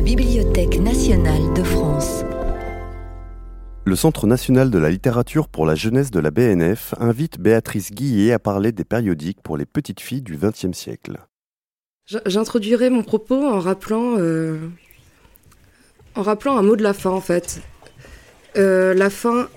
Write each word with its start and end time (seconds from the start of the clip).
la 0.00 0.06
Bibliothèque 0.06 0.80
nationale 0.80 1.52
de 1.54 1.62
France. 1.62 2.24
Le 3.84 3.94
Centre 3.94 4.26
national 4.26 4.70
de 4.70 4.78
la 4.78 4.88
littérature 4.88 5.46
pour 5.46 5.66
la 5.66 5.74
jeunesse 5.74 6.10
de 6.10 6.20
la 6.20 6.30
BNF 6.30 6.94
invite 6.98 7.38
Béatrice 7.38 7.92
Guillet 7.92 8.32
à 8.32 8.38
parler 8.38 8.72
des 8.72 8.84
périodiques 8.84 9.42
pour 9.42 9.58
les 9.58 9.66
petites 9.66 10.00
filles 10.00 10.22
du 10.22 10.38
XXe 10.38 10.72
siècle. 10.72 11.18
J'introduirai 12.24 12.88
mon 12.88 13.02
propos 13.02 13.46
en 13.46 13.60
rappelant, 13.60 14.16
euh, 14.16 14.56
en 16.14 16.22
rappelant 16.22 16.56
un 16.56 16.62
mot 16.62 16.76
de 16.76 16.82
la 16.82 16.94
fin 16.94 17.10
en 17.10 17.20
fait. 17.20 17.60
Euh, 18.56 18.94
la 18.94 19.10
fin 19.10 19.50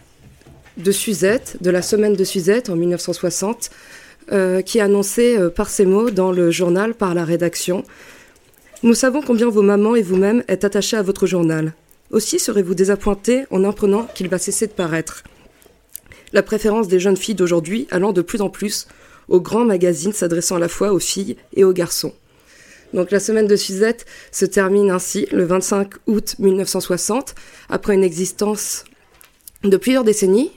de 0.75 0.91
Suzette, 0.91 1.55
de 1.62 1.70
la 1.70 1.82
semaine 1.82 2.18
de 2.18 2.23
Suzette 2.25 2.70
en 2.70 2.75
1960, 2.75 3.70
euh, 4.34 4.62
qui 4.62 4.80
est 4.80 4.82
annoncée 4.82 5.38
par 5.55 5.70
ces 5.70 5.86
mots 5.86 6.12
dans 6.12 6.34
le 6.34 6.52
journal 6.52 6.96
par 6.96 7.14
la 7.14 7.23
rédaction. 7.23 7.86
Nous 8.84 8.96
savons 8.96 9.22
combien 9.22 9.50
vos 9.50 9.62
mamans 9.62 9.96
et 9.96 10.02
vous-même 10.02 10.44
êtes 10.50 10.66
attachés 10.66 10.98
à 10.98 11.02
votre 11.02 11.26
journal. 11.26 11.74
Aussi 12.12 12.38
serez-vous 12.38 12.76
désappointés 12.76 13.46
en 13.50 13.64
apprenant 13.64 14.10
qu'il 14.14 14.28
va 14.28 14.38
cesser 14.38 14.68
de 14.68 14.74
paraître. 14.74 15.24
La 16.34 16.44
préférence 16.44 16.90
des 16.90 17.00
jeunes 17.00 17.16
filles 17.16 17.36
d'aujourd'hui 17.36 17.88
allant 17.91 18.12
de 18.12 18.22
plus 18.22 18.41
en 18.41 18.50
plus 18.50 18.88
aux 19.30 19.40
grands 19.40 19.64
magazines 19.64 20.12
s'adressant 20.12 20.58
à 20.58 20.60
la 20.60 20.68
fois 20.68 20.91
aux 20.91 21.00
filles 21.00 21.38
et 21.54 21.64
aux 21.64 21.72
garçons. 21.72 22.14
Donc 22.94 23.12
la 23.12 23.22
semaine 23.22 23.48
de 23.48 23.55
Suzette 23.55 24.05
se 24.34 24.44
termine 24.44 24.91
ainsi 24.91 25.27
le 25.32 25.46
25 25.46 25.94
août 26.08 26.36
1960, 26.40 27.36
après 27.70 27.94
une 27.94 28.04
existence 28.04 28.84
de 29.63 29.77
plusieurs 29.77 30.04
décennies. 30.04 30.52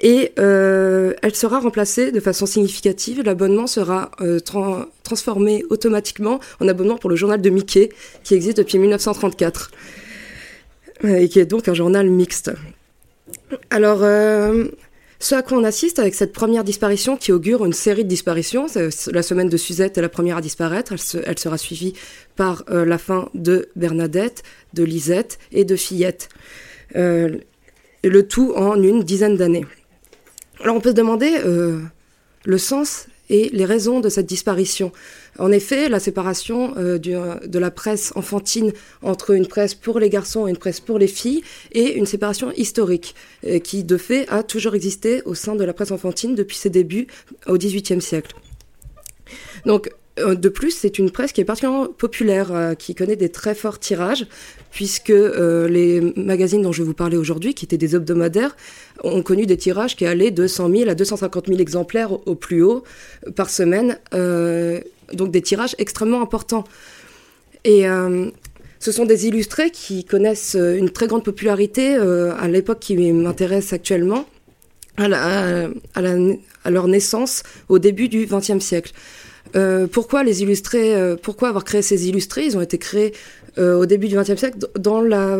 Et 0.00 0.32
euh, 0.38 1.12
elle 1.22 1.34
sera 1.34 1.60
remplacée 1.60 2.10
de 2.10 2.20
façon 2.20 2.46
significative. 2.46 3.22
L'abonnement 3.22 3.66
sera 3.66 4.10
euh, 4.20 4.40
transformé 5.02 5.64
automatiquement 5.68 6.40
en 6.60 6.68
abonnement 6.68 6.96
pour 6.96 7.10
le 7.10 7.16
journal 7.16 7.40
de 7.40 7.50
Mickey, 7.50 7.90
qui 8.24 8.34
existe 8.34 8.56
depuis 8.56 8.78
1934, 8.78 9.70
et 11.04 11.28
qui 11.28 11.38
est 11.38 11.46
donc 11.46 11.68
un 11.68 11.74
journal 11.74 12.08
mixte. 12.08 12.50
Alors, 13.70 14.00
euh, 14.02 14.66
ce 15.18 15.34
à 15.34 15.42
quoi 15.42 15.58
on 15.58 15.64
assiste 15.64 15.98
avec 15.98 16.14
cette 16.14 16.32
première 16.32 16.64
disparition 16.64 17.16
qui 17.16 17.32
augure 17.32 17.64
une 17.64 17.72
série 17.72 18.04
de 18.04 18.08
disparitions, 18.08 18.66
la 19.12 19.22
semaine 19.22 19.48
de 19.48 19.56
Suzette 19.56 19.98
est 19.98 20.02
la 20.02 20.08
première 20.08 20.38
à 20.38 20.40
disparaître, 20.40 20.94
elle, 21.26 21.38
sera 21.38 21.58
suivie 21.58 21.94
par 22.36 22.64
euh, 22.70 22.84
la 22.84 22.98
fin 22.98 23.28
de 23.34 23.68
Bernadette, 23.76 24.42
de 24.74 24.82
Lisette 24.82 25.38
et 25.52 25.64
de 25.64 25.76
Fillette. 25.76 26.28
Euh, 26.96 27.38
le 28.02 28.26
tout 28.26 28.52
en 28.56 28.82
une 28.82 29.02
dizaine 29.02 29.36
d'années. 29.36 29.66
Alors 30.62 30.76
on 30.76 30.80
peut 30.80 30.90
se 30.90 30.94
demander 30.94 31.38
euh, 31.44 31.80
le 32.44 32.58
sens 32.58 33.06
et 33.30 33.48
les 33.52 33.64
raisons 33.64 34.00
de 34.00 34.08
cette 34.08 34.26
disparition. 34.26 34.92
En 35.38 35.52
effet, 35.52 35.88
la 35.88 36.00
séparation 36.00 36.74
euh, 36.76 36.98
de 36.98 37.58
la 37.58 37.70
presse 37.70 38.12
enfantine 38.16 38.72
entre 39.02 39.30
une 39.30 39.46
presse 39.46 39.74
pour 39.74 40.00
les 40.00 40.10
garçons 40.10 40.46
et 40.46 40.50
une 40.50 40.56
presse 40.56 40.80
pour 40.80 40.98
les 40.98 41.06
filles 41.06 41.42
est 41.72 41.94
une 41.94 42.06
séparation 42.06 42.52
historique 42.52 43.14
euh, 43.46 43.58
qui, 43.58 43.84
de 43.84 43.96
fait, 43.96 44.28
a 44.28 44.42
toujours 44.42 44.74
existé 44.74 45.22
au 45.24 45.34
sein 45.34 45.54
de 45.54 45.64
la 45.64 45.72
presse 45.72 45.92
enfantine 45.92 46.34
depuis 46.34 46.56
ses 46.56 46.70
débuts 46.70 47.06
au 47.46 47.56
XVIIIe 47.56 48.02
siècle. 48.02 48.34
Donc, 49.64 49.90
de 50.16 50.48
plus, 50.50 50.72
c'est 50.72 50.98
une 50.98 51.10
presse 51.10 51.32
qui 51.32 51.40
est 51.40 51.44
particulièrement 51.44 51.86
populaire, 51.86 52.74
qui 52.78 52.94
connaît 52.94 53.16
des 53.16 53.30
très 53.30 53.54
forts 53.54 53.78
tirages, 53.78 54.26
puisque 54.70 55.12
les 55.12 56.12
magazines 56.16 56.62
dont 56.62 56.72
je 56.72 56.82
vais 56.82 56.86
vous 56.86 56.94
parler 56.94 57.16
aujourd'hui, 57.16 57.54
qui 57.54 57.64
étaient 57.64 57.76
des 57.76 57.96
hebdomadaires, 57.96 58.56
ont 59.02 59.22
connu 59.22 59.46
des 59.46 59.56
tirages 59.56 59.96
qui 59.96 60.06
allaient 60.06 60.30
de 60.30 60.46
100 60.46 60.70
000 60.70 60.90
à 60.90 60.94
250 60.94 61.48
000 61.48 61.58
exemplaires 61.58 62.12
au 62.26 62.34
plus 62.34 62.62
haut 62.62 62.84
par 63.34 63.50
semaine 63.50 63.98
donc 65.14 65.30
des 65.30 65.42
tirages 65.42 65.74
extrêmement 65.78 66.22
importants. 66.22 66.64
Et 67.64 67.88
euh, 67.88 68.30
ce 68.78 68.92
sont 68.92 69.04
des 69.04 69.26
illustrés 69.26 69.70
qui 69.70 70.04
connaissent 70.04 70.56
euh, 70.56 70.76
une 70.76 70.90
très 70.90 71.06
grande 71.06 71.24
popularité 71.24 71.96
euh, 71.96 72.34
à 72.38 72.48
l'époque 72.48 72.80
qui 72.80 72.96
m'intéresse 73.12 73.72
actuellement, 73.72 74.26
à, 74.96 75.68
leur 76.70 76.88
naissance 76.88 77.42
au 77.68 77.78
début 77.78 78.08
du 78.08 78.26
XXe 78.26 78.58
siècle. 78.58 78.92
pourquoi 79.92 80.24
les 80.24 80.42
illustrés 80.42 80.94
Pourquoi 81.22 81.48
avoir 81.48 81.64
créé 81.64 81.80
ces 81.80 82.06
illustrés? 82.06 82.44
Ils 82.44 82.58
ont 82.58 82.60
été 82.60 82.76
créés 82.76 83.14
au 83.58 83.86
début 83.86 84.08
du 84.08 84.16
XXe 84.16 84.36
siècle 84.36 84.58
dans 84.78 85.00
la 85.00 85.36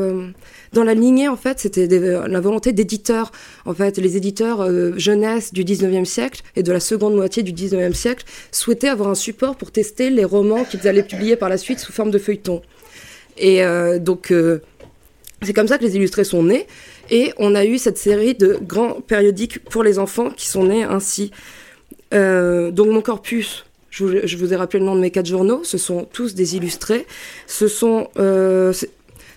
dans 0.73 0.85
la 0.85 0.95
lignée, 0.95 1.29
en 1.29 1.37
fait, 1.37 1.59
c'était 1.59 1.87
la 1.89 2.41
volonté 2.41 2.73
d'éditeurs. 2.73 3.33
En 3.67 3.75
fait, 3.75 3.99
les 3.99 4.17
éditeurs 4.17 4.61
euh, 4.61 4.93
jeunesse 4.97 5.53
du 5.53 5.65
19e 5.65 6.05
siècle 6.05 6.43
et 6.55 6.63
de 6.63 6.71
la 6.71 6.79
seconde 6.79 7.17
moitié 7.17 7.43
du 7.43 7.53
19e 7.53 7.93
siècle 7.93 8.25
souhaitaient 8.53 8.89
avoir 8.89 9.09
un 9.09 9.17
support 9.17 9.57
pour 9.57 9.73
tester 9.73 10.11
les 10.11 10.25
romans 10.25 10.65
qu'ils 10.65 10.87
allaient 10.87 11.03
publier 11.03 11.35
par 11.35 11.49
la 11.49 11.57
suite 11.57 11.81
sous 11.81 11.93
forme 11.93 12.13
de 12.13 12.19
feuilleton. 12.19 12.63
Et 13.37 13.65
euh, 13.65 13.99
donc, 13.99 14.31
euh, 14.31 14.63
c'est 15.43 15.53
comme 15.53 15.67
ça 15.67 15.77
que 15.77 15.83
les 15.83 15.97
illustrés 15.97 16.25
sont 16.25 16.45
nés. 16.45 16.67
Et 17.11 17.33
on 17.39 17.57
a 17.57 17.65
eu 17.65 17.79
cette 17.79 17.99
série 17.99 18.35
de 18.35 18.57
grands 18.63 19.01
périodiques 19.01 19.65
pour 19.65 19.83
les 19.83 19.99
enfants 19.99 20.31
qui 20.31 20.47
sont 20.47 20.65
nés 20.65 20.85
ainsi. 20.85 21.33
donc, 22.13 22.89
mon 22.89 23.01
corpus, 23.01 23.65
je 23.91 24.37
vous, 24.37 24.53
ai 24.53 24.57
rappelé 24.57 24.81
le 24.81 24.87
nom 24.87 24.95
de 24.95 25.01
mes 25.01 25.11
quatre 25.11 25.27
journaux, 25.27 25.63
ce 25.65 25.79
sont 25.79 26.07
tous 26.13 26.35
des 26.35 26.57
illustrés. 26.57 27.07
Sont 27.47 28.09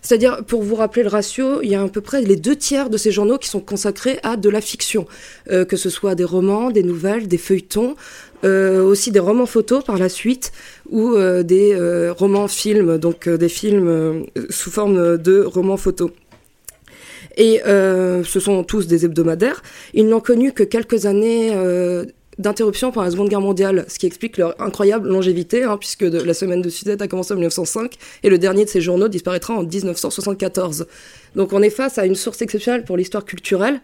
c'est-à-dire, 0.03 0.43
pour 0.43 0.63
vous 0.63 0.75
rappeler 0.75 1.01
le 1.03 1.09
ratio, 1.09 1.61
il 1.61 1.69
y 1.69 1.75
a 1.75 1.81
à 1.81 1.87
peu 1.87 2.01
près 2.01 2.21
les 2.21 2.35
deux 2.35 2.57
tiers 2.57 2.89
de 2.89 2.97
ces 2.97 3.09
journaux 3.09 3.37
qui 3.37 3.47
sont 3.47 3.61
consacrés 3.61 4.19
à 4.21 4.35
de 4.35 4.49
la 4.49 4.59
fiction, 4.59 5.07
euh, 5.49 5.63
que 5.63 5.77
ce 5.77 5.89
soit 5.89 6.13
des 6.13 6.25
romans, 6.25 6.71
des 6.71 6.83
nouvelles, 6.83 7.29
des 7.29 7.37
feuilletons, 7.37 7.95
euh, 8.43 8.83
aussi 8.83 9.11
des 9.11 9.19
romans 9.19 9.45
photos 9.45 9.81
par 9.81 9.97
la 9.97 10.09
suite, 10.09 10.51
ou 10.89 11.13
euh, 11.13 11.41
des 11.41 11.73
romans 12.11 12.49
films, 12.49 12.97
donc 12.97 13.29
des 13.29 13.49
films 13.49 14.25
sous 14.49 14.71
forme 14.71 15.17
de 15.17 15.41
romans 15.41 15.77
photos. 15.77 16.11
Et 17.37 17.61
ce 17.65 18.39
sont 18.39 18.63
tous 18.63 18.85
des 18.87 19.05
hebdomadaires. 19.05 19.63
Ils 19.93 20.07
n'ont 20.07 20.19
connu 20.19 20.51
que 20.51 20.63
quelques 20.63 21.05
années 21.05 21.51
d'interruption 22.37 22.91
pendant 22.91 23.05
la 23.05 23.11
Seconde 23.11 23.29
Guerre 23.29 23.41
mondiale, 23.41 23.85
ce 23.87 23.99
qui 23.99 24.05
explique 24.05 24.37
leur 24.37 24.59
incroyable 24.61 25.09
longévité, 25.09 25.63
hein, 25.63 25.77
puisque 25.77 26.01
la 26.01 26.33
semaine 26.33 26.61
de 26.61 26.69
Suzette 26.69 27.01
a 27.01 27.07
commencé 27.07 27.33
en 27.33 27.35
1905 27.35 27.95
et 28.23 28.29
le 28.29 28.37
dernier 28.37 28.65
de 28.65 28.69
ces 28.69 28.81
journaux 28.81 29.07
disparaîtra 29.07 29.53
en 29.53 29.63
1974. 29.63 30.87
Donc 31.35 31.53
on 31.53 31.61
est 31.61 31.69
face 31.69 31.97
à 31.97 32.05
une 32.05 32.15
source 32.15 32.41
exceptionnelle 32.41 32.83
pour 32.83 32.97
l'histoire 32.97 33.25
culturelle, 33.25 33.81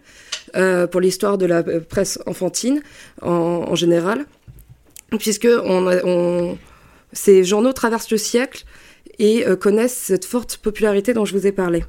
euh, 0.55 0.87
pour 0.87 1.01
l'histoire 1.01 1.37
de 1.37 1.45
la 1.45 1.59
euh, 1.59 1.79
presse 1.79 2.19
enfantine 2.25 2.81
en, 3.21 3.75
général, 3.75 4.25
puisque 5.17 5.47
ces 7.13 7.43
journaux 7.43 7.73
traversent 7.73 8.11
le 8.11 8.17
siècle 8.17 8.65
et 9.19 9.45
euh, 9.45 9.55
connaissent 9.55 9.97
cette 9.97 10.25
forte 10.25 10.57
popularité 10.57 11.13
dont 11.13 11.25
je 11.25 11.37
vous 11.37 11.45
ai 11.45 11.51
parlé. 11.51 11.83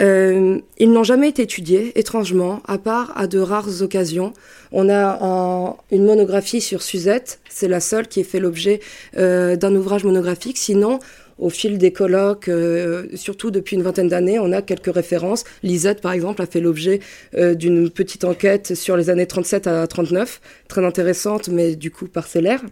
Euh, 0.00 0.60
ils 0.78 0.92
n'ont 0.92 1.04
jamais 1.04 1.28
été 1.28 1.42
étudiés, 1.42 1.98
étrangement, 1.98 2.62
à 2.66 2.78
part 2.78 3.12
à 3.16 3.26
de 3.26 3.38
rares 3.38 3.82
occasions. 3.82 4.32
On 4.72 4.88
a 4.88 5.76
une 5.90 6.04
monographie 6.04 6.60
sur 6.60 6.82
Suzette, 6.82 7.40
c'est 7.48 7.68
la 7.68 7.80
seule 7.80 8.06
qui 8.06 8.20
ait 8.20 8.24
fait 8.24 8.40
l'objet 8.40 8.80
euh, 9.16 9.56
d'un 9.56 9.74
ouvrage 9.74 10.04
monographique. 10.04 10.58
Sinon, 10.58 11.00
au 11.38 11.50
fil 11.50 11.78
des 11.78 11.92
colloques, 11.92 12.48
euh, 12.48 13.06
surtout 13.14 13.50
depuis 13.50 13.76
une 13.76 13.82
vingtaine 13.82 14.08
d'années, 14.08 14.38
on 14.38 14.52
a 14.52 14.62
quelques 14.62 14.92
références. 14.92 15.44
Lisette, 15.62 16.00
par 16.00 16.12
exemple, 16.12 16.42
a 16.42 16.46
fait 16.46 16.60
l'objet 16.60 17.00
d'une 17.32 17.90
petite 17.90 18.24
enquête 18.24 18.74
sur 18.74 18.96
les 18.96 19.10
années 19.10 19.26
37 19.26 19.66
à 19.66 19.86
39, 19.86 20.40
très 20.68 20.84
intéressante, 20.84 21.48
mais 21.48 21.76
du 21.76 21.90
coup 21.90 22.06
parcellaire. 22.06 22.62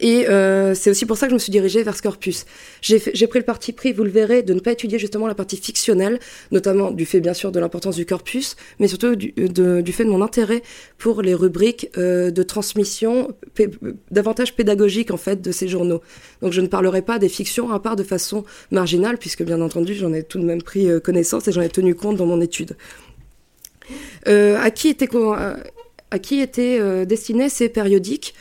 Et 0.00 0.28
euh, 0.28 0.74
c'est 0.74 0.90
aussi 0.90 1.06
pour 1.06 1.16
ça 1.16 1.26
que 1.26 1.30
je 1.30 1.34
me 1.34 1.38
suis 1.38 1.52
dirigée 1.52 1.82
vers 1.82 1.96
Scorpus. 1.96 2.46
J'ai 2.82 3.26
pris 3.26 3.38
le 3.38 3.44
parti 3.44 3.72
pris, 3.72 3.92
vous 3.92 4.04
le 4.04 4.10
verrez, 4.10 4.42
de 4.42 4.52
ne 4.54 4.60
pas 4.60 4.72
étudier 4.72 4.98
justement 4.98 5.26
la 5.26 5.34
partie 5.34 5.56
fictionnelle, 5.56 6.18
notamment 6.50 6.90
du 6.90 7.06
fait 7.06 7.20
bien 7.20 7.34
sûr 7.34 7.52
de 7.52 7.60
l'importance 7.60 7.96
du 7.96 8.04
corpus, 8.04 8.56
mais 8.78 8.88
surtout 8.88 9.14
du, 9.14 9.32
du, 9.32 9.92
fait 9.92 10.04
de 10.04 10.10
mon 10.10 10.22
intérêt 10.22 10.62
pour 10.98 11.22
les 11.22 11.34
rubriques 11.34 11.90
euh, 11.96 12.30
de 12.30 12.42
transmission 12.42 13.34
davantage 14.10 14.54
pédagogique 14.54 15.10
en 15.10 15.16
fait 15.16 15.40
de 15.40 15.52
ces 15.52 15.68
journaux. 15.68 16.02
Donc 16.42 16.52
je 16.52 16.60
ne 16.60 16.66
parlerai 16.66 17.02
pas 17.02 17.18
des 17.18 17.28
fictions 17.28 17.70
à 17.70 17.80
part 17.80 17.96
de 17.96 18.02
façon 18.02 18.44
marginale, 18.70 19.18
puisque 19.18 19.42
bien 19.42 19.60
entendu 19.60 19.94
j'en 19.94 20.12
ai 20.12 20.22
tout 20.22 20.38
de 20.38 20.44
même 20.44 20.62
pris 20.62 20.90
euh, 20.90 21.00
connaissance 21.00 21.46
et 21.48 21.52
j'en 21.52 21.62
ai 21.62 21.68
tenu 21.68 21.94
compte 21.94 22.16
dans 22.16 22.26
mon 22.26 22.40
étude. 22.40 22.76
Euh, 24.28 24.58
à 24.60 24.70
qui 24.70 24.88
étaient 24.88 25.08
à 26.10 26.18
qui 26.18 26.40
étaient 26.40 27.06
destinés 27.06 27.48
ces 27.48 27.68
périodiques? 27.68 28.34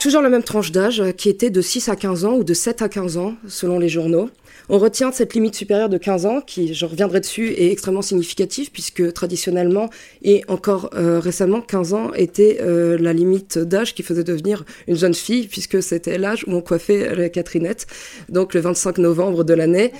Toujours 0.00 0.22
la 0.22 0.30
même 0.30 0.42
tranche 0.42 0.72
d'âge, 0.72 1.00
euh, 1.00 1.12
qui 1.12 1.28
était 1.28 1.50
de 1.50 1.60
6 1.60 1.90
à 1.90 1.96
15 1.96 2.24
ans 2.24 2.34
ou 2.36 2.44
de 2.44 2.54
7 2.54 2.80
à 2.80 2.88
15 2.88 3.18
ans, 3.18 3.34
selon 3.46 3.78
les 3.78 3.90
journaux. 3.90 4.30
On 4.70 4.78
retient 4.78 5.12
cette 5.12 5.34
limite 5.34 5.54
supérieure 5.54 5.90
de 5.90 5.98
15 5.98 6.24
ans, 6.24 6.40
qui, 6.40 6.72
je 6.72 6.86
reviendrai 6.86 7.20
dessus, 7.20 7.48
est 7.50 7.70
extrêmement 7.70 8.00
significative, 8.00 8.70
puisque 8.70 9.12
traditionnellement 9.12 9.90
et 10.22 10.42
encore 10.48 10.88
euh, 10.94 11.20
récemment, 11.20 11.60
15 11.60 11.92
ans 11.92 12.14
était 12.14 12.60
euh, 12.62 12.96
la 12.98 13.12
limite 13.12 13.58
d'âge 13.58 13.94
qui 13.94 14.02
faisait 14.02 14.24
devenir 14.24 14.64
une 14.88 14.96
jeune 14.96 15.12
fille, 15.12 15.48
puisque 15.48 15.82
c'était 15.82 16.16
l'âge 16.16 16.44
où 16.46 16.54
on 16.54 16.62
coiffait 16.62 17.14
la 17.14 17.28
Catherinette, 17.28 17.86
donc 18.30 18.54
le 18.54 18.60
25 18.60 18.96
novembre 18.96 19.44
de 19.44 19.52
l'année. 19.52 19.92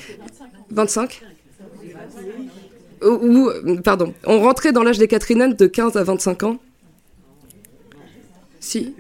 25 0.71 1.21
ou, 3.03 3.51
pardon, 3.85 4.15
on 4.25 4.41
rentrait 4.41 4.73
dans 4.73 4.83
l'âge 4.83 4.97
des 4.97 5.09
Catherinettes 5.09 5.59
de 5.59 5.67
15 5.67 5.99
à 5.99 6.05
25 6.05 6.43
ans? 6.45 6.59
Si 8.61 8.95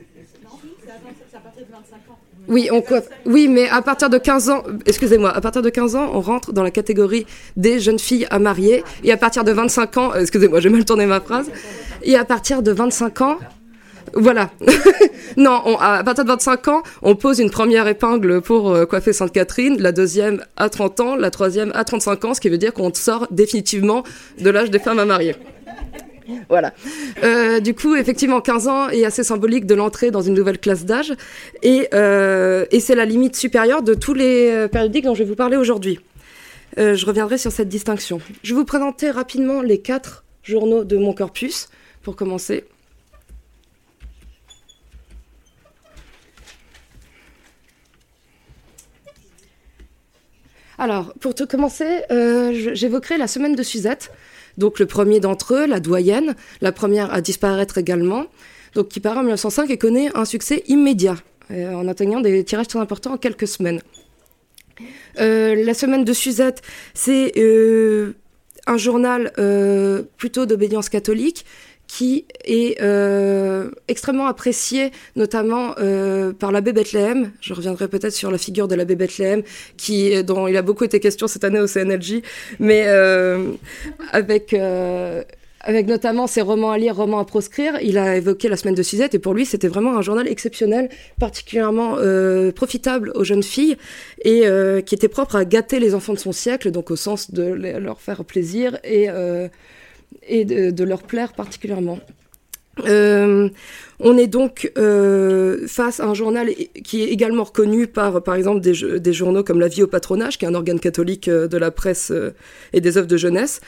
Oui, 2.48 2.68
on 2.70 2.82
oui, 3.26 3.48
mais 3.48 3.68
à 3.68 3.80
partir 3.82 4.10
de 4.10 4.18
15 4.18 4.50
ans, 4.50 4.62
excusez-moi, 4.86 5.30
à 5.30 5.40
partir 5.40 5.62
de 5.62 5.70
15 5.70 5.96
ans, 5.96 6.10
on 6.12 6.20
rentre 6.20 6.52
dans 6.52 6.62
la 6.62 6.70
catégorie 6.70 7.26
des 7.56 7.80
jeunes 7.80 7.98
filles 7.98 8.26
à 8.30 8.38
marier. 8.38 8.84
Et 9.02 9.12
à 9.12 9.16
partir 9.16 9.44
de 9.44 9.52
25 9.52 9.96
ans, 9.96 10.14
excusez-moi, 10.14 10.60
j'ai 10.60 10.68
mal 10.68 10.84
tourné 10.84 11.06
ma 11.06 11.20
phrase. 11.20 11.50
Et 12.02 12.16
à 12.16 12.24
partir 12.24 12.62
de 12.62 12.72
25 12.72 13.20
ans, 13.22 13.38
voilà. 14.12 14.50
non, 15.36 15.78
à 15.78 16.04
partir 16.04 16.24
de 16.24 16.28
25 16.28 16.68
ans, 16.68 16.82
on 17.02 17.16
pose 17.16 17.38
une 17.38 17.50
première 17.50 17.88
épingle 17.88 18.42
pour 18.42 18.70
euh, 18.70 18.84
coiffer 18.84 19.12
Sainte-Catherine, 19.12 19.80
la 19.80 19.92
deuxième 19.92 20.44
à 20.56 20.68
30 20.68 21.00
ans, 21.00 21.16
la 21.16 21.30
troisième 21.30 21.72
à 21.74 21.84
35 21.84 22.24
ans, 22.26 22.34
ce 22.34 22.40
qui 22.40 22.48
veut 22.48 22.58
dire 22.58 22.74
qu'on 22.74 22.92
sort 22.92 23.26
définitivement 23.30 24.04
de 24.40 24.50
l'âge 24.50 24.70
des 24.70 24.78
femmes 24.78 24.98
à 24.98 25.04
marier. 25.04 25.34
Voilà. 26.48 26.72
Euh, 27.22 27.60
du 27.60 27.74
coup, 27.74 27.94
effectivement, 27.96 28.40
15 28.40 28.68
ans 28.68 28.88
est 28.88 29.04
assez 29.04 29.24
symbolique 29.24 29.66
de 29.66 29.74
l'entrée 29.74 30.10
dans 30.10 30.22
une 30.22 30.34
nouvelle 30.34 30.58
classe 30.58 30.84
d'âge. 30.84 31.12
Et, 31.62 31.88
euh, 31.94 32.64
c'est 32.78 32.94
la 32.94 33.04
limite 33.04 33.36
supérieure 33.36 33.82
de 33.82 33.94
tous 33.94 34.14
les 34.14 34.68
périodiques 34.68 35.04
dont 35.04 35.14
je 35.14 35.22
vais 35.22 35.28
vous 35.28 35.36
parler 35.36 35.56
aujourd'hui. 35.56 36.00
je 36.76 37.06
reviendrai 37.06 37.38
sur 37.38 37.52
cette 37.52 37.68
distinction. 37.68 38.20
Je 38.42 38.54
vais 38.54 38.60
vous 38.60 38.66
présenter 38.66 39.10
rapidement 39.10 39.62
les 39.62 39.78
quatre 39.78 40.24
journaux 40.42 40.84
de 40.84 40.96
mon 40.96 41.14
corpus, 41.14 41.68
pour 42.02 42.16
commencer. 42.16 42.64
Alors, 50.78 51.14
pour 51.20 51.34
tout 51.34 51.46
commencer, 51.46 52.02
euh, 52.10 52.72
j'évoquerai 52.74 53.16
la 53.16 53.26
semaine 53.28 53.54
de 53.54 53.62
Suzette. 53.62 54.10
Donc, 54.58 54.78
le 54.78 54.86
premier 54.86 55.20
d'entre 55.20 55.54
eux, 55.54 55.66
la 55.66 55.80
doyenne, 55.80 56.34
la 56.60 56.72
première 56.72 57.12
à 57.12 57.20
disparaître 57.20 57.78
également, 57.78 58.26
donc 58.74 58.88
qui 58.88 59.00
paraît 59.00 59.18
en 59.18 59.22
1905 59.22 59.70
et 59.70 59.78
connaît 59.78 60.10
un 60.14 60.24
succès 60.24 60.62
immédiat, 60.68 61.16
euh, 61.50 61.72
en 61.74 61.88
atteignant 61.88 62.20
des 62.20 62.44
tirages 62.44 62.68
très 62.68 62.78
importants 62.78 63.14
en 63.14 63.18
quelques 63.18 63.48
semaines. 63.48 63.80
Euh, 65.20 65.54
la 65.64 65.74
semaine 65.74 66.04
de 66.04 66.12
Suzette, 66.12 66.62
c'est 66.92 67.32
un 68.66 68.76
journal 68.76 69.32
plutôt 70.16 70.46
d'obédience 70.46 70.88
catholique 70.88 71.44
qui 71.86 72.24
est 72.44 72.80
euh, 72.82 73.70
extrêmement 73.88 74.26
apprécié, 74.26 74.90
notamment 75.16 75.74
euh, 75.78 76.32
par 76.32 76.50
l'abbé 76.50 76.72
Bethléem. 76.72 77.30
Je 77.40 77.54
reviendrai 77.54 77.88
peut-être 77.88 78.12
sur 78.12 78.30
la 78.30 78.38
figure 78.38 78.68
de 78.68 78.74
l'abbé 78.74 78.96
Bethléem, 78.96 79.42
qui, 79.76 80.22
dont 80.24 80.46
il 80.46 80.56
a 80.56 80.62
beaucoup 80.62 80.84
été 80.84 81.00
question 81.00 81.26
cette 81.26 81.44
année 81.44 81.60
au 81.60 81.66
CNLJ, 81.66 82.22
mais 82.58 82.84
euh, 82.86 83.52
avec 84.12 84.54
avec 85.66 85.86
notamment 85.86 86.26
ses 86.26 86.42
romans 86.42 86.72
à 86.72 86.76
lire, 86.76 86.94
romans 86.94 87.20
à 87.20 87.24
proscrire. 87.24 87.78
Il 87.80 87.96
a 87.96 88.16
évoqué 88.16 88.50
la 88.50 88.56
semaine 88.58 88.74
de 88.74 88.82
Suzette 88.82 89.14
et 89.14 89.18
pour 89.18 89.32
lui, 89.32 89.46
c'était 89.46 89.68
vraiment 89.68 89.96
un 89.96 90.02
journal 90.02 90.28
exceptionnel, 90.28 90.90
particulièrement 91.18 91.96
profitable 92.54 93.12
aux 93.14 93.24
jeunes 93.24 93.42
filles 93.42 93.78
et 94.22 94.42
qui 94.84 94.94
était 94.94 95.08
propre 95.08 95.36
à 95.36 95.46
gâter 95.46 95.80
les 95.80 95.94
enfants 95.94 96.12
de 96.12 96.18
son 96.18 96.32
siècle, 96.32 96.70
donc 96.70 96.90
au 96.90 96.96
sens 96.96 97.30
de 97.30 97.44
leur 97.44 98.02
faire 98.02 98.26
plaisir 98.26 98.78
et 98.84 99.08
et 100.26 100.44
de, 100.44 100.84
leur 100.84 101.02
plaire 101.02 101.32
particulièrement. 101.32 101.98
Euh, 102.86 103.48
on 104.00 104.18
est 104.18 104.26
donc 104.26 104.72
euh, 104.76 105.66
face 105.68 106.00
à 106.00 106.06
un 106.06 106.14
journal 106.14 106.48
qui 106.82 107.02
est 107.02 107.06
également 107.06 107.44
reconnu 107.44 107.86
par, 107.86 108.20
par 108.22 108.34
exemple, 108.34 108.60
des, 108.60 109.12
journaux 109.12 109.44
comme 109.44 109.60
La 109.60 109.68
Vie 109.68 109.84
au 109.84 109.86
patronage, 109.86 110.38
qui 110.38 110.44
est 110.44 110.48
un 110.48 110.54
organe 110.54 110.80
catholique 110.80 111.28
euh, 111.28 111.46
de 111.46 111.56
la 111.56 111.70
presse 111.70 112.12
et 112.72 112.80
des 112.80 112.98
œuvres 112.98 113.06
de 113.06 113.16
jeunesse 113.16 113.60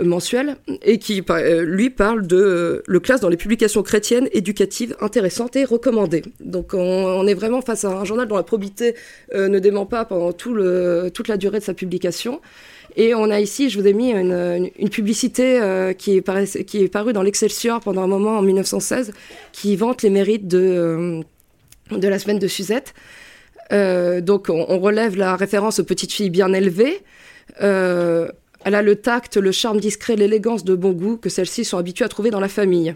mensuelles, 0.00 0.56
et 0.82 0.98
qui, 0.98 1.24
lui, 1.62 1.90
parle 1.90 2.26
de 2.26 2.82
le 2.86 3.00
classe 3.00 3.20
dans 3.20 3.28
les 3.28 3.38
publications 3.38 3.82
chrétiennes 3.82 4.28
éducatives 4.32 4.94
intéressantes 5.00 5.56
et 5.56 5.64
recommandées. 5.64 6.22
Donc, 6.38 6.74
on, 6.74 7.26
est 7.26 7.34
vraiment 7.34 7.62
face 7.62 7.84
à 7.84 7.88
un 7.88 8.04
journal 8.04 8.28
dont 8.28 8.36
la 8.36 8.44
probité 8.44 8.94
ne 9.34 9.58
dément 9.58 9.86
pas 9.86 10.04
pendant 10.04 10.32
toute 10.32 11.28
la 11.28 11.36
durée 11.38 11.58
de 11.58 11.64
sa 11.64 11.74
publication. 11.74 12.40
Et 12.96 13.14
on 13.14 13.30
a 13.30 13.40
ici, 13.40 13.70
je 13.70 13.78
vous 13.78 13.86
ai 13.86 13.92
mis 13.92 14.10
une, 14.12 14.70
publicité 14.90 15.60
euh, 15.60 15.92
qui, 15.92 16.16
est 16.16 16.88
parue 16.88 17.12
dans 17.12 17.22
l'Excelsior 17.22 17.80
pendant 17.80 18.02
un 18.02 18.06
moment 18.06 18.38
en 18.38 18.42
1916, 18.42 19.12
qui 19.52 19.76
vante 19.76 20.02
les 20.02 20.10
mérites 20.10 20.48
de, 20.48 21.22
euh, 21.92 22.00
la 22.00 22.18
semaine 22.18 22.38
de 22.38 22.48
Suzette. 22.48 22.94
Euh, 23.72 24.20
donc 24.20 24.48
on, 24.48 24.78
relève 24.78 25.16
la 25.16 25.36
référence 25.36 25.78
aux 25.78 25.84
petites 25.84 26.12
filles 26.12 26.30
bien 26.30 26.52
élevées. 26.52 27.00
elle 27.60 28.74
a 28.74 28.82
le 28.82 28.96
tact, 28.96 29.36
le 29.36 29.52
charme 29.52 29.78
discret, 29.78 30.16
l'élégance 30.16 30.64
de 30.64 30.74
bon 30.74 30.92
goût 30.92 31.16
que 31.16 31.28
celles-ci 31.28 31.64
sont 31.64 31.78
habituées 31.78 32.04
à 32.04 32.08
trouver 32.08 32.30
dans 32.30 32.40
la 32.40 32.48
famille. 32.48 32.94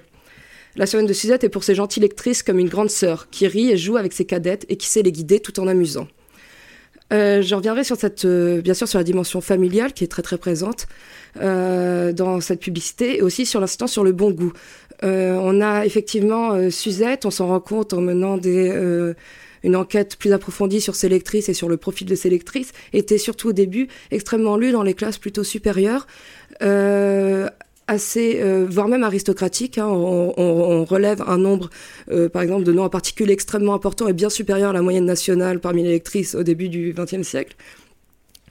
La 0.77 0.87
semaine 0.87 1.07
de 1.07 1.13
Suzette 1.13 1.45
est 1.45 1.49
pour 1.49 1.63
ses 1.63 1.77
gentilles 1.77 2.03
lectrices 2.03 2.43
comme 2.43 2.59
une 2.59 2.69
grande 2.69 2.91
sœur 2.91 3.31
qui 3.31 3.47
rit 3.47 3.71
et 3.71 3.77
joue 3.77 3.97
avec 3.97 4.13
ses 4.13 4.25
cadettes 4.25 4.67
et 4.69 4.77
qui 4.77 4.89
sait 4.89 5.03
les 5.03 5.13
guider 5.13 5.39
tout 5.39 5.61
en 5.61 5.69
amusant. 5.69 6.09
Euh, 7.13 7.43
je 7.43 7.55
reviendrai 7.55 7.85
sur 7.85 7.97
cette, 7.97 8.25
euh, 8.25 8.63
bien 8.63 8.75
sûr, 8.75 8.89
sur 8.89 8.99
la 8.99 9.05
dimension 9.05 9.41
familiale 9.41 9.93
qui 9.93 10.05
est 10.05 10.09
très 10.09 10.23
très 10.23 10.39
présente 10.39 10.87
euh, 11.41 12.13
dans 12.13 12.41
cette 12.41 12.61
publicité 12.61 13.19
et 13.19 13.23
aussi 13.23 13.47
sur 13.47 13.61
l'instant 13.61 13.87
sur 13.87 14.05
le 14.05 14.13
bon 14.13 14.31
goût. 14.31 14.53
on 15.03 15.61
a 15.61 15.85
effectivement 15.85 16.71
Suzette, 16.71 17.27
on 17.27 17.31
s'en 17.31 17.49
rend 17.49 17.61
compte 17.61 17.93
en 17.93 18.01
menant 18.01 18.39
des 18.39 18.73
une 19.63 19.77
enquête 19.77 20.17
plus 20.17 20.33
approfondie 20.33 20.83
sur 20.83 20.95
ses 20.95 21.09
lectrices 21.09 21.49
et 21.49 21.55
sur 21.55 21.71
le 21.71 21.79
profil 21.79 22.07
de 22.07 22.15
ses 22.15 22.29
lectrices, 22.29 22.73
était 22.93 23.17
surtout 23.17 23.49
au 23.49 23.53
début 23.53 23.89
extrêmement 24.11 24.59
lue 24.59 24.73
dans 24.73 24.83
les 24.83 24.93
classes 24.93 25.17
plutôt 25.17 25.43
supérieures, 25.43 26.07
assez, 27.87 28.41
euh, 28.41 28.67
voire 28.69 28.89
même 28.89 29.03
aristocratique. 29.03 29.79
Hein. 29.79 29.87
On, 29.87 30.85
relève 30.85 31.23
un 31.27 31.39
nombre, 31.39 31.71
euh, 32.11 32.29
par 32.29 32.43
exemple, 32.43 32.65
de 32.65 32.73
noms 32.73 32.85
en 32.85 32.91
particulier 32.91 33.33
extrêmement 33.33 33.75
important 33.75 34.07
et 34.09 34.13
bien 34.13 34.31
supérieur 34.31 34.71
à 34.71 34.73
la 34.73 34.83
moyenne 34.83 35.07
nationale 35.07 35.61
parmi 35.61 35.83
les 35.83 35.91
lectrices 35.91 36.35
au 36.35 36.43
début 36.43 36.69
du 36.69 36.95
XXe 36.97 37.23
siècle. 37.23 37.57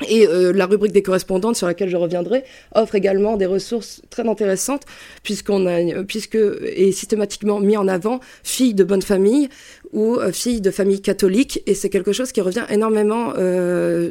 Et 0.10 0.28
euh, 0.28 0.52
la 0.52 0.66
rubrique 0.66 0.92
des 0.92 1.04
correspondantes, 1.04 1.56
sur 1.56 1.68
laquelle 1.68 1.90
je 1.90 1.98
reviendrai, 1.98 2.44
offre 2.74 2.96
également 2.96 3.38
des 3.38 3.46
ressources 3.46 4.02
très 4.10 4.28
intéressantes, 4.28 4.82
puisqu'on 5.22 5.68
a, 5.68 6.04
puisque 6.04 6.36
est 6.36 6.92
systématiquement 6.92 7.60
mis 7.60 7.78
en 7.78 7.88
avant 7.88 8.20
filles 8.44 8.74
de 8.74 8.84
bonne 8.84 9.04
famille 9.04 9.50
ou 9.92 10.18
filles 10.32 10.62
de 10.62 10.72
famille 10.72 11.00
catholique, 11.00 11.62
et 11.68 11.76
c'est 11.76 11.90
quelque 11.90 12.12
chose 12.12 12.32
qui 12.32 12.42
revient 12.42 12.66
énormément 12.72 13.34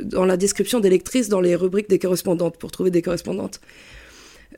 dans 0.05 0.25
la 0.25 0.37
description 0.37 0.79
des 0.79 0.89
lectrices 0.89 1.29
dans 1.29 1.41
les 1.41 1.57
rubriques 1.57 1.91
des 1.91 1.99
correspondantes, 1.99 2.57
pour 2.59 2.71
trouver 2.71 2.93
des 2.93 3.03
correspondantes. 3.03 3.61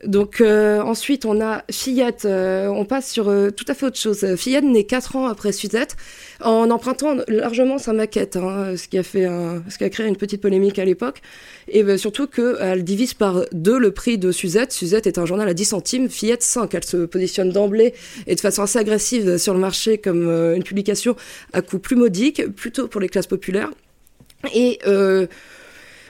Donc 0.05 0.39
euh, 0.39 0.81
ensuite, 0.81 1.25
on 1.25 1.41
a 1.41 1.63
Fillette. 1.71 2.25
Euh, 2.25 2.67
on 2.67 2.85
passe 2.85 3.11
sur 3.11 3.29
euh, 3.29 3.49
tout 3.49 3.65
à 3.67 3.73
fait 3.73 3.87
autre 3.87 3.97
chose. 3.97 4.35
Fillette 4.35 4.63
naît 4.63 4.83
4 4.83 5.15
ans 5.15 5.27
après 5.27 5.51
Suzette, 5.51 5.95
en 6.41 6.69
empruntant 6.69 7.15
largement 7.27 7.77
sa 7.77 7.93
maquette, 7.93 8.35
hein, 8.35 8.75
ce, 8.77 8.87
qui 8.87 8.97
a 8.97 9.03
fait 9.03 9.25
ce 9.69 9.77
qui 9.77 9.83
a 9.83 9.89
créé 9.89 10.07
une 10.07 10.15
petite 10.15 10.41
polémique 10.41 10.79
à 10.79 10.85
l'époque. 10.85 11.21
Et 11.67 11.83
ben, 11.83 11.97
surtout 11.97 12.27
qu'elle 12.27 12.83
divise 12.83 13.13
par 13.13 13.45
deux 13.51 13.79
le 13.79 13.91
prix 13.91 14.17
de 14.17 14.31
Suzette. 14.31 14.71
Suzette 14.71 15.07
est 15.07 15.17
un 15.17 15.25
journal 15.25 15.47
à 15.47 15.53
10 15.53 15.65
centimes, 15.65 16.09
Fillette 16.09 16.43
5. 16.43 16.73
Elle 16.73 16.83
se 16.83 16.97
positionne 17.05 17.49
d'emblée 17.49 17.93
et 18.27 18.35
de 18.35 18.39
façon 18.39 18.61
assez 18.61 18.79
agressive 18.79 19.37
sur 19.37 19.53
le 19.53 19.59
marché 19.59 19.97
comme 19.97 20.29
une 20.55 20.63
publication 20.63 21.15
à 21.53 21.61
coût 21.61 21.79
plus 21.79 21.95
modique, 21.95 22.45
plutôt 22.55 22.87
pour 22.87 23.01
les 23.01 23.09
classes 23.09 23.27
populaires. 23.27 23.71
Et 24.53 24.79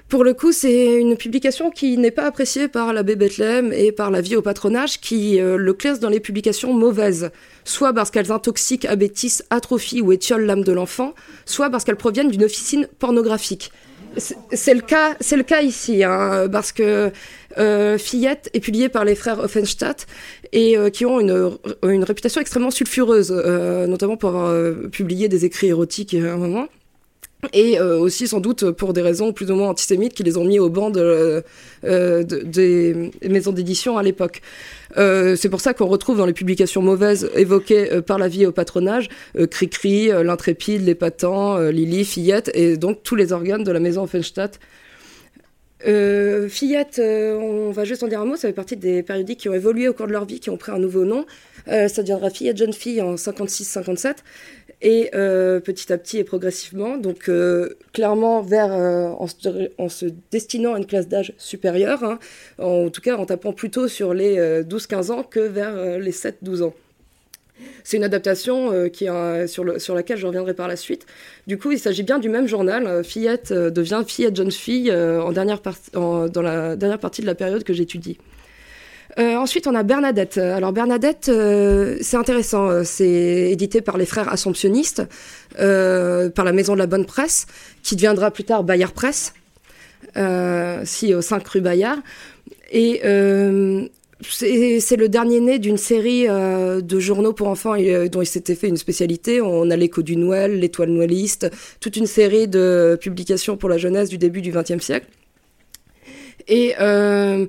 pour 0.08 0.24
le 0.24 0.36
coup, 0.36 0.52
c'est 0.52 1.00
une 1.00 1.18
publication 1.18 1.72
qui 1.72 1.98
n'est 1.98 2.12
pas 2.12 2.26
appréciée 2.26 2.68
par 2.68 2.94
l'abbé 2.94 3.16
Bethléem 3.16 3.74
et 3.74 3.92
par 3.92 4.12
la 4.12 4.22
vie 4.22 4.36
au 4.36 4.42
patronage, 4.44 5.02
qui 5.02 5.42
euh, 5.42 5.58
le 5.58 5.74
classe 5.74 6.00
dans 6.00 6.10
les 6.10 6.20
publications 6.20 6.74
mauvaises, 6.74 7.32
soit 7.64 7.92
parce 7.92 8.12
qu'elles 8.12 8.32
intoxiquent, 8.32 8.86
abêtissent, 8.86 9.44
atrophient 9.50 10.02
ou 10.02 10.12
étiolent 10.12 10.46
l'âme 10.46 10.64
de 10.64 10.72
l'enfant, 10.72 11.16
soit 11.46 11.72
parce 11.72 11.84
qu'elles 11.84 11.96
proviennent 11.96 12.30
d'une 12.30 12.44
officine 12.44 12.88
pornographique. 13.00 13.72
C'est 14.54 14.76
le 14.76 14.82
cas, 14.82 15.62
ici, 15.62 16.04
hein, 16.04 16.48
parce 16.50 16.72
que 16.72 17.12
euh, 17.58 17.98
Fillette 17.98 18.50
est 18.54 18.62
publié 18.62 18.88
par 18.88 19.04
les 19.04 19.16
frères 19.16 19.40
Offenstadt 19.40 20.08
et 20.54 20.78
euh, 20.78 20.90
qui 20.90 21.06
ont 21.06 21.20
une, 21.20 21.52
une, 21.84 22.04
réputation 22.04 22.40
extrêmement 22.40 22.72
sulfureuse, 22.72 23.32
notamment 23.32 24.16
pour 24.16 24.30
avoir 24.30 24.90
publié 24.92 25.28
des 25.28 25.46
écrits 25.46 25.68
érotiques 25.68 26.14
à 26.14 26.34
un 26.34 26.38
moment 26.38 26.68
et 27.54 27.80
euh, 27.80 27.98
aussi 27.98 28.28
sans 28.28 28.40
doute 28.40 28.72
pour 28.72 28.94
des 28.94 29.02
raisons 29.02 29.34
plus 29.34 29.52
ou 29.52 29.56
moins 29.56 29.70
antisémites 29.70 30.14
qui 30.14 30.24
les 30.24 30.38
ont 30.38 30.46
mis 30.46 30.60
au 30.60 30.70
banc 30.70 30.90
de, 30.90 31.44
euh, 31.84 32.24
des 32.24 33.12
maisons 33.28 33.52
d'édition 33.52 33.98
à 33.98 34.04
l'époque. 34.04 34.42
Euh, 34.98 35.36
c'est 35.36 35.50
pour 35.50 35.62
ça 35.62 35.74
qu'on 35.74 35.88
retrouve 35.88 36.18
dans 36.18 36.26
les 36.26 36.34
publications 36.34 36.82
mauvaises 36.82 37.30
évoquées 37.36 38.02
par 38.06 38.18
la 38.18 38.28
vie 38.28 38.46
au 38.46 38.52
patronage 38.52 39.10
Cricri, 39.50 40.08
l'Intrépide, 40.08 40.86
l'Épatant, 40.86 41.58
Lily, 41.60 42.06
Fillette 42.06 42.52
et 42.54 42.78
donc 42.78 43.04
tous 43.04 43.16
les 43.16 43.34
organes 43.34 43.64
de 43.64 43.72
la 43.72 43.80
maison 43.80 44.04
Offenstadt. 44.04 44.60
Fillette, 46.50 47.00
on 47.00 47.72
va 47.72 47.84
juste 47.84 48.04
en 48.04 48.08
dire 48.08 48.22
un 48.22 48.26
mot, 48.26 48.36
ça 48.36 48.48
fait 48.48 48.54
partie 48.54 48.76
des 48.76 49.04
périodiques 49.04 49.42
qui 49.42 49.50
ont 49.50 49.54
évolué 49.54 49.88
au 49.88 49.94
cours 49.94 50.08
de 50.08 50.12
leur 50.12 50.26
vie, 50.26 50.40
qui 50.40 50.50
ont 50.50 50.58
pris 50.58 50.72
un 50.72 50.80
nouveau 50.80 51.06
nom. 51.06 51.26
ça 51.68 52.02
deviendra 52.02 52.30
Fillette 52.30 52.58
Jeune 52.58 52.74
Fille 52.74 53.02
en 53.02 53.16
56-57 53.16 54.16
et 54.82 55.10
euh, 55.16 55.60
petit 55.60 55.92
à 55.92 55.98
petit 55.98 56.18
et 56.18 56.24
progressivement, 56.24 56.98
donc 56.98 57.30
euh, 57.30 57.78
clairement 57.94 58.42
vers 58.42 58.74
euh, 58.74 59.10
en, 59.18 59.28
se, 59.90 60.06
destinant 60.32 60.74
à 60.74 60.78
une 60.78 60.86
classe 60.86 61.08
d'âge 61.08 61.34
supérieure, 61.38 62.04
hein, 62.04 62.20
en, 62.60 62.90
tout 62.90 63.02
cas 63.02 63.18
en 63.18 63.26
tapant 63.26 63.54
plutôt 63.54 63.88
sur 63.88 64.14
les 64.14 64.38
12-15 64.64 65.12
ans 65.12 65.24
que 65.24 65.40
vers 65.40 66.00
les 66.00 66.12
7-12 66.12 66.64
ans. 66.64 66.74
C'est 67.84 67.98
une 67.98 68.04
adaptation 68.04 68.90
qui 68.90 69.08
sur, 69.48 69.64
le, 69.64 69.80
sur, 69.80 69.96
laquelle 69.96 70.18
je 70.18 70.28
reviendrai 70.28 70.54
par 70.54 70.68
la 70.68 70.76
suite. 70.76 71.06
Du 71.48 71.58
coup, 71.58 71.72
il 71.72 71.80
s'agit 71.80 72.04
bien 72.04 72.20
du 72.20 72.30
même 72.30 72.48
journal. 72.48 73.04
Fillette 73.04 73.54
devient 73.54 74.04
fillette 74.06 74.36
jeune 74.36 74.52
fille 74.52 74.92
en 74.92 75.32
dernière 75.32 75.62
dans 75.94 76.42
la 76.42 76.76
dernière 76.76 77.00
partie 77.00 77.22
de 77.22 77.28
la 77.28 77.36
période 77.36 77.64
que 77.64 77.74
j'étudie. 77.74 78.18
Euh, 79.18 79.36
ensuite, 79.38 79.68
on 79.68 79.76
a 79.76 79.84
Bernadette. 79.84 80.38
Alors 80.38 80.74
Bernadette, 80.74 81.30
euh, 81.30 81.98
c'est 82.02 82.18
intéressant. 82.18 82.68
Euh, 82.70 82.84
c'est 82.84 83.52
édité 83.52 83.82
par 83.82 83.98
les 83.98 84.06
frères 84.06 84.32
Assomptionnistes, 84.32 85.04
par 85.58 86.46
la 86.46 86.52
Maison 86.52 86.74
de 86.74 86.80
la 86.80 86.88
Bonne 86.88 87.06
Presse, 87.06 87.48
qui 87.84 87.96
deviendra 87.96 88.32
plus 88.32 88.44
tard 88.44 88.64
Bayard 88.64 88.92
Presse, 88.92 89.34
si 90.84 91.14
au 91.14 91.22
5 91.22 91.48
rue 91.48 91.62
Bayard. 91.62 92.00
Et 92.72 93.02
c'est 94.22 94.96
le 94.96 95.10
dernier 95.10 95.42
né 95.42 95.60
d'une 95.60 95.78
série 95.78 96.26
de 96.28 97.00
journaux 97.00 97.34
pour 97.34 97.48
enfants 97.48 97.76
dont 97.76 98.22
il 98.22 98.26
s'était 98.26 98.56
fait 98.56 98.70
une 98.70 98.78
spécialité. 98.78 99.42
On 99.42 99.70
a 99.70 99.76
l'écho 99.76 100.02
du 100.02 100.16
Noël, 100.16 100.60
l'étoile 100.60 100.90
noëliste, 100.90 101.52
toute 101.82 101.98
une 101.98 102.08
série 102.08 102.48
de 102.48 102.98
publications 103.00 103.58
pour 103.58 103.68
la 103.70 103.78
jeunesse 103.78 104.10
du 104.10 104.18
début 104.18 104.42
du 104.42 104.52
XXe 104.52 104.80
siècle. 104.80 105.08
Euh, 106.50 107.46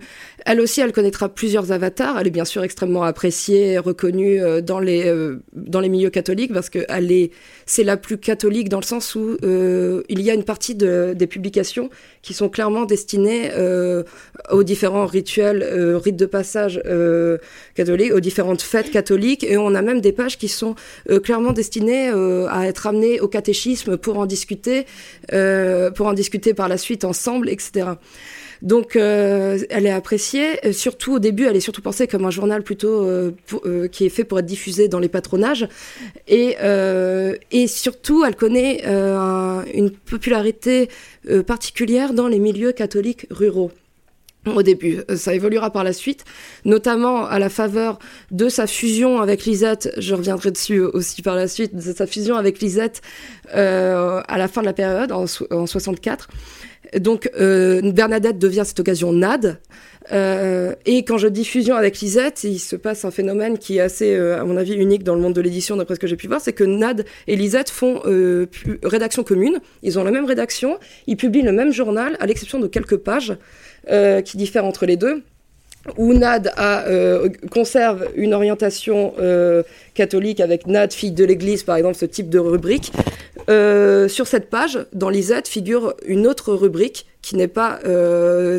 elle 0.46 0.60
aussi, 0.60 0.80
elle 0.80 0.92
connaîtra 0.92 1.28
plusieurs 1.28 1.72
avatars. 1.72 2.18
Elle 2.20 2.28
est 2.28 2.30
bien 2.30 2.44
sûr 2.44 2.62
extrêmement 2.62 3.02
appréciée 3.02 3.78
reconnue 3.78 4.40
euh, 4.40 4.60
dans 4.60 4.78
les 4.78 5.04
euh, 5.04 5.42
dans 5.52 5.80
les 5.80 5.88
milieux 5.88 6.08
catholiques 6.08 6.52
parce 6.52 6.70
que 6.70 6.86
elle 6.88 7.10
est 7.10 7.32
c'est 7.66 7.82
la 7.82 7.96
plus 7.96 8.16
catholique 8.16 8.68
dans 8.68 8.78
le 8.78 8.84
sens 8.84 9.16
où 9.16 9.36
euh, 9.42 10.04
il 10.08 10.22
y 10.22 10.30
a 10.30 10.34
une 10.34 10.44
partie 10.44 10.76
de, 10.76 11.14
des 11.16 11.26
publications 11.26 11.90
qui 12.22 12.32
sont 12.32 12.48
clairement 12.48 12.84
destinées 12.84 13.50
aux 14.50 14.62
différents 14.62 15.06
rituels, 15.06 15.64
rites 15.96 16.16
de 16.16 16.26
passage 16.26 16.80
catholiques, 17.74 18.12
aux 18.12 18.20
différentes 18.20 18.62
fêtes 18.62 18.90
catholiques, 18.90 19.44
et 19.44 19.56
on 19.56 19.74
a 19.74 19.82
même 19.82 20.00
des 20.00 20.12
pages 20.12 20.38
qui 20.38 20.48
sont 20.48 20.74
clairement 21.22 21.52
destinées 21.52 22.08
à 22.08 22.66
être 22.66 22.86
amenées 22.86 23.20
au 23.20 23.28
catéchisme 23.28 23.96
pour 23.96 24.18
en 24.18 24.26
discuter, 24.26 24.86
pour 25.28 26.06
en 26.06 26.12
discuter 26.14 26.54
par 26.54 26.68
la 26.68 26.78
suite 26.78 27.04
ensemble, 27.04 27.48
etc. 27.48 27.86
Donc, 28.62 28.96
euh, 28.96 29.58
elle 29.70 29.86
est 29.86 29.90
appréciée. 29.90 30.66
Euh, 30.66 30.72
surtout 30.72 31.14
au 31.14 31.18
début, 31.18 31.44
elle 31.44 31.56
est 31.56 31.60
surtout 31.60 31.82
pensée 31.82 32.06
comme 32.06 32.24
un 32.24 32.30
journal 32.30 32.62
plutôt 32.62 33.04
euh, 33.04 33.32
qui 33.90 34.06
est 34.06 34.10
fait 34.10 34.24
pour 34.24 34.38
être 34.38 34.46
diffusé 34.46 34.88
dans 34.88 34.98
les 34.98 35.08
patronages. 35.08 35.68
Et, 36.28 36.56
surtout, 37.66 38.24
elle 38.24 38.36
connaît 38.36 38.84
une 39.74 39.90
popularité 39.90 40.88
particulière 41.46 42.12
dans 42.12 42.28
les 42.28 42.38
milieux 42.38 42.72
catholiques 42.72 43.26
ruraux 43.30 43.70
au 44.46 44.62
début. 44.62 45.02
Ça 45.16 45.34
évoluera 45.34 45.70
par 45.70 45.82
la 45.82 45.92
suite, 45.92 46.24
notamment 46.64 47.26
à 47.26 47.40
la 47.40 47.48
faveur 47.48 47.98
de 48.30 48.48
sa 48.48 48.68
fusion 48.68 49.20
avec 49.20 49.44
Lisette, 49.44 49.92
je 49.96 50.14
reviendrai 50.14 50.52
dessus 50.52 50.80
aussi 50.80 51.20
par 51.22 51.34
la 51.34 51.48
suite, 51.48 51.74
de 51.74 51.80
sa 51.80 52.06
fusion 52.06 52.36
avec 52.36 52.60
Lisette 52.60 53.02
à 53.52 54.38
la 54.38 54.48
fin 54.48 54.60
de 54.60 54.66
la 54.66 54.72
période, 54.72 55.10
en, 55.10 55.24
en 55.50 55.66
64. 55.66 56.28
Donc 56.98 57.30
euh, 57.38 57.80
Bernadette 57.92 58.38
devient 58.38 58.62
cette 58.64 58.80
occasion 58.80 59.12
NAD. 59.12 59.58
Euh, 60.12 60.74
et 60.84 61.04
quand 61.04 61.18
je 61.18 61.26
dis 61.26 61.48
avec 61.72 61.98
Lisette, 61.98 62.44
il 62.44 62.58
se 62.58 62.76
passe 62.76 63.04
un 63.04 63.10
phénomène 63.10 63.58
qui 63.58 63.78
est 63.78 63.80
assez, 63.80 64.14
euh, 64.14 64.40
à 64.40 64.44
mon 64.44 64.56
avis, 64.56 64.74
unique 64.74 65.02
dans 65.02 65.16
le 65.16 65.20
monde 65.20 65.32
de 65.32 65.40
l'édition, 65.40 65.76
d'après 65.76 65.96
ce 65.96 66.00
que 66.00 66.06
j'ai 66.06 66.16
pu 66.16 66.28
voir, 66.28 66.40
c'est 66.40 66.52
que 66.52 66.64
Nad 66.64 67.04
et 67.26 67.36
Lisette 67.36 67.70
font 67.70 68.00
rédaction 68.82 69.24
commune. 69.24 69.60
Ils 69.82 69.98
ont 69.98 70.04
la 70.04 70.12
même 70.12 70.26
rédaction, 70.26 70.78
ils 71.06 71.16
publient 71.16 71.42
le 71.42 71.52
même 71.52 71.72
journal, 71.72 72.16
à 72.20 72.26
l'exception 72.26 72.60
de 72.60 72.68
quelques 72.68 72.96
pages 72.96 73.36
qui 74.24 74.36
diffèrent 74.36 74.64
entre 74.64 74.86
les 74.86 74.96
deux 74.96 75.22
où 75.96 76.14
Nad 76.14 76.52
conserve 77.50 78.08
une 78.16 78.34
orientation 78.34 79.14
catholique 79.94 80.40
avec 80.40 80.66
Nad, 80.66 80.92
fille 80.92 81.12
de 81.12 81.24
l'Église, 81.24 81.62
par 81.62 81.76
exemple, 81.76 81.96
ce 81.96 82.06
type 82.06 82.28
de 82.28 82.38
rubrique. 82.38 82.92
Euh, 83.48 84.08
sur 84.08 84.26
cette 84.26 84.50
page, 84.50 84.86
dans 84.92 85.08
l'ISET, 85.08 85.42
figure 85.46 85.94
une 86.06 86.26
autre 86.26 86.52
rubrique 86.52 87.06
qui 87.22 87.36
n'est 87.36 87.48
pas 87.48 87.80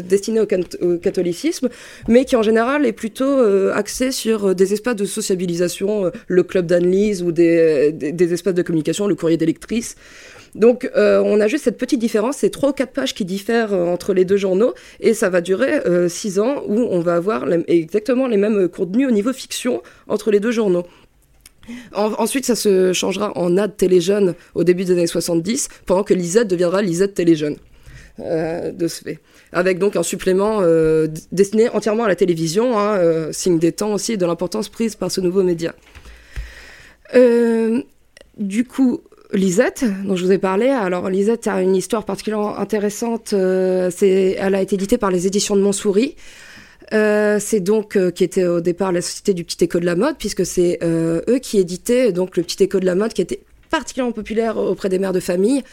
destinée 0.02 0.42
au, 0.42 0.98
catholicisme, 0.98 1.70
mais 2.10 2.26
qui 2.26 2.36
en 2.36 2.42
général 2.42 2.86
est 2.86 2.92
plutôt 2.92 3.40
axée 3.74 4.12
sur 4.12 4.54
des 4.56 4.74
espaces 4.74 4.98
de 4.98 5.06
sociabilisation, 5.06 6.12
le 6.28 6.44
club 6.44 6.66
d'Anne-Lise 6.66 7.24
ou 7.24 7.32
des, 7.32 8.34
espaces 8.34 8.56
de 8.56 8.62
communication, 8.64 9.08
le 9.08 9.16
courrier 9.16 9.38
d'électrice. 9.38 9.96
Donc 10.56 10.90
euh, 10.96 11.22
on 11.24 11.40
a 11.40 11.48
juste 11.48 11.66
cette 11.66 11.78
petite 11.78 12.00
différence, 12.00 12.38
c'est 12.38 12.50
trois 12.50 12.70
ou 12.70 12.74
quatre 12.74 12.92
pages 12.92 13.14
qui 13.14 13.26
diffèrent 13.26 13.74
euh, 13.74 13.86
entre 13.86 14.14
les 14.14 14.26
deux 14.26 14.38
journaux, 14.38 14.74
et 15.00 15.14
ça 15.14 15.30
va 15.30 15.40
durer 15.42 15.86
euh, 15.86 16.10
six 16.10 16.40
ans 16.40 16.64
où 16.68 16.80
on 16.80 17.00
va 17.00 17.16
avoir 17.16 17.46
exactement 17.68 18.28
les 18.28 18.38
mêmes 18.38 18.68
contenus 18.68 19.08
au 19.08 19.12
niveau 19.12 19.34
fiction 19.34 19.82
entre 20.08 20.32
les 20.32 20.40
deux 20.40 20.52
journaux. 20.52 20.86
Ensuite, 21.94 22.46
ça 22.46 22.56
se 22.56 22.94
changera 22.94 23.38
en 23.38 23.58
ad 23.58 23.76
téléjeune 23.78 24.36
au 24.56 24.64
début 24.64 24.86
des 24.86 24.94
années 24.94 25.08
70, 25.08 25.70
pendant 25.86 26.04
que 26.04 26.14
Lisette 26.14 26.48
deviendra 26.48 26.82
Lisette 26.82 27.14
téléjeune. 27.14 27.58
de 28.20 28.88
ce 28.88 29.04
fait. 29.04 29.20
Avec 29.52 29.78
donc 29.78 29.96
un 29.96 30.04
supplément 30.04 30.62
destiné 31.32 31.70
entièrement 31.70 32.06
à 32.06 32.08
la 32.08 32.16
télévision, 32.16 32.78
hein, 32.78 33.32
signe 33.32 33.60
des 33.60 33.72
temps 33.72 33.94
aussi 33.94 34.14
et 34.14 34.18
de 34.18 34.26
l'importance 34.26 34.70
prise 34.70 34.96
par 34.96 35.12
ce 35.12 35.22
nouveau 35.22 35.44
média. 35.44 35.74
du 38.38 38.64
coup, 38.66 39.02
Lisette, 39.34 39.84
dont 40.06 40.16
je 40.16 40.26
vous 40.26 40.32
ai 40.32 40.38
parlé. 40.38 40.70
Alors 40.70 41.10
Lisette 41.10 41.48
a 41.48 41.62
une 41.62 41.76
histoire 41.76 42.06
particulièrement 42.06 42.58
intéressante. 42.58 43.34
Euh, 43.34 43.92
elle 44.02 44.56
a 44.56 44.62
été 44.62 44.76
éditée 44.76 44.98
par 44.98 45.12
les 45.12 45.28
éditions 45.28 45.56
de 45.56 45.62
Montsouris. 45.62 46.16
Euh, 46.94 47.38
c'est 47.40 47.60
donc 47.60 47.96
euh, 47.96 48.12
qui 48.12 48.24
était 48.24 48.46
au 48.46 48.62
départ 48.62 48.92
la 48.92 49.02
société 49.02 49.34
du 49.34 49.44
Petit 49.44 49.64
Écho 49.66 49.80
de 49.80 49.86
la 49.86 49.96
mode, 49.96 50.18
puisque 50.18 50.46
c'est 50.46 50.80
eux 50.84 51.40
qui 51.42 51.60
éditaient 51.60 52.12
donc 52.12 52.38
le 52.38 52.44
Petit 52.44 52.64
Écho 52.64 52.80
de 52.80 52.86
la 52.86 52.96
mode, 52.96 53.14
qui 53.14 53.22
était 53.22 53.42
particulièrement 53.70 54.14
populaire 54.14 54.58
auprès 54.58 54.90
des 54.90 54.98
mères 54.98 55.14
de 55.14 55.20
famille. 55.20 55.64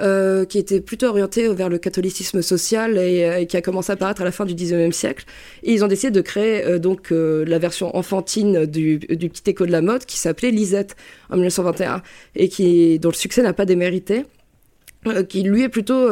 Euh, 0.00 0.46
qui 0.46 0.56
était 0.56 0.80
plutôt 0.80 1.08
orienté 1.08 1.46
vers 1.48 1.68
le 1.68 1.76
catholicisme 1.76 2.40
social 2.40 2.96
et, 2.96 3.46
qui 3.46 3.58
a 3.58 3.60
commencé 3.60 3.92
à 3.92 3.94
apparaître 3.94 4.22
à 4.22 4.24
la 4.24 4.32
fin 4.32 4.46
du 4.46 4.54
19e 4.54 4.90
siècle. 4.90 5.26
Et 5.64 5.74
ils 5.74 5.84
ont 5.84 5.86
décidé 5.86 6.10
de 6.10 6.22
créer 6.22 6.64
euh, 6.64 6.78
donc 6.78 7.12
euh, 7.12 7.44
la 7.46 7.58
version 7.58 7.94
enfantine 7.94 8.64
du, 8.64 8.96
du, 8.96 9.28
petit 9.28 9.50
écho 9.50 9.66
de 9.66 9.70
la 9.70 9.82
mode 9.82 10.06
qui 10.06 10.16
s'appelait 10.16 10.50
Lisette 10.50 10.96
en 11.28 11.34
1921 11.34 12.02
et 12.36 12.48
qui 12.48 12.98
dont 13.00 13.10
le 13.10 13.14
succès 13.14 13.42
n'a 13.42 13.52
pas 13.52 13.66
démérité. 13.66 14.24
Qui 15.28 15.42
lui 15.42 15.62
est 15.62 15.68
plutôt, 15.68 16.08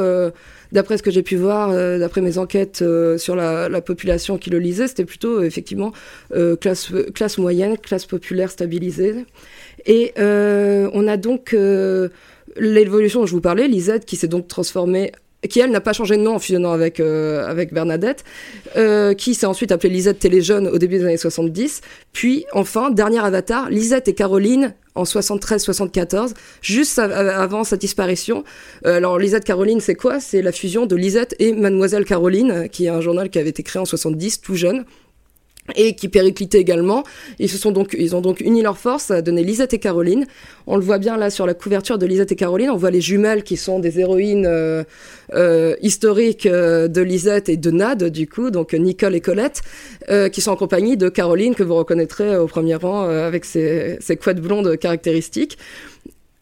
d'après 0.73 0.99
ce 0.99 1.03
que 1.03 1.11
j'ai 1.11 1.23
pu 1.23 1.37
voir, 1.37 1.71
d'après 1.99 2.21
mes 2.21 2.39
enquêtes 2.39 2.85
sur 3.19 3.37
la, 3.37 3.69
la, 3.69 3.81
population 3.81 4.39
qui 4.39 4.51
le 4.51 4.59
lisait, 4.59 4.89
c'était 4.89 5.05
plutôt 5.05 5.43
effectivement 5.43 5.93
classe, 6.61 6.93
classe 7.15 7.39
moyenne, 7.39 7.79
classe 7.79 8.07
populaire 8.07 8.51
stabilisée. 8.51 9.27
Et 9.87 10.13
on 10.19 11.07
a 11.07 11.17
donc 11.17 11.55
l'évolution 12.57 13.21
dont 13.21 13.27
je 13.27 13.33
vous 13.33 13.41
parlais, 13.41 13.69
Lisette, 13.69 14.05
qui 14.05 14.17
s'est 14.17 14.29
donc 14.29 14.49
transformée 14.49 15.13
qui 15.49 15.61
elle 15.61 15.71
n'a 15.71 15.81
pas 15.81 15.93
changé 15.93 16.17
de 16.17 16.23
nom 16.23 16.35
en 16.35 16.39
fusionnant 16.39 16.73
avec 16.73 17.01
euh, 17.01 17.47
avec 17.47 17.73
Bernadette, 17.73 18.25
euh, 18.77 19.15
qui 19.15 19.35
s'est 19.35 19.47
ensuite 19.47 19.73
appelée 19.73 19.91
Lisette 19.91 20.19
Téléjeune 20.19 20.69
au 20.69 20.79
début 20.79 20.99
des 20.99 21.05
années 21.05 21.17
70, 21.17 21.81
puis 22.13 22.45
enfin 22.53 22.91
dernier 22.91 23.21
avatar 23.21 23.71
Lisette 23.71 24.09
et 24.09 24.15
Caroline 24.15 24.75
en 24.95 25.05
73-74, 25.05 26.35
juste 26.63 26.99
avant 26.99 27.65
sa 27.65 27.77
disparition. 27.77 28.45
Euh, 28.87 28.97
alors 28.97 29.19
Lisette 29.19 29.45
Caroline, 29.45 29.81
c'est 29.81 29.95
quoi? 29.95 30.21
C'est 30.21 30.43
la 30.43 30.53
fusion 30.53 30.87
de 30.87 30.97
Lisette 30.97 31.35
et 31.39 31.53
Mademoiselle 31.53 32.05
Caroline, 32.05 32.69
qui 32.71 32.87
est 32.87 32.89
un 32.89 33.01
journal 33.01 33.31
qui 33.31 33.39
avait 33.39 33.51
été 33.51 33.63
créé 33.63 33.81
en 33.81 33.85
70, 33.85 34.41
tout 34.41 34.57
jeune, 34.57 34.85
et 35.77 35.95
qui 35.95 36.09
périclitaient 36.09 36.59
également. 36.59 37.05
Ils 37.39 37.49
se 37.49 37.59
sont 37.59 37.73
donc, 37.73 37.97
ils 37.99 38.17
ont 38.17 38.21
donc 38.21 38.41
uni 38.41 38.63
leurs 38.63 38.79
forces 38.79 39.11
à 39.11 39.23
donner 39.23 39.43
Lisette 39.43 39.75
et 39.75 39.79
Caroline. 39.79 40.27
On 40.67 40.77
le 40.77 40.83
voit 40.83 40.99
bien 40.99 41.17
là 41.17 41.31
sur 41.31 41.47
la 41.47 41.55
couverture 41.55 41.99
de 41.99 42.07
Lisette 42.07 42.33
et 42.33 42.37
Caroline. 42.37 42.71
On 42.71 42.77
voit 42.77 42.91
les 42.91 43.01
jumelles 43.01 43.43
qui 43.43 43.57
sont 43.57 43.79
des 43.79 43.99
héroïnes 43.99 44.47
euh, 44.47 44.85
euh, 45.35 45.75
historiques 45.83 46.47
euh, 46.47 46.89
de 46.89 47.01
Lisette 47.01 47.49
et 47.49 47.57
de 47.57 47.71
Nad, 47.71 48.05
du 48.05 48.29
coup, 48.29 48.51
donc 48.51 48.73
Nicole 48.73 49.15
et 49.15 49.21
Colette, 49.21 49.63
qui 50.33 50.41
sont 50.41 50.51
en 50.51 50.57
compagnie 50.57 50.97
de 50.97 51.09
Caroline 51.09 51.55
que 51.55 51.63
vous 51.63 51.77
reconnaîtrez 51.77 52.37
au 52.37 52.47
premier 52.47 52.75
rang 52.75 53.03
avec 53.03 53.45
ses, 53.45 53.97
ses 54.01 54.17
couettes 54.17 54.41
blondes 54.41 54.77
caractéristiques. 54.77 55.57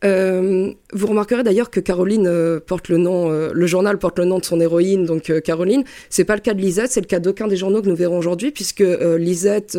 Euh, 0.05 0.73
vous 0.93 1.07
remarquerez 1.09 1.43
d'ailleurs 1.43 1.71
que 1.71 1.81
Caroline 1.81 2.29
euh, 2.29 2.61
porte 2.65 2.89
le 2.89 2.99
nom, 2.99 3.33
euh, 3.33 3.51
le 3.53 3.67
journal 3.67 3.99
porte 3.99 4.21
le 4.21 4.27
nom 4.27 4.39
de 4.39 4.45
son 4.45 4.61
héroïne, 4.61 5.05
donc 5.05 5.33
Caroline. 5.43 5.83
C'est 6.09 6.25
pas 6.25 6.37
le 6.37 6.41
cas 6.41 6.55
de 6.55 6.61
Lisette, 6.61 6.93
c'est 6.93 7.01
le 7.01 7.07
cas 7.07 7.19
d'aucun 7.19 7.49
des 7.49 7.57
journaux 7.57 7.83
que 7.83 7.89
nous 7.89 7.97
verrons 7.97 8.19
aujourd'hui, 8.19 8.53
puisque 8.53 8.81
Lisette, 8.81 9.77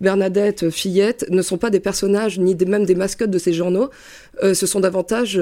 Bernadette, 0.00 0.70
Fillette 0.70 1.26
ne 1.30 1.40
sont 1.42 1.56
pas 1.56 1.70
des 1.70 1.80
personnages 1.80 2.38
ni 2.38 2.54
même 2.66 2.84
des 2.84 2.94
mascottes 2.94 3.30
de 3.30 3.38
ces 3.38 3.52
journaux. 3.52 3.90
ce 4.42 4.66
sont 4.66 4.80
davantage 4.80 5.40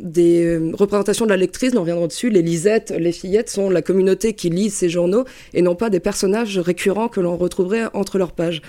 des 0.00 0.58
représentations 0.72 1.24
de 1.24 1.30
la 1.30 1.36
lectrice. 1.36 1.74
Nous 1.74 1.80
reviendrons 1.80 2.06
dessus. 2.06 2.30
Les 2.30 2.42
Lisettes, 2.42 2.94
les 2.96 3.12
Fillettes 3.12 3.50
sont 3.50 3.70
la 3.70 3.82
communauté 3.82 4.34
qui 4.34 4.50
lit 4.50 4.70
ces 4.70 4.88
journaux 4.88 5.24
et 5.52 5.62
non 5.62 5.74
pas 5.74 5.90
des 5.90 6.00
personnages 6.00 6.58
récurrents 6.58 7.08
que 7.08 7.20
l'on 7.20 7.36
retrouverait 7.36 7.86
entre 7.92 8.18
leurs 8.18 8.32
pages. 8.32 8.62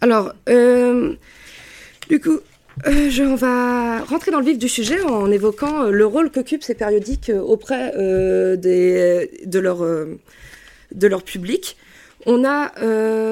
Alors, 0.00 0.32
du 2.08 2.20
coup. 2.20 2.40
Euh, 2.86 3.10
on 3.20 3.34
va 3.36 4.00
rentrer 4.04 4.30
dans 4.30 4.38
le 4.38 4.44
vif 4.44 4.58
du 4.58 4.68
sujet 4.68 5.00
en 5.00 5.30
évoquant 5.30 5.84
euh, 5.84 5.90
le 5.90 6.04
rôle 6.04 6.30
qu'occupent 6.30 6.62
ces 6.62 6.74
périodiques 6.74 7.30
euh, 7.30 7.40
auprès 7.40 7.92
de, 7.96 9.58
leur, 9.58 9.78
de 9.78 11.06
leur 11.06 11.22
public. 11.22 11.76
On 12.28 12.44
a 12.44 12.72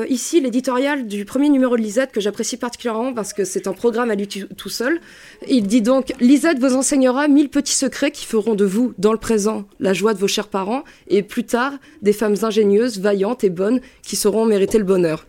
ici 0.08 0.40
l'éditorial 0.40 1.08
du 1.08 1.24
premier 1.24 1.48
numéro 1.48 1.76
de 1.76 1.82
Lisette 1.82 2.12
que 2.12 2.20
j'apprécie 2.20 2.56
particulièrement 2.56 3.12
parce 3.12 3.32
que 3.32 3.44
c'est 3.44 3.66
un 3.66 3.72
programme 3.72 4.10
à 4.10 4.14
lui 4.14 4.28
tout 4.28 4.68
seul. 4.68 5.00
Il 5.48 5.66
dit 5.66 5.82
donc 5.82 6.12
Lisette 6.20 6.60
vous 6.60 6.74
enseignera 6.74 7.26
mille 7.26 7.48
petits 7.48 7.74
secrets 7.74 8.12
qui 8.12 8.24
feront 8.24 8.54
de 8.54 8.64
vous, 8.64 8.94
dans 8.98 9.12
le 9.12 9.18
présent, 9.18 9.64
la 9.80 9.94
joie 9.94 10.14
de 10.14 10.20
vos 10.20 10.28
chers 10.28 10.48
parents 10.48 10.84
et 11.08 11.24
plus 11.24 11.44
tard, 11.44 11.72
des 12.02 12.12
femmes 12.12 12.36
ingénieuses, 12.42 13.00
vaillantes 13.00 13.42
et 13.42 13.50
bonnes 13.50 13.80
qui 14.02 14.14
sauront 14.14 14.44
mériter 14.44 14.78
le 14.78 14.84
bonheur. 14.84 15.26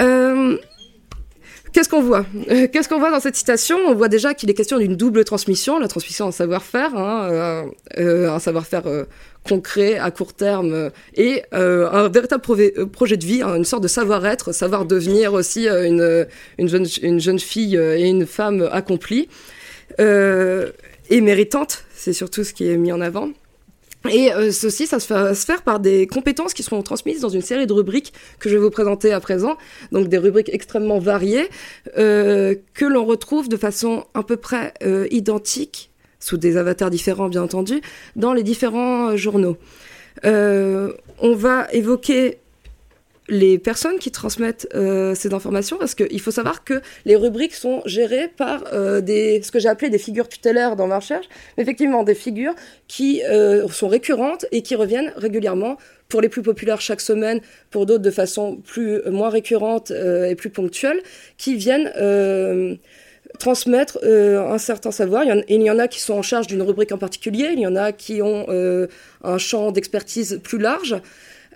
Euh, 0.00 0.56
Qu'est-ce 1.72 1.88
qu'on 1.88 2.02
voit 2.02 2.26
euh, 2.50 2.68
Qu'est-ce 2.70 2.86
qu'on 2.86 2.98
voit 2.98 3.10
dans 3.10 3.20
cette 3.20 3.34
citation? 3.36 3.78
On 3.86 3.94
voit 3.94 4.08
déjà 4.08 4.34
qu'il 4.34 4.50
est 4.50 4.54
question 4.54 4.76
d'une 4.76 4.94
double 4.94 5.24
transmission, 5.24 5.78
la 5.78 5.88
transmission 5.88 6.26
en 6.26 6.30
savoir-faire, 6.30 6.94
hein, 6.94 7.64
euh, 7.98 8.30
un 8.30 8.38
savoir-faire 8.38 8.82
concret 9.48 9.96
à 9.96 10.10
court 10.10 10.34
terme 10.34 10.90
et 11.16 11.44
un 11.52 12.08
véritable 12.08 12.42
projet 12.42 13.16
de 13.16 13.24
vie, 13.24 13.40
hein, 13.42 13.56
une 13.56 13.64
sorte 13.64 13.82
de 13.82 13.88
savoir-être, 13.88 14.52
savoir 14.52 14.84
devenir 14.84 15.32
aussi 15.32 15.66
une, 15.66 16.26
jeune, 16.58 16.86
une 17.00 17.20
jeune 17.20 17.38
fille 17.38 17.76
et 17.76 18.06
une 18.06 18.26
femme 18.26 18.68
accomplie 18.70 19.30
et 19.98 21.20
méritante. 21.22 21.84
C'est 21.94 22.12
surtout 22.12 22.44
ce 22.44 22.52
qui 22.52 22.68
est 22.68 22.76
mis 22.76 22.92
en 22.92 23.00
avant. 23.00 23.30
Et 24.10 24.32
euh, 24.32 24.50
ceci, 24.50 24.86
ça 24.86 24.98
se 24.98 25.06
fait 25.06 25.34
se 25.34 25.44
faire 25.44 25.62
par 25.62 25.80
des 25.80 26.06
compétences 26.06 26.54
qui 26.54 26.62
seront 26.62 26.82
transmises 26.82 27.20
dans 27.20 27.28
une 27.28 27.42
série 27.42 27.66
de 27.66 27.72
rubriques 27.72 28.12
que 28.38 28.48
je 28.48 28.56
vais 28.56 28.60
vous 28.60 28.70
présenter 28.70 29.12
à 29.12 29.20
présent. 29.20 29.56
Donc 29.92 30.08
des 30.08 30.18
rubriques 30.18 30.50
extrêmement 30.52 30.98
variées 30.98 31.48
euh, 31.98 32.54
que 32.74 32.84
l'on 32.84 33.04
retrouve 33.04 33.48
de 33.48 33.56
façon 33.56 34.04
à 34.14 34.22
peu 34.22 34.36
près 34.36 34.74
euh, 34.82 35.06
identique, 35.10 35.90
sous 36.18 36.36
des 36.36 36.56
avatars 36.56 36.90
différents 36.90 37.28
bien 37.28 37.42
entendu, 37.42 37.80
dans 38.16 38.32
les 38.32 38.42
différents 38.42 39.10
euh, 39.10 39.16
journaux. 39.16 39.56
Euh, 40.24 40.92
on 41.20 41.34
va 41.34 41.66
évoquer 41.72 42.38
les 43.32 43.58
personnes 43.58 43.98
qui 43.98 44.10
transmettent 44.10 44.68
euh, 44.74 45.14
ces 45.14 45.32
informations, 45.32 45.78
parce 45.78 45.94
qu'il 45.94 46.20
faut 46.20 46.30
savoir 46.30 46.64
que 46.64 46.82
les 47.06 47.16
rubriques 47.16 47.54
sont 47.54 47.80
gérées 47.86 48.28
par 48.28 48.64
euh, 48.74 49.00
des, 49.00 49.40
ce 49.42 49.50
que 49.50 49.58
j'ai 49.58 49.70
appelé 49.70 49.88
des 49.88 49.98
figures 49.98 50.28
tutélaires 50.28 50.76
dans 50.76 50.86
ma 50.86 50.98
recherche, 50.98 51.26
mais 51.56 51.62
effectivement 51.62 52.04
des 52.04 52.14
figures 52.14 52.54
qui 52.88 53.22
euh, 53.24 53.66
sont 53.68 53.88
récurrentes 53.88 54.44
et 54.52 54.60
qui 54.60 54.74
reviennent 54.74 55.14
régulièrement, 55.16 55.78
pour 56.10 56.20
les 56.20 56.28
plus 56.28 56.42
populaires 56.42 56.82
chaque 56.82 57.00
semaine, 57.00 57.40
pour 57.70 57.86
d'autres 57.86 58.02
de 58.02 58.10
façon 58.10 58.56
plus 58.56 59.00
moins 59.06 59.30
récurrente 59.30 59.90
et 59.90 60.34
plus 60.34 60.50
ponctuelle, 60.50 61.00
qui 61.38 61.56
viennent 61.56 61.90
transmettre 63.38 63.98
un 64.04 64.58
certain 64.58 64.90
savoir. 64.90 65.24
Il 65.24 65.28
y, 65.30 65.32
en, 65.32 65.40
il 65.48 65.62
y, 65.62 65.70
en, 65.70 65.78
a 65.78 65.88
qui 65.88 66.00
sont 66.00 66.12
en 66.12 66.20
charge 66.20 66.48
d'une 66.48 66.60
rubrique 66.60 66.92
en 66.92 66.98
particulier, 66.98 67.48
il 67.54 67.60
y 67.60 67.66
en 67.66 67.76
a 67.76 67.92
qui 67.92 68.20
ont 68.20 68.46
un 69.24 69.38
champ 69.38 69.72
d'expertise 69.72 70.38
plus 70.42 70.58
large. 70.58 71.00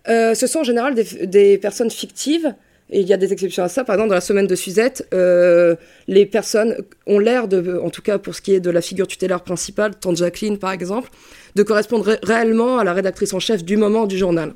Euh, 0.09 0.35
ce 0.35 0.47
sont 0.47 0.61
en 0.61 0.65
général 0.65 0.95
des, 0.95 1.59
personnes 1.59 1.91
fictives. 1.91 2.55
Et 2.89 3.01
il 3.01 3.09
y 3.09 3.13
a 3.13 3.17
des 3.17 3.33
exceptions 3.33 3.65
à 3.65 3.69
ça. 3.69 3.83
Par 3.83 3.97
exemple, 3.97 4.11
dans 4.11 4.15
la 4.15 4.21
semaine 4.21 4.47
de 4.47 4.55
Suzette, 4.55 5.09
euh, 5.13 5.75
les 6.07 6.25
personnes 6.25 6.77
ont 7.09 7.19
l'air 7.19 7.49
de, 7.49 7.81
en 7.83 7.91
tout 7.91 8.03
cas 8.03 8.19
pour 8.19 8.37
ce 8.37 8.41
qui 8.41 8.55
est 8.55 8.61
de 8.61 8.71
la 8.71 8.81
figure 8.81 9.09
tutélaire 9.09 9.41
principale, 9.41 9.97
tante 9.97 10.19
Jacqueline 10.19 10.57
par 10.57 10.71
exemple, 10.71 11.11
de 11.57 11.65
correspondre 11.65 12.05
ré 12.05 12.19
réellement 12.23 12.79
à 12.79 12.85
la 12.85 12.93
rédactrice 12.93 13.35
en 13.35 13.41
chef 13.41 13.65
du 13.65 13.77
moment 13.77 14.07
du 14.07 14.17
journal. 14.17 14.53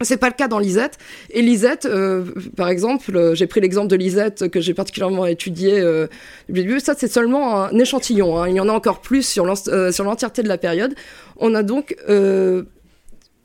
C'est 0.00 0.16
pas 0.16 0.26
le 0.26 0.34
cas 0.34 0.48
dans 0.48 0.58
Lisette. 0.58 0.98
Et 1.30 1.40
Lisette, 1.40 1.86
euh, 1.86 2.24
par 2.56 2.68
exemple, 2.68 3.34
j'ai 3.34 3.46
pris 3.46 3.60
l'exemple 3.60 3.86
de 3.86 3.94
Lisette 3.94 4.48
que 4.48 4.60
j'ai 4.60 4.74
particulièrement 4.74 5.26
étudié. 5.26 5.80
Ça, 6.80 6.94
c'est 6.98 7.12
seulement 7.12 7.62
un 7.62 7.78
échantillon. 7.78 8.42
Hein. 8.42 8.48
Il 8.48 8.56
y 8.56 8.60
en 8.60 8.68
a 8.68 8.72
encore 8.72 9.02
plus 9.02 9.22
sur 9.22 9.46
l'entièreté 9.46 10.42
de 10.42 10.48
la 10.48 10.58
période. 10.58 10.94
On 11.36 11.54
a 11.54 11.62
donc 11.62 11.94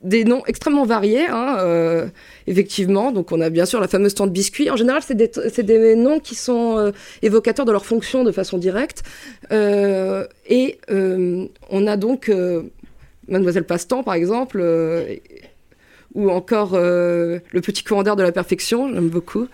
des 0.07 0.23
noms 0.23 0.43
extrêmement 0.45 0.85
variés, 0.85 1.27
hein, 1.27 1.57
euh, 1.59 2.07
effectivement. 2.47 3.11
Donc, 3.11 3.31
on 3.31 3.41
a 3.41 3.49
bien 3.49 3.65
sûr 3.65 3.79
la 3.79 3.87
fameuse 3.87 4.15
tante 4.15 4.31
biscuit. 4.31 4.69
En 4.69 4.75
général, 4.75 5.01
c'est 5.03 5.15
des, 5.15 5.95
noms 5.95 6.19
qui 6.19 6.35
sont 6.35 6.77
euh, 6.77 6.91
évocateurs 7.21 7.65
de 7.65 7.71
leur 7.71 7.85
fonction 7.85 8.23
de 8.23 8.31
façon 8.31 8.57
directe. 8.57 9.03
Euh, 9.51 10.25
et 10.47 10.79
on 10.89 11.87
a 11.87 11.97
donc 11.97 12.31
Mademoiselle 13.27 13.65
Pastan, 13.65 14.03
par 14.03 14.13
exemple, 14.13 14.63
ou 16.13 16.31
encore 16.31 16.77
le 16.77 17.61
petit 17.61 17.83
commandeur 17.83 18.15
de 18.15 18.23
la 18.23 18.31
perfection, 18.31 18.91
j'aime 18.93 19.09
beaucoup. 19.09 19.47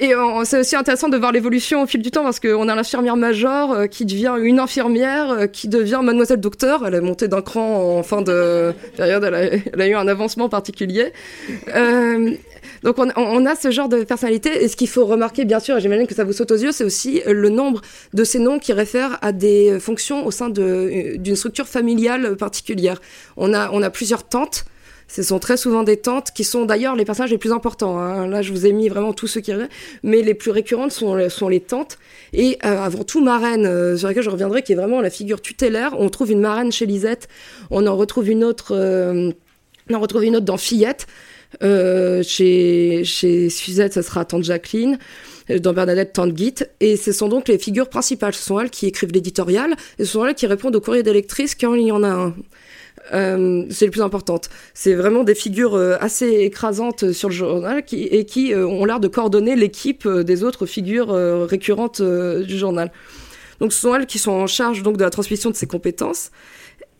Et 0.00 0.12
c'est 0.44 0.60
aussi 0.60 0.76
intéressant 0.76 1.08
de 1.08 1.16
voir 1.18 1.30
l'évolution 1.30 1.82
au 1.82 1.86
fil 1.86 2.00
du 2.00 2.10
temps 2.10 2.22
parce 2.22 2.40
qu'on 2.40 2.68
a 2.68 2.74
l'infirmière 2.74 3.16
major 3.16 3.72
euh, 3.72 3.86
qui 3.86 4.06
devient 4.06 4.34
une 4.40 4.58
infirmière, 4.58 5.30
euh, 5.30 5.46
qui 5.46 5.68
devient 5.68 6.00
mademoiselle 6.02 6.40
docteur. 6.40 6.86
Elle 6.86 6.94
est 6.94 7.00
montée 7.00 7.28
d'un 7.28 7.42
cran 7.42 7.98
en 7.98 8.02
fin 8.02 8.22
de 8.22 8.72
période, 8.96 9.22
elle 9.24 9.80
a, 9.80 9.86
eu 9.86 9.94
un 9.94 10.08
avancement 10.08 10.48
particulier. 10.48 11.12
Euh, 11.74 12.32
donc 12.82 12.98
on, 12.98 13.10
on, 13.16 13.44
a 13.44 13.54
ce 13.54 13.70
genre 13.70 13.90
de 13.90 14.04
personnalité. 14.04 14.64
Et 14.64 14.68
ce 14.68 14.76
qu'il 14.76 14.88
faut 14.88 15.04
remarquer, 15.04 15.44
bien 15.44 15.60
sûr, 15.60 15.76
et 15.76 15.80
j'imagine 15.80 16.06
que 16.06 16.14
ça 16.14 16.24
vous 16.24 16.32
saute 16.32 16.50
aux 16.50 16.56
yeux, 16.56 16.72
c'est 16.72 16.84
aussi 16.84 17.20
le 17.26 17.50
nombre 17.50 17.82
de 18.14 18.24
ces 18.24 18.38
noms 18.38 18.58
qui 18.58 18.72
réfèrent 18.72 19.18
à 19.20 19.32
des 19.32 19.78
fonctions 19.80 20.24
au 20.26 20.30
sein 20.30 20.48
d'une 20.48 21.36
structure 21.36 21.68
familiale 21.68 22.36
particulière. 22.36 23.00
On 23.36 23.52
a, 23.52 23.70
on 23.72 23.82
a 23.82 23.90
plusieurs 23.90 24.24
tantes 24.26 24.64
ce 25.10 25.24
sont 25.24 25.40
très 25.40 25.56
souvent 25.56 25.82
des 25.82 25.96
tantes 25.96 26.30
qui 26.32 26.44
sont 26.44 26.64
d'ailleurs 26.64 26.94
les 26.94 27.04
personnages 27.04 27.32
les 27.32 27.38
plus 27.38 27.52
importants. 27.52 27.98
Hein. 27.98 28.28
Là, 28.28 28.42
je 28.42 28.52
vous 28.52 28.64
ai 28.64 28.72
mis 28.72 28.88
vraiment 28.88 29.12
tous 29.12 29.26
ceux 29.26 29.40
qui 29.40 29.50
mais 30.04 30.22
les 30.22 30.34
plus 30.34 30.52
récurrentes 30.52 30.92
sont, 30.92 31.28
sont 31.28 31.48
les 31.48 31.60
tantes. 31.60 31.98
Et 32.32 32.58
euh, 32.64 32.80
avant 32.80 33.02
tout, 33.02 33.20
marraine, 33.20 33.66
euh, 33.66 33.96
sur 33.96 34.06
laquelle 34.06 34.22
je 34.22 34.30
reviendrai, 34.30 34.62
qui 34.62 34.72
est 34.72 34.76
vraiment 34.76 35.00
la 35.00 35.10
figure 35.10 35.42
tutélaire. 35.42 35.96
On 35.98 36.08
trouve 36.10 36.30
une 36.30 36.40
marraine 36.40 36.70
chez 36.70 36.86
Lisette, 36.86 37.28
on 37.70 37.88
en 37.88 37.96
retrouve 37.96 38.30
une 38.30 38.44
autre, 38.44 38.76
euh, 38.76 39.32
on 39.90 39.94
en 39.94 40.00
retrouve 40.00 40.24
une 40.24 40.36
autre 40.36 40.46
dans 40.46 40.56
Fillette. 40.56 41.08
chez, 41.60 43.02
chez 43.04 43.50
Suzette, 43.50 43.94
ça 43.94 44.02
sera 44.02 44.24
Tante 44.24 44.44
Jacqueline 44.44 44.98
dans 45.48 45.72
Bernadette 45.72 46.12
Tante 46.12 46.32
Guit, 46.32 46.64
et 46.78 46.96
ce 46.96 47.10
sont 47.10 47.28
donc 47.28 47.48
les 47.48 47.58
figures 47.58 47.88
principales. 47.88 48.34
Ce 48.34 48.44
sont 48.44 48.60
elles 48.60 48.70
qui 48.70 48.86
écrivent 48.86 49.10
l'éditorial, 49.12 49.74
et 49.98 50.04
ce 50.04 50.12
sont 50.12 50.24
elles 50.24 50.36
qui 50.36 50.46
répondent 50.46 50.76
au 50.76 50.80
courrier 50.80 51.02
d'électrice 51.02 51.56
quand 51.56 51.74
il 51.74 51.88
y 51.88 51.90
en 51.90 52.04
a 52.04 52.08
un. 52.10 52.34
Euh, 53.12 53.64
c'est 53.70 53.86
le 53.86 53.90
plus 53.90 54.02
importante. 54.02 54.48
C'est 54.74 54.94
vraiment 54.94 55.24
des 55.24 55.34
figures 55.34 55.74
euh, 55.74 55.96
assez 56.00 56.26
écrasantes 56.26 57.12
sur 57.12 57.28
le 57.28 57.34
journal 57.34 57.82
et 57.92 58.24
qui 58.24 58.52
euh, 58.52 58.66
ont 58.66 58.84
l'air 58.84 59.00
de 59.00 59.08
coordonner 59.08 59.56
l'équipe 59.56 60.06
des 60.08 60.44
autres 60.44 60.66
figures 60.66 61.10
récurrentes 61.48 62.02
du 62.02 62.58
journal. 62.58 62.92
Donc 63.60 63.72
ce 63.72 63.80
sont 63.80 63.94
elles 63.94 64.06
qui 64.06 64.18
sont 64.18 64.32
en 64.32 64.46
charge 64.46 64.82
donc 64.82 64.96
de 64.96 65.04
la 65.04 65.10
transmission 65.10 65.50
de 65.50 65.56
ces 65.56 65.66
compétences. 65.66 66.30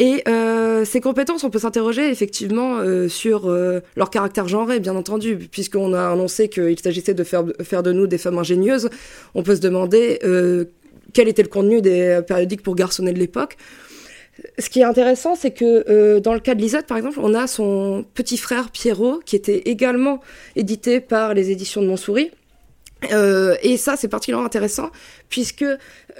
Et 0.00 0.22
euh, 0.28 0.86
ces 0.86 1.02
compétences, 1.02 1.44
on 1.44 1.50
peut 1.50 1.58
s'interroger 1.58 2.08
effectivement 2.08 2.78
euh, 2.78 3.06
sur 3.06 3.50
euh, 3.50 3.80
leur 3.96 4.08
caractère 4.08 4.48
genré, 4.48 4.80
bien 4.80 4.96
entendu, 4.96 5.36
puisqu'on 5.36 5.92
a 5.92 6.10
annoncé 6.10 6.48
qu'il 6.48 6.80
s'agissait 6.80 7.12
de 7.12 7.22
faire, 7.22 7.44
faire 7.62 7.82
de 7.82 7.92
nous 7.92 8.06
des 8.06 8.16
femmes 8.16 8.38
ingénieuses. 8.38 8.88
On 9.34 9.42
peut 9.42 9.56
se 9.56 9.60
demander 9.60 10.18
quel 11.12 11.28
était 11.28 11.42
le 11.42 11.48
contenu 11.48 11.82
des 11.82 12.20
périodiques 12.26 12.62
pour 12.62 12.74
garçonner 12.76 13.12
de 13.12 13.18
l'époque 13.18 13.58
ce 14.58 14.68
qui 14.70 14.80
est 14.80 14.84
intéressant, 14.84 15.34
c'est 15.34 15.50
que 15.50 15.84
euh, 15.88 16.20
dans 16.20 16.34
le 16.34 16.40
cas 16.40 16.54
de 16.54 16.60
Lisette, 16.60 16.86
par 16.86 16.96
exemple, 16.96 17.18
on 17.22 17.34
a 17.34 17.46
son 17.46 18.04
petit 18.14 18.36
frère 18.36 18.70
Pierrot, 18.70 19.20
qui 19.24 19.36
était 19.36 19.62
également 19.66 20.20
édité 20.56 21.00
par 21.00 21.34
les 21.34 21.50
éditions 21.50 21.82
de 21.82 21.86
Montsouris. 21.86 22.30
Euh, 23.12 23.56
et 23.62 23.78
ça, 23.78 23.96
c'est 23.96 24.08
particulièrement 24.08 24.44
intéressant 24.44 24.90
puisque 25.30 25.64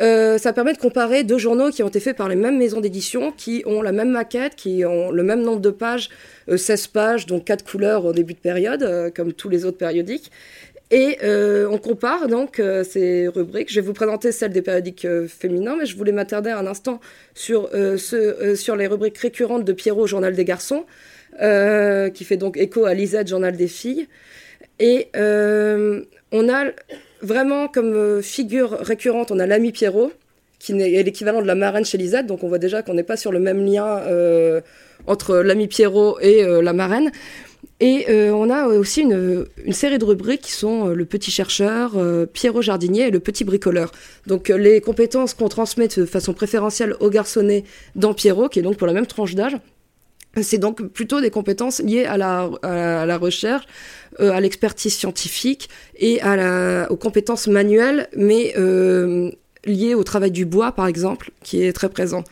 euh, 0.00 0.38
ça 0.38 0.54
permet 0.54 0.72
de 0.72 0.78
comparer 0.78 1.24
deux 1.24 1.36
journaux 1.36 1.68
qui 1.68 1.82
ont 1.82 1.88
été 1.88 2.00
faits 2.00 2.16
par 2.16 2.26
les 2.26 2.36
mêmes 2.36 2.56
maisons 2.56 2.80
d'édition, 2.80 3.32
qui 3.32 3.62
ont 3.66 3.82
la 3.82 3.92
même 3.92 4.08
maquette, 4.08 4.56
qui 4.56 4.86
ont 4.86 5.10
le 5.10 5.22
même 5.22 5.42
nombre 5.42 5.60
de 5.60 5.68
pages, 5.68 6.08
16 6.54 6.86
pages, 6.86 7.26
donc 7.26 7.44
quatre 7.44 7.70
couleurs 7.70 8.06
au 8.06 8.14
début 8.14 8.32
de 8.32 8.38
période, 8.38 9.12
comme 9.14 9.34
tous 9.34 9.50
les 9.50 9.66
autres 9.66 9.76
périodiques. 9.76 10.30
Et 10.92 11.18
euh, 11.22 11.68
on 11.70 11.78
compare 11.78 12.26
donc 12.26 12.58
euh, 12.58 12.82
ces 12.82 13.28
rubriques. 13.28 13.70
Je 13.70 13.80
vais 13.80 13.86
vous 13.86 13.92
présenter 13.92 14.32
celle 14.32 14.50
des 14.50 14.62
périodiques 14.62 15.04
euh, 15.04 15.28
féminins, 15.28 15.76
mais 15.78 15.86
je 15.86 15.96
voulais 15.96 16.10
m'attarder 16.10 16.50
un 16.50 16.66
instant 16.66 16.98
sur, 17.34 17.70
sur 17.96 18.76
les 18.76 18.86
rubriques 18.88 19.18
récurrentes 19.18 19.64
de 19.64 19.72
Pierrot, 19.72 20.06
Journal 20.06 20.34
des 20.34 20.44
garçons, 20.44 20.84
qui 21.38 22.24
fait 22.24 22.36
donc 22.36 22.56
écho 22.56 22.84
à 22.86 22.94
Lisette, 22.94 23.28
Journal 23.28 23.56
des 23.56 23.68
filles. 23.68 24.08
Et 24.80 25.08
on 25.14 26.48
a 26.48 26.64
vraiment 27.22 27.68
comme 27.68 28.20
figure 28.22 28.72
récurrente, 28.80 29.30
on 29.30 29.38
a 29.38 29.46
l'ami 29.46 29.72
Pierrot, 29.72 30.10
qui 30.58 30.72
est 30.72 31.02
l'équivalent 31.02 31.40
de 31.40 31.46
la 31.46 31.54
marraine 31.54 31.84
chez 31.84 31.98
Lisette, 31.98 32.26
donc 32.26 32.42
on 32.42 32.48
voit 32.48 32.58
déjà 32.58 32.82
qu'on 32.82 32.94
n'est 32.94 33.02
pas 33.02 33.16
sur 33.16 33.32
le 33.32 33.38
même 33.38 33.64
lien 33.64 34.02
entre 35.06 35.36
l'ami 35.36 35.68
Pierrot 35.68 36.18
et 36.20 36.42
la 36.42 36.72
marraine. 36.72 37.12
Et 37.80 38.06
euh, 38.10 38.32
on 38.32 38.50
a 38.50 38.66
aussi 38.66 39.02
une, 39.02 39.46
série 39.72 39.98
de 39.98 40.04
rubriques 40.04 40.42
qui 40.42 40.52
sont 40.52 40.88
euh, 40.88 40.94
le 40.94 41.04
petit 41.04 41.30
chercheur, 41.30 41.92
euh, 41.96 42.26
Pierrot 42.26 42.62
jardinier 42.62 43.08
et 43.08 43.10
le 43.10 43.20
petit 43.20 43.44
bricoleur. 43.44 43.90
Donc 44.26 44.48
les 44.48 44.80
compétences 44.80 45.34
qu'on 45.34 45.48
transmet 45.48 45.88
de 45.88 46.04
façon 46.04 46.34
préférentielle 46.34 46.94
au 47.00 47.10
garçonnet 47.10 47.64
dans 47.96 48.12
Pierrot, 48.12 48.48
qui 48.48 48.58
est 48.58 48.62
donc 48.62 48.76
pour 48.76 48.86
la 48.86 48.92
même 48.92 49.06
tranche 49.06 49.34
d'âge, 49.34 49.56
c'est 50.42 50.58
donc 50.58 50.86
plutôt 50.88 51.20
des 51.20 51.30
compétences 51.30 51.80
liées 51.80 52.04
à 52.04 52.16
la, 52.16 53.16
recherche, 53.18 53.64
euh, 54.20 54.30
à 54.30 54.40
l'expertise 54.40 54.94
scientifique 54.94 55.68
et 55.96 56.20
aux 56.88 56.96
compétences 56.96 57.48
manuelles, 57.48 58.08
mais 58.16 58.54
euh, 58.56 59.30
liées 59.64 59.94
au 59.94 60.04
travail 60.04 60.30
du 60.30 60.46
bois, 60.46 60.72
par 60.72 60.86
exemple, 60.86 61.30
qui 61.42 61.62
est 61.62 61.72
très 61.72 61.88
présent. 61.88 62.22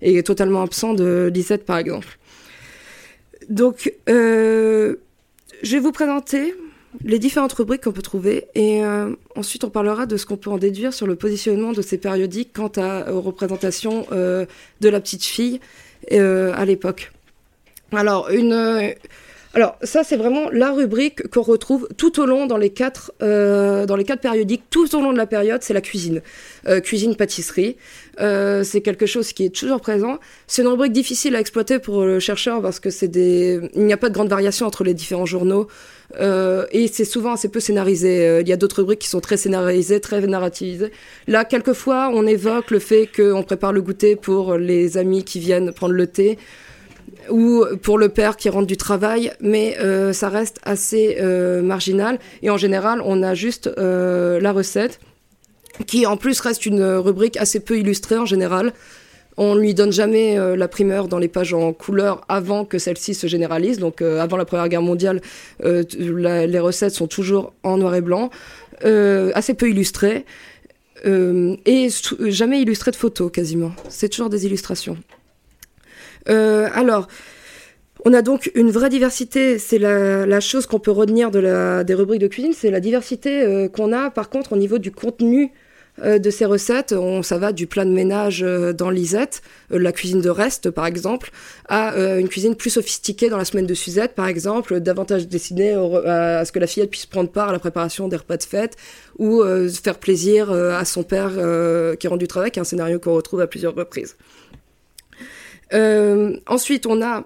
est 0.00 0.24
totalement 0.24 0.62
absent 0.62 0.94
de 0.94 1.30
Lisette, 1.32 1.64
par 1.64 1.78
exemple. 1.78 2.17
Donc, 3.48 3.92
je 4.06 4.96
vais 5.62 5.78
vous 5.80 5.92
présenter 5.92 6.54
les 7.04 7.18
différentes 7.18 7.52
rubriques 7.52 7.84
qu'on 7.84 7.92
peut 7.92 8.02
trouver 8.02 8.46
et 8.54 8.82
ensuite 9.36 9.64
on 9.64 9.70
parlera 9.70 10.06
de 10.06 10.16
ce 10.16 10.26
qu'on 10.26 10.36
peut 10.36 10.50
en 10.50 10.58
déduire 10.58 10.92
sur 10.92 11.06
le 11.06 11.16
positionnement 11.16 11.72
de 11.72 11.82
ces 11.82 11.98
périodiques 11.98 12.50
quant 12.54 12.72
à, 12.76 13.12
aux 13.12 13.20
représentations 13.20 14.06
de 14.10 14.88
la 14.88 15.00
petite 15.00 15.24
fille 15.24 15.60
à 16.10 16.64
l'époque. 16.64 17.12
Alors, 17.92 18.28
une, 18.30 18.94
alors 19.54 19.76
ça 19.82 20.04
c'est 20.04 20.16
vraiment 20.16 20.50
la 20.50 20.72
rubrique 20.72 21.28
qu'on 21.28 21.42
retrouve 21.42 21.88
tout 21.96 22.20
au 22.20 22.26
long 22.26 22.46
dans 22.46 22.58
les 22.58 22.70
quatre 22.70 23.12
euh, 23.22 23.86
dans 23.86 23.96
les 23.96 24.04
quatre 24.04 24.20
périodiques, 24.20 24.64
tout 24.70 24.94
au 24.94 25.00
long 25.00 25.12
de 25.12 25.16
la 25.16 25.26
période, 25.26 25.62
c'est 25.62 25.72
la 25.72 25.80
cuisine, 25.80 26.20
euh, 26.66 26.80
cuisine 26.80 27.16
pâtisserie. 27.16 27.76
Euh, 28.20 28.62
c'est 28.62 28.82
quelque 28.82 29.06
chose 29.06 29.32
qui 29.32 29.44
est 29.46 29.54
toujours 29.54 29.80
présent. 29.80 30.18
C'est 30.46 30.62
une 30.62 30.68
rubrique 30.68 30.92
difficile 30.92 31.34
à 31.34 31.40
exploiter 31.40 31.78
pour 31.78 32.02
le 32.04 32.20
chercheur 32.20 32.60
parce 32.60 32.78
que 32.78 32.90
c'est 32.90 33.08
des 33.08 33.60
il 33.74 33.84
n'y 33.84 33.92
a 33.92 33.96
pas 33.96 34.10
de 34.10 34.14
grande 34.14 34.28
variation 34.28 34.66
entre 34.66 34.84
les 34.84 34.94
différents 34.94 35.26
journaux 35.26 35.68
et 36.20 36.88
c'est 36.90 37.04
souvent 37.04 37.32
assez 37.32 37.48
peu 37.48 37.60
scénarisé. 37.60 38.40
il 38.40 38.48
y 38.48 38.52
a 38.52 38.56
d'autres 38.56 38.76
rubriques 38.78 39.00
qui 39.00 39.08
sont 39.08 39.20
très 39.20 39.36
scénarisées, 39.36 40.00
très 40.00 40.20
narrativisées. 40.22 40.90
Là, 41.26 41.44
quelquefois, 41.44 42.10
on 42.14 42.26
évoque 42.26 42.70
le 42.70 42.78
fait 42.78 43.06
qu'on 43.14 43.42
prépare 43.42 43.74
le 43.74 43.82
goûter 43.82 44.16
pour 44.16 44.56
les 44.56 44.96
amis 44.96 45.22
qui 45.22 45.38
viennent 45.38 45.70
prendre 45.70 45.92
le 45.92 46.06
thé 46.06 46.38
ou 47.30 47.64
pour 47.82 47.98
le 47.98 48.08
père 48.08 48.36
qui 48.36 48.48
rentre 48.48 48.66
du 48.66 48.76
travail, 48.76 49.32
mais 49.40 49.76
euh, 49.78 50.12
ça 50.12 50.28
reste 50.28 50.58
assez 50.62 51.18
euh, 51.20 51.62
marginal. 51.62 52.18
Et 52.42 52.50
en 52.50 52.56
général, 52.56 53.00
on 53.04 53.22
a 53.22 53.34
juste 53.34 53.70
euh, 53.78 54.40
la 54.40 54.52
recette, 54.52 55.00
qui 55.86 56.06
en 56.06 56.16
plus 56.16 56.40
reste 56.40 56.66
une 56.66 56.82
rubrique 56.82 57.36
assez 57.36 57.60
peu 57.60 57.78
illustrée 57.78 58.18
en 58.18 58.26
général. 58.26 58.72
On 59.36 59.54
ne 59.54 59.60
lui 59.60 59.72
donne 59.72 59.92
jamais 59.92 60.36
la 60.56 60.66
primeur 60.66 61.06
dans 61.06 61.20
les 61.20 61.28
pages 61.28 61.54
en 61.54 61.72
couleur 61.72 62.24
avant 62.28 62.64
que 62.64 62.80
celle-ci 62.80 63.14
se 63.14 63.28
généralise. 63.28 63.78
Donc 63.78 64.02
avant 64.02 64.36
la 64.36 64.44
Première 64.44 64.68
Guerre 64.68 64.82
mondiale, 64.82 65.20
les 65.62 66.58
recettes 66.58 66.94
sont 66.94 67.06
toujours 67.06 67.52
en 67.62 67.78
noir 67.78 67.94
et 67.94 68.00
blanc, 68.00 68.30
assez 68.82 69.54
peu 69.54 69.70
illustrées. 69.70 70.24
et 71.06 71.88
jamais 72.26 72.62
illustrées 72.62 72.90
de 72.90 72.96
photos 72.96 73.30
quasiment. 73.30 73.70
C'est 73.88 74.08
toujours 74.08 74.28
des 74.28 74.44
illustrations. 74.44 74.96
Euh, 76.30 76.68
alors, 76.74 77.08
on 78.04 78.12
a 78.12 78.22
donc 78.22 78.50
une 78.54 78.70
vraie 78.70 78.90
diversité, 78.90 79.58
c'est 79.58 79.78
la, 79.78 80.40
chose 80.40 80.66
qu'on 80.66 80.78
peut 80.78 80.90
retenir 80.90 81.30
des 81.30 81.94
rubriques 81.94 82.20
de 82.20 82.28
cuisine, 82.28 82.52
c'est 82.54 82.70
la 82.70 82.80
diversité 82.80 83.42
euh, 83.42 83.68
qu'on 83.68 83.92
a 83.92 84.10
par 84.10 84.30
contre 84.30 84.52
au 84.52 84.56
niveau 84.56 84.78
du 84.78 84.92
contenu 84.92 85.52
euh, 86.04 86.20
de 86.20 86.30
ces 86.30 86.44
recettes. 86.44 86.92
On, 86.92 87.24
ça 87.24 87.38
va 87.38 87.50
du 87.52 87.66
plat 87.66 87.84
de 87.84 87.90
ménage 87.90 88.40
dans 88.40 88.90
Lisette, 88.90 89.42
la 89.70 89.90
cuisine 89.90 90.20
de 90.20 90.30
reste 90.30 90.70
par 90.70 90.86
exemple, 90.86 91.30
à 91.68 91.96
une 92.18 92.28
cuisine 92.28 92.54
plus 92.54 92.70
sophistiquée 92.70 93.30
dans 93.30 93.38
la 93.38 93.44
semaine 93.44 93.66
de 93.66 93.74
Suzette 93.74 94.14
par 94.14 94.28
exemple, 94.28 94.78
davantage 94.78 95.26
destinée 95.26 95.72
à, 95.72 96.44
ce 96.44 96.52
que 96.52 96.60
la 96.60 96.68
fillette 96.68 96.90
puisse 96.90 97.06
prendre 97.06 97.30
part 97.30 97.48
à 97.48 97.52
la 97.52 97.58
préparation 97.58 98.06
des 98.06 98.16
repas 98.16 98.36
de 98.36 98.44
fête 98.44 98.76
ou 99.18 99.42
faire 99.82 99.98
plaisir 99.98 100.52
à 100.52 100.84
son 100.84 101.02
père 101.02 101.32
qui 101.98 102.06
rend 102.06 102.16
du 102.16 102.28
travail, 102.28 102.52
qui 102.52 102.60
est 102.60 102.62
un 102.62 102.64
scénario 102.64 103.00
qu'on 103.00 103.14
retrouve 103.14 103.40
à 103.40 103.48
plusieurs 103.48 103.74
reprises. 103.74 104.16
Euh, 105.72 106.36
ensuite, 106.46 106.86
on 106.86 107.02
a 107.02 107.24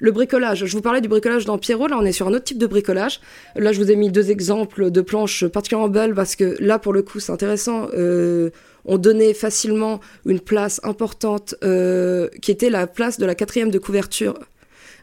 le 0.00 0.12
bricolage. 0.12 0.66
Je 0.66 0.72
vous 0.76 0.82
parlais 0.82 1.00
du 1.00 1.08
bricolage 1.08 1.44
dans 1.44 1.58
Pierrot. 1.58 1.86
Là, 1.86 1.96
on 1.98 2.04
est 2.04 2.12
sur 2.12 2.26
un 2.26 2.34
autre 2.34 2.44
type 2.44 2.58
de 2.58 2.66
bricolage. 2.66 3.20
Là, 3.56 3.72
je 3.72 3.80
vous 3.80 3.90
ai 3.90 3.96
mis 3.96 4.10
deux 4.10 4.30
exemples 4.30 4.90
de 4.90 5.00
planches 5.00 5.46
particulièrement 5.46 5.88
belles 5.88 6.14
parce 6.14 6.36
que 6.36 6.56
là, 6.60 6.78
pour 6.78 6.92
le 6.92 7.02
coup, 7.02 7.20
c'est 7.20 7.32
intéressant. 7.32 7.88
Euh, 7.94 8.50
on 8.84 8.98
donnait 8.98 9.32
facilement 9.32 10.00
une 10.26 10.40
place 10.40 10.80
importante 10.84 11.54
euh, 11.64 12.28
qui 12.42 12.50
était 12.50 12.70
la 12.70 12.86
place 12.86 13.18
de 13.18 13.24
la 13.24 13.34
quatrième 13.34 13.70
de 13.70 13.78
couverture, 13.78 14.38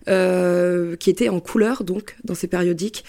qui 0.05 1.09
était 1.09 1.29
en 1.29 1.39
couleur, 1.39 1.83
donc, 1.83 2.15
dans 2.23 2.35
ces 2.35 2.47
périodiques. 2.47 3.03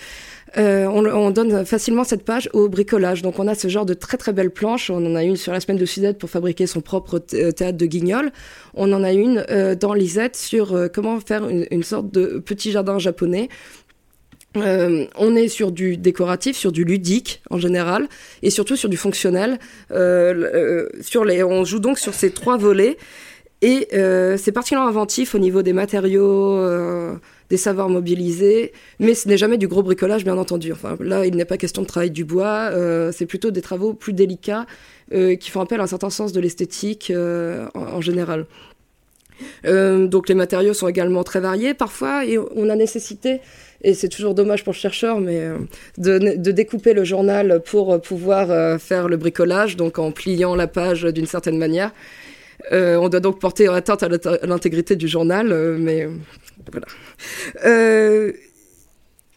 Euh, 0.59 0.87
on, 0.87 1.31
donne 1.31 1.65
facilement 1.65 2.05
cette 2.05 2.25
page 2.25 2.51
au 2.53 2.69
bricolage. 2.69 3.23
Donc 3.23 3.39
on 3.39 3.49
a 3.49 3.55
ce 3.55 3.69
genre 3.69 3.87
de 3.87 3.95
très 3.95 4.17
très 4.17 4.33
belles 4.33 4.51
planches. 4.51 4.91
On 4.91 5.05
en 5.07 5.15
a 5.15 5.25
une 5.25 5.37
sur 5.37 5.53
la 5.53 5.61
semaine 5.61 5.79
de 5.79 5.87
Suzette 5.87 6.19
pour 6.19 6.31
fabriquer 6.31 6.67
son 6.67 6.81
propre 6.81 7.23
euh, 7.35 7.53
théâtre 7.53 7.79
de 7.79 7.87
guignol. 7.87 8.33
On 8.75 8.93
en 8.93 9.03
a 9.03 9.13
une 9.13 9.45
euh, 9.51 9.75
dans 9.75 9.95
Lisette 9.95 10.37
sur 10.37 10.89
comment 10.93 11.21
faire 11.21 11.49
une, 11.49 11.83
sorte 11.83 12.11
de 12.11 12.39
petit 12.39 12.71
jardin 12.71 12.99
japonais. 12.99 13.49
on 14.55 15.37
est 15.37 15.49
sur 15.49 15.73
du 15.73 15.97
décoratif, 15.97 16.57
sur 16.57 16.73
du 16.73 16.85
ludique 16.85 17.43
en 17.51 17.59
général, 17.59 18.09
et 18.43 18.51
surtout 18.51 18.77
sur 18.77 18.91
du 18.91 18.99
fonctionnel. 18.99 19.59
sur 19.91 21.25
les, 21.25 21.43
on 21.43 21.65
joue 21.65 21.79
donc 21.79 21.99
sur 21.99 22.13
ces 22.13 22.31
trois 22.31 22.59
volets, 22.59 22.99
et 23.63 23.89
c'est 24.37 24.53
particulièrement 24.53 24.91
inventif 24.91 25.35
au 25.35 25.39
niveau 25.39 25.63
des 25.63 25.73
matériaux 25.73 27.19
des 27.53 27.59
savoirs 27.59 27.91
mobilisés, 27.91 28.73
mais 28.99 29.13
ce 29.13 29.29
n'est 29.29 29.37
jamais 29.37 29.59
du 29.59 29.69
gros 29.69 29.83
bricolage, 29.83 30.25
bien 30.25 30.39
entendu. 30.39 30.73
Enfin, 30.73 30.97
là, 31.01 31.27
il 31.27 31.37
n'est 31.37 31.45
pas 31.45 31.59
question 31.59 31.83
de 31.83 31.87
travailler 31.87 32.11
du 32.11 32.25
bois, 32.25 32.71
euh, 32.73 33.13
c'est 33.13 33.27
plutôt 33.27 33.51
des 33.51 33.61
travaux 33.61 33.93
plus 33.93 34.15
délicats 34.15 34.65
euh, 35.13 35.37
qui 35.37 35.51
font 35.51 35.61
appel 35.61 35.79
à 35.79 35.83
un 35.83 35.87
certain 35.87 36.09
sens 36.09 36.33
de 36.33 36.41
l'esthétique 36.41 37.11
euh, 37.11 37.67
en, 37.75 38.01
général. 38.01 38.47
donc 39.65 40.31
les 40.31 40.35
matériaux 40.35 40.73
sont 40.73 40.89
également 40.89 41.25
très 41.25 41.41
variés 41.41 41.75
parfois, 41.75 42.25
et 42.25 42.39
on 42.39 42.71
a 42.71 42.75
nécessité 42.75 43.41
et 43.83 43.93
c'est 43.93 44.09
toujours 44.09 44.35
dommage 44.35 44.65
pour 44.65 44.73
le 44.73 44.79
chercheur, 44.79 45.21
mais 45.21 45.43
de, 45.99 46.37
de, 46.37 46.53
découper 46.53 46.95
le 46.95 47.05
journal 47.05 47.61
pour 47.67 48.01
pouvoir 48.01 48.81
faire 48.81 49.09
le 49.09 49.17
bricolage, 49.19 49.77
donc 49.77 49.99
en 49.99 50.11
pliant 50.11 50.55
la 50.55 50.69
page 50.69 51.03
d'une 51.03 51.27
certaine 51.27 51.59
manière. 51.59 51.91
on 52.71 53.09
doit 53.11 53.21
donc 53.21 53.41
porter 53.41 53.67
atteinte 53.69 54.03
à 54.05 54.09
l'intégrité 54.47 54.95
du 54.97 55.09
journal, 55.09 55.77
mais 55.79 56.09
voilà. 56.71 56.87
Euh, 57.65 58.33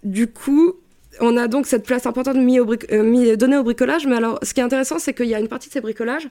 du 0.04 0.28
coup, 0.28 0.76
on 1.22 1.38
a 1.38 1.48
donc 1.48 1.66
cette 1.66 1.86
place 1.86 2.06
importante 2.06 2.38
euh, 2.38 3.36
donnée 3.36 3.58
au 3.58 3.64
bricolage. 3.64 4.06
Mais 4.06 4.16
alors, 4.16 4.40
ce 4.44 4.54
qui 4.54 4.60
est 4.60 4.64
intéressant, 4.64 5.00
c'est 5.00 5.14
qu'il 5.14 5.28
y 5.28 5.36
a 5.36 5.40
une 5.40 5.48
partie 5.48 5.70
de 5.70 5.74
ces 5.74 5.82
bricolages 5.82 6.30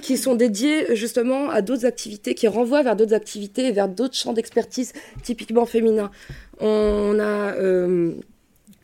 qui 0.00 0.16
sont 0.16 0.34
dédiés 0.34 0.96
justement 0.96 1.50
à 1.50 1.60
d'autres 1.60 1.84
activités, 1.84 2.34
qui 2.34 2.48
renvoient 2.48 2.82
vers 2.82 2.96
d'autres 2.96 3.14
activités 3.14 3.66
et 3.66 3.72
vers 3.72 3.88
d'autres 3.88 4.16
champs 4.16 4.32
d'expertise 4.32 4.92
typiquement 5.22 5.66
féminins. 5.66 6.10
On 6.60 7.18
a 7.20 7.54
euh, 7.54 8.12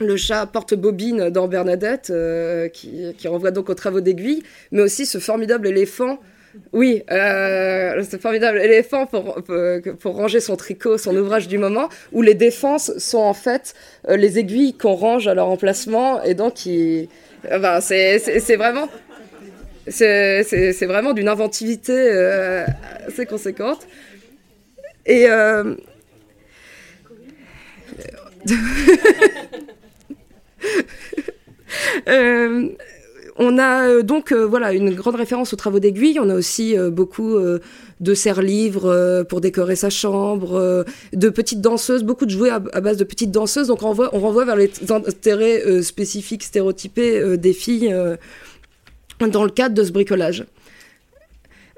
le 0.01 0.17
chat 0.17 0.47
porte-bobine 0.47 1.31
dans 1.31 1.49
Bernadette, 1.49 2.13
qui, 2.73 3.15
qui, 3.17 3.29
renvoie 3.29 3.51
donc 3.51 3.71
aux 3.71 3.75
travaux 3.75 4.01
d'aiguille, 4.01 4.43
mais 4.71 4.83
aussi 4.83 5.07
ce 5.07 5.19
formidable 5.19 5.67
éléphant 5.67 6.19
oui, 6.73 7.03
euh, 7.11 8.03
c'est 8.09 8.21
formidable. 8.21 8.59
Éléphant 8.59 9.07
pour, 9.07 9.43
pour, 10.01 10.15
ranger 10.15 10.41
son 10.41 10.57
tricot, 10.57 10.99
son 10.99 11.15
ouvrage 11.17 11.49
du 11.49 11.59
moment, 11.59 11.89
où 12.13 12.23
les 12.23 12.35
défenses 12.35 12.97
sont 12.99 13.19
en 13.19 13.35
fait 13.35 13.75
euh, 14.09 14.17
les 14.17 14.39
aiguilles 14.39 14.75
qu'on 14.75 14.95
range 14.95 15.29
à 15.29 15.35
leur 15.35 15.49
emplacement, 15.49 16.23
et 16.23 16.35
donc 16.35 16.67
il, 16.67 17.09
euh, 17.47 17.81
c'est 17.81 18.57
vraiment, 18.57 18.89
c'est 19.87 20.87
vraiment 20.87 21.13
d'une 21.13 21.29
inventivité 21.29 21.93
euh, 21.93 22.67
assez 23.07 23.27
conséquente. 23.27 23.87
Et 25.07 25.27
euh, 25.29 25.75
on 33.39 33.57
a 33.59 33.89
euh, 33.89 34.03
donc 34.03 34.33
euh, 34.33 34.45
voilà 34.45 34.73
une 34.73 34.95
grande 34.95 35.15
référence 35.15 35.53
aux 35.53 35.57
travaux 35.57 35.79
d'aiguille. 35.79 36.19
On 36.21 36.29
a 36.29 36.35
aussi 36.35 36.77
euh, 36.77 36.91
beaucoup 36.91 37.39
de 38.01 38.15
serre-livres 38.15 39.25
pour 39.29 39.41
décorer 39.41 39.77
sa 39.77 39.91
chambre, 39.91 40.85
de 41.13 41.29
petites 41.29 41.61
danseuses, 41.61 42.05
beaucoup 42.05 42.27
de 42.27 42.31
jouets 42.31 42.51
à, 42.51 42.59
base 42.59 42.97
de 42.97 43.05
petites 43.05 43.31
danseuses. 43.31 43.69
Donc 43.69 43.83
on 43.83 43.89
renvoie, 43.89 44.11
on 44.13 44.21
renvoie 44.21 44.45
vers 44.45 44.57
les 44.57 44.71
intérêts 44.91 45.83
spécifiques, 45.83 46.43
stéréotypés 46.43 47.37
des 47.37 47.53
filles 47.53 47.95
dans 49.21 49.45
le 49.45 49.51
cadre 49.51 49.75
de 49.75 49.83
ce 49.83 49.93
bricolage. 49.93 50.45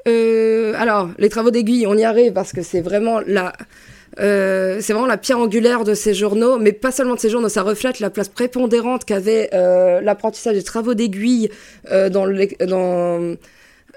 alors, 0.06 1.10
les 1.18 1.28
travaux 1.28 1.50
d'aiguille, 1.50 1.86
on 1.86 1.96
y 1.96 2.04
arrive 2.04 2.32
parce 2.32 2.52
que 2.52 2.62
c'est 2.62 2.80
vraiment 2.82 3.20
la, 3.26 3.52
euh, 4.18 4.78
c'est 4.80 4.92
vraiment 4.92 5.06
la 5.06 5.16
pierre 5.16 5.38
angulaire 5.38 5.84
de 5.84 5.94
ces 5.94 6.14
journaux, 6.14 6.58
mais 6.58 6.72
pas 6.72 6.90
seulement 6.90 7.14
de 7.14 7.20
ces 7.20 7.30
journaux, 7.30 7.48
ça 7.48 7.62
reflète 7.62 8.00
la 8.00 8.10
place 8.10 8.28
prépondérante 8.28 9.04
qu'avait 9.04 9.50
euh, 9.54 10.00
l'apprentissage 10.00 10.56
des 10.56 10.62
travaux 10.62 10.94
d'aiguille 10.94 11.50
euh, 11.90 12.08
dans 12.08 12.26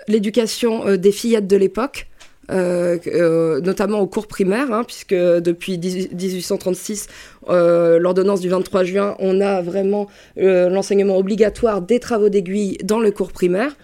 l'éducation 0.08 0.96
des 0.96 1.12
fillettes 1.12 1.48
de 1.48 1.58
l'époque. 1.58 2.08
notamment 2.50 4.00
au 4.00 4.08
cours 4.08 4.28
primaire, 4.28 4.72
hein, 4.72 4.84
puisque 4.84 5.16
depuis 5.16 5.78
1836, 5.80 7.08
l'ordonnance 7.48 8.42
du 8.42 8.50
23 8.50 8.84
juin, 8.84 9.16
on 9.20 9.42
a 9.42 9.62
vraiment 9.62 10.08
l'enseignement 10.36 11.18
obligatoire 11.18 11.82
des 11.82 12.00
travaux 12.00 12.30
d'aiguille 12.30 12.78
dans 12.84 13.00
le 13.00 13.12
cours 13.12 13.32
primaire. 13.32 13.76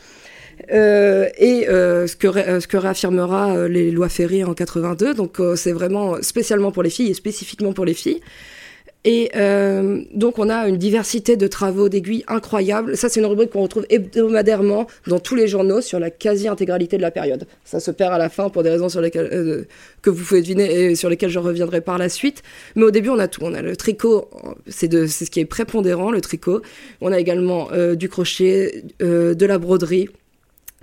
Euh, 0.71 1.29
et 1.37 1.67
euh, 1.69 2.07
ce, 2.07 2.15
que 2.15 2.27
ce 2.59 2.67
que 2.67 2.77
réaffirmera 2.77 3.55
euh, 3.55 3.67
les 3.67 3.91
lois 3.91 4.09
Ferry 4.09 4.43
en 4.43 4.53
82. 4.53 5.13
Donc 5.13 5.39
c'est 5.55 5.71
vraiment 5.71 6.21
spécialement 6.21 6.71
pour 6.71 6.83
les 6.83 6.89
filles 6.89 7.11
et 7.11 7.13
spécifiquement 7.13 7.73
pour 7.73 7.85
les 7.85 7.93
filles. 7.93 8.21
Et 9.05 9.31
euh, 9.37 10.01
donc 10.13 10.39
on 10.39 10.49
a 10.49 10.67
une 10.67 10.75
diversité 10.75 11.37
de 11.37 11.47
travaux 11.47 11.87
d'aiguilles 11.87 12.25
incroyable. 12.27 12.97
Ça 12.97 13.07
c'est 13.07 13.21
une 13.21 13.25
rubrique 13.25 13.51
qu'on 13.51 13.61
retrouve 13.61 13.85
hebdomadairement 13.89 14.87
dans 15.07 15.19
tous 15.19 15.35
les 15.35 15.47
journaux 15.47 15.79
sur 15.79 15.99
la 15.99 16.09
quasi-intégralité 16.09 16.97
de 16.97 17.01
la 17.01 17.11
période. 17.11 17.47
Ça 17.63 17.79
se 17.79 17.91
perd 17.91 18.13
à 18.13 18.17
la 18.17 18.27
fin 18.27 18.49
pour 18.49 18.61
des 18.61 18.69
raisons 18.69 18.89
sur 18.89 18.99
lesquelles, 18.99 19.29
euh, 19.31 19.63
que 20.01 20.09
vous 20.09 20.23
pouvez 20.23 20.41
deviner 20.41 20.91
et 20.91 20.95
sur 20.95 21.09
lesquelles 21.09 21.29
je 21.29 21.39
reviendrai 21.39 21.79
par 21.79 21.97
la 21.97 22.09
suite. 22.09 22.43
Mais 22.75 22.83
au 22.83 22.91
début 22.91 23.09
on 23.09 23.19
a 23.19 23.29
tout. 23.29 23.39
On 23.43 23.53
a 23.53 23.61
le 23.61 23.77
tricot, 23.77 24.29
c'est 24.67 24.91
ce 25.07 25.31
qui 25.31 25.39
est 25.39 25.45
prépondérant, 25.45 26.11
le 26.11 26.19
tricot. 26.19 26.61
On 26.99 27.13
a 27.13 27.19
également 27.19 27.69
euh, 27.71 27.95
du 27.95 28.09
crochet, 28.09 28.83
de 28.99 29.45
la 29.45 29.57
broderie, 29.57 30.09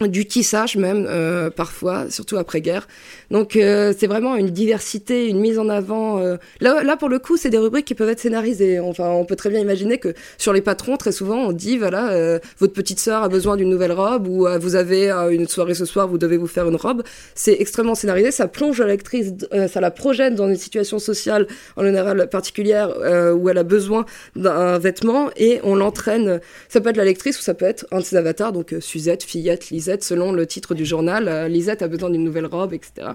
du 0.01 0.27
tissage 0.27 0.77
même 0.77 1.07
euh, 1.09 1.49
parfois, 1.49 2.11
surtout 2.11 2.37
après-guerre. 2.37 2.87
Donc 3.31 3.57
euh, 3.57 3.95
c'est 3.97 4.07
vraiment 4.07 4.37
une 4.37 4.51
diversité, 4.51 5.29
une 5.29 5.41
mise 5.41 5.59
en 5.59 5.69
avant. 5.69 6.19
Euh. 6.19 6.37
Là, 6.61 6.97
pour 6.97 7.09
le 7.09 7.19
coup, 7.19 7.37
c'est 7.37 7.51
des 7.51 7.59
rubriques 7.59 7.87
qui 7.87 7.95
peuvent 7.95 8.09
être 8.09 8.21
scénarisées. 8.21 8.79
Enfin, 8.79 9.09
on 9.09 9.25
peut 9.25 9.37
très 9.37 9.49
bien 9.49 9.61
imaginer 9.61 9.99
que 9.99 10.13
sur 10.37 10.53
les 10.53 10.61
patrons, 10.61 10.97
très 10.97 11.13
souvent, 11.13 11.39
on 11.39 11.53
dit 11.53 11.79
voilà, 11.79 12.39
votre 12.59 12.73
petite 12.73 13.01
sœur 13.01 13.23
a 13.23 13.29
besoin 13.29 13.57
d'une 13.57 13.71
nouvelle 13.71 13.93
robe 13.93 14.27
ou 14.29 14.47
vous 14.61 14.77
avez 14.77 15.11
une 15.11 15.49
soirée 15.49 15.75
ce 15.75 15.85
soir, 15.85 16.09
vous 16.09 16.19
devez 16.19 16.37
vous 16.37 16.47
faire 16.47 16.69
une 16.69 16.77
robe. 16.77 17.03
C'est 17.35 17.57
extrêmement 17.61 17.95
scénarisé, 17.95 18.31
ça 18.31 18.49
plonge 18.49 18.81
la 18.81 18.87
lectrice, 18.87 19.33
ça 19.69 19.81
la 19.81 19.91
projette 19.91 20.35
dans 20.35 20.49
une 20.49 20.57
situation 20.57 20.99
sociale 20.99 21.47
en 21.77 21.85
général 21.85 22.29
particulière 22.29 22.91
où 23.35 23.49
elle 23.49 23.59
a 23.59 23.65
besoin 23.65 24.05
d'un 24.35 24.79
vêtement 24.79 25.31
et 25.37 25.61
on 25.63 25.75
l'entraîne. 25.75 26.41
Ça 26.69 26.81
peut 26.81 26.91
être 26.91 26.97
la 26.97 27.05
lectrice 27.05 27.39
ou 27.39 27.43
ça 27.43 27.55
peut 27.55 27.65
être 27.65 27.87
un 27.91 27.99
de 27.99 28.05
ses 28.05 28.17
avatars, 28.17 28.53
donc 28.53 28.75
Suzette, 28.81 29.23
Fillette, 29.23 29.71
Lise 29.71 29.86
selon 30.03 30.33
le 30.33 30.47
titre 30.47 30.75
du 30.75 30.85
journal. 30.85 31.29
Euh, 31.29 31.49
Lisette 31.49 31.83
a 31.83 31.89
besoin 31.89 32.11
d'une 32.11 32.25
nouvelle 32.25 32.47
robe, 32.47 32.73
etc. 32.73 33.09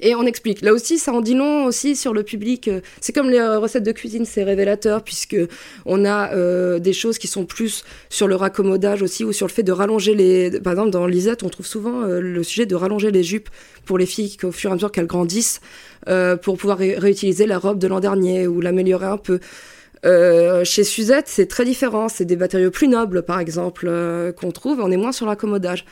Et 0.00 0.14
on 0.14 0.26
explique. 0.26 0.60
Là 0.60 0.74
aussi, 0.74 0.98
ça 0.98 1.12
en 1.12 1.22
dit 1.22 1.34
long 1.34 1.64
aussi 1.64 1.96
sur 1.96 2.12
le 2.12 2.22
public. 2.22 2.68
C'est 3.00 3.14
comme 3.14 3.30
les 3.30 3.38
euh, 3.38 3.58
recettes 3.58 3.82
de 3.82 3.92
cuisine, 3.92 4.26
c'est 4.26 4.44
révélateur 4.44 5.02
puisque 5.02 5.36
on 5.86 6.04
a 6.04 6.34
euh, 6.34 6.78
des 6.78 6.92
choses 6.92 7.16
qui 7.16 7.28
sont 7.28 7.46
plus 7.46 7.84
sur 8.10 8.28
le 8.28 8.34
raccommodage 8.34 9.00
aussi 9.00 9.24
ou 9.24 9.32
sur 9.32 9.46
le 9.46 9.52
fait 9.52 9.62
de 9.62 9.72
rallonger 9.72 10.14
les. 10.14 10.60
Par 10.60 10.74
exemple, 10.74 10.90
dans 10.90 11.06
Lisette, 11.06 11.42
on 11.42 11.48
trouve 11.48 11.66
souvent 11.66 12.02
le 12.04 12.42
sujet 12.42 12.66
de 12.66 12.74
rallonger 12.74 13.10
les 13.10 13.22
jupes 13.22 13.48
pour 13.86 13.96
les 13.96 14.06
filles 14.06 14.36
au 14.42 14.52
fur 14.52 14.68
et 14.68 14.72
à 14.72 14.74
mesure 14.74 14.92
qu'elles 14.92 15.06
grandissent 15.06 15.60
pour 16.42 16.58
pouvoir 16.58 16.78
réutiliser 16.78 17.46
la 17.46 17.58
robe 17.58 17.78
de 17.78 17.86
l'an 17.86 18.00
dernier 18.00 18.46
ou 18.46 18.60
l'améliorer 18.60 19.06
un 19.06 19.16
peu. 19.16 19.40
Euh, 20.04 20.64
chez 20.64 20.84
Suzette, 20.84 21.28
c'est 21.28 21.46
très 21.46 21.64
différent. 21.64 22.08
C'est 22.08 22.24
des 22.24 22.36
matériaux 22.36 22.70
plus 22.70 22.88
nobles, 22.88 23.22
par 23.22 23.40
exemple, 23.40 23.86
euh, 23.88 24.32
qu'on 24.32 24.50
trouve. 24.50 24.80
On 24.80 24.90
est 24.90 24.96
moins 24.96 25.12
sur 25.12 25.26
l'accommodage. 25.26 25.84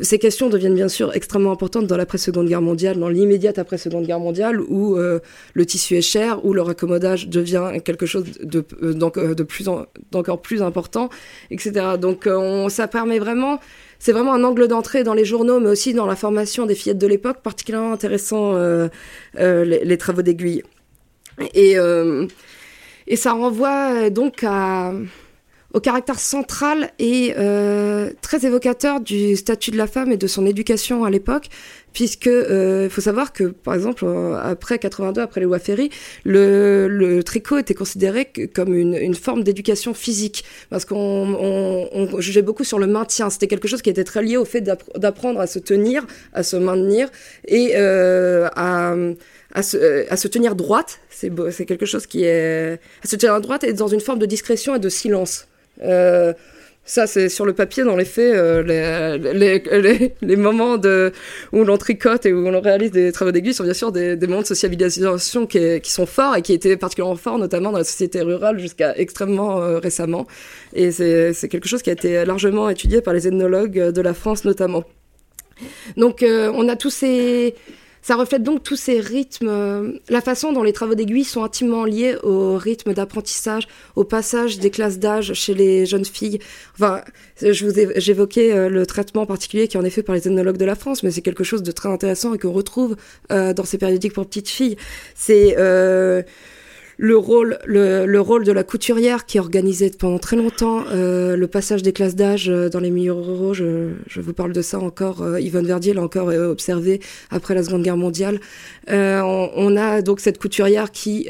Ces 0.00 0.18
questions 0.18 0.48
deviennent 0.48 0.74
bien 0.74 0.88
sûr 0.88 1.14
extrêmement 1.14 1.52
importantes 1.52 1.86
dans 1.86 1.96
l'après-seconde 1.96 2.48
guerre 2.48 2.62
mondiale, 2.62 2.98
dans 2.98 3.10
l'immédiate 3.10 3.58
après-seconde 3.58 4.04
guerre 4.06 4.18
mondiale, 4.18 4.60
où 4.60 4.96
euh, 4.96 5.20
le 5.54 5.66
tissu 5.66 5.96
est 5.96 6.02
cher, 6.02 6.44
où 6.44 6.54
le 6.54 6.62
raccommodage 6.62 7.28
devient 7.28 7.70
quelque 7.84 8.06
chose 8.06 8.24
de, 8.42 8.60
plus 9.42 9.68
d'encore 10.10 10.42
plus 10.42 10.62
important, 10.62 11.08
etc. 11.50 11.72
Donc 12.00 12.26
on, 12.26 12.68
ça 12.68 12.88
permet 12.88 13.20
vraiment, 13.20 13.60
c'est 14.00 14.12
vraiment 14.12 14.32
un 14.32 14.42
angle 14.42 14.66
d'entrée 14.66 15.04
dans 15.04 15.14
les 15.14 15.26
journaux, 15.26 15.60
mais 15.60 15.68
aussi 15.68 15.94
dans 15.94 16.06
la 16.06 16.16
formation 16.16 16.66
des 16.66 16.74
fillettes 16.74 16.98
de 16.98 17.06
l'époque, 17.06 17.42
particulièrement 17.42 17.92
intéressant 17.92 18.56
les, 19.36 19.84
les, 19.84 19.98
travaux 19.98 20.22
d'aiguille. 20.22 20.62
Et 21.54 21.76
et 23.06 23.16
ça 23.16 23.32
renvoie 23.32 23.92
euh, 23.92 24.10
donc 24.10 24.44
au 25.74 25.80
caractère 25.80 26.20
central 26.20 26.90
et 26.98 27.32
euh, 27.38 28.10
très 28.20 28.44
évocateur 28.44 29.00
du 29.00 29.36
statut 29.36 29.70
de 29.70 29.78
la 29.78 29.86
femme 29.86 30.12
et 30.12 30.18
de 30.18 30.26
son 30.26 30.44
éducation 30.44 31.04
à 31.04 31.10
l'époque, 31.10 31.46
puisque 31.94 32.26
euh, 32.26 32.90
faut 32.90 33.00
savoir 33.00 33.32
que 33.32 33.44
par 33.44 33.72
exemple 33.74 34.04
après 34.42 34.78
82, 34.78 35.22
après 35.22 35.40
les 35.40 35.46
lois 35.46 35.58
Ferry, 35.58 35.88
le, 36.24 37.22
tricot 37.22 37.56
était 37.56 37.72
considéré 37.72 38.30
comme 38.54 38.74
une, 38.74 39.14
forme 39.14 39.44
d'éducation 39.44 39.94
physique, 39.94 40.44
parce 40.68 40.84
qu'on 40.84 41.88
jugeait 42.18 42.42
beaucoup 42.42 42.64
sur 42.64 42.78
le 42.78 42.86
maintien. 42.86 43.30
C'était 43.30 43.46
quelque 43.46 43.68
chose 43.68 43.80
qui 43.80 43.88
était 43.88 44.04
très 44.04 44.22
lié 44.22 44.36
au 44.36 44.44
fait 44.44 44.60
d'apprendre 44.60 45.40
à 45.40 45.46
se 45.46 45.58
tenir, 45.58 46.06
à 46.34 46.42
se 46.42 46.56
maintenir 46.56 47.08
et 47.48 47.74
à 47.76 48.94
à 49.52 49.62
se, 49.62 49.76
euh, 49.76 50.04
à 50.10 50.16
se 50.16 50.28
tenir 50.28 50.54
droite. 50.54 51.00
C'est, 51.10 51.30
quelque 51.66 51.86
chose 51.86 52.06
qui 52.06 52.24
est. 52.24 52.80
À 53.04 53.06
se 53.06 53.16
tenir 53.16 53.40
droite 53.40 53.64
et 53.64 53.72
dans 53.72 53.88
une 53.88 54.00
forme 54.00 54.18
de 54.18 54.26
discrétion 54.26 54.74
et 54.74 54.78
de 54.78 54.88
silence. 54.88 55.46
Euh, 55.82 56.32
ça, 56.84 57.06
c'est 57.06 57.28
sur 57.28 57.46
le 57.46 57.52
papier, 57.52 57.84
dans 57.84 57.94
les 57.94 58.04
faits, 58.04 58.34
euh, 58.34 59.16
les, 60.20 60.36
moments 60.36 60.76
où 61.52 61.64
l'on 61.64 61.76
tricote 61.76 62.26
et 62.26 62.32
où 62.32 62.44
on 62.44 62.60
réalise 62.60 62.90
des 62.90 63.12
travaux 63.12 63.30
d'aiguille 63.30 63.54
sont 63.54 63.62
bien 63.62 63.72
sûr 63.72 63.92
des, 63.92 64.16
moments 64.16 64.42
de 64.42 64.46
sociabilisation 64.46 65.46
qui, 65.46 65.80
sont 65.84 66.06
forts 66.06 66.34
et 66.34 66.42
qui 66.42 66.52
étaient 66.52 66.76
particulièrement 66.76 67.14
forts, 67.14 67.38
notamment 67.38 67.70
dans 67.70 67.78
la 67.78 67.84
société 67.84 68.20
rurale 68.20 68.58
jusqu'à 68.58 68.98
extrêmement 68.98 69.78
récemment. 69.78 70.26
Et 70.74 70.90
c'est 70.90 71.48
quelque 71.48 71.68
chose 71.68 71.82
qui 71.82 71.90
a 71.90 71.92
été 71.92 72.24
largement 72.24 72.68
étudié 72.68 73.00
par 73.00 73.14
les 73.14 73.28
ethnologues 73.28 73.92
de 73.92 74.00
la 74.00 74.12
France 74.12 74.44
notamment. 74.44 74.82
Donc, 75.96 76.24
on 76.26 76.68
a 76.68 76.74
tous 76.74 76.90
ces 76.90 77.54
ça 78.02 78.16
reflète 78.16 78.42
donc 78.42 78.64
tous 78.64 78.76
ces 78.76 79.00
rythmes, 79.00 79.48
euh, 79.48 79.92
la 80.08 80.20
façon 80.20 80.52
dont 80.52 80.64
les 80.64 80.72
travaux 80.72 80.94
d'aiguille 80.94 81.24
sont 81.24 81.44
intimement 81.44 81.84
liés 81.84 82.16
au 82.24 82.56
rythme 82.56 82.92
d'apprentissage, 82.94 83.68
au 83.94 84.02
passage 84.04 84.58
des 84.58 84.70
classes 84.70 84.98
d'âge 84.98 85.32
chez 85.34 85.54
les 85.54 85.86
jeunes 85.86 86.04
filles. 86.04 86.40
Enfin, 86.74 87.02
je 87.40 87.64
vous 87.64 87.72
j'évoquais 87.96 88.52
euh, 88.52 88.68
le 88.68 88.84
traitement 88.86 89.24
particulier 89.24 89.68
qui 89.68 89.78
en 89.78 89.84
est 89.84 89.90
fait 89.90 90.02
par 90.02 90.16
les 90.16 90.26
ethnologues 90.26 90.56
de 90.56 90.64
la 90.64 90.74
France, 90.74 91.04
mais 91.04 91.12
c'est 91.12 91.22
quelque 91.22 91.44
chose 91.44 91.62
de 91.62 91.70
très 91.70 91.88
intéressant 91.88 92.34
et 92.34 92.38
qu'on 92.38 92.52
retrouve 92.52 92.96
euh, 93.30 93.54
dans 93.54 93.64
ces 93.64 93.78
périodiques 93.78 94.14
pour 94.14 94.26
petites 94.26 94.48
filles. 94.48 94.76
C'est 95.14 95.54
le 97.02 97.16
rôle, 97.16 97.58
le, 97.66 98.20
rôle 98.20 98.44
de 98.44 98.52
la 98.52 98.62
couturière 98.62 99.26
qui 99.26 99.40
organisait 99.40 99.90
pendant 99.90 100.20
très 100.20 100.36
longtemps 100.36 100.84
euh, 100.92 101.36
le 101.36 101.48
passage 101.48 101.82
des 101.82 101.92
classes 101.92 102.14
d'âge 102.14 102.48
euh, 102.48 102.68
dans 102.68 102.78
les 102.78 102.92
milieux 102.92 103.12
ruraux. 103.12 103.54
Je, 103.54 103.90
vous 104.14 104.32
parle 104.32 104.52
de 104.52 104.62
ça 104.62 104.78
encore. 104.78 105.20
Euh, 105.20 105.40
Yvonne 105.40 105.66
Verdier 105.66 105.94
l'a 105.94 106.02
encore 106.02 106.28
observé 106.28 107.00
après 107.30 107.56
la 107.56 107.64
Seconde 107.64 107.82
Guerre 107.82 107.96
mondiale. 107.96 108.38
On, 108.88 109.76
a 109.76 110.00
donc 110.00 110.20
cette 110.20 110.38
couturière 110.38 110.92
qui 110.92 111.28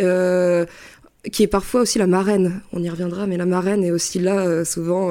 qui 1.30 1.44
est 1.44 1.48
parfois 1.48 1.82
aussi 1.82 1.98
la 1.98 2.08
marraine. 2.08 2.60
On 2.72 2.82
y 2.82 2.90
reviendra, 2.90 3.26
mais 3.26 3.36
la 3.36 3.46
marraine 3.46 3.84
est 3.84 3.92
aussi 3.92 4.18
là 4.18 4.64
souvent 4.64 5.10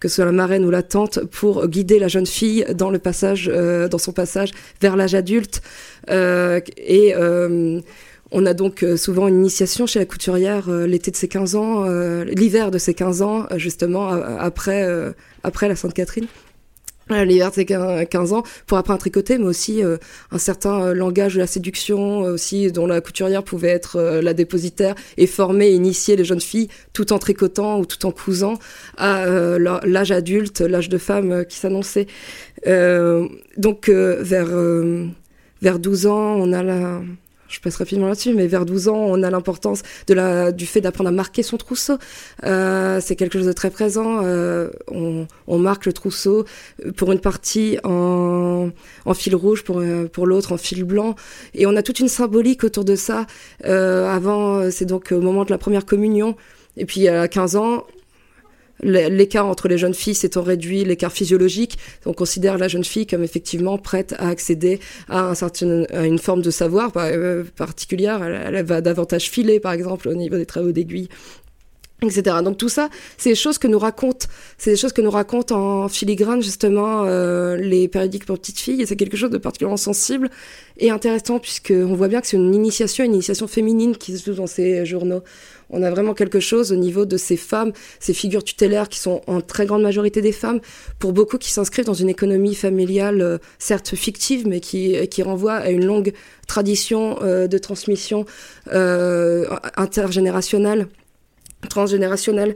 que 0.00 0.08
ce 0.08 0.16
soit 0.16 0.24
la 0.24 0.32
marraine 0.32 0.64
ou 0.64 0.70
la 0.70 0.82
tante 0.82 1.20
pour 1.26 1.68
guider 1.68 1.98
la 1.98 2.08
jeune 2.08 2.26
fille 2.26 2.64
dans 2.74 2.90
le 2.90 2.98
passage, 2.98 3.48
dans 3.48 3.98
son 3.98 4.12
passage 4.12 4.50
vers 4.80 4.96
l'âge 4.96 5.14
adulte 5.14 5.60
et 6.08 7.14
on 8.32 8.46
a 8.46 8.54
donc 8.54 8.82
euh, 8.82 8.96
souvent 8.96 9.28
une 9.28 9.36
initiation 9.36 9.86
chez 9.86 9.98
la 9.98 10.06
couturière 10.06 10.68
euh, 10.68 10.86
l'été 10.86 11.10
de 11.10 11.16
ses 11.16 11.28
15 11.28 11.54
ans, 11.54 11.84
euh, 11.84 12.24
l'hiver 12.24 12.70
de 12.70 12.78
ses 12.78 12.94
15 12.94 13.22
ans, 13.22 13.46
justement, 13.56 14.08
après, 14.08 14.86
après 15.42 15.68
la 15.68 15.76
Sainte-Catherine. 15.76 16.26
L'hiver 17.10 17.52
ses 17.52 17.66
15 17.66 18.32
ans, 18.32 18.42
pour 18.66 18.78
apprendre 18.78 18.96
à 18.96 19.00
tricoter, 19.00 19.36
mais 19.36 19.44
aussi 19.44 19.82
un 20.30 20.38
certain 20.38 20.94
langage 20.94 21.34
de 21.34 21.40
la 21.40 21.46
séduction, 21.46 22.20
aussi 22.20 22.72
dont 22.72 22.86
la 22.86 23.00
couturière 23.02 23.42
pouvait 23.42 23.68
être 23.68 24.00
la 24.00 24.32
dépositaire 24.32 24.94
et 25.18 25.26
former 25.26 25.66
et 25.66 25.74
initier 25.74 26.16
les 26.16 26.24
jeunes 26.24 26.40
filles 26.40 26.68
tout 26.92 27.12
en 27.12 27.18
tricotant 27.18 27.80
ou 27.80 27.86
tout 27.86 28.06
en 28.06 28.12
cousant 28.12 28.54
à 28.96 29.26
l'âge 29.58 30.12
adulte, 30.12 30.60
l'âge 30.60 30.88
de 30.88 30.96
femme 30.98 31.44
qui 31.44 31.58
s'annonçait. 31.58 32.06
donc 32.64 33.90
vers, 33.90 34.50
vers 35.60 35.78
12 35.78 36.06
ans, 36.06 36.36
on 36.38 36.52
a 36.52 36.62
la 36.62 37.02
je 37.52 37.60
passe 37.60 37.76
rapidement 37.76 38.08
là-dessus, 38.08 38.32
mais 38.32 38.46
vers 38.46 38.64
12 38.64 38.88
ans, 38.88 38.96
on 38.96 39.22
a 39.22 39.30
l'importance 39.30 39.82
de 40.06 40.14
la, 40.14 40.52
du 40.52 40.66
fait 40.66 40.80
d'apprendre 40.80 41.08
à 41.08 41.12
marquer 41.12 41.42
son 41.42 41.58
trousseau. 41.58 41.98
Euh, 42.44 42.98
c'est 43.02 43.14
quelque 43.14 43.38
chose 43.38 43.46
de 43.46 43.52
très 43.52 43.70
présent. 43.70 44.20
Euh, 44.22 44.70
on, 44.88 45.26
on, 45.46 45.58
marque 45.58 45.84
le 45.86 45.92
trousseau 45.92 46.46
pour 46.96 47.12
une 47.12 47.20
partie 47.20 47.78
en, 47.84 48.70
en 49.04 49.14
fil 49.14 49.36
rouge, 49.36 49.64
pour, 49.64 49.80
euh, 49.80 50.08
pour 50.10 50.26
l'autre 50.26 50.52
en 50.52 50.56
fil 50.56 50.84
blanc. 50.84 51.14
Et 51.54 51.66
on 51.66 51.76
a 51.76 51.82
toute 51.82 52.00
une 52.00 52.08
symbolique 52.08 52.64
autour 52.64 52.84
de 52.84 52.96
ça. 52.96 53.26
Euh, 53.66 54.08
avant, 54.08 54.70
c'est 54.70 54.86
donc 54.86 55.12
au 55.12 55.20
moment 55.20 55.44
de 55.44 55.50
la 55.50 55.58
première 55.58 55.84
communion. 55.84 56.36
Et 56.78 56.86
puis 56.86 57.06
à 57.06 57.28
15 57.28 57.56
ans, 57.56 57.84
l'écart 58.82 59.46
entre 59.46 59.68
les 59.68 59.78
jeunes 59.78 59.94
filles 59.94 60.14
s'étant 60.14 60.42
réduit, 60.42 60.84
l'écart 60.84 61.12
physiologique, 61.12 61.78
on 62.06 62.12
considère 62.12 62.58
la 62.58 62.68
jeune 62.68 62.84
fille 62.84 63.06
comme 63.06 63.22
effectivement 63.22 63.78
prête 63.78 64.14
à 64.18 64.28
accéder 64.28 64.80
à, 65.08 65.32
une 65.60 66.18
forme 66.18 66.42
de 66.42 66.50
savoir 66.50 66.92
euh, 66.96 67.44
particulière. 67.56 68.22
Elle, 68.22 68.64
va 68.64 68.80
davantage 68.80 69.30
filer, 69.30 69.60
par 69.60 69.72
exemple, 69.72 70.08
au 70.08 70.14
niveau 70.14 70.36
des 70.36 70.46
travaux 70.46 70.72
d'aiguille. 70.72 71.08
etc. 72.02 72.36
Donc 72.44 72.58
tout 72.58 72.68
ça, 72.68 72.88
c'est 73.16 73.30
des 73.30 73.36
choses 73.36 73.58
que 73.58 73.68
nous 73.68 73.78
racontent, 73.78 74.26
c'est 74.58 74.72
des 74.72 74.76
choses 74.76 74.92
que 74.92 75.02
nous 75.02 75.10
racontent 75.10 75.84
en 75.84 75.88
filigrane 75.88 76.42
justement 76.42 77.04
euh, 77.04 77.56
les 77.56 77.86
périodiques 77.86 78.26
pour 78.26 78.38
petites 78.38 78.58
filles, 78.58 78.82
et 78.82 78.86
c'est 78.86 78.96
quelque 78.96 79.16
chose 79.16 79.30
de 79.30 79.38
particulièrement 79.38 79.76
sensible 79.76 80.28
et 80.78 80.90
intéressant 80.90 81.38
puisque 81.38 81.72
on 81.72 81.94
voit 81.94 82.08
bien 82.08 82.20
que 82.20 82.26
c'est 82.26 82.36
une 82.36 82.54
initiation, 82.54 83.04
une 83.04 83.14
initiation 83.14 83.46
féminine 83.46 83.96
qui 83.96 84.18
se 84.18 84.30
joue 84.30 84.36
dans 84.36 84.48
ces 84.48 84.84
journaux. 84.84 85.22
On 85.72 85.82
a 85.82 85.90
vraiment 85.90 86.14
quelque 86.14 86.38
chose 86.38 86.70
au 86.70 86.76
niveau 86.76 87.06
de 87.06 87.16
ces 87.16 87.36
femmes, 87.36 87.72
ces 87.98 88.12
figures 88.12 88.44
tutélaires 88.44 88.88
qui 88.88 88.98
sont 88.98 89.22
en 89.26 89.40
très 89.40 89.66
grande 89.66 89.82
majorité 89.82 90.20
des 90.20 90.32
femmes, 90.32 90.60
pour 90.98 91.12
beaucoup 91.12 91.38
qui 91.38 91.50
s'inscrivent 91.50 91.86
dans 91.86 91.94
une 91.94 92.10
économie 92.10 92.54
familiale 92.54 93.20
euh, 93.20 93.38
certes 93.58 93.96
fictive, 93.96 94.46
mais 94.46 94.60
qui, 94.60 95.08
qui 95.08 95.22
renvoie 95.22 95.54
à 95.54 95.70
une 95.70 95.84
longue 95.84 96.12
tradition 96.46 97.18
euh, 97.22 97.46
de 97.46 97.58
transmission 97.58 98.26
euh, 98.72 99.46
intergénérationnelle 99.76 100.86
transgénérationnel. 101.68 102.54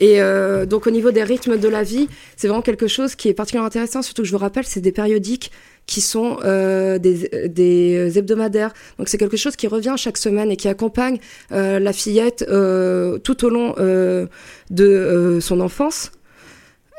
Et 0.00 0.20
donc 0.66 0.86
au 0.86 0.90
niveau 0.90 1.10
des 1.10 1.24
rythmes 1.24 1.58
de 1.58 1.68
la 1.68 1.82
vie, 1.82 2.08
c'est 2.36 2.46
vraiment 2.46 2.62
quelque 2.62 2.86
chose 2.86 3.14
qui 3.14 3.28
est 3.28 3.34
particulièrement 3.34 3.66
intéressant, 3.66 4.00
surtout 4.00 4.22
que 4.22 4.28
je 4.28 4.32
vous 4.32 4.38
rappelle, 4.38 4.64
c'est 4.64 4.80
des 4.80 4.92
périodiques 4.92 5.50
qui 5.88 6.02
sont 6.02 6.38
euh, 6.44 6.98
des, 6.98 7.48
des, 7.48 8.18
hebdomadaires. 8.18 8.72
Donc 8.98 9.08
c'est 9.08 9.18
quelque 9.18 9.38
chose 9.38 9.56
qui 9.56 9.66
revient 9.66 9.94
chaque 9.96 10.18
semaine 10.18 10.52
et 10.52 10.56
qui 10.56 10.68
accompagne 10.68 11.18
euh, 11.50 11.80
la 11.80 11.92
fillette 11.92 12.44
euh, 12.48 13.18
tout 13.18 13.44
au 13.44 13.48
long 13.48 13.74
euh, 13.78 14.26
de 14.70 14.84
euh, 14.84 15.40
son 15.40 15.60
enfance. 15.60 16.12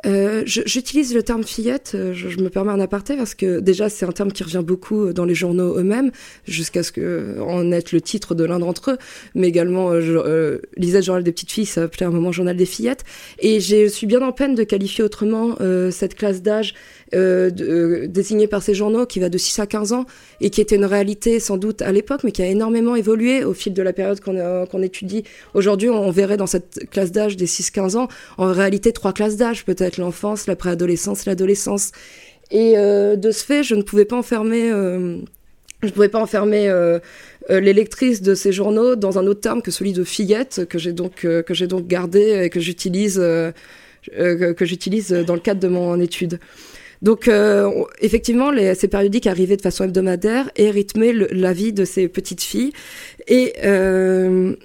Euh, 0.06 0.44
J'utilise 0.46 1.14
le 1.14 1.24
terme 1.24 1.44
fillette, 1.44 1.92
euh, 1.94 2.14
je, 2.14 2.40
me 2.40 2.50
permets 2.50 2.72
un 2.72 2.80
aparté 2.80 3.18
parce 3.18 3.36
que 3.36 3.60
déjà 3.60 3.90
c'est 3.90 4.06
un 4.06 4.12
terme 4.12 4.32
qui 4.32 4.44
revient 4.44 4.64
beaucoup 4.64 5.12
dans 5.12 5.26
les 5.26 5.36
journaux 5.36 5.78
eux-mêmes, 5.78 6.12
jusqu'à 6.48 6.84
ce 6.84 6.92
que 6.92 7.38
en 7.42 7.72
ait 7.72 7.84
le 7.92 8.00
titre 8.00 8.34
de 8.34 8.46
l'un 8.46 8.60
d'entre 8.60 8.92
eux, 8.92 8.98
mais 9.36 9.48
également 9.48 9.90
euh, 9.90 10.02
je, 10.02 10.14
euh, 10.14 10.60
Lisette 10.78 11.04
Journal 11.04 11.24
des 11.24 11.32
petites 11.34 11.52
filles, 11.52 11.66
ça 11.66 11.82
s'appelait 11.82 12.06
un 12.06 12.12
moment 12.12 12.32
Journal 12.32 12.56
des 12.56 12.66
fillettes, 12.66 13.04
et 13.40 13.60
je 13.60 13.88
suis 13.88 14.08
bien 14.08 14.22
en 14.22 14.32
peine 14.32 14.56
de 14.56 14.64
qualifier 14.64 15.04
autrement 15.04 15.56
euh, 15.60 15.92
cette 15.92 16.16
classe 16.16 16.42
d'âge 16.42 16.76
euh, 17.14 17.50
de, 17.50 18.06
désignée 18.08 18.48
par 18.48 18.62
ces 18.62 18.74
journaux 18.74 19.06
qui 19.06 19.20
va 19.20 19.30
de 19.30 19.38
6 19.38 19.60
à 19.60 19.68
15 19.68 19.94
ans 19.94 20.06
et 20.42 20.50
qui 20.50 20.62
était 20.62 20.76
une 20.76 20.86
réalité 20.86 21.40
sans 21.40 21.58
doute 21.58 21.82
à 21.82 21.92
l'époque, 21.92 22.22
mais 22.24 22.32
qui 22.32 22.42
a 22.42 22.46
énormément 22.48 22.96
évolué 22.96 23.44
au 23.44 23.54
fil 23.54 23.74
de 23.74 23.82
la 23.82 23.94
période 23.94 24.20
qu'on 24.20 24.66
qu 24.66 24.84
étudie. 24.84 25.24
Aujourd'hui, 25.54 25.90
on 25.90 26.12
verrait 26.12 26.38
dans 26.38 26.48
cette 26.48 26.90
classe 26.92 27.12
d'âge 27.12 27.38
des 27.38 27.48
6-15 27.48 27.98
ans 27.98 28.08
en 28.38 28.52
réalité 28.52 28.92
trois 28.92 29.14
classes 29.14 29.38
d'âge 29.38 29.66
peut-être 29.66 29.98
l'enfance, 29.98 30.48
la 30.48 30.56
préadolescence, 30.56 31.26
l'adolescence. 31.26 31.92
Et 32.52 32.78
euh, 32.78 33.16
de 33.16 33.32
ce 33.32 33.46
fait, 33.46 33.64
je 33.64 33.76
ne 33.76 33.82
pouvais 33.82 34.06
pas 34.06 34.16
enfermer, 34.16 34.72
euh, 34.72 35.18
je 35.82 35.88
ne 35.88 35.92
pouvais 35.92 36.10
pas 36.10 36.20
enfermer 36.20 36.68
euh, 36.68 37.00
euh, 37.50 37.60
les 37.60 37.74
lectrices 37.74 38.22
de 38.22 38.36
ces 38.36 38.52
journaux 38.52 38.96
dans 38.96 39.18
un 39.18 39.26
autre 39.26 39.42
terme 39.42 39.62
que 39.62 39.72
celui 39.72 39.94
de 39.94 40.04
fillette, 40.04 40.68
que 40.70 40.78
j'ai 40.78 40.94
donc 40.94 41.26
euh, 41.26 41.42
que 41.42 41.54
j'ai 41.54 41.68
donc 41.68 41.88
gardé 41.88 42.44
et 42.44 42.50
que 42.50 42.60
j'utilise 42.60 43.20
euh, 43.20 43.52
que 44.12 44.66
j'utilise 44.66 45.10
dans 45.10 45.34
le 45.34 45.40
cadre 45.40 45.60
de 45.60 45.68
mon 45.68 46.00
étude. 46.00 46.40
Donc, 47.02 47.28
euh, 47.28 47.84
effectivement, 48.02 48.52
les, 48.52 48.76
ces 48.76 48.88
périodiques 48.88 49.28
arrivaient 49.28 49.58
de 49.58 49.62
façon 49.62 49.86
hebdomadaire 49.86 50.50
et 50.56 50.70
rythmaient 50.70 51.14
la 51.14 51.54
vie 51.54 51.74
de 51.74 51.86
ces 51.86 52.08
petites 52.08 52.42
filles. 52.42 52.74
Et 53.28 53.54
euh, 53.64 54.56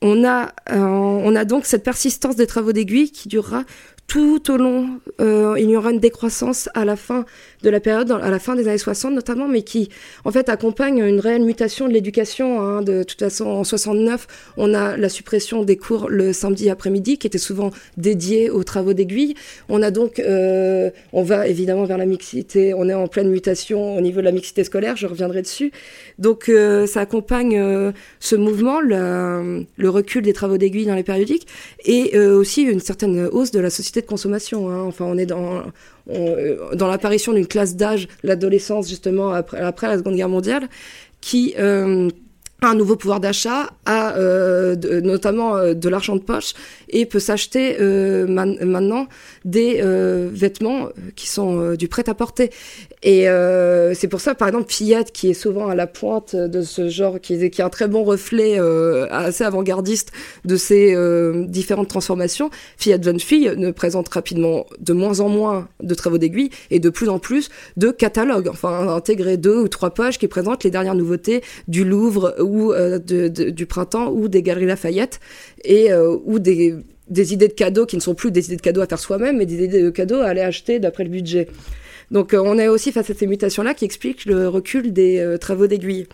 on, 0.00 0.24
a, 0.24 0.52
euh, 0.70 0.76
on 0.78 1.34
a 1.34 1.44
donc 1.44 1.66
cette 1.66 1.82
persistance 1.82 2.36
des 2.36 2.46
travaux 2.46 2.72
d'aiguille 2.72 3.10
qui 3.10 3.28
durera 3.28 3.64
tout 4.06 4.50
au 4.50 4.58
long, 4.58 5.00
il 5.18 5.70
y 5.70 5.76
aura 5.76 5.90
une 5.90 5.98
décroissance 5.98 6.68
à 6.74 6.84
la 6.84 6.94
fin 6.94 7.24
de 7.64 7.70
la 7.70 7.80
période, 7.80 8.10
à 8.12 8.30
la 8.30 8.38
fin 8.38 8.54
des 8.54 8.68
années 8.68 8.78
60 8.78 9.14
notamment, 9.14 9.48
mais 9.48 9.62
qui 9.62 9.88
en 10.24 10.30
fait 10.30 10.48
accompagne 10.48 10.98
une 10.98 11.18
réelle 11.18 11.44
mutation 11.44 11.88
de 11.88 11.92
l'éducation. 11.92 12.60
Hein. 12.60 12.82
De 12.82 13.02
toute 13.02 13.18
façon, 13.18 13.46
en 13.46 13.64
69, 13.64 14.26
on 14.56 14.74
a 14.74 14.96
la 14.96 15.08
suppression 15.08 15.64
des 15.64 15.76
cours 15.76 16.08
le 16.08 16.32
samedi 16.32 16.68
après-midi, 16.70 17.18
qui 17.18 17.26
était 17.26 17.38
souvent 17.38 17.70
dédiés 17.96 18.50
aux 18.50 18.64
travaux 18.64 18.92
d'aiguille. 18.92 19.34
On 19.68 19.82
a 19.82 19.90
donc, 19.90 20.18
euh, 20.18 20.90
on 21.12 21.22
va 21.22 21.48
évidemment 21.48 21.84
vers 21.84 21.98
la 21.98 22.06
mixité, 22.06 22.74
on 22.74 22.88
est 22.88 22.94
en 22.94 23.08
pleine 23.08 23.30
mutation 23.30 23.96
au 23.96 24.00
niveau 24.00 24.20
de 24.20 24.26
la 24.26 24.32
mixité 24.32 24.62
scolaire, 24.62 24.96
je 24.96 25.06
reviendrai 25.06 25.40
dessus. 25.42 25.72
Donc 26.18 26.48
euh, 26.48 26.86
ça 26.86 27.00
accompagne 27.00 27.58
euh, 27.58 27.92
ce 28.20 28.36
mouvement, 28.36 28.80
le, 28.80 29.88
recul 29.88 30.22
des 30.22 30.32
travaux 30.32 30.58
d'aiguille 30.58 30.86
dans 30.86 30.94
les 30.94 31.02
périodiques, 31.02 31.46
et 31.84 32.18
aussi 32.18 32.62
une 32.62 32.80
certaine 32.80 33.26
hausse 33.26 33.52
de 33.52 33.60
la 33.60 33.70
société 33.70 34.00
de 34.00 34.06
consommation. 34.06 34.68
Hein. 34.68 34.82
Enfin, 34.82 35.04
on 35.06 35.16
est 35.16 35.26
dans, 35.26 35.62
euh, 36.10 36.74
dans 36.74 36.86
l'apparition 36.86 37.32
d'une 37.32 37.46
classe 37.46 37.76
d'âge, 37.76 38.08
l'adolescence 38.22 38.88
justement 38.88 39.30
après, 39.30 39.60
après, 39.60 39.88
la 39.88 39.98
Seconde 39.98 40.16
Guerre 40.16 40.28
mondiale, 40.28 40.68
qui 41.20 41.54
euh, 41.58 42.10
un 42.66 42.74
nouveau 42.74 42.96
pouvoir 42.96 43.20
d'achat, 43.20 43.70
euh, 43.88 44.76
notamment 45.02 45.56
euh, 45.56 45.74
de 45.74 45.88
l'argent 45.88 46.16
de 46.16 46.20
poche 46.20 46.54
et 46.88 47.06
peut 47.06 47.18
s'acheter 47.18 47.76
euh, 47.80 48.26
maintenant 48.26 49.06
des 49.44 49.82
vêtements 50.32 50.88
qui 51.16 51.28
sont 51.28 51.74
du 51.74 51.88
prêt-à-porter. 51.88 52.50
Et 53.02 53.26
c'est 53.94 54.08
pour 54.08 54.20
ça, 54.20 54.34
par 54.34 54.48
exemple, 54.48 54.72
Fiat, 54.72 55.04
qui 55.04 55.28
est 55.30 55.34
souvent 55.34 55.68
à 55.68 55.74
la 55.74 55.86
pointe 55.86 56.34
de 56.34 56.62
ce 56.62 56.88
genre, 56.88 57.20
qui 57.20 57.34
est, 57.34 57.60
un 57.60 57.68
très 57.68 57.88
bon 57.88 58.04
reflet 58.04 58.58
assez 59.10 59.44
avant-gardiste 59.44 60.12
de 60.44 60.56
ces 60.56 60.96
différentes 61.46 61.88
transformations, 61.88 62.50
Fiat 62.78 63.00
Jeune 63.02 63.20
Fille 63.20 63.52
ne 63.56 63.70
présente 63.70 64.08
rapidement 64.08 64.66
de 64.80 64.92
moins 64.92 65.20
en 65.20 65.28
moins 65.28 65.68
de 65.82 65.94
travaux 65.94 66.18
d'aiguille 66.18 66.50
et 66.70 66.80
de 66.80 66.88
plus 66.88 67.08
en 67.08 67.18
plus 67.18 67.50
de 67.76 67.90
catalogues, 67.90 68.48
enfin 68.48 68.88
intégrer 68.88 69.36
deux 69.36 69.58
ou 69.58 69.68
trois 69.68 69.90
pages 69.90 70.18
qui 70.18 70.28
présentent 70.28 70.64
les 70.64 70.70
dernières 70.70 70.94
nouveautés 70.94 71.42
du 71.68 71.84
Louvre 71.84 72.34
ou 72.40 72.53
euh, 72.54 72.98
de, 72.98 73.28
de, 73.28 73.50
du 73.50 73.66
printemps 73.66 74.10
ou 74.10 74.28
des 74.28 74.42
galeries 74.42 74.66
Lafayette 74.66 75.20
et 75.64 75.92
euh, 75.92 76.16
ou 76.24 76.38
des, 76.38 76.76
idées 77.10 77.48
de 77.48 77.52
cadeaux 77.52 77.86
qui 77.86 77.96
ne 77.96 78.00
sont 78.00 78.14
plus 78.14 78.30
des 78.30 78.46
idées 78.46 78.56
de 78.56 78.62
cadeaux 78.62 78.80
à 78.80 78.86
faire 78.86 78.98
soi-même, 78.98 79.38
mais 79.38 79.46
des 79.46 79.64
idées 79.64 79.82
de 79.82 79.90
cadeaux 79.90 80.20
à 80.20 80.26
aller 80.26 80.40
acheter 80.40 80.78
d'après 80.78 81.04
le 81.04 81.10
budget. 81.10 81.48
Donc 82.10 82.34
euh, 82.34 82.42
on 82.44 82.58
est 82.58 82.68
aussi 82.68 82.92
face 82.92 83.10
à 83.10 83.14
ces 83.14 83.26
mutations-là 83.26 83.74
qui 83.74 83.84
expliquent 83.84 84.24
le 84.26 84.48
recul 84.48 84.92
des 84.92 85.18
euh, 85.18 85.38
travaux 85.38 85.66
d'aiguille. 85.66 86.06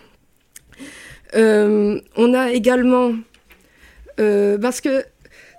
Euh, 1.35 1.99
on 2.17 2.33
a 2.33 2.51
également, 2.51 3.13
euh, 4.19 4.57
parce 4.57 4.81
que 4.81 5.03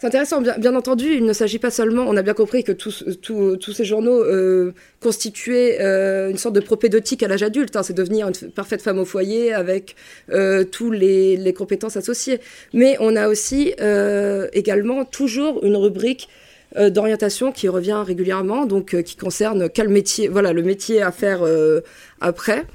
c'est 0.03 0.09
intéressant, 0.09 0.41
bien, 0.41 0.75
entendu, 0.75 1.15
il 1.15 1.25
ne 1.25 1.33
s'agit 1.33 1.61
pas 1.61 1.71
seulement, 1.71 2.07
on 2.09 2.17
a 2.17 2.23
bien 2.23 2.35
compris 2.35 2.65
que 2.65 2.73
tous, 2.73 3.05
tous 3.23 3.73
ces 3.73 3.85
journaux 3.85 4.25
euh, 4.25 4.73
constituaient 4.99 5.81
euh, 5.81 6.29
une 6.29 6.39
sorte 6.39 6.57
de 6.57 6.61
propédeutique 6.61 7.23
à 7.23 7.29
l'âge 7.29 7.45
adulte, 7.45 7.77
hein, 7.77 7.85
c'est 7.85 7.93
devenir 7.93 8.27
une 8.27 8.51
parfaite 8.51 8.83
femme 8.83 8.99
au 8.99 9.05
foyer 9.05 9.53
avec 9.53 9.95
euh, 10.33 10.65
tous 10.65 10.91
les, 10.91 11.55
compétences 11.57 11.97
associées. 11.97 12.41
Mais 12.73 12.97
on 12.99 13.15
a 13.15 13.29
aussi 13.29 13.75
euh, 13.81 14.49
également 14.53 15.05
toujours 15.05 15.63
une 15.63 15.77
rubrique 15.77 16.29
euh, 16.77 16.91
d'orientation 16.91 17.53
qui 17.53 17.69
revient 17.69 18.03
régulièrement, 18.05 18.67
donc 18.67 18.95
euh, 18.95 19.03
qui 19.03 19.15
concerne 19.15 19.71
quel 19.71 19.89
métier, 19.89 20.27
voilà, 20.27 20.53
le 20.53 20.65
métier 20.65 21.01
à 21.01 21.13
faire 21.13 21.47
après. 22.21 22.67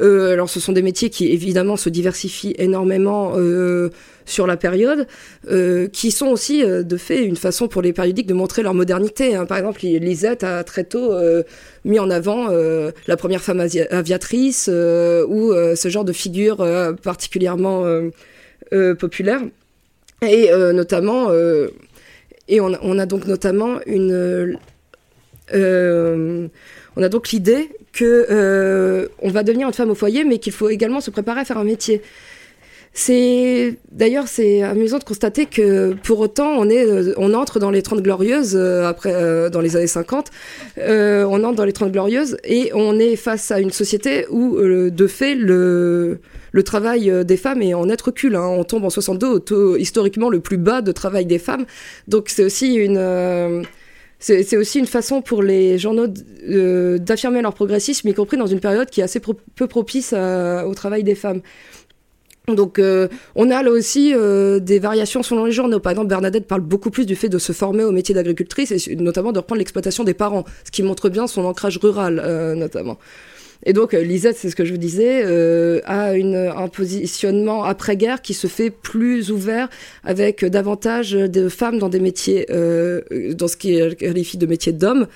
Euh, 0.00 0.32
alors, 0.32 0.48
ce 0.48 0.60
sont 0.60 0.72
des 0.72 0.82
métiers 0.82 1.10
qui, 1.10 1.26
évidemment, 1.26 1.76
se 1.76 1.88
diversifient 1.88 2.54
énormément 2.58 3.32
euh, 3.36 3.90
sur 4.30 4.46
la 4.46 4.56
période, 4.56 5.06
euh, 5.50 5.88
qui 5.88 6.10
sont 6.10 6.28
aussi, 6.28 6.64
euh, 6.64 6.82
de 6.82 6.96
fait, 6.96 7.24
une 7.24 7.36
façon 7.36 7.68
pour 7.68 7.82
les 7.82 7.92
périodiques 7.92 8.26
de 8.26 8.34
montrer 8.34 8.62
leur 8.62 8.74
modernité. 8.74 9.34
Hein. 9.34 9.44
Par 9.44 9.58
exemple, 9.58 9.80
Lisette 9.82 10.44
a 10.44 10.64
très 10.64 10.84
tôt 10.84 11.12
euh, 11.12 11.42
mis 11.84 11.98
en 11.98 12.10
avant 12.10 12.48
la 13.06 13.16
première 13.16 13.40
femme 13.40 13.60
aviatrice 13.90 14.68
ou 14.68 15.52
ce 15.74 15.88
genre 15.88 16.04
de 16.04 16.12
figure 16.12 16.58
particulièrement 17.02 17.84
populaire. 18.98 19.40
Et 20.22 20.50
notamment, 20.74 21.30
et 22.48 22.60
on, 22.60 22.98
a 22.98 23.06
donc 23.06 23.26
notamment 23.26 23.80
une... 23.86 24.58
on 25.54 27.02
a 27.02 27.08
donc 27.08 27.30
l'idée 27.30 27.70
que 27.92 29.08
on 29.22 29.30
va 29.30 29.42
devenir 29.42 29.68
une 29.68 29.74
femme 29.74 29.90
au 29.90 29.94
foyer, 29.94 30.24
mais 30.24 30.38
qu'il 30.38 30.52
faut 30.52 30.68
également 30.68 31.00
se 31.00 31.10
préparer 31.10 31.40
à 31.40 31.44
faire 31.46 31.58
un 31.58 31.64
métier. 31.64 32.02
C'est 32.92 33.78
d'ailleurs 33.92 34.26
c'est 34.26 34.62
amusant 34.62 34.98
de 34.98 35.04
constater 35.04 35.46
que 35.46 35.94
pour 36.02 36.18
autant 36.18 36.54
on 36.58 36.68
est 36.68 36.84
euh, 36.84 37.14
on 37.18 37.34
entre 37.34 37.60
dans 37.60 37.70
les 37.70 37.82
30 37.82 38.02
glorieuses 38.02 38.56
euh, 38.56 38.88
après 38.88 39.12
euh, 39.14 39.48
dans 39.48 39.60
les 39.60 39.76
années 39.76 39.86
50 39.86 40.30
euh, 40.78 41.24
on 41.30 41.44
entre 41.44 41.54
dans 41.54 41.64
les 41.64 41.72
30 41.72 41.92
glorieuses 41.92 42.36
et 42.42 42.72
on 42.74 42.98
est 42.98 43.14
face 43.14 43.52
à 43.52 43.60
une 43.60 43.70
société 43.70 44.26
où 44.28 44.56
euh, 44.56 44.90
de 44.90 45.06
fait 45.06 45.36
le 45.36 46.18
le 46.50 46.62
travail 46.64 47.24
des 47.24 47.36
femmes 47.36 47.62
est 47.62 47.74
en 47.74 47.86
net 47.86 48.02
recul 48.02 48.34
hein. 48.34 48.46
on 48.46 48.64
tombe 48.64 48.84
en 48.84 48.90
62 48.90 49.26
au 49.28 49.38
taux 49.38 49.76
historiquement 49.76 50.28
le 50.28 50.40
plus 50.40 50.56
bas 50.56 50.82
de 50.82 50.90
travail 50.90 51.26
des 51.26 51.38
femmes 51.38 51.66
donc 52.08 52.28
c'est 52.28 52.42
aussi 52.42 52.74
une 52.74 53.64
c'est 54.22 54.58
aussi 54.58 54.78
une 54.78 54.86
façon 54.86 55.22
pour 55.22 55.42
les 55.42 55.78
journaux 55.78 56.06
d'affirmer 56.98 57.40
leur 57.40 57.54
progressisme, 57.54 58.06
y 58.06 58.12
compris 58.12 58.36
dans 58.36 58.46
une 58.46 58.60
période 58.60 58.90
qui 58.90 59.00
est 59.00 59.04
assez 59.04 59.18
peu 59.18 59.66
propice 59.66 60.12
à, 60.12 60.66
au 60.68 60.74
travail 60.74 61.02
des 61.02 61.14
femmes. 61.14 61.40
Donc 62.54 62.78
euh, 62.78 63.08
on 63.34 63.50
a 63.50 63.62
là 63.62 63.70
aussi 63.70 64.12
euh, 64.14 64.58
des 64.58 64.78
variations 64.78 65.22
selon 65.22 65.44
les 65.44 65.52
journaux. 65.52 65.80
Par 65.80 65.92
exemple, 65.92 66.08
Bernadette 66.08 66.46
parle 66.46 66.62
beaucoup 66.62 66.90
plus 66.90 67.06
du 67.06 67.16
fait 67.16 67.28
de 67.28 67.38
se 67.38 67.52
former 67.52 67.84
au 67.84 67.92
métier 67.92 68.14
d'agricultrice 68.14 68.70
et 68.72 68.96
notamment 68.96 69.32
de 69.32 69.38
reprendre 69.38 69.58
l'exploitation 69.58 70.04
des 70.04 70.14
parents, 70.14 70.44
ce 70.64 70.70
qui 70.70 70.82
montre 70.82 71.08
bien 71.08 71.26
son 71.26 71.44
ancrage 71.44 71.78
rural 71.78 72.20
euh, 72.24 72.54
notamment. 72.54 72.98
Et 73.66 73.74
donc 73.74 73.92
Lisette, 73.92 74.38
c'est 74.38 74.48
ce 74.48 74.56
que 74.56 74.64
je 74.64 74.72
vous 74.72 74.78
disais, 74.78 75.22
a 75.84 76.12
un 76.12 76.68
positionnement 76.68 77.62
après-guerre 77.62 78.22
qui 78.22 78.32
se 78.32 78.46
fait 78.46 78.70
plus 78.70 79.30
ouvert 79.30 79.68
avec 80.02 80.46
davantage 80.46 81.10
de 81.10 81.48
femmes 81.50 81.78
dans 81.78 81.90
des 81.90 82.00
métiers, 82.00 82.46
dans 82.48 83.48
ce 83.48 83.56
est 83.68 83.96
qualifie 83.96 84.38
de 84.38 84.46
métiers 84.46 84.72
d'hommes. 84.72 85.06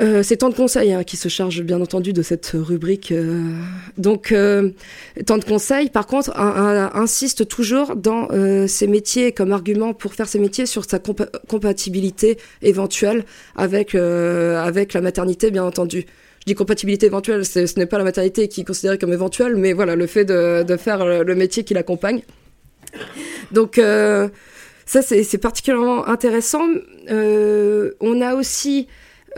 Euh, 0.00 0.22
c'est 0.22 0.38
Temps 0.38 0.48
de 0.48 0.54
Conseil 0.54 0.92
hein, 0.92 1.04
qui 1.04 1.16
se 1.16 1.28
charge 1.28 1.62
bien 1.62 1.80
entendu 1.80 2.12
de 2.12 2.22
cette 2.22 2.52
rubrique. 2.54 3.12
Euh. 3.12 3.52
Donc, 3.98 4.32
euh, 4.32 4.70
Temps 5.26 5.36
de 5.36 5.44
Conseil, 5.44 5.90
par 5.90 6.06
contre, 6.06 6.32
insiste 6.36 7.46
toujours 7.46 7.96
dans 7.96 8.28
ces 8.66 8.86
métiers 8.86 9.32
comme 9.32 9.52
argument 9.52 9.92
pour 9.92 10.14
faire 10.14 10.28
ces 10.28 10.38
métiers 10.38 10.66
sur 10.66 10.84
sa 10.84 10.98
compatibilité 10.98 12.38
éventuelle 12.62 13.24
avec, 13.56 13.94
avec 13.94 14.92
la 14.94 15.00
maternité, 15.00 15.50
bien 15.50 15.64
entendu. 15.64 16.06
Je 16.40 16.44
dis 16.46 16.54
compatibilité 16.54 17.06
éventuelle, 17.06 17.44
ce 17.44 17.78
n'est 17.78 17.86
pas 17.86 17.98
la 17.98 18.04
maternité 18.04 18.48
qui 18.48 18.62
est 18.62 18.64
considérée 18.64 18.96
comme 18.96 19.12
éventuelle, 19.12 19.56
mais 19.56 19.72
voilà, 19.72 19.96
le 19.96 20.06
fait 20.06 20.24
de, 20.24 20.62
de 20.62 20.76
faire 20.76 21.04
le 21.04 21.34
métier 21.34 21.64
qui 21.64 21.74
l'accompagne. 21.74 22.22
Donc, 23.52 23.76
ça, 23.76 25.02
c'est 25.02 25.38
particulièrement 25.38 26.06
intéressant. 26.08 26.66
on 27.08 28.20
a 28.20 28.34
aussi 28.34 28.88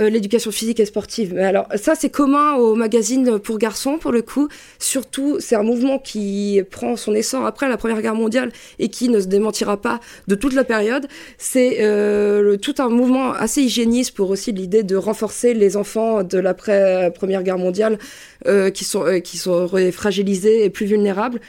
euh, 0.00 0.08
l'éducation 0.08 0.50
physique 0.50 0.80
et 0.80 0.86
sportive. 0.86 1.34
Mais 1.34 1.44
alors, 1.44 1.66
ça, 1.76 1.94
c'est 1.94 2.08
commun 2.10 2.54
au 2.54 2.74
magazine 2.74 3.38
pour 3.38 3.58
garçons, 3.58 3.98
pour 3.98 4.12
le 4.12 4.22
coup. 4.22 4.48
Surtout, 4.78 5.36
c'est 5.38 5.54
un 5.54 5.62
mouvement 5.62 5.98
qui 5.98 6.62
prend 6.70 6.96
son 6.96 7.14
essor 7.14 7.44
après 7.44 7.68
la 7.68 7.76
Première 7.76 8.00
Guerre 8.00 8.14
mondiale 8.14 8.52
et 8.78 8.88
qui 8.88 9.08
ne 9.08 9.20
se 9.20 9.26
démentira 9.26 9.76
pas 9.76 10.00
de 10.28 10.34
toute 10.34 10.54
la 10.54 10.64
période. 10.64 11.06
C'est 11.38 11.78
euh, 11.80 12.56
tout 12.56 12.74
un 12.78 12.88
mouvement 12.88 13.32
assez 13.32 13.62
hygiéniste 13.62 14.14
pour 14.14 14.30
aussi 14.30 14.52
l'idée 14.52 14.82
de 14.82 14.96
renforcer 14.96 15.54
les 15.54 15.76
enfants 15.76 16.22
de 16.22 16.38
l'après-Première 16.38 17.42
Guerre 17.42 17.58
mondiale 17.58 17.98
euh, 18.46 18.70
qui 18.70 18.84
sont, 18.84 19.04
euh, 19.04 19.20
qui 19.20 19.36
sont 19.36 19.68
fragilisés 19.92 20.64
et 20.64 20.70
plus 20.70 20.86
vulnérables. 20.86 21.40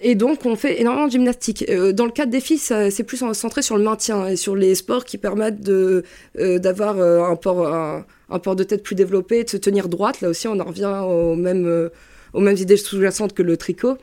Et 0.00 0.14
donc, 0.14 0.46
on 0.46 0.54
fait 0.54 0.80
énormément 0.80 1.06
de 1.06 1.12
gymnastique. 1.12 1.64
Euh, 1.68 1.92
dans 1.92 2.04
le 2.04 2.12
cadre 2.12 2.30
des 2.30 2.40
filles, 2.40 2.58
c'est 2.58 3.02
plus 3.02 3.16
centré 3.34 3.60
sur 3.62 3.76
le 3.76 3.82
maintien 3.82 4.28
et 4.28 4.36
sur 4.36 4.54
les 4.54 4.76
sports 4.76 5.04
qui 5.04 5.18
permettent 5.18 5.62
de 5.62 6.04
d'avoir 6.36 7.00
un 7.00 7.36
port 7.36 7.66
un, 7.66 8.38
port 8.38 8.54
de 8.54 8.62
tête 8.62 8.82
plus 8.82 8.94
développé, 8.94 9.42
de 9.42 9.50
se 9.50 9.56
tenir 9.56 9.88
droite. 9.88 10.20
Là 10.20 10.28
aussi, 10.28 10.46
on 10.46 10.58
en 10.60 10.64
revient 10.64 11.02
aux 11.04 11.34
mêmes 11.34 11.90
aux 12.32 12.40
mêmes 12.40 12.56
idées 12.56 12.76
sous-jacentes 12.76 13.32
que 13.32 13.42
le 13.42 13.56
tricot. 13.56 13.98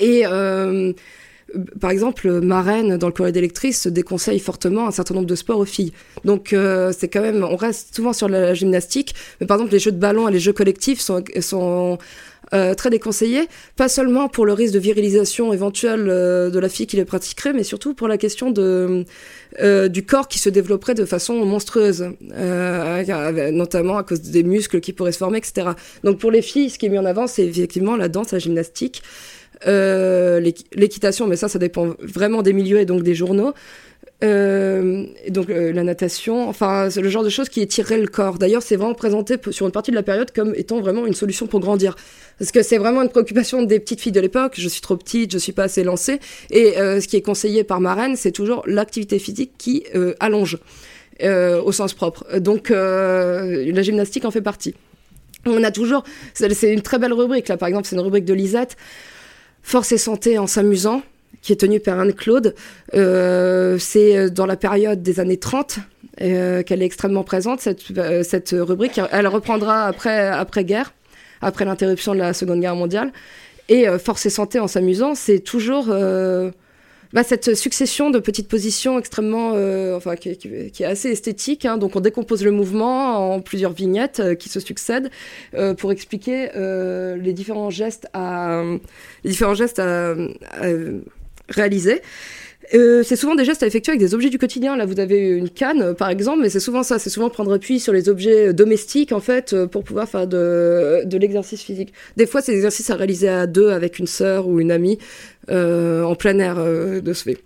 Et 0.00 0.26
par 1.80 1.90
exemple, 1.90 2.40
Marraine, 2.40 2.96
dans 2.96 3.06
le 3.06 3.12
courrier 3.12 3.32
d'électrice, 3.32 3.86
déconseille 3.86 4.38
fortement 4.38 4.86
un 4.86 4.90
certain 4.90 5.14
nombre 5.14 5.26
de 5.26 5.34
sports 5.34 5.58
aux 5.58 5.64
filles. 5.64 5.92
Donc, 6.24 6.52
euh, 6.52 6.92
c'est 6.96 7.08
quand 7.08 7.20
même, 7.20 7.44
on 7.44 7.56
reste 7.56 7.94
souvent 7.94 8.12
sur 8.12 8.28
la, 8.28 8.54
gymnastique, 8.54 9.14
mais 9.40 9.46
par 9.46 9.56
exemple, 9.56 9.72
les 9.72 9.78
jeux 9.78 9.92
de 9.92 9.98
ballon 9.98 10.28
et 10.28 10.32
les 10.32 10.40
jeux 10.40 10.52
collectifs 10.52 11.00
sont 11.00 11.98
euh, 12.54 12.74
très 12.74 12.90
déconseillés, 12.90 13.48
pas 13.76 13.88
seulement 13.88 14.28
pour 14.28 14.46
le 14.46 14.52
risque 14.52 14.74
de 14.74 14.78
virilisation 14.78 15.52
éventuelle 15.52 16.06
euh, 16.08 16.50
de 16.50 16.58
la 16.58 16.68
fille 16.68 16.86
qui 16.86 16.96
les 16.96 17.04
pratiquerait, 17.04 17.52
mais 17.52 17.64
surtout 17.64 17.94
pour 17.94 18.08
la 18.08 18.18
question 18.18 18.50
de, 18.50 19.04
du 19.88 20.04
corps 20.04 20.28
qui 20.28 20.38
se 20.38 20.48
développerait 20.48 20.94
de 20.94 21.04
façon 21.04 21.44
monstrueuse, 21.44 22.10
notamment 23.52 23.96
à 23.96 24.02
cause 24.02 24.20
des 24.20 24.42
muscles 24.42 24.80
qui 24.80 24.92
pourraient 24.92 25.12
se 25.12 25.18
former, 25.18 25.38
etc. 25.38 25.70
Donc, 26.04 26.18
pour 26.18 26.30
les 26.30 26.42
filles, 26.42 26.70
ce 26.70 26.78
qui 26.78 26.86
est 26.86 26.90
mis 26.90 26.98
en 26.98 27.04
avant, 27.04 27.26
c'est 27.26 27.44
effectivement 27.44 27.96
la 27.96 28.08
danse, 28.08 28.32
la 28.32 28.38
gymnastique. 28.38 29.02
Euh, 29.66 30.40
l'équitation, 30.40 31.26
mais 31.26 31.36
ça, 31.36 31.48
ça 31.48 31.58
dépend 31.58 31.94
vraiment 32.00 32.42
des 32.42 32.52
milieux 32.52 32.80
et 32.80 32.84
donc 32.84 33.02
des 33.02 33.14
journaux. 33.14 33.54
Euh, 34.22 35.04
donc 35.28 35.50
euh, 35.50 35.72
la 35.72 35.82
natation, 35.82 36.48
enfin 36.48 36.88
le 36.94 37.08
genre 37.08 37.24
de 37.24 37.28
choses 37.28 37.48
qui 37.48 37.60
étirerait 37.60 37.98
le 37.98 38.06
corps. 38.06 38.38
D'ailleurs, 38.38 38.62
c'est 38.62 38.76
vraiment 38.76 38.94
présenté 38.94 39.36
sur 39.50 39.66
une 39.66 39.72
partie 39.72 39.90
de 39.90 39.96
la 39.96 40.02
période 40.02 40.30
comme 40.32 40.54
étant 40.56 40.80
vraiment 40.80 41.06
une 41.06 41.14
solution 41.14 41.46
pour 41.46 41.60
grandir, 41.60 41.96
parce 42.38 42.52
que 42.52 42.62
c'est 42.62 42.78
vraiment 42.78 43.02
une 43.02 43.08
préoccupation 43.08 43.62
des 43.62 43.80
petites 43.80 44.00
filles 44.00 44.12
de 44.12 44.20
l'époque. 44.20 44.54
Je 44.56 44.68
suis 44.68 44.80
trop 44.80 44.96
petite, 44.96 45.32
je 45.32 45.38
suis 45.38 45.52
pas 45.52 45.64
assez 45.64 45.82
lancée, 45.82 46.20
et 46.50 46.74
ce 46.76 47.06
qui 47.06 47.16
est 47.16 47.22
conseillé 47.22 47.64
par 47.64 47.80
Marraine, 47.80 48.16
c'est 48.16 48.32
toujours 48.32 48.62
l'activité 48.66 49.18
physique 49.18 49.52
qui 49.58 49.84
allonge 50.20 50.58
au 51.20 51.72
sens 51.72 51.94
propre. 51.94 52.24
Donc 52.38 52.70
la 52.70 53.82
gymnastique 53.82 54.24
en 54.24 54.30
fait 54.30 54.42
partie. 54.42 54.74
On 55.46 55.64
a 55.64 55.72
toujours, 55.72 56.04
c'est 56.34 56.72
une 56.72 56.82
très 56.82 56.98
belle 56.98 57.12
rubrique 57.12 57.48
là. 57.48 57.56
Par 57.56 57.68
exemple, 57.68 57.88
c'est 57.88 57.96
une 57.96 58.02
rubrique 58.02 58.24
de 58.24 58.34
Lisette. 58.34 58.76
Force 59.64 59.92
et 59.92 59.98
santé 59.98 60.38
en 60.38 60.48
s'amusant, 60.48 61.02
qui 61.42 61.52
est 61.52 61.56
tenue 61.56 61.80
par 61.80 62.00
Anne-Claude. 62.00 62.54
Euh, 62.94 63.76
c'est 63.78 64.16
euh, 64.16 64.30
dans 64.30 64.46
la 64.46 64.56
période 64.56 65.02
des 65.02 65.20
années 65.20 65.36
30 65.36 65.78
euh, 66.20 66.62
qu'elle 66.62 66.82
est 66.82 66.86
extrêmement 66.86 67.24
présente, 67.24 67.60
cette, 67.60 67.82
cette 68.22 68.54
rubrique. 68.58 69.00
Elle 69.10 69.26
reprendra 69.26 69.86
après, 69.86 70.28
après-guerre, 70.28 70.94
après 71.40 71.64
l'interruption 71.64 72.14
de 72.14 72.20
la 72.20 72.32
Seconde 72.32 72.60
Guerre 72.60 72.76
mondiale. 72.76 73.12
Et 73.68 73.86
Force 73.98 74.26
et 74.26 74.30
santé 74.30 74.58
en 74.58 74.66
s'amusant, 74.66 75.14
c'est 75.14 75.38
toujours 75.38 75.88
bah, 77.12 77.22
cette 77.24 77.54
succession 77.54 78.08
de 78.10 78.18
petites 78.18 78.48
positions 78.48 78.98
extrêmement, 78.98 79.52
euh, 79.54 79.94
enfin, 79.96 80.16
qui, 80.16 80.30
est 80.30 80.84
assez 80.84 81.10
esthétique. 81.10 81.66
Hein. 81.66 81.76
Donc, 81.76 81.94
on 81.94 82.00
décompose 82.00 82.42
le 82.42 82.50
mouvement 82.50 83.34
en 83.34 83.40
plusieurs 83.40 83.72
vignettes 83.72 84.36
qui 84.38 84.48
se 84.48 84.60
succèdent 84.60 85.10
euh, 85.54 85.74
pour 85.74 85.92
expliquer 85.92 86.48
les 86.54 87.32
différents 87.32 87.70
gestes 87.70 88.08
à, 88.14 88.62
les 89.24 89.30
différents 89.30 89.54
gestes 89.54 89.78
à, 89.78 90.14
réaliser. 91.48 92.02
c'est 92.70 93.16
souvent 93.16 93.34
des 93.34 93.44
gestes 93.44 93.62
à 93.62 93.66
effectuer 93.66 93.90
avec 93.92 94.00
des 94.00 94.14
objets 94.14 94.30
du 94.30 94.38
quotidien. 94.38 94.76
Là, 94.76 94.86
vous 94.86 95.00
avez 95.00 95.28
une 95.28 95.50
canne, 95.50 95.94
par 95.94 96.08
exemple, 96.08 96.40
mais 96.42 96.48
c'est 96.48 96.60
souvent 96.60 96.82
ça. 96.82 96.98
C'est 96.98 97.10
souvent 97.10 97.28
prendre 97.28 97.52
appui 97.52 97.80
sur 97.80 97.92
les 97.92 98.08
objets 98.08 98.52
domestiques, 98.54 99.12
en 99.12 99.20
fait, 99.20 99.54
pour 99.66 99.84
pouvoir 99.84 100.08
faire 100.08 100.26
de, 100.26 101.04
l'exercice 101.12 101.62
physique. 101.62 101.92
Des 102.16 102.26
fois, 102.26 102.40
c'est 102.40 102.52
des 102.52 102.58
exercices 102.58 102.88
à 102.90 102.96
réaliser 102.96 103.28
à 103.28 103.46
deux 103.46 103.70
avec 103.70 103.98
une 103.98 104.06
sœur 104.06 104.46
ou 104.48 104.60
une 104.60 104.70
amie. 104.70 104.98
Euh, 105.50 106.04
en 106.04 106.14
plein 106.14 106.38
air 106.38 106.56
euh, 106.58 107.00
de 107.00 107.12
ce 107.12 107.24
fait. 107.24 107.38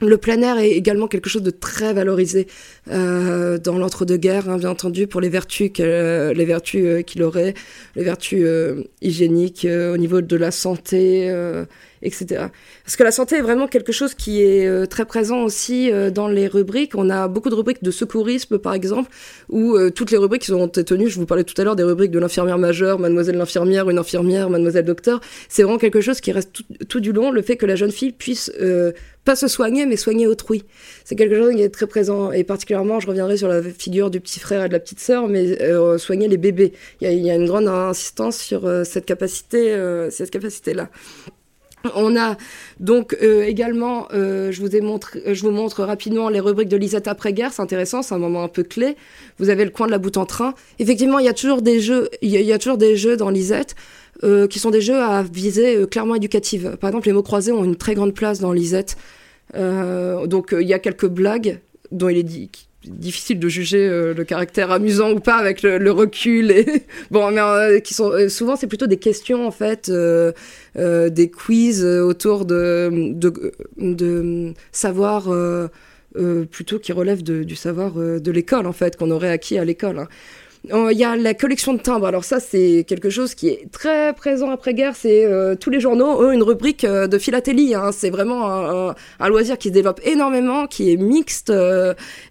Le 0.00 0.18
plein 0.18 0.40
air 0.42 0.58
est 0.58 0.70
également 0.70 1.08
quelque 1.08 1.28
chose 1.28 1.42
de 1.42 1.50
très 1.50 1.92
valorisé 1.92 2.46
euh, 2.90 3.58
dans 3.58 3.76
l'entre-deux-guerres, 3.76 4.48
hein, 4.48 4.58
bien 4.58 4.70
entendu, 4.70 5.08
pour 5.08 5.20
les 5.20 5.28
vertus 5.28 5.72
les 5.78 6.44
vertus 6.44 7.04
qu'il 7.04 7.22
aurait, 7.24 7.54
les 7.96 8.04
vertus 8.04 8.46
hygiéniques 9.02 9.66
au 9.66 9.96
niveau 9.96 10.20
de 10.20 10.36
la 10.36 10.50
santé, 10.50 11.32
etc. 12.04 12.46
Parce 12.84 12.96
que 12.96 13.02
la 13.02 13.10
santé 13.10 13.36
est 13.36 13.40
vraiment 13.40 13.66
quelque 13.66 13.92
chose 13.92 14.14
qui 14.14 14.42
est 14.42 14.66
euh, 14.66 14.86
très 14.86 15.06
présent 15.06 15.42
aussi 15.42 15.90
euh, 15.90 16.10
dans 16.10 16.28
les 16.28 16.46
rubriques. 16.46 16.92
On 16.94 17.10
a 17.10 17.28
beaucoup 17.28 17.50
de 17.50 17.54
rubriques 17.54 17.82
de 17.82 17.90
secourisme, 17.90 18.58
par 18.58 18.74
exemple, 18.74 19.10
où 19.48 19.74
euh, 19.76 19.90
toutes 19.90 20.10
les 20.10 20.18
rubriques 20.18 20.42
qui 20.42 20.52
ont 20.52 20.66
été 20.66 20.84
tenues, 20.84 21.08
je 21.08 21.18
vous 21.18 21.26
parlais 21.26 21.44
tout 21.44 21.60
à 21.60 21.64
l'heure 21.64 21.76
des 21.76 21.82
rubriques 21.82 22.10
de 22.10 22.18
l'infirmière 22.18 22.58
majeure, 22.58 22.98
mademoiselle 22.98 23.36
l'infirmière, 23.36 23.88
une 23.90 23.98
infirmière, 23.98 24.50
mademoiselle 24.50 24.84
docteur, 24.84 25.20
c'est 25.48 25.62
vraiment 25.62 25.78
quelque 25.78 26.00
chose 26.00 26.20
qui 26.20 26.30
reste 26.30 26.50
tout, 26.88 27.00
du 27.00 27.12
long, 27.12 27.30
le 27.30 27.42
fait 27.42 27.56
que 27.56 27.66
la 27.66 27.76
jeune 27.76 27.90
fille 27.90 28.12
puisse 28.12 28.52
pas 29.24 29.36
se 29.36 29.48
soigner, 29.48 29.86
mais 29.86 29.96
soigner 29.96 30.26
autrui. 30.26 30.64
C'est 31.04 31.16
quelque 31.16 31.36
chose 31.36 31.54
qui 31.54 31.62
est 31.62 31.70
très 31.70 31.86
présent, 31.86 32.30
et 32.30 32.44
particulièrement, 32.44 33.00
je 33.00 33.06
reviendrai 33.06 33.36
sur 33.36 33.48
la 33.48 33.62
figure 33.62 34.10
du 34.10 34.20
petit 34.20 34.38
frère 34.38 34.64
et 34.64 34.68
de 34.68 34.72
la 34.72 34.80
petite 34.80 35.00
sœur, 35.00 35.28
mais 35.28 35.58
soigner 35.98 36.28
les 36.28 36.36
bébés. 36.36 36.72
Il 37.00 37.10
y, 37.10 37.30
a, 37.30 37.34
une 37.34 37.46
grande 37.46 37.68
insistance 37.68 38.36
sur 38.36 38.68
cette 38.84 39.06
capacité, 39.06 39.76
cette 40.10 40.30
capacité-là. 40.30 40.90
On 41.94 42.16
a 42.16 42.36
donc 42.80 43.16
euh, 43.22 43.44
également, 43.44 44.08
euh, 44.12 44.50
je, 44.52 44.60
vous 44.60 44.74
ai 44.74 44.80
montré, 44.80 45.34
je 45.34 45.42
vous 45.42 45.50
montre 45.50 45.84
rapidement 45.84 46.28
les 46.28 46.40
rubriques 46.40 46.68
de 46.68 46.76
Lisette 46.76 47.08
après-guerre, 47.08 47.52
c'est 47.52 47.62
intéressant, 47.62 48.02
c'est 48.02 48.14
un 48.14 48.18
moment 48.18 48.42
un 48.42 48.48
peu 48.48 48.62
clé. 48.62 48.96
Vous 49.38 49.50
avez 49.50 49.64
le 49.64 49.70
coin 49.70 49.86
de 49.86 49.92
la 49.92 49.98
boute 49.98 50.16
en 50.16 50.26
train. 50.26 50.54
Effectivement, 50.78 51.18
il 51.18 51.26
y 51.26 51.28
a 51.28 51.34
toujours 51.34 51.62
des 51.62 51.80
jeux, 51.80 52.08
il 52.22 52.30
y, 52.30 52.52
a, 52.52 52.58
toujours 52.58 52.78
des 52.78 52.96
jeux 52.96 53.16
dans 53.16 53.30
Lisette 53.30 53.74
euh, 54.22 54.46
qui 54.46 54.58
sont 54.58 54.70
des 54.70 54.80
jeux 54.80 55.00
à 55.00 55.22
visée 55.22 55.84
clairement 55.90 56.14
éducative. 56.14 56.76
Par 56.80 56.88
exemple, 56.88 57.06
les 57.06 57.12
mots 57.12 57.22
croisés 57.22 57.52
ont 57.52 57.64
une 57.64 57.76
très 57.76 57.94
grande 57.94 58.14
place 58.14 58.40
dans 58.40 58.52
Lisette. 58.52 58.96
donc 59.54 60.54
il 60.58 60.66
y 60.66 60.74
a 60.74 60.78
quelques 60.78 61.08
blagues 61.08 61.60
dont 61.92 62.08
il 62.08 62.18
est 62.18 62.22
dit 62.22 62.50
difficile 62.88 63.38
de 63.38 63.48
juger 63.48 63.88
euh, 63.88 64.14
le 64.14 64.24
caractère 64.24 64.70
amusant 64.70 65.12
ou 65.12 65.20
pas 65.20 65.36
avec 65.36 65.62
le, 65.62 65.90
recul 65.90 66.50
et 66.50 66.66
bon 67.10 67.30
mais 67.30 67.40
euh, 67.40 67.80
qui 67.80 67.94
sont 67.94 68.10
euh, 68.10 68.28
souvent 68.28 68.56
c'est 68.56 68.66
plutôt 68.66 68.86
des 68.86 68.96
questions 68.96 69.46
en 69.46 69.50
fait 69.50 69.90
des 69.90 71.30
quiz 71.30 71.84
autour 71.84 72.44
de 72.44 73.14
de, 73.76 74.54
savoir 74.72 75.28
plutôt 76.50 76.78
qui 76.78 76.92
relèvent 76.92 77.22
du 77.22 77.56
savoir 77.56 77.94
de 77.94 78.30
l'école 78.30 78.66
en 78.66 78.72
fait 78.72 78.96
qu'on 78.96 79.10
aurait 79.10 79.30
acquis 79.30 79.58
à 79.58 79.64
l'école 79.64 79.98
hein. 79.98 80.08
Euh, 80.72 80.92
il 80.92 80.98
y 80.98 81.04
a 81.04 81.14
la 81.16 81.34
collection 81.34 81.74
de 81.74 81.78
timbres. 81.78 82.06
Alors 82.06 82.24
ça, 82.24 82.40
c'est 82.40 82.84
quelque 82.88 83.10
chose 83.10 83.34
qui 83.34 83.48
est 83.48 83.70
très 83.70 84.14
présent 84.14 84.50
après-guerre. 84.50 84.96
C'est 84.96 85.24
euh, 85.26 85.54
tous 85.54 85.70
les 85.70 85.80
journaux 85.80 86.06
ont 86.06 86.30
une 86.30 86.42
rubrique 86.42 86.84
euh, 86.84 87.06
de 87.06 87.18
philatélie. 87.18 87.74
Hein. 87.74 87.90
C'est 87.92 88.10
vraiment 88.10 88.94
un, 89.20 89.28
loisir 89.28 89.58
qui 89.58 89.68
se 89.68 89.74
développe 89.74 90.00
énormément, 90.04 90.66
qui 90.66 90.92
est 90.92 90.96
mixte. 90.96 91.52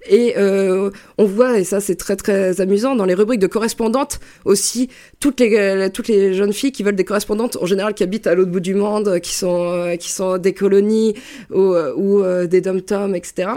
et 0.09 0.35
on 0.37 1.25
voit, 1.25 1.59
et 1.59 1.63
ça 1.63 1.79
c'est 1.79 1.95
très 1.95 2.15
très 2.15 2.61
amusant, 2.61 2.95
dans 2.95 3.05
les 3.05 3.13
rubriques 3.13 3.39
de 3.39 3.47
correspondantes 3.47 4.19
aussi, 4.45 4.89
toutes 5.19 5.39
les 5.39 5.89
toutes 5.91 6.07
les 6.07 6.33
jeunes 6.33 6.53
filles 6.53 6.71
qui 6.71 6.83
veulent 6.83 6.95
des 6.95 7.03
correspondantes, 7.03 7.57
en 7.57 7.65
général 7.65 7.93
qui 7.93 8.03
habitent 8.03 8.27
à 8.27 8.35
l'autre 8.35 8.51
bout 8.51 8.59
du 8.59 8.75
monde, 8.75 9.19
qui 9.19 9.35
sont 9.35 9.95
qui 9.99 10.11
sont 10.11 10.37
des 10.37 10.53
colonies 10.53 11.15
ou, 11.51 11.75
ou 11.75 12.23
des 12.47 12.61
dom-toms, 12.61 13.15
etc. 13.15 13.49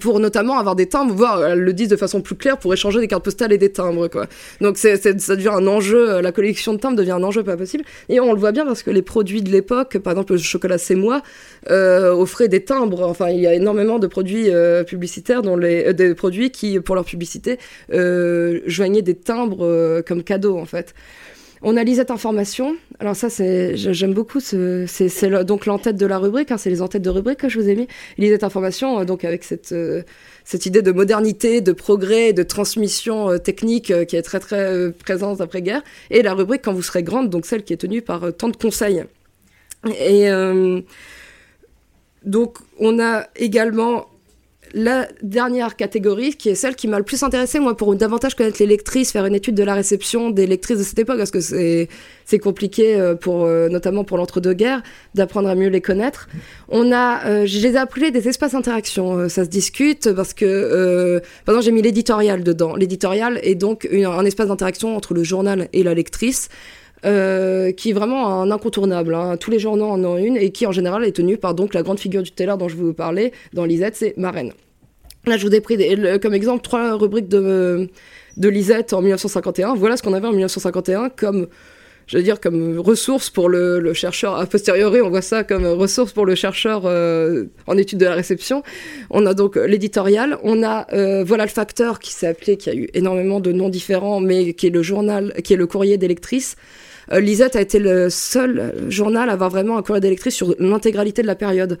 pour 0.00 0.20
notamment 0.20 0.58
avoir 0.58 0.74
des 0.74 0.86
timbres, 0.86 1.14
voire 1.14 1.44
elles 1.44 1.60
le 1.60 1.72
disent 1.72 1.88
de 1.88 1.96
façon 1.96 2.20
plus 2.20 2.34
claire, 2.34 2.58
pour 2.58 2.72
échanger 2.72 3.00
des 3.00 3.08
cartes 3.08 3.24
postales 3.24 3.52
et 3.52 3.58
des 3.58 3.70
timbres, 3.70 4.08
quoi. 4.08 4.26
Donc 4.60 4.78
c'est, 4.78 4.96
ça 4.96 5.36
devient 5.36 5.52
un 5.52 5.66
enjeu, 5.66 6.20
la 6.20 6.32
collection 6.32 6.72
de 6.72 6.78
timbres 6.78 6.96
devient 6.96 7.12
un 7.12 7.22
enjeu 7.22 7.42
pas 7.42 7.56
possible. 7.56 7.84
Et 8.08 8.20
on 8.20 8.32
le 8.32 8.38
voit 8.38 8.52
bien 8.52 8.64
parce 8.64 8.82
que 8.82 8.90
les 8.90 9.02
produits 9.02 9.42
de 9.42 9.50
l'époque, 9.50 9.98
par 9.98 10.12
exemple 10.12 10.32
le 10.32 10.38
chocolat 10.38 10.78
c'est 10.78 10.94
moi, 10.94 11.22
euh, 11.70 12.12
offraient 12.12 12.48
des 12.48 12.64
timbres. 12.64 13.02
Enfin, 13.02 13.28
il 13.28 13.40
y 13.40 13.46
a 13.46 13.54
énormément 13.54 13.98
de 13.98 14.06
produits 14.06 14.50
euh, 14.50 14.84
publicitaires, 14.84 15.42
dont 15.42 15.56
les, 15.56 15.88
euh, 15.88 15.92
des 15.92 16.14
produits 16.14 16.50
qui, 16.50 16.80
pour 16.80 16.94
leur 16.94 17.04
publicité, 17.04 17.58
euh, 17.92 18.60
joignaient 18.66 19.02
des 19.02 19.14
timbres 19.14 19.64
euh, 19.64 20.02
comme 20.02 20.22
cadeau, 20.22 20.56
en 20.58 20.64
fait. 20.66 20.94
On 21.62 21.76
a 21.76 21.84
Lisette 21.84 22.10
Information. 22.10 22.76
Alors 22.98 23.16
ça, 23.16 23.30
c'est, 23.30 23.76
j'aime 23.76 24.12
beaucoup. 24.12 24.40
Ce, 24.40 24.84
c'est, 24.86 25.44
donc 25.44 25.66
l'entête 25.66 25.96
de 25.96 26.06
la 26.06 26.18
rubrique. 26.18 26.50
hein, 26.50 26.58
c'est 26.58 26.70
les 26.70 26.82
entêtes 26.82 27.02
de 27.02 27.10
rubrique 27.10 27.38
que 27.38 27.48
je 27.48 27.58
vous 27.58 27.68
ai 27.68 27.74
mis. 27.74 27.88
Lisette 28.18 28.44
Information, 28.44 29.00
euh, 29.00 29.04
donc 29.04 29.24
avec 29.24 29.42
cette 29.44 29.72
euh, 29.72 30.02
cette 30.44 30.66
idée 30.66 30.82
de 30.82 30.92
modernité, 30.92 31.60
de 31.60 31.72
progrès, 31.72 32.32
de 32.32 32.42
transmission 32.42 33.30
euh, 33.30 33.38
technique 33.38 33.92
qui 34.06 34.16
est 34.16 34.22
très 34.22 34.40
très 34.40 34.92
présente 34.92 35.40
après 35.40 35.62
guerre. 35.62 35.82
Et 36.10 36.22
la 36.22 36.34
rubrique 36.34 36.62
quand 36.64 36.72
vous 36.72 36.82
serez 36.82 37.02
grande, 37.02 37.30
donc 37.30 37.46
celle 37.46 37.64
qui 37.64 37.72
est 37.72 37.78
tenue 37.78 38.02
par 38.02 38.32
tant 38.36 38.48
de 38.48 38.56
conseils. 38.56 39.04
Et 40.00 40.28
donc 42.24 42.58
on 42.78 42.98
a 42.98 43.26
également 43.36 44.06
la 44.74 45.08
dernière 45.22 45.76
catégorie, 45.76 46.34
qui 46.34 46.48
est 46.48 46.54
celle 46.54 46.76
qui 46.76 46.88
m'a 46.88 46.98
le 46.98 47.04
plus 47.04 47.22
intéressée, 47.22 47.58
moi, 47.60 47.76
pour 47.76 47.94
davantage 47.94 48.34
connaître 48.34 48.58
les 48.60 48.66
lectrices, 48.66 49.12
faire 49.12 49.26
une 49.26 49.34
étude 49.34 49.54
de 49.54 49.62
la 49.62 49.74
réception 49.74 50.30
des 50.30 50.46
lectrices 50.46 50.78
de 50.78 50.82
cette 50.82 50.98
époque, 50.98 51.18
parce 51.18 51.30
que 51.30 51.40
c'est 51.40 52.38
compliqué, 52.38 52.96
euh, 52.96 53.14
pour, 53.14 53.44
euh, 53.44 53.68
notamment 53.68 54.04
pour 54.04 54.18
l'entre-deux-guerres, 54.18 54.82
d'apprendre 55.14 55.48
à 55.48 55.54
mieux 55.54 55.68
les 55.68 55.80
connaître. 55.80 56.28
On 56.68 56.92
a, 56.92 57.26
euh, 57.26 57.46
je 57.46 57.60
les 57.60 57.74
ai 57.74 57.76
appelés 57.76 58.10
des 58.10 58.28
espaces 58.28 58.52
d'interaction, 58.52 59.28
ça 59.28 59.44
se 59.44 59.48
discute, 59.48 60.12
parce 60.12 60.34
que, 60.34 60.44
euh, 60.44 61.20
par 61.44 61.54
exemple, 61.54 61.64
j'ai 61.64 61.72
mis 61.72 61.82
l'éditorial 61.82 62.42
dedans. 62.42 62.76
L'éditorial 62.76 63.38
est 63.42 63.54
donc 63.54 63.88
un 63.92 64.24
espace 64.24 64.48
d'interaction 64.48 64.96
entre 64.96 65.14
le 65.14 65.24
journal 65.24 65.68
et 65.72 65.82
la 65.82 65.94
lectrice. 65.94 66.48
Euh, 67.04 67.72
qui 67.72 67.90
est 67.90 67.92
vraiment 67.92 68.40
un 68.40 68.50
incontournable. 68.50 69.14
hein. 69.14 69.36
Tous 69.36 69.50
les 69.50 69.58
journaux 69.58 69.86
en 69.86 70.02
ont 70.04 70.16
une 70.16 70.36
et 70.36 70.50
qui 70.50 70.66
en 70.66 70.72
général 70.72 71.04
est 71.04 71.12
tenue 71.12 71.36
par 71.36 71.54
donc 71.54 71.74
la 71.74 71.82
grande 71.82 72.00
figure 72.00 72.22
du 72.22 72.30
tailor 72.32 72.56
dont 72.56 72.68
je 72.68 72.76
vous 72.76 72.94
parlais 72.94 73.32
dans 73.52 73.64
Lisette, 73.64 73.96
c'est 73.96 74.16
Marraine. 74.16 74.52
Là, 75.26 75.36
je 75.36 75.46
vous 75.46 75.54
ai 75.54 75.60
pris 75.60 75.76
comme 76.20 76.34
exemple 76.34 76.62
trois 76.62 76.96
rubriques 76.96 77.28
de, 77.28 77.88
de 78.36 78.48
Lisette 78.48 78.92
en 78.92 79.02
1951. 79.02 79.74
Voilà 79.74 79.96
ce 79.96 80.02
qu'on 80.02 80.12
avait 80.14 80.26
en 80.26 80.30
1951 80.30 81.10
comme, 81.10 81.48
je 82.06 82.16
veux 82.16 82.22
dire, 82.22 82.40
comme 82.40 82.78
ressource 82.78 83.28
pour 83.28 83.48
le, 83.48 83.92
chercheur. 83.92 84.36
A 84.36 84.46
posteriori, 84.46 85.00
on 85.00 85.10
voit 85.10 85.22
ça 85.22 85.42
comme 85.42 85.66
ressource 85.66 86.12
pour 86.12 86.26
le 86.26 86.36
chercheur 86.36 86.82
euh, 86.84 87.46
en 87.66 87.76
étude 87.76 87.98
de 87.98 88.04
la 88.04 88.14
réception. 88.14 88.62
On 89.10 89.26
a 89.26 89.34
donc 89.34 89.56
l'éditorial. 89.56 90.38
On 90.44 90.62
a 90.62 90.86
euh, 90.92 91.24
Voilà 91.24 91.44
le 91.44 91.50
facteur 91.50 91.98
qui 91.98 92.12
s'est 92.12 92.28
appelé, 92.28 92.56
qui 92.56 92.70
a 92.70 92.74
eu 92.74 92.88
énormément 92.94 93.40
de 93.40 93.50
noms 93.52 93.68
différents, 93.68 94.20
mais 94.20 94.54
qui 94.54 94.68
est 94.68 94.70
le 94.70 94.82
journal, 94.82 95.34
qui 95.42 95.54
est 95.54 95.56
le 95.56 95.66
courrier 95.66 95.98
des 95.98 96.08
lectrices. 96.08 96.56
Euh, 97.12 97.20
Lisette 97.20 97.56
a 97.56 97.60
été 97.60 97.78
le 97.78 98.10
seul 98.10 98.74
journal 98.88 99.28
à 99.30 99.32
avoir 99.32 99.50
vraiment 99.50 99.78
un 99.78 99.82
courrier 99.82 100.00
des 100.00 100.10
lectrices 100.10 100.34
sur 100.34 100.54
l'intégralité 100.58 101.22
de 101.22 101.26
la 101.26 101.36
période. 101.36 101.78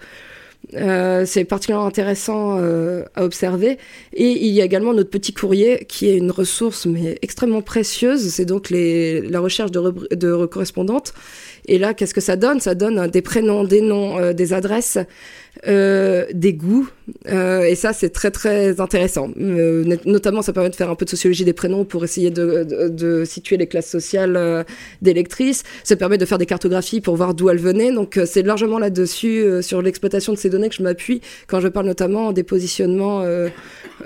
Euh, 0.74 1.24
c'est 1.26 1.44
particulièrement 1.44 1.86
intéressant 1.86 2.58
euh, 2.58 3.04
à 3.14 3.24
observer. 3.24 3.78
Et 4.14 4.46
il 4.46 4.52
y 4.52 4.60
a 4.60 4.64
également 4.64 4.94
notre 4.94 5.10
petit 5.10 5.32
courrier 5.32 5.84
qui 5.86 6.08
est 6.08 6.16
une 6.16 6.30
ressource 6.30 6.86
mais 6.86 7.18
extrêmement 7.22 7.62
précieuse. 7.62 8.28
C'est 8.30 8.46
donc 8.46 8.70
les, 8.70 9.20
la 9.20 9.40
recherche 9.40 9.70
de, 9.70 10.14
de 10.14 10.46
correspondantes. 10.46 11.12
Et 11.68 11.78
là, 11.78 11.94
qu'est-ce 11.94 12.14
que 12.14 12.20
ça 12.20 12.36
donne? 12.36 12.60
Ça 12.60 12.74
donne 12.74 12.98
euh, 12.98 13.08
des 13.08 13.22
prénoms, 13.22 13.64
des 13.64 13.80
noms, 13.80 14.18
euh, 14.18 14.32
des 14.32 14.52
adresses, 14.52 14.98
euh, 15.66 16.26
des 16.32 16.52
goûts. 16.52 16.88
Euh, 17.28 17.62
et 17.62 17.74
ça, 17.74 17.92
c'est 17.92 18.10
très 18.10 18.30
très 18.30 18.80
intéressant. 18.80 19.30
Euh, 19.40 19.96
notamment, 20.04 20.42
ça 20.42 20.52
permet 20.52 20.70
de 20.70 20.76
faire 20.76 20.90
un 20.90 20.94
peu 20.94 21.04
de 21.04 21.10
sociologie 21.10 21.44
des 21.44 21.54
prénoms 21.54 21.84
pour 21.84 22.04
essayer 22.04 22.30
de, 22.30 23.24
situer 23.24 23.56
les 23.56 23.66
classes 23.66 23.88
sociales 23.88 24.66
des 25.02 25.14
lectrices. 25.14 25.62
Ça 25.82 25.96
permet 25.96 26.18
de 26.18 26.24
faire 26.24 26.38
des 26.38 26.46
cartographies 26.46 27.00
pour 27.00 27.16
voir 27.16 27.34
d'où 27.34 27.48
elles 27.48 27.58
venaient. 27.58 27.92
Donc, 27.92 28.20
c'est 28.26 28.42
largement 28.42 28.78
là-dessus, 28.78 29.62
sur 29.62 29.82
l'exploitation 29.82 30.32
de 30.32 30.38
ces 30.38 30.50
données, 30.50 30.68
que 30.68 30.74
je 30.74 30.82
m'appuie 30.82 31.20
quand 31.46 31.60
je 31.60 31.68
parle 31.68 31.86
notamment 31.86 32.32
des 32.32 32.42
positionnements 32.42 33.24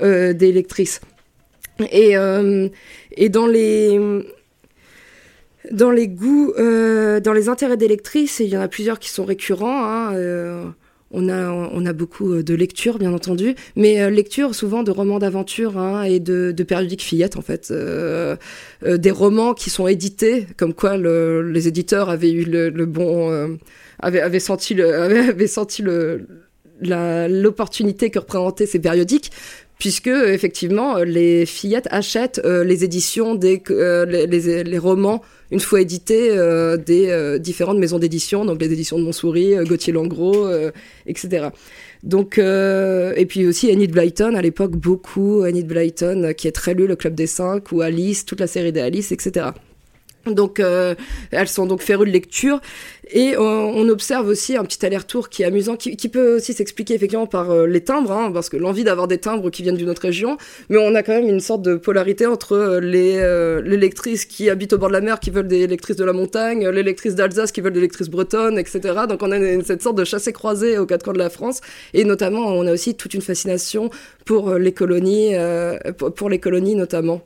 des 0.00 0.52
lectrices. 0.52 1.00
Et, 1.90 2.14
et 3.16 3.28
dans 3.28 3.46
les 3.46 3.98
dans 5.70 5.90
les 5.90 6.08
goûts, 6.08 6.52
dans 6.56 7.32
les 7.34 7.48
intérêts 7.48 7.76
des 7.76 7.88
lectrices, 7.88 8.40
et 8.40 8.44
il 8.44 8.50
y 8.50 8.56
en 8.56 8.62
a 8.62 8.68
plusieurs 8.68 8.98
qui 8.98 9.10
sont 9.10 9.24
récurrents. 9.24 9.84
Hein, 9.84 10.74
on 11.10 11.28
a, 11.28 11.50
on 11.50 11.86
a 11.86 11.92
beaucoup 11.92 12.42
de 12.42 12.54
lectures, 12.54 12.98
bien 12.98 13.12
entendu, 13.12 13.54
mais 13.74 14.00
euh, 14.00 14.10
lectures 14.10 14.54
souvent 14.54 14.82
de 14.82 14.90
romans 14.90 15.18
d'aventure 15.18 15.76
hein, 15.76 16.04
et 16.04 16.20
de, 16.20 16.52
de 16.52 16.62
périodiques 16.62 17.02
fillettes, 17.02 17.36
en 17.36 17.42
fait. 17.42 17.68
Euh, 17.70 18.36
euh, 18.84 18.96
des 18.96 19.10
romans 19.10 19.54
qui 19.54 19.70
sont 19.70 19.88
édités, 19.88 20.46
comme 20.56 20.72
quoi 20.72 20.96
le, 20.96 21.50
les 21.50 21.66
éditeurs 21.68 22.10
avaient 22.10 22.30
eu 22.30 22.44
le, 22.44 22.68
le 22.70 22.86
bon... 22.86 23.30
Euh, 23.30 23.48
avaient, 23.98 24.20
avaient 24.20 24.40
senti 24.40 24.74
le... 24.74 24.94
Avaient, 25.00 25.28
avaient 25.30 25.46
senti 25.46 25.82
le 25.82 26.26
l'opportunité 26.82 28.08
que 28.08 28.18
représentaient 28.18 28.64
ces 28.64 28.78
périodiques 28.78 29.30
puisque 29.78 30.06
effectivement 30.06 30.96
les 30.98 31.44
fillettes 31.44 31.88
achètent 31.90 32.40
euh, 32.44 32.64
les 32.64 32.84
éditions 32.84 33.34
des 33.34 33.62
euh, 33.70 34.06
les, 34.06 34.26
les, 34.26 34.64
les 34.64 34.78
romans 34.78 35.22
une 35.50 35.60
fois 35.60 35.80
édités 35.80 36.30
euh, 36.30 36.76
des 36.76 37.08
euh, 37.08 37.38
différentes 37.38 37.78
maisons 37.78 37.98
d'édition 37.98 38.44
donc 38.44 38.60
les 38.60 38.72
éditions 38.72 38.98
de 38.98 39.04
Montsouris, 39.04 39.56
euh, 39.56 39.64
Gauthier 39.64 39.92
Langros, 39.92 40.46
euh, 40.46 40.70
etc. 41.06 41.48
Donc 42.02 42.38
et 42.38 43.26
puis 43.26 43.46
aussi 43.46 43.70
Enid 43.70 43.92
Blyton 43.92 44.34
à 44.34 44.40
l'époque 44.40 44.74
beaucoup 44.76 45.44
Enid 45.44 45.66
Blyton 45.66 46.32
qui 46.34 46.48
est 46.48 46.52
très 46.52 46.72
lu 46.72 46.86
le 46.86 46.96
club 46.96 47.14
des 47.14 47.26
cinq 47.26 47.72
ou 47.72 47.82
Alice 47.82 48.24
toute 48.24 48.40
la 48.40 48.46
série 48.46 48.72
des 48.72 48.80
Alice 48.80 49.12
etc. 49.12 49.50
Donc 50.26 50.60
euh, 50.60 50.94
elles 51.30 51.48
sont 51.48 51.66
donc 51.66 51.82
férues 51.82 52.06
de 52.06 52.10
lecture 52.10 52.60
et 53.12 53.34
euh, 53.34 53.40
on 53.40 53.88
observe 53.88 54.28
aussi 54.28 54.56
un 54.56 54.64
petit 54.64 54.84
aller-retour 54.86 55.30
qui 55.30 55.42
est 55.42 55.46
amusant, 55.46 55.76
qui, 55.76 56.08
peut 56.08 56.36
aussi 56.36 56.52
s'expliquer 56.52 56.94
effectivement 56.94 57.26
par 57.26 57.50
euh, 57.50 57.66
les 57.66 57.82
timbres, 57.82 58.12
hein, 58.12 58.30
parce 58.32 58.48
que 58.48 58.56
l'envie 58.56 58.84
d'avoir 58.84 59.08
des 59.08 59.18
timbres 59.18 59.50
qui 59.50 59.62
viennent 59.62 59.76
d'une 59.76 59.90
autre 59.90 60.02
région, 60.02 60.36
mais 60.68 60.78
on 60.78 60.94
a 60.94 61.02
quand 61.02 61.12
même 61.12 61.26
une 61.26 61.40
sorte 61.40 61.62
de 61.62 61.74
polarité 61.74 62.26
entre 62.26 62.52
euh, 62.52 62.80
les, 62.80 63.76
lectrices 63.76 64.26
qui 64.26 64.48
habitent 64.48 64.74
au 64.74 64.78
bord 64.78 64.90
de 64.90 64.92
la 64.92 65.00
mer 65.00 65.18
qui 65.18 65.30
veulent 65.30 65.48
des 65.48 65.66
lectrices 65.66 65.96
de 65.96 66.04
la 66.04 66.12
montagne, 66.12 66.68
les 66.68 66.94
d'Alsace 67.14 67.50
qui 67.50 67.60
veulent 67.60 67.72
des 67.72 67.80
lectrices 67.80 68.10
bretonnes, 68.10 68.58
etc. 68.58 68.80
Donc 69.08 69.22
on 69.22 69.32
a 69.32 69.36
une- 69.38 69.64
cette 69.64 69.82
sorte 69.82 69.96
de 69.96 70.04
chassé-croisé 70.04 70.78
aux 70.78 70.86
quatre 70.86 71.02
coins 71.02 71.12
de 71.14 71.18
la 71.18 71.30
France, 71.30 71.60
et 71.94 72.04
notamment 72.04 72.46
on 72.46 72.66
a 72.66 72.72
aussi 72.72 72.94
toute 72.94 73.14
une 73.14 73.22
fascination 73.22 73.90
pour 74.24 74.54
les 74.54 74.72
colonies, 74.72 75.34
pour 76.14 76.28
les 76.28 76.38
colonies 76.38 76.74
notamment. 76.74 77.22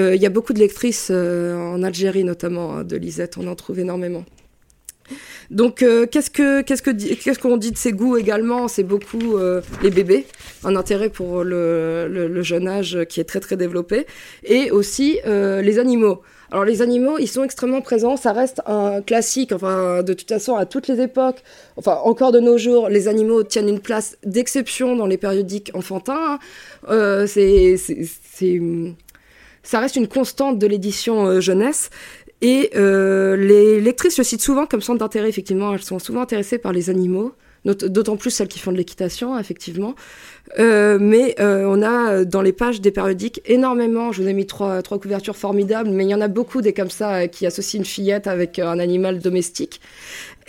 Euh, 0.00 0.16
Il 0.16 0.22
y 0.22 0.26
a 0.26 0.30
beaucoup 0.30 0.52
de 0.52 0.58
lectrices 0.58 1.08
euh, 1.10 1.56
en 1.56 1.82
Algérie 1.82 2.24
notamment 2.24 2.76
hein, 2.76 2.84
de 2.84 2.96
Lisette, 2.96 3.36
on 3.38 3.46
en 3.46 3.54
trouve 3.54 3.78
énormément. 3.78 4.24
Donc, 5.50 5.82
euh, 5.82 6.06
qu'est-ce 6.06 6.30
que 6.30 6.62
qu'est-ce 6.62 7.38
qu'on 7.40 7.56
dit 7.56 7.72
de 7.72 7.76
ces 7.76 7.92
goûts 7.92 8.16
également? 8.16 8.68
C'est 8.68 8.84
beaucoup 8.84 9.36
euh, 9.36 9.60
les 9.82 9.90
bébés, 9.90 10.24
un 10.62 10.76
intérêt 10.76 11.08
pour 11.08 11.42
le, 11.42 12.42
jeune 12.42 12.68
âge 12.68 12.98
qui 13.08 13.18
est 13.20 13.24
très 13.24 13.40
très 13.40 13.56
développé, 13.56 14.06
et 14.44 14.70
aussi 14.70 15.18
euh, 15.26 15.60
les 15.60 15.80
animaux. 15.80 16.22
Alors 16.52 16.64
les 16.64 16.82
animaux, 16.82 17.18
ils 17.18 17.26
sont 17.26 17.42
extrêmement 17.42 17.80
présents, 17.80 18.16
ça 18.16 18.32
reste 18.32 18.60
un 18.66 19.02
classique, 19.02 19.50
enfin 19.52 20.02
de 20.04 20.12
toute 20.12 20.28
façon 20.28 20.54
à 20.54 20.66
toutes 20.66 20.86
les 20.86 21.00
époques, 21.00 21.42
enfin 21.76 21.96
encore 22.04 22.30
de 22.30 22.40
nos 22.40 22.56
jours, 22.58 22.88
les 22.88 23.08
animaux 23.08 23.42
tiennent 23.42 23.68
une 23.68 23.80
place 23.80 24.16
d'exception 24.24 24.94
dans 24.94 25.06
les 25.06 25.18
périodiques 25.18 25.70
enfantins. 25.74 26.34
hein. 26.34 26.38
Euh, 26.88 27.26
c'est- 27.26 27.76
ça 29.62 29.80
reste 29.80 29.96
une 29.96 30.08
constante 30.08 30.58
de 30.58 30.66
l'édition 30.66 31.26
euh, 31.26 31.40
jeunesse. 31.40 31.90
Et 32.42 32.70
euh, 32.74 33.36
les 33.36 33.80
lectrices 33.80 34.16
le 34.16 34.24
citent 34.24 34.40
souvent 34.40 34.66
comme 34.66 34.80
centre 34.80 34.98
d'intérêt, 34.98 35.28
effectivement. 35.28 35.74
Elles 35.74 35.82
sont 35.82 35.98
souvent 35.98 36.22
intéressées 36.22 36.56
par 36.56 36.72
les 36.72 36.88
animaux, 36.88 37.32
d'autant 37.66 38.16
plus 38.16 38.30
celles 38.30 38.48
qui 38.48 38.58
font 38.58 38.72
de 38.72 38.78
l'équitation, 38.78 39.38
effectivement. 39.38 39.94
Euh, 40.58 40.96
mais 40.98 41.34
on 41.38 41.82
a 41.82 42.24
dans 42.24 42.40
les 42.40 42.54
pages 42.54 42.80
des 42.80 42.90
périodiques 42.92 43.42
énormément, 43.44 44.10
je 44.10 44.22
vous 44.22 44.28
ai 44.28 44.32
mis 44.32 44.46
trois, 44.46 44.80
trois 44.80 44.98
couvertures 44.98 45.36
formidables, 45.36 45.90
mais 45.90 46.04
il 46.04 46.10
y 46.10 46.14
en 46.14 46.22
a 46.22 46.28
beaucoup 46.28 46.62
des 46.62 46.72
comme 46.72 46.88
ça 46.88 47.28
qui 47.28 47.44
associent 47.44 47.80
une 47.80 47.84
fillette 47.84 48.26
avec 48.26 48.58
un 48.58 48.78
animal 48.78 49.18
domestique. 49.18 49.82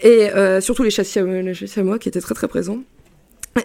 Et 0.02 0.30
surtout 0.62 0.84
les 0.84 0.92
chassiers 0.92 1.22
à 1.22 1.84
moi 1.84 2.00
qui 2.00 2.08
étaient 2.08 2.22
très 2.22 2.36
très 2.36 2.48
présents. 2.48 2.80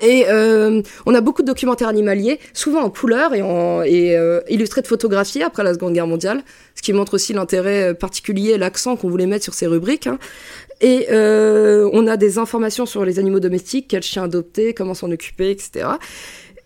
Et 0.03 0.25
euh, 0.29 0.83
on 1.07 1.15
a 1.15 1.21
beaucoup 1.21 1.43
de 1.43 1.47
documentaires 1.47 1.89
animaliers, 1.89 2.41
souvent 2.53 2.83
en 2.83 2.91
couleur 2.91 3.35
et, 3.35 3.43
euh, 3.43 4.41
illustrés 4.49 4.83
de 4.83 4.87
photographies 4.87 5.43
après 5.43 5.63
la 5.63 5.75
Seconde 5.75 5.95
Guerre 5.95 6.09
mondiale, 6.09 6.43
ce 6.75 6.83
qui 6.83 6.93
montre 6.93 7.15
aussi 7.15 7.33
l'intérêt 7.33 7.95
particulier 7.95 8.51
et 8.53 8.59
l'accent 8.59 8.97
qu'on 8.97 9.09
voulait 9.09 9.27
mettre 9.27 9.45
sur 9.45 9.55
ces 9.55 9.67
rubriques. 9.67 10.07
hein. 10.09 10.19
Et 10.81 11.07
euh, 11.11 11.89
on 11.93 12.07
a 12.07 12.17
des 12.17 12.39
informations 12.39 12.85
sur 12.85 13.05
les 13.05 13.19
animaux 13.19 13.41
domestiques, 13.41 13.89
quels 13.89 14.03
chiens 14.03 14.25
adopter, 14.25 14.75
comment 14.75 14.93
s'en 14.93 15.11
occuper, 15.11 15.51
etc. 15.51 15.87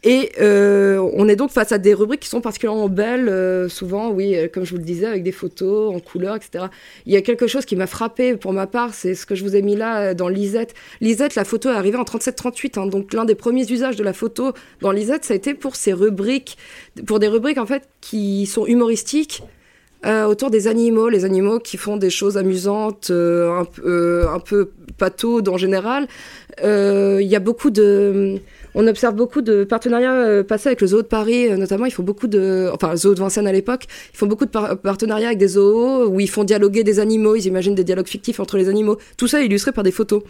Et 0.03 0.33
euh, 0.41 0.99
on 1.15 1.29
est 1.29 1.37
donc 1.37 1.51
face 1.51 1.73
à 1.73 1.79
des 1.79 1.93
rubriques 1.93 2.21
qui 2.21 2.29
sont 2.29 2.41
particulièrement 2.41 2.89
belles, 2.89 3.29
euh, 3.29 3.69
souvent, 3.69 4.11
oui, 4.11 4.35
euh, 4.35 4.49
comme 4.49 4.65
je 4.65 4.71
vous 4.71 4.79
le 4.79 4.83
disais, 4.83 5.05
avec 5.05 5.23
des 5.23 5.33
photos 5.33 5.95
en 5.95 6.01
couleur, 6.01 6.37
etc. 6.37 6.67
Il 7.05 7.13
y 7.13 7.17
a 7.17 7.23
quelque 7.23 7.47
chose 7.47 7.67
qui 7.67 7.77
m'a 7.77 7.87
frappé 7.87 8.35
pour 8.35 8.55
ma 8.55 8.67
part, 8.67 8.95
c'est 8.95 9.15
ce 9.15 9.27
que 9.27 9.35
je 9.35 9.45
vous 9.45 9.55
ai 9.57 9.61
mis 9.61 9.77
là 9.77 10.15
dans 10.15 10.29
Lisette. 10.29 10.75
Lisette, 11.03 11.35
la 11.35 11.45
photo 11.45 11.69
est 11.69 11.75
arrivée 11.75 11.99
en 11.99 12.05
37-38, 12.05 12.79
hein, 12.79 12.87
donc 12.87 13.13
l'un 13.13 13.27
des 13.27 13.35
premiers 13.35 13.71
usages 13.71 13.97
de 13.97 14.03
la 14.03 14.15
photo 14.15 14.53
dans 14.81 14.91
Lisette, 14.91 15.27
ça 15.27 15.35
a 15.35 15.37
été 15.37 15.53
pour 15.53 15.77
ces 15.77 15.93
rubriques, 15.93 16.57
pour 17.07 17.19
des 17.19 17.29
rubriques 17.29 17.59
en 17.59 17.67
fait 17.67 17.89
qui 18.01 18.47
sont 18.47 18.67
humoristiques. 18.67 19.43
autour 20.07 20.51
des 20.51 20.67
animaux, 20.67 21.11
les 21.11 21.27
animaux 21.27 21.61
qui 21.61 21.77
font 21.77 21.99
des 21.99 22.09
choses 22.09 22.39
amusantes, 22.39 23.11
un, 23.11 23.67
un, 23.67 24.41
peu 24.41 24.71
pataudes 24.97 25.51
en 25.51 25.59
général. 25.59 26.09
Il 26.63 27.29
y 27.29 27.37
a 27.37 27.41
beaucoup 27.41 27.71
de 27.71 28.41
on 28.75 28.87
observe 28.87 29.15
beaucoup 29.15 29.41
de 29.41 29.65
partenariats 29.65 30.15
euh, 30.15 30.43
passés 30.43 30.69
avec 30.69 30.81
le 30.81 30.87
zoo 30.89 31.03
de 31.03 31.07
Paris, 31.07 31.49
euh, 31.49 31.57
notamment. 31.57 31.87
Ils 31.87 31.93
font 31.93 32.03
beaucoup 32.03 32.27
de, 32.27 32.71
enfin, 32.73 32.91
le 32.91 32.97
zoo 32.97 33.15
de 33.15 33.21
Vincennes 33.21 33.47
à 33.47 33.53
l'époque. 33.53 33.87
Ils 34.13 34.17
font 34.17 34.27
beaucoup 34.27 34.47
de 34.47 34.51
partenariats 34.51 35.29
avec 35.29 35.39
des 35.39 35.49
zoos 35.49 36.07
où 36.07 36.21
ils 36.21 36.31
font 36.31 36.45
dialoguer 36.45 36.85
des 36.85 37.01
animaux. 37.01 37.37
Ils 37.37 37.47
imaginent 37.47 37.75
des 37.75 37.85
dialogues 37.85 38.09
fictifs 38.09 38.41
entre 38.41 38.57
les 38.57 38.69
animaux. 38.69 38.99
Tout 39.17 39.27
ça 39.27 39.43
illustré 39.43 39.73
par 39.73 39.85
des 39.85 39.93
photos. 39.93 40.23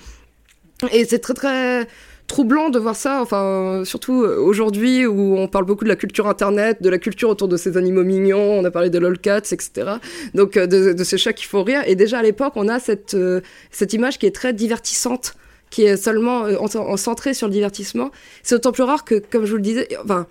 Et 0.93 1.05
c'est 1.05 1.18
très 1.18 1.34
très 1.34 1.86
troublant 2.26 2.70
de 2.70 2.78
voir 2.78 2.95
ça, 2.95 3.20
enfin, 3.20 3.82
surtout 3.84 4.22
euh, 4.22 4.38
aujourd'hui 4.38 5.05
où 5.05 5.36
on 5.36 5.49
parle 5.49 5.64
beaucoup 5.64 5.82
de 5.82 5.88
la 5.88 5.97
culture 5.97 6.28
internet, 6.28 6.80
de 6.80 6.88
la 6.88 6.99
culture 6.99 7.28
autour 7.28 7.49
de 7.49 7.57
ces 7.57 7.76
animaux 7.76 8.05
mignons, 8.05 8.61
on 8.61 8.64
a 8.64 8.70
parlé 8.70 8.88
de 8.88 9.01
lolcats, 9.01 9.38
etc. 9.38 9.70
Donc, 10.34 10.57
de, 10.57 11.05
ces 11.05 11.18
chats 11.18 11.32
qui 11.32 11.45
font 11.45 11.64
rire. 11.64 11.82
Et 11.86 11.97
déjà 11.97 12.20
à 12.20 12.22
l'époque, 12.22 12.53
on 12.55 12.68
a 12.68 12.78
cette, 12.78 13.16
cette 13.72 13.93
image 13.93 14.18
qui 14.20 14.26
est 14.26 14.34
très 14.34 14.53
divertissante 14.53 15.34
qui 15.70 15.82
est 15.82 15.96
seulement 15.96 16.44
euh, 16.44 16.56
en, 16.58 16.96
centré 16.96 17.34
sur 17.34 17.46
le 17.46 17.52
divertissement. 17.52 18.10
C'est 18.42 18.54
autant 18.56 18.72
plus 18.72 18.82
rare 18.82 19.04
que, 19.04 19.14
comme 19.18 19.44
je 19.46 19.52
vous 19.52 19.56
le 19.56 19.62
disais, 19.62 19.88
enfin, 20.02 20.26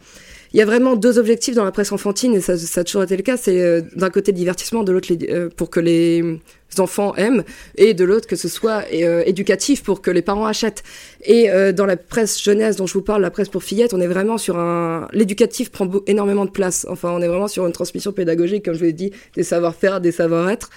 il 0.53 0.59
y 0.59 0.61
a 0.61 0.65
vraiment 0.65 0.95
deux 0.95 1.19
objectifs 1.19 1.55
dans 1.55 1.63
la 1.63 1.71
presse 1.71 1.91
enfantine, 1.91 2.35
et 2.35 2.41
ça, 2.41 2.57
ça 2.57 2.81
a 2.81 2.83
toujours 2.83 3.03
été 3.03 3.15
le 3.15 3.23
cas. 3.23 3.37
C'est 3.37 3.61
euh, 3.61 3.81
d'un 3.95 4.09
côté 4.09 4.31
le 4.31 4.37
divertissement, 4.37 4.83
de 4.83 4.91
l'autre 4.91 5.09
euh, 5.29 5.49
pour 5.55 5.69
que 5.69 5.79
les 5.79 6.39
enfants 6.77 7.15
aiment, 7.15 7.43
et 7.75 7.93
de 7.93 8.03
l'autre 8.03 8.27
que 8.27 8.35
ce 8.35 8.47
soit 8.47 8.83
euh, 8.93 9.23
éducatif 9.25 9.83
pour 9.83 10.01
que 10.01 10.11
les 10.11 10.21
parents 10.21 10.45
achètent. 10.45 10.83
Et 11.23 11.49
euh, 11.49 11.71
dans 11.71 11.85
la 11.85 11.97
presse 11.97 12.41
jeunesse 12.41 12.75
dont 12.75 12.85
je 12.85 12.93
vous 12.93 13.01
parle, 13.01 13.21
la 13.21 13.31
presse 13.31 13.49
pour 13.49 13.63
fillettes, 13.63 13.93
on 13.93 14.01
est 14.01 14.07
vraiment 14.07 14.37
sur 14.37 14.57
un... 14.57 15.07
L'éducatif 15.11 15.71
prend 15.71 15.89
énormément 16.05 16.45
de 16.45 16.51
place. 16.51 16.85
Enfin, 16.89 17.11
on 17.11 17.21
est 17.21 17.27
vraiment 17.27 17.47
sur 17.47 17.65
une 17.65 17.71
transmission 17.71 18.11
pédagogique, 18.11 18.65
comme 18.65 18.75
je 18.75 18.79
vous 18.79 18.85
l'ai 18.85 18.93
dit, 18.93 19.11
des 19.35 19.43
savoir-faire, 19.43 19.99
des 19.99 20.11
savoir-être. 20.11 20.69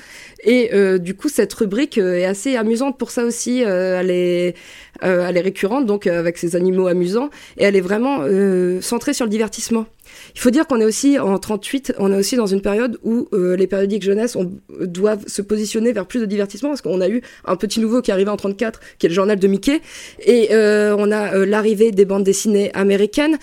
Et 0.45 0.71
euh, 0.73 0.99
du 0.99 1.15
coup, 1.15 1.29
cette 1.29 1.53
rubrique 1.53 1.99
est 1.99 2.25
assez 2.25 2.57
amusante 2.57 2.99
pour 2.99 3.11
ça 3.11 3.25
aussi. 3.25 3.61
elle, 3.61 4.11
est, 4.11 4.55
elle 5.03 5.37
est 5.37 5.43
récurrente, 5.43 5.87
donc 5.87 6.07
avec 6.07 6.39
ces 6.39 6.57
animaux 6.57 6.87
amusants, 6.87 7.31
et 7.59 7.65
elle 7.65 7.77
est 7.77 7.81
vraiment 7.81 8.25
centrée 8.81 9.13
sur 9.13 9.27
le 9.27 9.31
divertissement. 9.31 9.87
Il 10.35 10.41
faut 10.41 10.51
dire 10.51 10.67
qu'on 10.67 10.81
est 10.81 10.85
aussi 10.85 11.19
en 11.19 11.39
38, 11.39 11.95
on 11.99 12.13
est 12.13 12.17
aussi 12.17 12.37
dans 12.37 12.47
une 12.47 12.61
période 12.61 12.99
où 13.03 13.29
euh, 13.33 13.57
les 13.57 13.67
périodiques 13.67 14.03
jeunesse 14.03 14.37
doivent 14.81 15.25
se 15.27 15.43
positionner 15.43 15.93
vers 15.93 16.07
plus 16.07 16.21
de 16.21 16.27
divertissement 16.27 16.71
parce 16.71 16.83
qu'on 16.83 17.01
a 17.01 17.09
eu 17.09 17.23
un 17.45 17.57
petit 17.57 17.81
nouveau 17.81 18.01
qui 18.03 18.11
est 18.11 18.15
arrivé 18.15 18.31
en 18.31 18.37
34, 18.37 18.81
qui 18.99 19.07
est 19.07 19.09
le 19.09 19.15
journal 19.15 19.39
de 19.39 19.47
Mickey, 19.47 19.81
et 20.25 20.49
euh, 20.53 20.95
on 20.99 21.11
a 21.11 21.35
euh, 21.35 21.47
l'arrivée 21.47 21.91
des 21.91 22.05
bandes 22.05 22.25
dessinées 22.25 22.71
américaines 22.75 23.39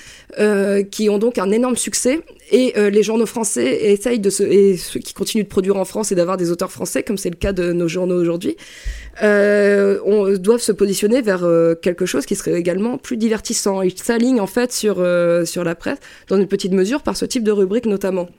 qui 0.91 1.09
ont 1.09 1.17
donc 1.17 1.38
un 1.38 1.51
énorme 1.51 1.76
succès 1.76 2.22
et 2.51 2.74
les 2.78 3.03
journaux 3.03 3.26
français 3.26 3.91
essayent 3.91 4.20
de 4.20 4.30
se 4.30 4.43
et 4.43 4.78
ceux 4.78 4.99
qui 4.99 5.13
continuent 5.13 5.43
de 5.43 5.49
produire 5.49 5.76
en 5.76 5.86
France 5.86 6.11
et 6.11 6.15
d'avoir 6.15 6.38
des 6.38 6.49
auteurs 6.49 6.72
français 6.72 7.03
comme 7.03 7.17
c'est 7.17 7.30
le 7.30 7.36
cas 7.36 7.51
de 7.51 7.74
nos 7.74 7.88
journaux 7.88 8.20
aujourd'hui 8.20 8.55
doivent 9.22 10.61
se 10.61 10.72
positionner 10.72 11.22
vers 11.22 11.45
quelque 11.82 12.05
chose 12.05 12.26
qui 12.26 12.36
serait 12.36 12.53
également 12.53 12.97
plus 12.97 13.17
divertissant. 13.17 13.82
Ils 13.82 13.97
s'alignent 13.97 14.39
en 14.39 14.47
fait 14.47 14.72
sur, 14.72 15.05
sur 15.45 15.63
la 15.63 15.76
presse, 15.76 15.99
dans 16.28 16.38
une 16.38 16.47
petite 16.47 16.59
mesure, 16.68 17.01
par 17.01 17.16
ce 17.16 17.26
type 17.26 17.43
de 17.43 17.51
rubrique 17.51 17.86
notamment. 17.86 18.30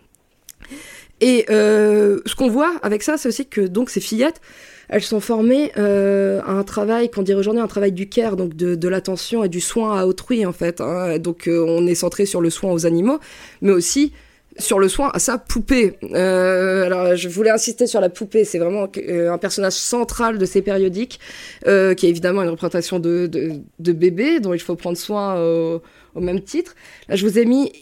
Et 1.20 1.46
euh, 1.50 2.20
ce 2.26 2.34
qu'on 2.34 2.48
voit 2.48 2.72
avec 2.82 3.02
ça, 3.02 3.16
c'est 3.16 3.28
aussi 3.28 3.46
que 3.46 3.60
donc 3.60 3.90
ces 3.90 4.00
fillettes, 4.00 4.40
elles 4.88 5.02
sont 5.02 5.20
formées 5.20 5.72
à 5.76 6.50
un 6.50 6.64
travail 6.64 7.10
qu'on 7.10 7.22
dirait 7.22 7.38
aujourd'hui 7.38 7.62
un 7.62 7.68
travail 7.68 7.92
du 7.92 8.08
care, 8.08 8.36
donc 8.36 8.56
de, 8.56 8.74
de 8.74 8.88
l'attention 8.88 9.44
et 9.44 9.48
du 9.48 9.60
soin 9.60 9.98
à 9.98 10.06
autrui 10.06 10.44
en 10.44 10.52
fait. 10.52 10.80
Hein. 10.80 11.18
Donc 11.18 11.48
on 11.48 11.86
est 11.86 11.94
centré 11.94 12.26
sur 12.26 12.40
le 12.40 12.50
soin 12.50 12.72
aux 12.72 12.86
animaux, 12.86 13.20
mais 13.62 13.70
aussi 13.70 14.12
sur 14.58 14.78
le 14.78 14.88
soin 14.88 15.10
à 15.12 15.18
sa 15.18 15.38
poupée. 15.38 15.96
Euh, 16.14 16.84
alors, 16.84 17.16
je 17.16 17.28
voulais 17.28 17.50
insister 17.50 17.86
sur 17.86 18.00
la 18.00 18.08
poupée. 18.08 18.44
C'est 18.44 18.58
vraiment 18.58 18.88
euh, 18.96 19.32
un 19.32 19.38
personnage 19.38 19.74
central 19.74 20.38
de 20.38 20.44
ces 20.44 20.62
périodiques, 20.62 21.20
euh, 21.66 21.94
qui 21.94 22.06
est 22.06 22.10
évidemment 22.10 22.42
une 22.42 22.50
représentation 22.50 22.98
de, 22.98 23.26
de, 23.26 23.92
bébé 23.92 24.40
dont 24.40 24.54
il 24.54 24.60
faut 24.60 24.76
prendre 24.76 24.96
soin 24.96 25.40
au, 25.40 26.20
même 26.20 26.40
titre. 26.40 26.74
Là, 27.08 27.16
je 27.16 27.26
vous 27.26 27.38
ai 27.38 27.44
mis 27.44 27.72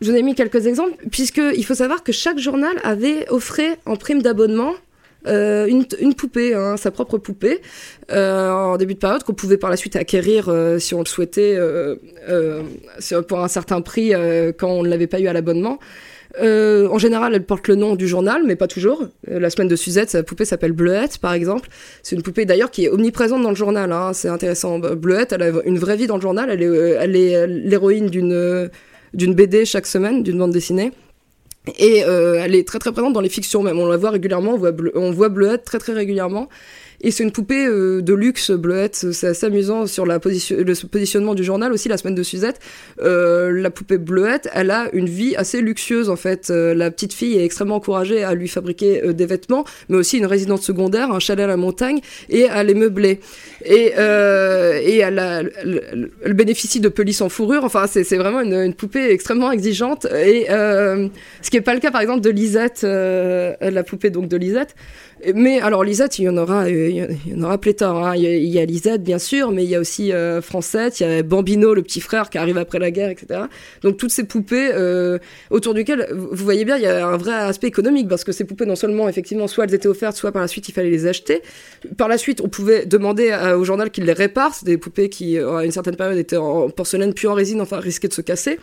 je 0.00 0.10
vous 0.10 0.16
ai 0.16 0.22
mis 0.22 0.34
quelques 0.34 0.66
exemples, 0.66 0.96
puisque 1.10 1.40
il 1.56 1.64
faut 1.64 1.74
savoir 1.74 2.02
que 2.02 2.12
chaque 2.12 2.38
journal 2.38 2.76
avait 2.82 3.28
offert 3.30 3.76
en 3.86 3.96
prime 3.96 4.22
d'abonnement 4.22 4.74
une, 5.26 5.84
une, 6.00 6.14
poupée, 6.14 6.54
hein, 6.54 6.78
sa 6.78 6.90
propre 6.90 7.18
poupée, 7.18 7.60
en 8.10 8.76
début 8.78 8.94
de 8.94 8.98
période, 8.98 9.24
qu'on 9.24 9.34
pouvait 9.34 9.58
par 9.58 9.68
la 9.68 9.76
suite 9.76 9.94
acquérir 9.96 10.50
si 10.78 10.94
on 10.94 11.00
le 11.00 11.06
souhaitait 11.06 11.58
pour 13.28 13.40
un 13.40 13.48
certain 13.48 13.82
prix 13.82 14.12
quand 14.56 14.70
on 14.70 14.82
ne 14.82 14.88
l'avait 14.88 15.06
pas 15.06 15.20
eu 15.20 15.26
à 15.26 15.34
l'abonnement. 15.34 15.78
Euh, 16.40 16.88
en 16.88 16.98
général, 16.98 17.34
elle 17.34 17.44
porte 17.44 17.68
le 17.68 17.74
nom 17.74 17.96
du 17.96 18.06
journal, 18.06 18.42
mais 18.44 18.56
pas 18.56 18.66
toujours. 18.66 19.04
Euh, 19.30 19.40
la 19.40 19.50
semaine 19.50 19.68
de 19.68 19.76
Suzette, 19.76 20.10
sa 20.10 20.22
poupée 20.22 20.44
s'appelle 20.44 20.72
Bleuette, 20.72 21.18
par 21.18 21.32
exemple. 21.32 21.68
C'est 22.02 22.16
une 22.16 22.22
poupée 22.22 22.44
d'ailleurs 22.44 22.70
qui 22.70 22.84
est 22.84 22.88
omniprésente 22.88 23.42
dans 23.42 23.50
le 23.50 23.56
journal. 23.56 23.90
Hein. 23.92 24.12
C'est 24.12 24.28
intéressant. 24.28 24.78
Bleuette, 24.78 25.32
elle 25.32 25.42
a 25.42 25.50
une 25.64 25.78
vraie 25.78 25.96
vie 25.96 26.06
dans 26.06 26.16
le 26.16 26.22
journal. 26.22 26.50
Euh, 26.50 26.98
elle 27.00 27.16
est 27.16 27.46
l'héroïne 27.46 28.08
d'une 28.08 28.70
d'une 29.14 29.34
BD 29.34 29.64
chaque 29.64 29.86
semaine, 29.86 30.22
d'une 30.22 30.38
bande 30.38 30.52
dessinée. 30.52 30.92
Et 31.78 31.98
elle 31.98 32.54
est 32.54 32.66
très 32.66 32.78
très 32.78 32.92
présente 32.92 33.12
dans 33.12 33.20
les 33.20 33.28
fictions 33.28 33.62
même. 33.62 33.78
On 33.78 33.86
la 33.86 33.98
voit 33.98 34.10
régulièrement. 34.10 34.58
On 34.94 35.10
voit, 35.10 35.28
Bleuette 35.28 35.64
très 35.64 35.78
très 35.78 35.92
régulièrement. 35.92 36.48
Et 37.00 37.12
c'est 37.12 37.22
une 37.22 37.30
poupée 37.30 37.66
euh, 37.66 38.02
de 38.02 38.12
luxe, 38.12 38.50
bleuette. 38.50 38.96
C'est 39.12 39.28
assez 39.28 39.46
amusant 39.46 39.86
sur 39.86 40.04
la 40.04 40.18
position, 40.18 40.56
le 40.58 40.86
positionnement 40.86 41.34
du 41.34 41.44
journal 41.44 41.72
aussi, 41.72 41.88
la 41.88 41.96
semaine 41.96 42.16
de 42.16 42.22
Suzette. 42.22 42.58
Euh, 43.00 43.52
la 43.52 43.70
poupée 43.70 43.98
bleuette, 43.98 44.48
elle 44.52 44.70
a 44.70 44.88
une 44.92 45.08
vie 45.08 45.36
assez 45.36 45.60
luxueuse 45.60 46.10
en 46.10 46.16
fait. 46.16 46.50
Euh, 46.50 46.74
la 46.74 46.90
petite 46.90 47.12
fille 47.12 47.36
est 47.36 47.44
extrêmement 47.44 47.76
encouragée 47.76 48.24
à 48.24 48.34
lui 48.34 48.48
fabriquer 48.48 49.12
des 49.12 49.26
vêtements, 49.26 49.64
mais 49.88 49.96
aussi 49.96 50.18
une 50.18 50.26
résidence 50.26 50.62
secondaire, 50.62 51.12
un 51.12 51.20
chalet 51.20 51.44
à 51.44 51.48
la 51.48 51.56
montagne 51.56 52.00
et 52.30 52.48
à 52.48 52.64
les 52.64 52.74
meubler. 52.74 53.20
Et, 53.70 53.92
et 53.92 54.98
elle, 54.98 55.18
a, 55.18 55.42
bénéficie 56.26 56.80
de 56.80 56.88
pelisses 56.88 57.20
en 57.20 57.28
fourrure. 57.28 57.64
Enfin, 57.64 57.86
c'est 57.86 58.16
vraiment 58.16 58.40
une, 58.40 58.74
poupée 58.74 59.10
extrêmement 59.10 59.52
exigeante. 59.52 60.06
Et 60.06 60.46
ce 60.48 61.50
qui 61.50 61.56
n'est 61.56 61.62
pas 61.62 61.74
le 61.74 61.80
cas 61.80 61.90
par 61.90 62.00
exemple 62.00 62.20
de 62.20 62.30
Lisette, 62.30 62.82
la 62.82 63.82
poupée 63.82 64.10
donc 64.10 64.28
de 64.28 64.36
Lisette. 64.36 64.74
Mais 65.34 65.60
alors 65.60 65.82
Lisette, 65.82 66.18
il 66.18 66.24
y 66.24 66.28
en 66.28 66.36
aura, 66.36 66.68
il 66.68 67.08
y 67.26 67.34
en 67.34 67.42
aura 67.42 67.58
pléthore. 67.58 68.06
Hein. 68.06 68.16
Il, 68.16 68.22
y 68.22 68.58
a, 68.58 68.64
Lisette 68.64 69.02
bien 69.02 69.18
sûr, 69.18 69.50
mais 69.50 69.64
il 69.64 69.70
y 69.70 69.74
a 69.74 69.80
aussi 69.80 70.12
euh, 70.12 70.40
Francette, 70.40 71.00
il 71.00 71.08
y 71.08 71.10
a 71.10 71.22
Bambino, 71.22 71.74
le 71.74 71.82
petit 71.82 72.00
frère 72.00 72.30
qui 72.30 72.38
arrive 72.38 72.56
après 72.56 72.78
la 72.78 72.90
guerre, 72.90 73.10
etc. 73.10 73.40
Donc 73.82 73.96
toutes 73.96 74.12
ces 74.12 74.24
poupées 74.24 74.70
euh, 74.72 75.18
autour 75.50 75.74
duquel, 75.74 76.08
vous 76.12 76.44
voyez 76.44 76.64
bien, 76.64 76.76
il 76.76 76.82
y 76.82 76.86
a 76.86 77.06
un 77.06 77.16
vrai 77.16 77.32
aspect 77.32 77.66
économique 77.66 78.08
parce 78.08 78.22
que 78.22 78.32
ces 78.32 78.44
poupées, 78.44 78.66
non 78.66 78.76
seulement 78.76 79.08
effectivement, 79.08 79.48
soit 79.48 79.64
elles 79.64 79.74
étaient 79.74 79.88
offertes, 79.88 80.16
soit 80.16 80.30
par 80.30 80.42
la 80.42 80.48
suite 80.48 80.68
il 80.68 80.72
fallait 80.72 80.90
les 80.90 81.06
acheter. 81.06 81.42
Par 81.96 82.08
la 82.08 82.18
suite, 82.18 82.40
on 82.40 82.48
pouvait 82.48 82.86
demander 82.86 83.30
au 83.58 83.64
journal 83.64 83.90
qu'il 83.90 84.04
les 84.04 84.12
répare. 84.12 84.54
C'est 84.54 84.66
des 84.66 84.78
poupées 84.78 85.08
qui, 85.08 85.38
à 85.38 85.64
une 85.64 85.72
certaine 85.72 85.96
période, 85.96 86.18
étaient 86.18 86.36
en 86.36 86.70
porcelaine 86.70 87.12
puis 87.14 87.26
en 87.26 87.34
résine, 87.34 87.60
enfin 87.60 87.78
risquaient 87.78 88.08
de 88.08 88.14
se 88.14 88.22
casser. 88.22 88.58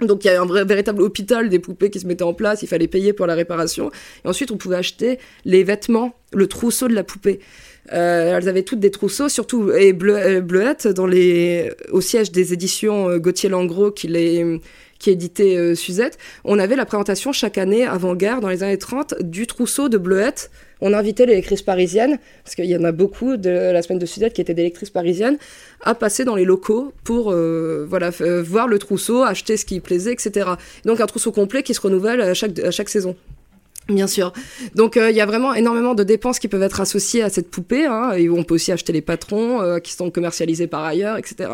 Donc 0.00 0.24
il 0.24 0.28
y 0.28 0.30
a 0.30 0.40
un 0.40 0.46
vrai, 0.46 0.64
véritable 0.64 1.02
hôpital 1.02 1.48
des 1.48 1.58
poupées 1.58 1.90
qui 1.90 1.98
se 1.98 2.06
mettait 2.06 2.22
en 2.22 2.32
place, 2.32 2.62
il 2.62 2.68
fallait 2.68 2.86
payer 2.86 3.12
pour 3.12 3.26
la 3.26 3.34
réparation. 3.34 3.90
Et 4.24 4.28
ensuite 4.28 4.52
on 4.52 4.56
pouvait 4.56 4.76
acheter 4.76 5.18
les 5.44 5.64
vêtements, 5.64 6.14
le 6.32 6.46
trousseau 6.46 6.86
de 6.86 6.94
la 6.94 7.02
poupée. 7.02 7.40
Euh, 7.92 8.36
elles 8.36 8.48
avaient 8.48 8.62
toutes 8.62 8.80
des 8.80 8.90
trousseaux, 8.90 9.28
surtout 9.28 9.72
et 9.72 9.92
bleu, 9.92 10.16
euh, 10.16 10.40
bleuettes 10.40 10.86
dans 10.86 11.06
les 11.06 11.72
au 11.90 12.00
siège 12.00 12.30
des 12.30 12.52
éditions 12.52 13.08
euh, 13.08 13.18
Gauthier 13.18 13.48
Langros 13.48 13.90
qui 13.90 14.08
les 14.08 14.60
qui 14.98 15.10
éditait 15.10 15.56
euh, 15.56 15.74
Suzette, 15.74 16.18
on 16.44 16.58
avait 16.58 16.76
la 16.76 16.84
présentation 16.84 17.32
chaque 17.32 17.58
année 17.58 17.86
avant-guerre, 17.86 18.40
dans 18.40 18.48
les 18.48 18.62
années 18.62 18.78
30, 18.78 19.22
du 19.22 19.46
trousseau 19.46 19.88
de 19.88 19.96
Bleuette. 19.96 20.50
On 20.80 20.92
invitait 20.92 21.26
les 21.26 21.34
lectrices 21.34 21.62
parisiennes, 21.62 22.18
parce 22.44 22.54
qu'il 22.54 22.66
y 22.66 22.76
en 22.76 22.84
a 22.84 22.92
beaucoup 22.92 23.36
de 23.36 23.50
la 23.50 23.82
semaine 23.82 23.98
de 23.98 24.06
Suzette 24.06 24.32
qui 24.32 24.40
étaient 24.40 24.54
des 24.54 24.62
lectrices 24.62 24.90
parisiennes, 24.90 25.38
à 25.82 25.94
passer 25.94 26.24
dans 26.24 26.36
les 26.36 26.44
locaux 26.44 26.92
pour 27.04 27.32
euh, 27.32 27.86
voilà, 27.88 28.10
euh, 28.20 28.42
voir 28.42 28.68
le 28.68 28.78
trousseau, 28.78 29.22
acheter 29.22 29.56
ce 29.56 29.64
qui 29.64 29.80
plaisait, 29.80 30.12
etc. 30.12 30.50
Donc 30.84 31.00
un 31.00 31.06
trousseau 31.06 31.32
complet 31.32 31.62
qui 31.62 31.74
se 31.74 31.80
renouvelle 31.80 32.20
à 32.20 32.34
chaque, 32.34 32.58
à 32.60 32.70
chaque 32.70 32.88
saison. 32.88 33.16
Bien 33.88 34.06
sûr. 34.06 34.34
Donc 34.74 34.96
il 34.96 35.16
y 35.16 35.20
a 35.20 35.26
vraiment 35.26 35.54
énormément 35.54 35.94
de 35.94 36.04
dépenses 36.04 36.38
qui 36.38 36.46
peuvent 36.46 36.62
être 36.62 36.80
associées 36.82 37.22
à 37.22 37.30
cette 37.30 37.50
poupée. 37.50 37.86
Hein, 37.86 38.12
et 38.12 38.28
on 38.28 38.44
peut 38.44 38.54
aussi 38.54 38.70
acheter 38.70 38.92
les 38.92 39.00
patrons 39.00 39.80
qui 39.82 39.94
sont 39.94 40.10
commercialisés 40.10 40.66
par 40.66 40.84
ailleurs, 40.84 41.16
etc. 41.16 41.52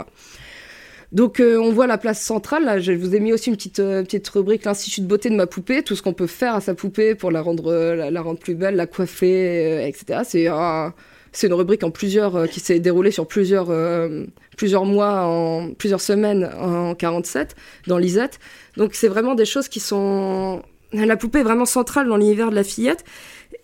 Donc 1.15 1.39
euh, 1.39 1.59
on 1.59 1.71
voit 1.71 1.87
la 1.87 1.97
place 1.97 2.21
centrale. 2.21 2.65
Là, 2.65 2.81
je 2.81 2.93
vous 2.93 3.15
ai 3.15 3.21
mis 3.21 3.33
aussi 3.33 3.49
une 3.49 3.57
petite 3.57 3.79
euh, 3.79 4.03
petite 4.03 4.29
rubrique 4.29 4.65
l'institut 4.65 5.01
de 5.01 5.07
beauté 5.07 5.31
de 5.31 5.37
ma 5.37 5.47
poupée, 5.47 5.85
tout 5.85 5.95
ce 5.95 6.03
qu'on 6.03 6.13
peut 6.13 6.27
faire 6.27 6.57
à 6.57 6.61
sa 6.61 6.75
poupée 6.75 7.15
pour 7.15 7.31
la 7.31 7.41
rendre 7.41 7.73
euh, 7.73 8.11
la, 8.11 8.21
rendre 8.21 8.41
plus 8.41 8.57
belle, 8.57 8.75
la 8.75 8.89
coiffer, 8.89 9.87
etc. 9.87 10.23
C'est 10.25 10.49
C'est 11.33 11.47
une 11.47 11.55
rubrique 11.55 11.85
en 11.85 11.91
plusieurs 11.93 12.49
qui 12.49 12.59
s'est 12.61 12.81
déroulée 12.81 13.13
sur 13.13 13.27
plusieurs 13.29 13.69
plusieurs 14.57 14.85
mois, 14.85 15.23
en 15.27 15.73
plusieurs 15.73 16.01
semaines 16.01 16.51
en 16.61 16.95
47 16.95 17.55
dans 17.87 17.99
Lisette. 17.99 18.41
Donc 18.77 18.95
c'est 18.95 19.09
vraiment 19.09 19.35
des 19.37 19.45
choses 19.45 19.69
qui 19.69 19.81
sont 19.81 20.63
la 20.93 21.17
poupée 21.17 21.41
est 21.41 21.45
vraiment 21.45 21.65
centrale 21.65 22.09
dans 22.09 22.17
l'univers 22.17 22.51
de 22.51 22.57
la 22.57 22.65
fillette 22.65 23.05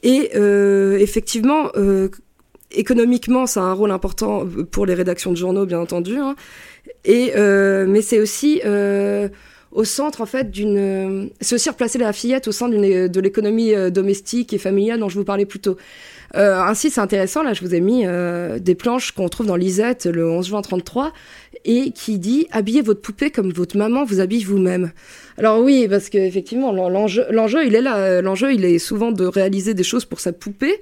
et 0.03 0.31
effectivement 1.01 1.71
économiquement, 2.73 3.47
ça 3.47 3.61
a 3.61 3.65
un 3.65 3.73
rôle 3.73 3.91
important 3.91 4.47
pour 4.71 4.87
les 4.87 4.95
rédactions 4.95 5.33
de 5.33 5.37
journaux, 5.37 5.67
bien 5.67 5.81
entendu. 5.81 6.17
Hein. 6.17 6.37
Et 7.05 7.33
euh, 7.37 7.87
mais 7.89 8.03
c'est 8.03 8.21
aussi 8.21 8.61
euh, 8.65 9.29
au 9.73 9.85
centre 9.85 10.21
en 10.21 10.27
fait 10.27 10.51
d'une. 10.51 11.31
C'est 11.41 11.55
aussi 11.55 11.69
replacer 11.69 11.99
la 11.99 12.13
fillette 12.13 12.49
au 12.49 12.53
sein 12.53 12.69
de 12.69 13.21
l'économie 13.21 13.75
euh, 13.75 13.91
domestique 13.91 14.53
et 14.53 14.59
familiale 14.59 15.01
dont 15.01 15.09
je 15.09 15.19
vous 15.19 15.25
parlais 15.25 15.47
plus 15.47 15.61
tôt. 15.61 15.77
ainsi, 16.35 16.91
c'est 16.91 17.01
intéressant. 17.01 17.43
Là, 17.43 17.55
je 17.55 17.61
vous 17.63 17.75
ai 17.75 17.81
mis 17.81 18.05
des 18.61 18.75
planches 18.75 19.13
qu'on 19.13 19.29
trouve 19.29 19.47
dans 19.47 19.57
Lisette 19.57 20.07
le 20.07 20.29
11 20.29 20.47
juin 20.47 20.63
33 20.63 21.13
et 21.65 21.91
qui 21.91 22.19
dit 22.19 22.47
habillez 22.53 22.83
votre 22.83 23.01
poupée 23.01 23.31
comme 23.31 23.53
votre 23.53 23.77
maman 23.77 24.05
vous 24.05 24.21
habille 24.21 24.45
vous-même. 24.45 24.93
Alors 25.39 25.61
oui, 25.61 25.89
parce 25.89 26.09
qu'effectivement, 26.09 26.73
l'enjeu, 26.73 27.25
l'enjeu, 27.31 27.67
il 27.67 27.75
est 27.75 27.83
là. 27.83 28.21
L'enjeu, 28.23 28.53
il 28.53 28.65
est 28.65 28.79
souvent 28.79 29.11
de 29.11 29.25
réaliser 29.25 29.75
des 29.75 29.83
choses 29.83 30.05
pour 30.05 30.21
sa 30.21 30.33
poupée. 30.33 30.81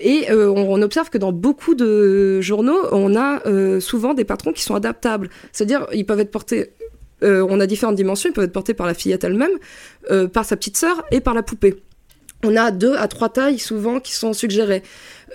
Et 0.00 0.30
euh, 0.30 0.50
on, 0.50 0.80
observe 0.82 1.10
que 1.10 1.18
dans 1.18 1.32
beaucoup 1.32 1.74
de 1.74 2.40
journaux, 2.40 2.78
on 2.92 3.16
a 3.16 3.46
euh, 3.46 3.80
souvent 3.80 4.14
des 4.14 4.24
patrons 4.24 4.52
qui 4.52 4.62
sont 4.62 4.74
adaptables. 4.74 5.28
C'est-à-dire, 5.52 5.86
ils 5.92 6.06
peuvent 6.06 6.20
être 6.20 6.30
portés. 6.30 6.72
Euh, 7.24 7.46
on 7.48 7.58
a 7.60 7.66
différentes 7.66 7.96
dimensions. 7.96 8.30
Ils 8.30 8.32
peuvent 8.32 8.44
être 8.44 8.52
portés 8.52 8.74
par 8.74 8.86
la 8.86 8.94
fillette 8.94 9.24
elle-même, 9.24 9.50
par 10.32 10.44
sa 10.44 10.56
petite 10.56 10.76
sœur 10.76 11.04
et 11.10 11.20
par 11.20 11.34
la 11.34 11.42
poupée. 11.42 11.82
On 12.44 12.54
a 12.54 12.70
deux 12.70 12.94
à 12.94 13.08
trois 13.08 13.28
tailles 13.28 13.58
souvent 13.58 13.98
qui 13.98 14.14
sont 14.14 14.32
suggérées. 14.32 14.84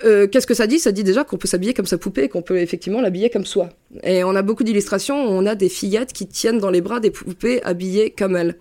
Qu'est-ce 0.02 0.46
que 0.46 0.54
ça 0.54 0.66
dit? 0.66 0.78
Ça 0.78 0.90
dit 0.90 1.04
déjà 1.04 1.22
qu'on 1.22 1.36
peut 1.36 1.46
s'habiller 1.46 1.74
comme 1.74 1.86
sa 1.86 1.98
poupée 1.98 2.24
et 2.24 2.28
qu'on 2.30 2.40
peut 2.40 2.58
effectivement 2.58 3.02
l'habiller 3.02 3.28
comme 3.28 3.44
soi. 3.44 3.68
Et 4.02 4.24
on 4.24 4.34
a 4.34 4.40
beaucoup 4.40 4.64
d'illustrations 4.64 5.28
où 5.28 5.28
on 5.28 5.44
a 5.44 5.54
des 5.54 5.68
fillettes 5.68 6.14
qui 6.14 6.26
tiennent 6.26 6.58
dans 6.58 6.70
les 6.70 6.80
bras 6.80 7.00
des 7.00 7.10
poupées 7.10 7.62
habillées 7.62 8.10
comme 8.10 8.36
elles. 8.36 8.56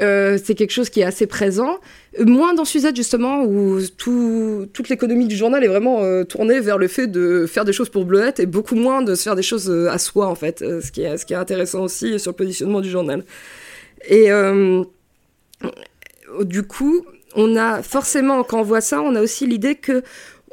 Euh, 0.00 0.38
c'est 0.42 0.54
quelque 0.54 0.70
chose 0.70 0.88
qui 0.88 1.00
est 1.00 1.04
assez 1.04 1.26
présent. 1.26 1.78
Moins 2.18 2.54
dans 2.54 2.64
Suzette, 2.64 2.96
justement, 2.96 3.44
où 3.44 3.78
tout, 3.98 4.66
toute 4.72 4.88
l'économie 4.88 5.26
du 5.26 5.36
journal 5.36 5.62
est 5.64 5.68
vraiment 5.68 6.02
euh, 6.02 6.24
tournée 6.24 6.60
vers 6.60 6.78
le 6.78 6.88
fait 6.88 7.06
de 7.06 7.46
faire 7.46 7.64
des 7.64 7.72
choses 7.72 7.90
pour 7.90 8.04
Bleuette 8.04 8.40
et 8.40 8.46
beaucoup 8.46 8.74
moins 8.74 9.02
de 9.02 9.14
se 9.14 9.22
faire 9.22 9.36
des 9.36 9.42
choses 9.42 9.68
euh, 9.70 9.90
à 9.90 9.98
soi, 9.98 10.26
en 10.26 10.34
fait, 10.34 10.60
ce, 10.60 10.90
qui 10.90 11.02
est, 11.02 11.16
ce 11.18 11.26
qui 11.26 11.34
est 11.34 11.36
intéressant 11.36 11.82
aussi 11.82 12.18
sur 12.18 12.32
le 12.32 12.36
positionnement 12.36 12.80
du 12.80 12.90
journal. 12.90 13.24
Et 14.08 14.28
du 16.40 16.62
coup, 16.62 17.04
on 17.34 17.56
a 17.56 17.82
forcément, 17.82 18.42
quand 18.42 18.60
on 18.60 18.64
voit 18.64 18.80
ça, 18.80 19.00
on 19.00 19.14
a 19.14 19.20
aussi 19.20 19.46
l'idée 19.46 19.74
que 19.74 20.02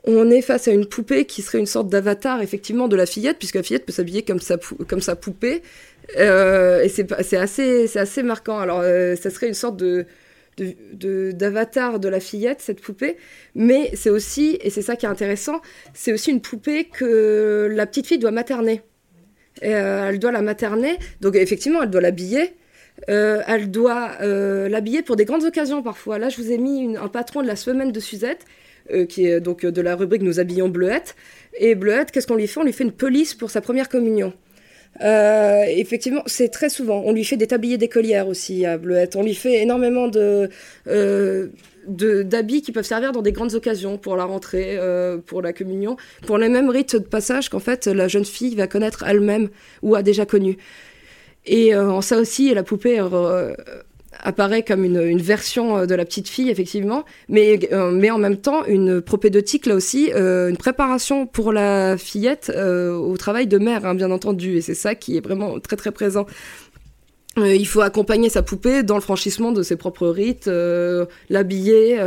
on 0.06 0.30
est 0.30 0.42
face 0.42 0.68
à 0.68 0.72
une 0.72 0.86
poupée 0.86 1.26
qui 1.26 1.42
serait 1.42 1.60
une 1.60 1.66
sorte 1.66 1.90
d'avatar 1.90 2.42
effectivement 2.42 2.88
de 2.88 2.96
la 2.96 3.06
fillette, 3.06 3.38
puisque 3.38 3.56
la 3.56 3.64
fillette 3.64 3.86
peut 3.86 3.92
s'habiller 3.92 4.24
comme 4.24 4.40
sa 4.40 5.16
poupée, 5.16 5.62
euh, 6.18 6.82
et 6.82 6.90
c'est 6.90 7.38
assez, 7.38 7.98
assez 7.98 8.24
marquant. 8.24 8.60
Alors, 8.60 8.82
euh, 8.84 9.16
ça 9.16 9.30
serait 9.30 9.48
une 9.48 9.54
sorte 9.54 9.78
de 9.78 10.06
d'avatar 10.58 12.02
de, 12.02 12.10
la 12.10 12.20
fillette, 12.20 12.60
cette 12.60 12.82
poupée, 12.82 13.16
mais 13.56 13.92
c'est 13.94 14.10
aussi, 14.10 14.60
et 14.62 14.70
c'est 14.70 14.82
ça 14.82 14.98
qui 14.98 15.06
est 15.06 15.10
intéressant, 15.10 15.62
c'est 15.94 16.12
aussi 16.12 16.32
une 16.32 16.42
poupée 16.42 16.84
que 16.84 17.70
la 17.74 17.86
petite 17.86 18.08
fille 18.08 18.18
doit 18.18 18.32
materner. 18.32 18.82
Euh, 19.64 20.10
elle 20.10 20.20
doit 20.20 20.34
la 20.34 20.42
materner, 20.42 20.98
donc 21.22 21.38
effectivement, 21.38 21.82
elle 21.82 21.90
doit 21.90 22.02
l'habiller. 22.02 22.56
elle 23.08 23.72
doit 23.72 24.18
l'habiller 24.20 25.02
pour 25.02 25.16
des 25.16 25.24
grandes 25.24 25.46
occasions 25.46 25.82
parfois. 25.82 26.20
Là, 26.20 26.28
je 26.28 26.42
vous 26.42 26.52
ai 26.52 26.58
mis 26.58 26.98
un 26.98 27.08
patron 27.08 27.42
de 27.42 27.48
la 27.48 27.56
semaine 27.56 27.94
de 27.94 28.00
Suzette, 28.02 28.44
qui 29.08 29.28
est 29.28 29.40
donc 29.40 29.66
de 29.66 29.82
la 29.82 29.96
rubrique 29.96 30.24
Nous 30.24 30.42
habillons 30.42 30.68
Bleuette. 30.68 31.16
Et 31.58 31.74
Bleuette, 31.74 32.12
qu'est-ce 32.12 32.28
qu'on 32.28 32.36
lui 32.36 32.48
fait? 32.48 32.60
On 32.60 32.66
lui 32.66 32.74
fait 32.74 32.84
une 32.84 32.92
police 32.92 33.34
pour 33.34 33.50
sa 33.50 33.62
première 33.62 33.88
communion. 33.88 34.34
Euh, 35.02 35.64
effectivement, 35.68 36.24
c'est 36.26 36.50
très 36.50 36.70
souvent. 36.70 37.02
On 37.06 37.14
lui 37.14 37.24
fait 37.24 37.38
des 37.38 37.48
tabliers 37.48 37.78
d'écolière 37.78 38.28
aussi 38.28 38.66
à 38.66 38.78
Bleuette. 38.78 39.16
On 39.16 39.24
lui 39.24 39.36
fait 39.36 39.62
énormément 39.62 40.08
de, 40.08 40.50
euh, 40.88 41.48
d'habits 41.88 42.62
qui 42.62 42.72
peuvent 42.72 42.86
servir 42.86 43.12
dans 43.12 43.22
des 43.22 43.32
grandes 43.32 43.56
occasions 43.56 43.98
pour 43.98 44.18
la 44.18 44.26
rentrée, 44.26 44.78
euh, 44.78 45.18
pour 45.18 45.42
la 45.42 45.54
communion, 45.54 45.96
pour 46.28 46.38
les 46.38 46.50
mêmes 46.50 46.70
rites 46.70 46.96
de 46.96 47.06
passage 47.06 47.50
qu'en 47.50 47.60
fait 47.60 47.88
la 47.88 48.08
jeune 48.08 48.26
fille 48.26 48.56
va 48.56 48.68
connaître 48.68 49.04
elle-même 49.08 49.50
ou 49.82 49.96
a 49.96 50.04
déjà 50.04 50.26
connu. 50.26 50.58
Et 51.46 51.76
en 51.76 52.02
ça 52.02 52.18
aussi, 52.18 52.54
la 52.54 52.64
poupée 52.64 53.00
apparaît 54.22 54.64
comme 54.64 54.84
une, 54.84 55.22
version 55.22 55.78
euh, 55.78 55.86
de 55.86 55.96
la 55.96 56.06
petite 56.06 56.28
fille, 56.28 56.50
effectivement, 56.50 57.06
mais, 57.28 57.60
euh, 57.72 57.92
mais 57.92 58.12
en 58.12 58.18
même 58.18 58.38
temps 58.38 58.66
une 58.66 59.02
propédeutique, 59.02 59.66
là 59.66 59.76
aussi, 59.76 60.12
euh, 60.14 60.50
une 60.50 60.58
préparation 60.58 61.26
pour 61.26 61.52
la 61.52 61.98
fillette 61.98 62.52
au 62.56 63.18
travail 63.18 63.48
de 63.48 63.58
mère, 63.58 63.86
hein, 63.86 63.96
bien 63.96 64.12
entendu. 64.12 64.58
Et 64.58 64.62
c'est 64.62 64.76
ça 64.76 64.96
qui 64.96 65.18
est 65.18 65.22
vraiment 65.22 65.60
très 65.60 65.76
très 65.76 65.92
présent. 65.92 66.26
il 67.38 67.68
faut 67.68 67.82
accompagner 67.82 68.30
sa 68.30 68.42
poupée 68.42 68.84
dans 68.84 68.96
le 68.96 69.02
franchissement 69.02 69.52
de 69.52 69.64
ses 69.64 69.76
propres 69.76 70.08
rites, 70.08 70.50
l'habiller 71.30 71.98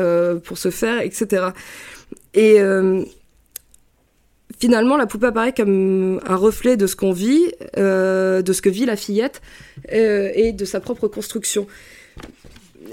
pour 0.44 0.58
se 0.58 0.70
faire, 0.70 1.00
etc. 1.00 1.46
Et 2.34 2.58
finalement, 4.58 4.96
la 4.96 5.06
poupée 5.06 5.28
apparaît 5.28 5.54
comme 5.54 6.20
un 6.26 6.36
reflet 6.36 6.76
de 6.76 6.86
ce 6.86 6.96
qu'on 6.96 7.12
vit, 7.12 7.46
de 7.76 8.52
ce 8.52 8.62
que 8.62 8.68
vit 8.68 8.84
la 8.84 8.96
fillette 8.96 9.40
et 9.90 10.52
de 10.52 10.64
sa 10.64 10.80
propre 10.80 11.08
construction 11.08 11.66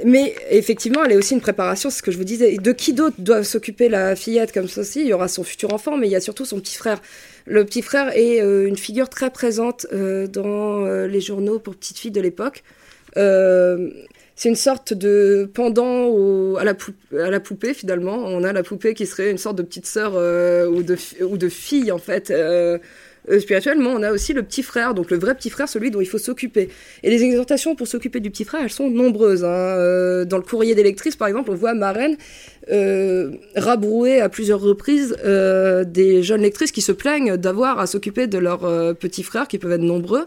mais 0.06 0.36
effectivement, 0.50 1.04
elle 1.04 1.14
est 1.14 1.18
aussi 1.18 1.34
une 1.34 1.42
préparation, 1.42 1.90
c'est 1.90 1.98
ce 1.98 2.04
que 2.04 2.12
je 2.12 2.18
vous 2.18 2.24
disais. 2.24 2.58
De 2.58 2.72
qui 2.72 2.94
d'autre 2.94 3.16
doit 3.20 3.44
s'occuper 3.44 3.90
la 3.90 4.16
fillette 4.16 4.52
comme 4.52 4.68
ceci? 4.68 5.02
Il 5.02 5.08
y 5.08 5.14
aura 5.14 5.28
son 5.28 5.44
futur 5.44 5.74
enfant, 5.74 5.98
mais 5.98 6.08
il 6.08 6.12
y 6.12 6.16
a 6.16 6.22
surtout 6.22 6.46
son 6.46 6.60
petit 6.60 6.76
frère. 6.76 7.02
Le 7.46 7.66
petit 7.66 7.82
frère 7.82 8.16
est 8.16 8.42
euh, 8.42 8.68
une 8.68 8.78
figure 8.78 9.10
très 9.10 9.30
présente 9.30 9.88
euh, 9.94 10.28
dans 10.28 10.86
euh, 10.86 11.08
les 11.08 11.22
journaux 11.22 11.60
pour 11.60 11.76
petites 11.76 11.98
filles 11.98 12.12
de 12.12 12.22
l'époque. 12.22 12.64
c'est 13.16 14.50
une 14.50 14.56
sorte 14.56 14.94
de 14.94 15.50
pendant 15.54 16.56
à, 16.56 16.64
la 16.64 17.40
poupée, 17.40 17.74
finalement. 17.74 18.16
On 18.16 18.44
a 18.44 18.54
la 18.54 18.64
poupée 18.64 18.94
qui 18.94 19.06
serait 19.06 19.32
une 19.32 19.38
sorte 19.38 19.58
de 19.58 19.64
petite 19.64 19.86
sœur 19.86 20.14
ou 20.72 20.84
de 20.84 21.50
fille, 21.50 21.92
en 21.92 21.98
fait 21.98 22.32
euh, 23.30 23.40
spirituellement, 23.40 23.92
on 23.92 24.04
a 24.04 24.12
aussi 24.12 24.34
le 24.34 24.44
petit 24.44 24.64
frère, 24.64 24.94
donc 24.94 25.12
le 25.12 25.18
vrai 25.18 25.36
petit 25.36 25.50
frère, 25.50 25.68
celui 25.68 25.92
dont 25.92 26.02
il 26.02 26.08
faut 26.08 26.18
s'occuper. 26.18 26.70
Et 27.04 27.10
les 27.10 27.24
exhortations 27.24 27.76
pour 27.76 27.88
s'occuper 27.88 28.20
du 28.20 28.32
petit 28.32 28.46
frère, 28.46 28.62
elles 28.64 28.70
sont 28.70 28.90
nombreuses. 28.90 29.44
Hein. 29.44 29.48
Euh, 29.48 30.26
dans 30.26 30.38
le 30.38 30.44
courrier 30.44 30.76
d'électrice, 30.76 31.16
par 31.16 31.28
exemple, 31.28 31.52
on 31.52 31.56
voit 31.56 31.74
Marraine 31.74 32.18
euh, 32.72 33.32
rabrouer 33.56 34.22
à 34.22 34.30
plusieurs 34.30 34.62
reprises 34.62 35.16
des 35.20 36.24
jeunes 36.24 36.42
lectrices 36.42 36.72
qui 36.72 36.82
se 36.82 36.92
plaignent 36.92 37.38
d'avoir 37.38 37.80
à 37.80 37.88
s'occuper 37.88 38.28
de 38.28 38.38
leurs 38.38 38.96
petits 38.96 39.24
frères, 39.24 39.48
qui 39.48 39.58
peuvent 39.58 39.72
être 39.72 39.82
nombreux. 39.82 40.26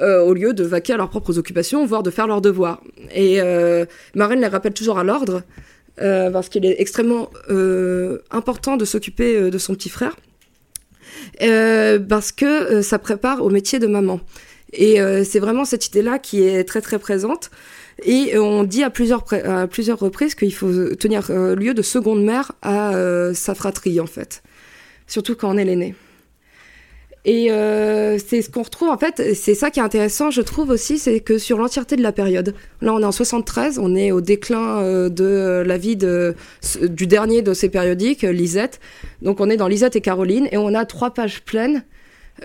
au 0.00 0.34
lieu 0.34 0.52
de 0.52 0.64
vaquer 0.64 0.94
à 0.94 0.96
leurs 0.96 1.10
propres 1.10 1.38
occupations, 1.38 1.84
voire 1.86 2.02
de 2.02 2.10
faire 2.10 2.26
leurs 2.26 2.40
devoirs. 2.40 2.82
Et 3.14 3.40
Marraine 4.14 4.40
les 4.40 4.46
rappelle 4.46 4.74
toujours 4.74 4.98
à 4.98 5.04
l'ordre, 5.04 5.42
parce 5.96 6.48
qu'il 6.48 6.64
est 6.66 6.80
extrêmement 6.80 7.30
important 8.30 8.76
de 8.76 8.84
s'occuper 8.84 9.50
de 9.50 9.58
son 9.58 9.74
petit 9.74 9.90
frère. 9.90 10.16
Euh, 11.42 11.98
parce 11.98 12.32
que 12.32 12.44
euh, 12.44 12.82
ça 12.82 12.98
prépare 12.98 13.42
au 13.42 13.50
métier 13.50 13.78
de 13.78 13.86
maman. 13.86 14.20
Et 14.72 15.00
euh, 15.00 15.24
c'est 15.24 15.40
vraiment 15.40 15.64
cette 15.64 15.86
idée-là 15.88 16.18
qui 16.18 16.42
est 16.42 16.64
très 16.64 16.80
très 16.80 16.98
présente. 16.98 17.50
Et 18.04 18.38
on 18.38 18.64
dit 18.64 18.82
à 18.82 18.90
plusieurs, 18.90 19.24
à 19.44 19.66
plusieurs 19.66 19.98
reprises 19.98 20.34
qu'il 20.34 20.54
faut 20.54 20.94
tenir 20.94 21.30
lieu 21.30 21.74
de 21.74 21.82
seconde 21.82 22.24
mère 22.24 22.52
à 22.62 22.94
sa 23.34 23.54
fratrie, 23.54 24.00
en 24.00 24.06
fait. 24.06 24.42
Surtout 25.06 25.36
quand 25.36 25.54
on 25.54 25.58
est 25.58 25.64
l'aîné. 25.64 25.94
Et 27.24 27.52
euh, 27.52 28.18
c'est 28.18 28.40
ce 28.40 28.48
qu'on 28.48 28.62
retrouve 28.62 28.88
en 28.88 28.96
fait, 28.96 29.34
c'est 29.34 29.54
ça 29.54 29.70
qui 29.70 29.78
est 29.78 29.82
intéressant, 29.82 30.30
je 30.30 30.40
trouve 30.40 30.70
aussi, 30.70 30.98
c'est 30.98 31.20
que 31.20 31.36
sur 31.36 31.58
l'entièreté 31.58 31.96
de 31.96 32.02
la 32.02 32.12
période, 32.12 32.54
là 32.80 32.94
on 32.94 33.00
est 33.00 33.04
en 33.04 33.12
73, 33.12 33.78
on 33.78 33.94
est 33.94 34.10
au 34.10 34.22
déclin 34.22 34.78
euh, 34.78 35.10
de 35.10 35.62
la 35.66 35.76
vie 35.76 35.96
de, 35.96 36.34
du 36.82 37.06
dernier 37.06 37.42
de 37.42 37.52
ces 37.52 37.68
périodiques, 37.68 38.22
Lisette. 38.22 38.80
Donc 39.20 39.40
on 39.40 39.50
est 39.50 39.58
dans 39.58 39.68
Lisette 39.68 39.96
et 39.96 40.00
Caroline, 40.00 40.48
et 40.50 40.56
on 40.56 40.74
a 40.74 40.86
trois 40.86 41.12
pages 41.12 41.42
pleines 41.42 41.84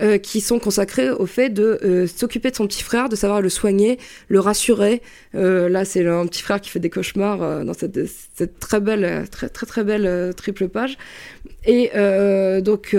euh, 0.02 0.18
qui 0.18 0.42
sont 0.42 0.60
consacrées 0.60 1.10
au 1.10 1.26
fait 1.26 1.48
de 1.50 1.80
euh, 1.82 2.06
s'occuper 2.06 2.52
de 2.52 2.56
son 2.58 2.68
petit 2.68 2.84
frère, 2.84 3.08
de 3.08 3.16
savoir 3.16 3.40
le 3.40 3.48
soigner, 3.48 3.98
le 4.28 4.42
rassurer. 4.42 5.02
Euh, 5.36 5.70
là, 5.70 5.86
c'est 5.86 6.06
un 6.06 6.26
petit 6.28 6.42
frère 6.42 6.60
qui 6.60 6.70
fait 6.70 6.82
des 6.82 6.90
cauchemars 6.90 7.64
dans 7.64 7.74
cette, 7.74 7.98
cette, 8.36 8.60
très 8.60 8.82
belle, 8.82 9.26
très 9.30 9.48
très 9.48 9.66
très 9.66 9.86
belle 9.86 10.34
triple 10.36 10.68
page. 10.68 10.98
Et 11.66 11.92
donc 12.62 12.94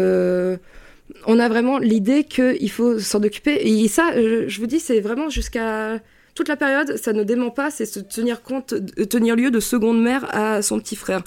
on 1.26 1.38
a 1.38 1.48
vraiment 1.48 1.78
l'idée 1.78 2.24
qu'il 2.24 2.70
faut 2.70 2.98
s'en 2.98 3.22
occuper. 3.22 3.58
Et 3.66 3.88
ça, 3.88 4.12
je 4.14 4.60
vous 4.60 4.66
dis, 4.66 4.80
c'est 4.80 5.00
vraiment 5.00 5.28
jusqu'à 5.30 6.00
toute 6.36 6.48
la 6.48 6.56
période, 6.56 6.96
ça 6.96 7.12
ne 7.12 7.24
dément 7.24 7.50
pas, 7.50 7.70
c'est 7.70 7.86
se 7.86 7.98
tenir 7.98 8.42
compte, 8.42 8.74
tenir 9.08 9.36
lieu 9.36 9.50
de 9.50 9.58
seconde 9.58 10.00
mère 10.02 10.26
à 10.34 10.62
son 10.62 10.78
petit 10.78 10.94
frère. 10.94 11.22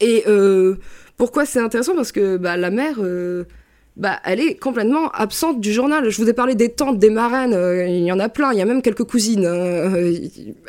Et 0.00 0.22
euh, 0.26 0.76
pourquoi 1.16 1.44
c'est 1.44 1.60
intéressant? 1.60 1.94
Parce 1.94 2.12
que 2.12 2.36
bah, 2.36 2.56
la 2.56 2.70
mère, 2.70 2.96
euh, 3.00 3.44
bah, 3.96 4.20
elle 4.24 4.40
est 4.40 4.54
complètement 4.54 5.10
absente 5.10 5.60
du 5.60 5.72
journal. 5.72 6.08
Je 6.08 6.22
vous 6.22 6.28
ai 6.28 6.32
parlé 6.32 6.54
des 6.54 6.70
tantes, 6.70 6.98
des 6.98 7.10
marraines, 7.10 7.52
euh, 7.52 7.86
il 7.86 8.04
y 8.04 8.12
en 8.12 8.18
a 8.18 8.28
plein, 8.28 8.52
il 8.52 8.58
y 8.58 8.62
a 8.62 8.64
même 8.64 8.80
quelques 8.80 9.04
cousines, 9.04 9.44
euh, 9.44 10.16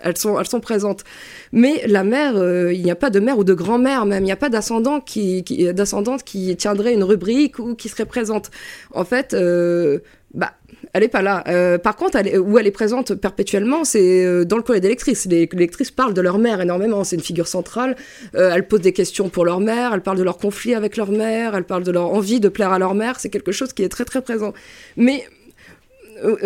elles, 0.02 0.18
sont, 0.18 0.38
elles 0.40 0.48
sont 0.48 0.60
présentes. 0.60 1.06
Mais 1.54 1.84
la 1.88 2.04
mère, 2.04 2.36
euh, 2.36 2.74
il 2.74 2.84
n'y 2.84 2.92
a 2.92 2.96
pas 2.96 3.10
de 3.10 3.20
mère 3.20 3.38
ou 3.38 3.46
de 3.46 3.54
grand-mère 3.54 4.06
même, 4.06 4.24
il 4.24 4.26
n'y 4.26 4.32
a 4.32 4.38
pas 4.38 4.50
d'ascendant 4.50 5.00
qui, 5.00 5.44
qui, 5.44 5.74
d'ascendante 5.74 6.24
qui 6.24 6.56
tiendrait 6.58 6.94
une 6.94 7.04
rubrique 7.04 7.60
ou 7.60 7.76
qui 7.76 7.88
serait 7.88 8.06
présente. 8.06 8.52
En 8.94 9.06
fait, 9.06 9.34
bah, 10.34 10.54
elle 10.94 11.02
est 11.02 11.10
pas 11.10 11.24
là. 11.24 11.44
Euh, 11.48 11.80
par 11.80 11.96
contre, 11.96 12.18
elle 12.18 12.40
où 12.40 12.60
elle 12.60 12.68
est 12.68 12.72
présente 12.72 13.16
perpétuellement, 13.16 13.84
c'est 13.84 14.24
euh, 14.24 14.46
dans 14.46 14.58
le 14.58 14.64
courrier 14.64 14.80
des 14.80 14.90
lectrices. 14.90 15.26
Les, 15.26 15.50
lectrices 15.52 15.90
parlent 15.90 16.14
de 16.14 16.22
leur 16.22 16.38
mère 16.38 16.62
énormément. 16.62 17.04
C'est 17.04 17.16
une 17.16 17.24
figure 17.24 17.48
centrale. 17.48 17.96
Euh, 18.36 18.52
elles 18.54 18.68
posent 18.68 18.82
des 18.82 18.94
questions 18.94 19.28
pour 19.30 19.44
leur 19.44 19.60
mère. 19.60 19.96
Elles 19.96 20.02
parlent 20.02 20.20
de 20.20 20.24
leur 20.24 20.38
conflit 20.38 20.76
avec 20.76 20.96
leur 20.96 21.12
mère. 21.12 21.56
Elles 21.56 21.64
parlent 21.64 21.84
de 21.84 21.92
leur 21.92 22.14
envie 22.14 22.40
de 22.40 22.48
plaire 22.48 22.72
à 22.72 22.78
leur 22.78 22.94
mère. 22.94 23.20
C'est 23.20 23.30
quelque 23.30 23.52
chose 23.52 23.74
qui 23.74 23.82
est 23.82 23.90
très 23.90 24.06
très 24.06 24.22
présent. 24.22 24.54
Mais 24.96 25.26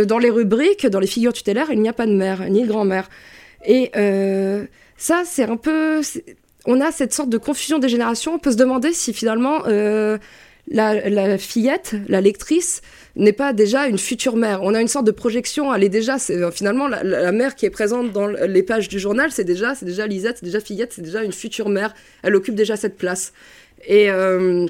dans 0.05 0.17
les 0.17 0.29
rubriques, 0.29 0.87
dans 0.87 1.01
les 1.01 1.07
figures 1.07 1.33
tutélaires, 1.33 1.67
il 1.69 1.81
n'y 1.81 1.89
a 1.89 1.93
pas 1.93 2.07
de 2.07 2.13
mère 2.13 2.49
ni 2.49 2.63
de 2.63 2.67
grand-mère. 2.67 3.09
Et 3.65 3.91
ça, 4.95 5.23
c'est 5.25 5.43
un 5.43 5.57
peu. 5.57 5.99
On 6.65 6.79
a 6.79 6.91
cette 6.91 7.13
sorte 7.13 7.29
de 7.29 7.37
confusion 7.37 7.79
des 7.79 7.89
générations. 7.89 8.35
On 8.35 8.39
peut 8.39 8.51
se 8.51 8.57
demander 8.57 8.93
si 8.93 9.13
finalement 9.13 9.63
la, 10.71 11.37
fillette, 11.37 11.95
la 12.07 12.21
lectrice, 12.21 12.81
n'est 13.17 13.33
pas 13.33 13.53
déjà 13.53 13.87
une 13.87 13.97
future 13.97 14.35
mère. 14.35 14.61
On 14.63 14.73
a 14.73 14.81
une 14.81 14.87
sorte 14.87 15.05
de 15.05 15.11
projection, 15.11 15.73
elle 15.73 15.83
est 15.83 15.89
déjà, 15.89 16.17
euh, 16.29 16.51
finalement, 16.51 16.87
la, 16.87 17.31
mère 17.31 17.55
qui 17.55 17.65
est 17.65 17.69
présente 17.69 18.11
dans 18.11 18.27
les 18.27 18.63
pages 18.63 18.87
du 18.87 18.99
journal, 18.99 19.31
c'est 19.31 19.43
déjà, 19.43 19.75
c'est 19.75 19.85
déjà 19.85 20.07
Lisette, 20.07 20.37
c'est 20.39 20.45
déjà 20.45 20.59
fillette, 20.59 20.93
c'est 20.93 21.01
déjà 21.01 21.23
une 21.23 21.33
future 21.33 21.69
mère. 21.69 21.93
Elle 22.23 22.35
occupe 22.35 22.55
déjà 22.55 22.75
cette 22.75 22.97
place. 22.97 23.33
Et 23.87 24.09
euh, 24.11 24.67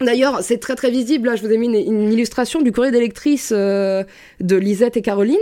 d'ailleurs, 0.00 0.42
c'est 0.42 0.58
très 0.58 0.76
très 0.76 0.90
visible. 0.90 1.28
Là, 1.28 1.36
je 1.36 1.42
vous 1.42 1.52
ai 1.52 1.56
mis 1.56 1.66
une, 1.66 2.12
illustration 2.12 2.62
du 2.62 2.72
courrier 2.72 2.92
des 2.92 3.00
lectrices 3.00 3.52
euh, 3.54 4.04
de 4.40 4.56
Lisette 4.56 4.96
et 4.96 5.02
Caroline. 5.02 5.36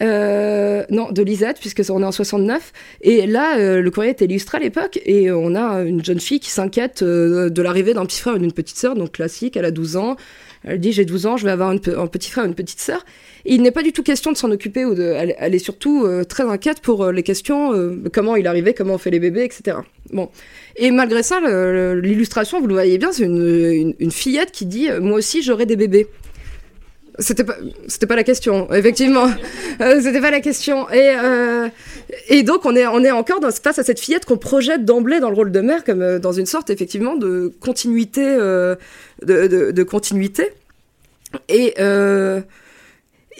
Non, 0.00 1.12
de 1.12 1.22
Lisette, 1.22 1.60
puisque 1.60 1.82
on 1.88 2.02
est 2.02 2.04
en 2.04 2.12
69. 2.12 2.72
Et 3.02 3.26
là, 3.28 3.56
le 3.80 3.90
courrier 3.92 4.10
est 4.10 4.20
illustré 4.20 4.58
à 4.58 4.60
l'époque, 4.60 5.00
et 5.06 5.30
on 5.30 5.54
a 5.54 5.82
une 5.82 6.04
jeune 6.04 6.18
fille 6.18 6.40
qui 6.40 6.50
s'inquiète 6.50 7.04
de 7.04 7.62
l'arrivée 7.62 7.94
d'un 7.94 8.04
petit 8.04 8.20
frère 8.20 8.34
et 8.34 8.38
d'une 8.40 8.52
petite 8.52 8.76
sœur, 8.76 8.96
donc 8.96 9.12
classique, 9.12 9.56
elle 9.56 9.64
a 9.64 9.70
12 9.70 9.96
ans. 9.96 10.16
Elle 10.64 10.80
dit 10.80 10.92
j'ai 10.92 11.04
12 11.04 11.26
ans, 11.26 11.36
je 11.36 11.44
vais 11.44 11.50
avoir 11.50 11.70
un 11.70 11.76
petit 11.76 12.30
frère 12.30 12.44
une 12.44 12.54
petite 12.54 12.80
sœur. 12.80 13.04
il 13.44 13.62
n'est 13.62 13.70
pas 13.70 13.82
du 13.82 13.92
tout 13.92 14.02
question 14.02 14.32
de 14.32 14.36
s'en 14.36 14.50
occuper, 14.50 14.84
ou 14.84 14.94
de, 14.94 15.02
elle, 15.02 15.54
est 15.54 15.58
surtout 15.58 16.06
très 16.28 16.44
inquiète 16.44 16.80
pour 16.80 17.10
les 17.12 17.22
questions, 17.22 17.72
comment 18.12 18.36
il 18.36 18.46
arrivé, 18.46 18.72
comment 18.72 18.94
on 18.94 18.98
fait 18.98 19.10
les 19.10 19.20
bébés, 19.20 19.44
etc. 19.44 19.76
Bon. 20.12 20.30
Et 20.76 20.90
malgré 20.90 21.22
ça, 21.22 21.40
l'illustration, 21.94 22.60
vous 22.60 22.66
le 22.66 22.74
voyez 22.74 22.98
bien, 22.98 23.12
c'est 23.12 23.24
une, 23.24 23.94
une, 23.98 24.10
fillette 24.10 24.52
qui 24.52 24.64
dit 24.66 24.88
moi 25.00 25.18
aussi 25.18 25.42
j'aurai 25.42 25.66
des 25.66 25.76
bébés. 25.76 26.08
C'était 27.20 27.44
pas, 27.44 27.56
c'était 27.86 28.06
pas 28.06 28.16
la 28.16 28.24
question, 28.24 28.72
effectivement. 28.72 29.28
Euh, 29.80 30.00
c'était 30.00 30.20
pas 30.20 30.30
la 30.30 30.40
question. 30.40 30.88
Et, 30.90 31.16
euh, 31.16 31.68
et 32.28 32.42
donc, 32.42 32.66
on 32.66 32.74
est, 32.76 32.86
on 32.86 33.02
est 33.02 33.10
encore 33.10 33.40
dans, 33.40 33.50
face 33.50 33.78
à 33.78 33.82
cette 33.82 34.00
fillette 34.00 34.24
qu'on 34.24 34.36
projette 34.36 34.84
d'emblée 34.84 35.20
dans 35.20 35.30
le 35.30 35.36
rôle 35.36 35.52
de 35.52 35.60
mère, 35.60 35.84
comme 35.84 36.02
euh, 36.02 36.18
dans 36.18 36.32
une 36.32 36.46
sorte, 36.46 36.70
effectivement, 36.70 37.16
de 37.16 37.52
continuité. 37.60 38.24
Euh, 38.24 38.76
de, 39.22 39.82
continuité. 39.82 40.50
Et 41.48 41.74
euh, 41.78 42.40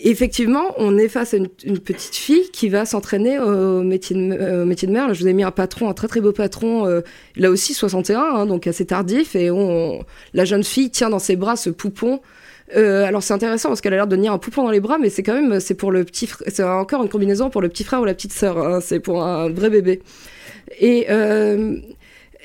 effectivement, 0.03 0.75
on 0.79 0.99
est 0.99 1.09
face 1.09 1.35
à 1.35 1.37
une, 1.37 1.79
petite 1.79 2.15
fille 2.15 2.51
qui 2.53 2.69
va 2.69 2.85
s'entraîner 2.85 3.39
au 3.39 3.83
métier, 3.83 4.17
de, 4.17 4.65
métier 4.65 4.89
de 4.89 4.93
mère. 4.93 5.13
Je 5.15 5.21
vous 5.21 5.29
ai 5.29 5.33
mis 5.33 5.45
un 5.45 5.51
patron, 5.51 5.89
un 5.89 5.95
très 5.95 6.09
très 6.09 6.21
beau 6.21 6.33
patron, 6.33 7.03
là 7.37 7.51
aussi 7.51 7.75
61, 7.75 8.21
hein, 8.21 8.47
donc 8.47 8.67
assez 8.67 8.87
tardif. 8.87 9.37
Et 9.37 9.51
on, 9.51 10.05
la 10.33 10.45
jeune 10.45 10.65
fille 10.65 10.91
tient 10.91 11.11
dans 11.11 11.19
ses 11.19 11.37
bras 11.37 11.57
ce 11.57 11.71
poupon 11.71 12.21
euh, 12.77 13.05
alors 13.05 13.23
c'est 13.23 13.35
intéressant 13.35 13.69
parce 13.69 13.81
qu'elle 13.81 13.93
a 13.93 13.97
l'air 13.97 14.07
de 14.07 14.17
tenir 14.17 14.33
un 14.33 14.39
poupon 14.39 14.63
dans 14.63 14.71
les 14.71 14.81
bras, 14.81 14.99
mais 14.99 15.11
c'est 15.11 15.23
quand 15.23 15.35
même 15.35 15.61
c'est 15.61 15.75
pour 15.75 15.93
le 15.93 16.05
petit, 16.05 16.29
c'est 16.47 16.63
encore 16.63 17.03
une 17.03 17.09
combinaison 17.09 17.51
pour 17.51 17.61
le 17.61 17.69
petit 17.69 17.85
frère 17.85 18.01
ou 18.01 18.05
la 18.05 18.15
petite 18.15 18.33
sœur. 18.33 18.59
Hein, 18.59 18.81
c'est 18.81 19.01
pour 19.01 19.23
un 19.23 19.51
vrai 19.51 19.71
bébé. 19.71 20.01
Et 20.81 21.07
euh, 21.11 21.77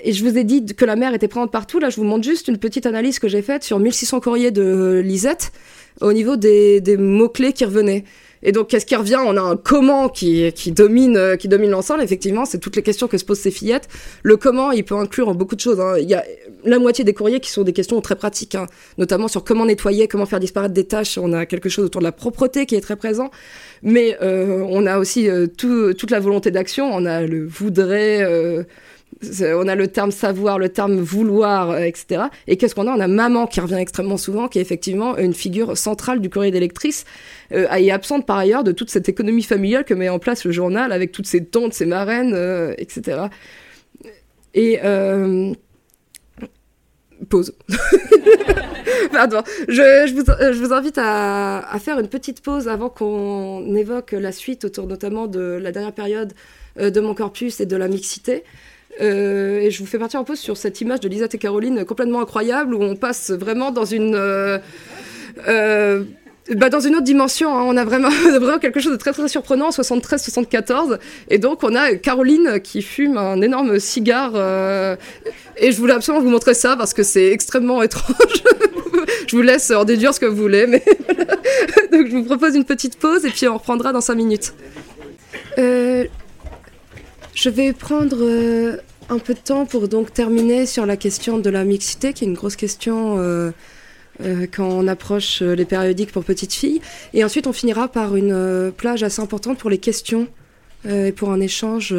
et 0.04 0.14
je 0.14 0.24
vous 0.24 0.38
ai 0.38 0.44
dit 0.44 0.66
que 0.66 0.86
la 0.86 0.96
mère 0.96 1.14
était 1.14 1.28
présente 1.28 1.52
partout. 1.52 1.80
Là, 1.80 1.90
je 1.90 1.98
vous 1.98 2.04
montre 2.04 2.24
juste 2.24 2.48
une 2.48 2.58
petite 2.58 2.86
analyse 2.86 3.20
que 3.20 3.28
j'ai 3.28 3.42
faite 3.42 3.64
sur 3.64 3.80
1600 3.80 4.22
courriers 4.22 4.52
de 4.52 5.02
Lisette 5.04 5.52
au 6.02 6.14
niveau 6.14 6.38
des, 6.38 6.80
des 6.80 6.96
mots-clés 6.96 7.54
qui 7.54 7.66
revenaient. 7.66 8.06
Et 8.44 8.52
donc, 8.52 8.68
qu'est-ce 8.68 8.86
qui 8.86 8.96
revient? 8.96 9.20
On 9.26 9.36
a 9.38 9.42
un 9.42 9.58
comment 9.58 10.10
qui, 10.10 10.52
qui 10.54 10.72
domine, 10.72 11.18
euh, 11.18 11.36
qui 11.36 11.48
domine 11.48 11.72
l'ensemble. 11.72 12.02
Effectivement, 12.04 12.46
c'est 12.46 12.60
toutes 12.60 12.76
les 12.76 12.84
questions 12.84 13.08
que 13.08 13.18
se 13.18 13.26
posent 13.26 13.40
ces 13.40 13.52
fillettes. 13.52 13.88
Le 14.24 14.38
comment, 14.38 14.72
il 14.72 14.84
peut 14.86 14.96
inclure 14.96 15.34
beaucoup 15.36 15.56
de 15.56 15.62
choses. 15.62 15.80
Hein. 15.80 15.96
Il 16.00 16.10
y 16.10 16.14
a 16.14 16.24
la 16.64 16.80
moitié 16.80 17.04
des 17.04 17.14
courriers 17.14 17.40
qui 17.40 17.52
sont 17.52 17.64
des 17.64 17.74
questions 17.74 18.00
très 18.02 18.16
pratiques, 18.16 18.56
hein. 18.56 18.68
notamment 18.98 19.28
sur 19.28 19.44
comment 19.44 19.66
nettoyer, 19.66 20.08
comment 20.08 20.26
faire 20.26 20.40
disparaître 20.40 20.74
des 20.74 20.86
tâches. 20.86 21.18
On 21.18 21.34
a 21.34 21.46
quelque 21.46 21.70
chose 21.70 21.86
autour 21.86 22.02
de 22.02 22.06
la 22.06 22.12
propreté 22.12 22.66
qui 22.66 22.76
est 22.76 22.82
très 22.82 22.96
présent. 22.96 23.30
Mais 23.84 24.18
euh, 24.22 24.66
on 24.70 24.86
a 24.86 24.98
aussi 25.00 25.30
euh, 25.30 25.48
tout, 25.48 25.94
toute 25.94 26.12
la 26.12 26.20
volonté 26.20 26.52
d'action. 26.52 26.90
On 26.92 27.06
a 27.06 27.22
le 27.22 27.46
voudrait. 27.46 28.22
Euh, 28.24 28.64
on 29.22 29.68
a 29.68 29.76
le 29.76 29.88
terme 29.88 30.12
savoir, 30.12 30.60
le 30.60 30.70
terme 30.70 31.00
vouloir, 31.00 31.72
euh, 31.72 31.80
etc. 31.80 32.24
Et 32.48 32.58
qu'est-ce 32.58 32.76
qu'on 32.76 32.88
a? 32.88 32.92
On 32.92 33.00
a 33.00 33.08
maman 33.08 33.48
qui 33.48 33.60
revient 33.60 33.76
extrêmement 33.76 34.18
souvent, 34.18 34.48
qui 34.48 34.60
est 34.60 34.62
effectivement 34.62 35.18
une 35.18 35.34
figure 35.34 35.78
centrale 35.78 36.22
du 36.22 36.30
courrier 36.30 36.52
d'électrice, 36.52 37.06
euh, 37.52 37.68
et 37.74 37.92
absente 37.92 38.26
par 38.26 38.38
ailleurs 38.38 38.64
de 38.64 38.72
toute 38.72 38.90
cette 38.90 39.10
économie 39.10 39.44
familiale 39.44 39.84
que 39.84 39.94
met 39.94 40.10
en 40.10 40.20
place 40.20 40.46
le 40.46 40.52
journal 40.52 40.92
avec 40.92 41.12
toutes 41.12 41.28
ses 41.28 41.46
tantes, 41.46 41.74
ses 41.74 41.86
marraines, 41.86 42.34
euh, 42.34 42.74
etc. 42.78 43.24
Et 44.54 44.80
euh, 44.84 45.54
pause. 47.30 47.54
Pardon. 49.12 49.42
Je, 49.68 50.62
vous, 50.62 50.74
invite 50.74 50.98
à, 50.98 51.78
faire 51.80 52.00
une 52.00 52.08
petite 52.08 52.42
pause 52.42 52.68
avant 52.68 52.90
qu'on 52.90 53.76
évoque 53.76 54.12
la 54.12 54.32
suite 54.32 54.66
autour 54.66 54.88
notamment 54.88 55.28
de 55.28 55.60
la 55.62 55.72
dernière 55.72 55.94
période 55.94 56.34
de 56.80 57.00
mon 57.00 57.14
corpus 57.14 57.60
et 57.60 57.66
de 57.66 57.76
la 57.76 57.88
mixité. 57.88 58.44
Euh, 59.02 59.60
et 59.60 59.72
je 59.72 59.80
vous 59.80 59.86
fais 59.86 60.00
partir 60.00 60.20
en 60.20 60.24
pause 60.24 60.40
sur 60.40 60.58
cette 60.58 60.82
image 60.82 61.00
de 61.00 61.08
Lisa 61.08 61.26
et 61.32 61.38
Caroline 61.38 61.86
complètement 61.86 62.22
incroyable 62.22 62.74
où 62.74 62.84
on 62.84 62.96
passe 62.96 63.32
vraiment 63.32 63.72
dans 63.72 63.86
une. 63.86 64.16
Euh, 64.16 64.58
euh, 65.48 66.04
bah 66.56 66.70
dans 66.70 66.80
une 66.80 66.96
autre 66.96 67.04
dimension, 67.04 67.56
hein. 67.56 67.64
on 67.68 67.78
a 67.78 67.86
vraiment, 67.86 68.10
vraiment 68.40 68.58
quelque 68.58 68.80
chose 68.80 68.92
de 68.92 68.98
très 68.98 69.12
très 69.14 69.28
surprenant, 69.28 69.70
73-74, 69.70 70.98
et 71.30 71.38
donc 71.38 71.64
on 71.64 71.76
a 71.76 71.94
Caroline 71.94 72.60
qui 72.60 72.82
fume 72.82 73.20
un 73.20 73.40
énorme 73.42 73.80
cigare, 73.80 74.32
et 75.58 75.72
je 75.72 75.78
voulais 75.78 75.94
absolument 75.94 76.24
vous 76.24 76.32
montrer 76.32 76.56
ça 76.56 76.76
parce 76.76 76.96
que 76.96 77.04
c'est 77.04 77.28
extrêmement 77.28 77.84
étrange. 77.84 78.44
je 79.28 79.36
vous 79.36 79.44
laisse 79.44 79.70
en 79.70 79.86
déduire 79.86 80.12
ce 80.16 80.20
que 80.20 80.26
vous 80.26 80.42
voulez, 80.42 80.66
mais 80.66 80.84
donc 81.92 82.08
je 82.08 82.16
vous 82.16 82.24
propose 82.24 82.56
une 82.56 82.66
petite 82.66 82.98
pause 82.98 83.26
et 83.26 83.30
puis 83.30 83.48
on 83.48 83.54
reprendra 83.54 83.94
dans 83.94 84.02
5 84.02 84.16
minutes. 84.16 84.54
Je 87.42 87.50
vais 87.50 87.72
prendre 87.72 88.18
euh, 88.20 88.76
un 89.08 89.18
peu 89.18 89.34
de 89.34 89.40
temps 89.40 89.66
pour 89.66 89.88
donc 89.88 90.12
terminer 90.12 90.66
sur 90.66 90.86
la 90.86 90.98
question 90.98 91.38
de 91.38 91.50
la 91.50 91.64
mixité, 91.64 92.12
qui 92.12 92.26
est 92.26 92.28
une 92.28 92.34
grosse 92.34 92.58
question 92.58 93.18
euh, 93.18 93.52
euh, 94.22 94.46
quand 94.52 94.68
on 94.68 94.90
approche 94.90 95.42
les 95.42 95.64
périodiques 95.64 96.12
pour 96.12 96.26
petites 96.26 96.54
filles. 96.54 96.82
Et 97.14 97.24
ensuite, 97.24 97.48
on 97.48 97.54
finira 97.54 97.88
par 97.88 98.18
une 98.18 98.74
plage 98.76 99.04
assez 99.04 99.22
importante 99.22 99.58
pour 99.58 99.70
les 99.70 99.78
questions 99.78 100.28
et 100.86 101.14
pour 101.14 101.32
un 101.32 101.40
échange 101.40 101.96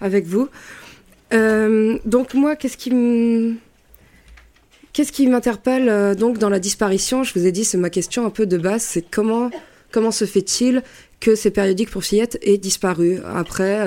avec 0.00 0.26
vous. 0.26 0.48
donc 1.32 2.34
moi, 2.34 2.54
qu'est-ce 2.54 2.76
qui 2.76 3.58
Qu'est-ce 4.92 5.10
qui 5.10 5.26
m'interpelle 5.26 6.14
donc 6.14 6.38
dans 6.38 6.50
la 6.50 6.60
disparition? 6.60 7.24
Je 7.24 7.36
vous 7.36 7.46
ai 7.46 7.50
dit, 7.50 7.64
c'est 7.64 7.78
ma 7.78 7.90
question 7.90 8.24
un 8.24 8.30
peu 8.30 8.46
de 8.46 8.58
base, 8.58 8.82
c'est 8.82 9.02
comment 9.02 9.50
comment 9.90 10.12
se 10.12 10.24
fait-il 10.24 10.84
que 11.18 11.34
ces 11.34 11.50
périodiques 11.50 11.90
pour 11.90 12.04
fillettes 12.04 12.38
aient 12.42 12.58
disparu? 12.58 13.18
Après 13.26 13.84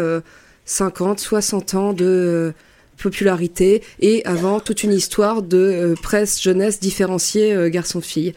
50, 0.69 1.19
60 1.19 1.73
ans 1.73 1.93
de 1.93 2.05
euh, 2.05 2.51
popularité 3.01 3.81
et 4.01 4.23
avant 4.25 4.59
toute 4.59 4.83
une 4.83 4.93
histoire 4.93 5.41
de 5.41 5.57
euh, 5.57 5.95
presse 5.95 6.41
jeunesse 6.41 6.79
différenciée 6.79 7.53
euh, 7.53 7.69
garçon-fille. 7.69 8.33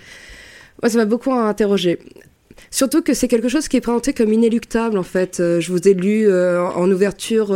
Moi, 0.82 0.88
ça 0.88 0.96
m'a 0.96 1.04
beaucoup 1.04 1.32
interrogé. 1.32 1.98
Surtout 2.70 3.02
que 3.02 3.12
c'est 3.12 3.28
quelque 3.28 3.50
chose 3.50 3.68
qui 3.68 3.76
est 3.76 3.82
présenté 3.82 4.14
comme 4.14 4.32
inéluctable 4.32 4.96
en 4.96 5.02
fait. 5.02 5.36
je 5.38 5.70
vous 5.70 5.86
ai 5.86 5.92
lu 5.92 6.32
en 6.32 6.90
ouverture 6.90 7.54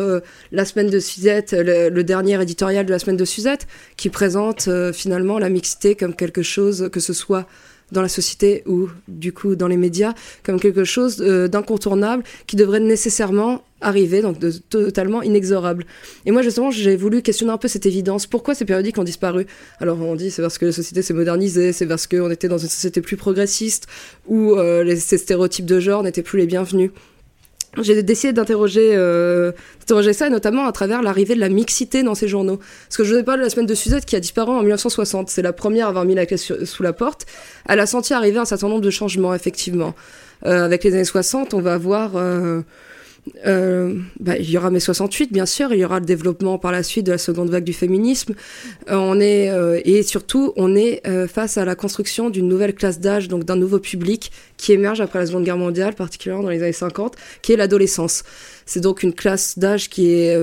la 0.53 0.65
semaine 0.67 0.91
de 0.91 0.99
Suzette, 1.01 1.53
le, 1.59 2.03
dernier 2.03 2.41
éditorial 2.43 2.85
de 2.85 2.91
la 2.91 2.99
semaine 2.99 3.17
de 3.17 3.25
Suzette, 3.25 3.67
qui 3.97 4.11
présente 4.11 4.69
finalement 4.93 5.39
la 5.39 5.49
mixité 5.49 5.95
comme 5.95 6.15
quelque 6.15 6.43
chose 6.43 6.91
que 6.93 7.01
ce 7.01 7.15
soit 7.15 7.47
dans 7.93 8.03
la 8.03 8.09
société 8.09 8.63
ou 8.67 8.89
du 9.09 9.33
coup 9.33 9.57
dans 9.57 9.69
les 9.69 9.79
médias 9.79 10.13
comme 10.43 10.61
quelque 10.61 10.85
chose 10.85 11.17
d'incontournable 11.19 12.23
qui 12.47 12.57
devrait 12.57 12.81
nécessairement 12.81 13.63
arriver, 13.81 14.23
donc 14.23 14.39
de, 14.39 14.51
totalement 14.51 15.23
inexorable. 15.23 15.85
Et 16.25 16.31
moi 16.31 16.43
justement 16.43 16.71
j'ai 16.71 16.97
voulu 16.97 17.23
questionner 17.23 17.53
un 17.53 17.59
peu 17.59 17.69
cette 17.69 17.87
évidence. 17.87 18.27
Pourquoi 18.27 18.55
ces 18.55 18.65
périodiques 18.65 18.99
ont 18.99 19.05
disparu? 19.05 19.47
Alors 19.81 20.01
on 20.01 20.17
dit 20.17 20.31
c'est 20.31 20.43
parce 20.43 20.59
que 20.59 20.67
la 20.67 20.73
société 20.73 21.03
s'est 21.03 21.15
modernisée, 21.15 21.73
c'est 21.73 21.87
parce 21.87 22.07
qu'on 22.07 22.31
était 22.31 22.49
dans 22.49 22.59
une 22.59 22.69
société 22.69 23.01
plus 23.01 23.17
progressiste 23.17 23.87
où 24.27 24.55
euh, 24.55 24.83
les, 24.83 24.97
ces 24.97 25.19
stéréotypes 25.19 25.67
de 25.67 25.81
genre 25.81 26.03
n'étaient 26.03 26.23
plus 26.23 26.39
les 26.39 26.47
bienvenus. 26.47 26.91
j'ai 27.83 28.03
décidé 28.03 28.33
d'interroger 28.33 28.97
euh, 28.97 29.53
ça, 29.87 30.27
et 30.27 30.31
notamment 30.31 30.67
à 30.67 30.73
travers 30.73 31.03
l'arrivée 31.03 31.35
de 31.35 31.41
la 31.41 31.51
mixité 31.51 32.03
dans 32.03 32.15
ces 32.15 32.29
journaux. 32.29 32.57
Parce 32.57 32.97
que 32.97 33.05
je 33.05 33.13
vous 33.13 33.21
ai 33.21 33.25
parlé 33.25 33.41
de 33.41 33.45
la 33.45 33.51
semaine 33.51 33.67
de 33.67 33.75
Suzette 33.75 34.07
qui 34.07 34.17
a 34.17 34.21
disparu 34.21 34.53
en 34.53 34.61
1960. 34.61 35.29
C'est 35.29 35.43
la 35.43 35.53
première 35.53 35.87
à 35.87 35.89
avoir 35.91 36.07
mis 36.07 36.15
la 36.15 36.25
clé 36.25 36.39
sous 36.39 36.83
la 36.83 36.95
porte. 36.95 37.27
Elle 37.69 37.81
a 37.81 37.87
senti 37.87 38.15
arriver 38.15 38.39
un 38.39 38.47
certain 38.47 38.69
nombre 38.69 38.81
de 38.81 38.91
changements, 38.91 39.35
effectivement. 39.35 39.95
Euh, 40.47 40.65
avec 40.65 40.83
les 40.85 40.95
années 40.95 41.05
60, 41.05 41.53
on 41.53 41.61
va 41.61 41.77
voir... 41.77 42.13
Euh, 43.47 43.95
bah, 44.21 44.37
il 44.39 44.49
y 44.49 44.57
aura 44.57 44.71
mai 44.71 44.81
68, 44.81 45.33
bien 45.33 45.47
sûr. 45.47 45.73
Il 45.73 45.79
y 45.79 45.85
aura 45.85 46.01
le 46.01 46.07
développement 46.07 46.59
par 46.59 46.73
la 46.73 46.83
suite 46.83 47.07
de 47.07 47.13
la 47.13 47.19
seconde 47.19 47.51
vague 47.51 47.65
du 47.65 47.73
féminisme. 47.73 48.35
Euh, 48.91 48.97
on 48.97 49.21
est 49.21 49.51
euh, 49.51 49.81
et 49.85 50.03
surtout, 50.03 50.53
on 50.57 50.75
est 50.75 51.03
face 51.29 51.59
à 51.59 51.65
la 51.65 51.75
construction 51.75 52.31
d'une 52.31 52.49
nouvelle 52.49 52.75
classe 52.75 53.01
d'âge, 53.01 53.29
donc 53.29 53.45
d'un 53.45 53.57
nouveau 53.57 53.79
public 53.79 54.33
qui 54.57 54.73
émerge 54.73 55.01
après 55.01 55.19
la 55.19 55.27
Seconde 55.27 55.45
Guerre 55.45 55.57
mondiale, 55.57 55.95
particulièrement 55.95 56.45
dans 56.45 56.51
les 56.51 56.63
années 56.63 56.73
50, 56.73 57.15
qui 57.43 57.53
est 57.53 57.57
l'adolescence. 57.57 58.25
C'est 58.67 58.81
donc 58.81 59.03
une 59.03 59.15
classe 59.15 59.59
d'âge 59.59 59.89
qui 59.89 60.11
est 60.13 60.37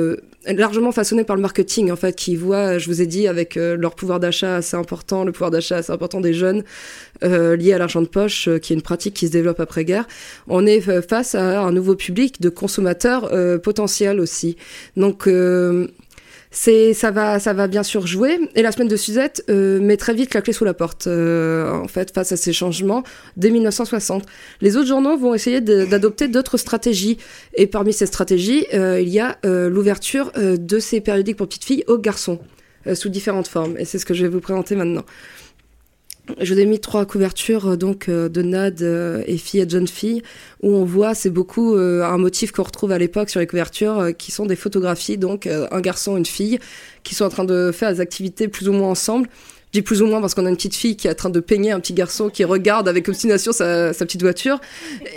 largement 0.46 0.92
façonné 0.92 1.24
par 1.24 1.36
le 1.36 1.42
marketing 1.42 1.92
en 1.92 1.96
fait 1.96 2.16
qui 2.16 2.36
voit 2.36 2.78
je 2.78 2.88
vous 2.88 3.02
ai 3.02 3.08
dit 3.08 3.28
avec 3.28 3.56
euh, 3.56 3.78
leur 3.78 3.96
pouvoir 3.96 4.20
d'achat 4.20 4.58
assez 4.58 4.76
important 4.76 5.24
le 5.24 5.32
pouvoir 5.32 5.52
d'achat 5.52 5.78
assez 5.78 5.92
important 5.92 6.20
des 6.20 6.34
jeunes 6.34 6.64
euh, 7.24 7.56
lié 7.56 7.74
à 7.74 7.78
l'argent 7.78 8.02
de 8.02 8.08
poche 8.08 8.48
euh, 8.48 8.58
qui 8.58 8.74
est 8.74 8.76
une 8.76 8.82
pratique 8.82 9.14
qui 9.14 9.28
se 9.28 9.32
développe 9.32 9.60
après 9.60 9.86
guerre. 9.86 10.08
On 10.48 10.66
est 10.66 10.82
face 11.02 11.36
à 11.36 11.62
un 11.62 11.72
nouveau 11.72 11.96
public 11.96 12.42
de 12.42 12.50
consommateurs 12.50 13.30
potentiels 13.62 14.20
aussi. 14.20 14.58
Donc 14.98 15.28
c'est 16.56 16.94
ça 16.94 17.10
va 17.10 17.40
ça 17.40 17.52
va 17.52 17.68
bien 17.68 17.82
sûr 17.82 18.06
jouer 18.06 18.40
et 18.54 18.62
la 18.62 18.72
semaine 18.72 18.88
de 18.88 18.96
Suzette 18.96 19.44
euh, 19.50 19.82
met 19.82 19.98
très 19.98 20.14
vite 20.14 20.36
la 20.36 20.42
clé 20.44 20.54
sous 20.54 20.64
la 20.64 20.76
porte 20.76 21.08
euh, 21.08 21.74
en 21.74 21.88
fait 21.88 22.14
face 22.14 22.32
à 22.32 22.38
ces 22.38 22.54
changements 22.54 23.04
dès 23.38 23.50
1960 23.50 24.24
les 24.62 24.78
autres 24.78 24.88
journaux 24.88 25.18
vont 25.18 25.34
essayer 25.34 25.62
d'adopter 25.62 26.28
d'autres 26.28 26.58
stratégies. 26.58 27.18
Et 27.56 27.66
parmi 27.66 27.92
ces 27.92 28.06
stratégies 28.06 28.68
euh, 28.74 29.02
il 29.02 29.10
y 29.10 29.20
a 29.20 29.38
l'ouverture 29.44 30.32
de 30.36 30.80
ces 30.80 31.02
périodiques 31.02 31.38
pour 31.38 31.48
petites 31.48 31.66
filles 31.66 31.84
aux 31.88 31.98
garçons 31.98 32.40
sous 32.94 33.10
différentes 33.10 33.48
formes. 33.48 33.76
Et 33.80 33.86
c'est 33.86 33.98
ce 33.98 34.06
que 34.06 34.14
je 34.14 34.24
vais 34.24 34.30
vous 34.30 34.42
présenter 34.42 34.76
maintenant 34.76 35.04
je 36.40 36.54
vous 36.54 36.60
ai 36.60 36.66
mis 36.66 36.80
trois 36.80 37.06
couvertures 37.06 37.72
euh, 37.72 37.76
donc 37.76 38.08
euh, 38.08 38.30
de 38.30 38.42
Nad 38.42 38.82
euh, 38.82 39.24
et 39.28 39.38
fille 39.38 39.60
et 39.60 39.70
jeune 39.70 39.88
fille 39.88 40.22
où 40.62 40.74
on 40.74 40.86
voit 40.86 41.14
c'est 41.16 41.30
beaucoup 41.30 41.76
un 41.76 42.18
motif 42.18 42.52
qu'on 42.52 42.64
retrouve 42.64 42.92
à 42.92 42.98
l'époque 42.98 43.30
sur 43.30 43.40
les 43.40 43.48
couvertures 43.48 44.12
qui 44.18 44.32
sont 44.32 44.46
des 44.46 44.56
photographies 44.56 45.18
donc 45.18 45.48
un 45.48 45.82
garçon 45.82 46.16
une 46.16 46.26
fille 46.26 46.60
qui 47.04 47.16
sont 47.16 47.26
en 47.26 47.30
train 47.30 47.44
de 47.44 47.72
faire 47.74 47.92
des 47.92 48.00
activités 48.00 48.48
plus 48.48 48.70
ou 48.70 48.74
moins 48.74 48.90
ensemble 48.90 49.28
dis 49.74 49.82
plus 49.82 50.02
ou 50.02 50.06
moins 50.06 50.22
parce 50.22 50.36
qu'on 50.36 50.46
a 50.46 50.50
une 50.50 50.56
petite 50.56 50.76
fille 50.76 50.96
qui 50.96 51.08
est 51.08 51.12
en 51.12 51.16
train 51.16 51.30
de 51.30 51.40
peigner 51.40 51.72
un 51.72 51.80
petit 51.80 51.94
garçon 51.94 52.30
qui 52.30 52.44
regarde 52.44 52.88
avec 52.88 53.10
obstination 53.10 53.52
sa, 53.52 53.92
sa 53.92 54.06
petite 54.06 54.22
voiture. 54.22 54.62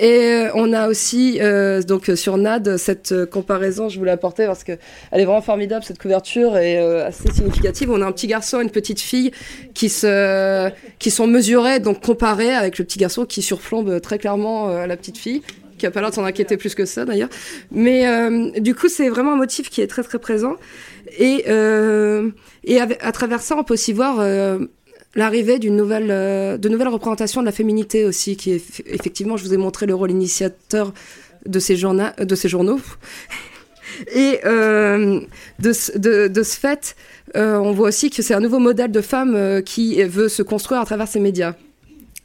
Et 0.01 0.21
euh, 0.21 0.51
on 0.55 0.73
a 0.73 0.89
aussi 0.89 1.39
euh, 1.41 1.83
donc 1.83 2.11
sur 2.15 2.39
Nad 2.39 2.79
cette 2.79 3.13
euh, 3.13 3.27
comparaison, 3.27 3.89
je 3.89 3.99
vous 3.99 4.05
l'ai 4.05 4.11
apportée 4.11 4.47
parce 4.47 4.65
que 4.65 4.73
elle 5.11 5.21
est 5.21 5.25
vraiment 5.25 5.43
formidable 5.43 5.85
cette 5.85 5.99
couverture 5.99 6.57
et 6.57 6.79
assez 6.79 7.31
significative. 7.33 7.91
On 7.91 8.01
a 8.01 8.07
un 8.07 8.13
petit 8.13 8.27
garçon 8.27 8.61
et 8.61 8.63
une 8.63 8.71
petite 8.71 9.01
fille 9.01 9.31
qui 9.75 9.89
se 9.91 10.71
qui 10.99 11.11
sont 11.11 11.27
mesurés 11.27 11.79
donc 11.79 12.03
comparés 12.03 12.55
avec 12.55 12.79
le 12.79 12.85
petit 12.85 12.99
garçon 12.99 13.27
qui 13.27 13.43
surplombe 13.43 14.01
très 14.01 14.19
clairement 14.19 14.69
la 14.87 14.97
petite 14.97 15.19
fille 15.19 15.43
qui 15.79 15.87
a 15.87 15.91
pas 15.91 16.01
l'air 16.01 16.11
de 16.11 16.15
s'en 16.15 16.25
inquiéter 16.25 16.57
plus 16.57 16.75
que 16.75 16.85
ça 16.85 17.05
d'ailleurs. 17.05 17.31
Mais 17.71 18.07
du 18.61 18.75
coup, 18.75 18.89
c'est 18.89 19.09
vraiment 19.09 19.33
un 19.33 19.37
motif 19.37 19.71
qui 19.71 19.81
est 19.81 19.87
très 19.87 20.03
très 20.03 20.19
présent. 20.19 20.57
Et, 21.19 21.45
euh, 21.49 22.31
et 22.65 22.81
à 22.81 23.13
travers 23.13 23.41
ça, 23.41 23.57
on 23.57 23.65
peut 23.65 23.75
aussi 23.75 23.93
voir 23.93 24.19
euh, 24.21 24.59
l'arrivée 25.15 25.59
d'une 25.59 25.77
nouvelle, 25.77 26.11
euh, 26.11 26.59
de 26.59 26.69
nouvelles 26.69 26.89
représentations 26.89 27.41
de 27.41 27.47
la 27.47 27.53
féminité 27.53 28.05
aussi, 28.05 28.37
qui 28.37 28.53
est 28.53 28.83
effectivement, 28.87 29.37
je 29.37 29.45
vous 29.45 29.55
ai 29.55 29.57
montré 29.57 29.87
le 29.87 29.95
rôle 29.95 30.11
initiateur 30.11 30.93
de 31.47 31.59
ces, 31.59 31.77
journaux, 31.77 32.05
de 32.19 32.35
ces 32.35 32.49
journaux. 32.49 32.81
Et 34.15 34.41
euh, 34.45 35.21
de, 35.61 36.29
de, 36.29 36.43
ce 36.43 36.59
fait, 36.59 36.97
euh, 37.37 37.57
on 37.57 37.73
voit 37.73 37.89
aussi 37.89 38.11
que 38.11 38.21
c'est 38.21 38.35
un 38.35 38.41
nouveau 38.41 38.59
modèle 38.59 38.91
de 38.91 39.01
femme 39.01 39.63
qui 39.65 40.03
veut 40.03 40.29
se 40.29 40.43
construire 40.43 40.81
à 40.81 40.85
travers 40.85 41.09
ces 41.09 41.21
médias. 41.21 41.55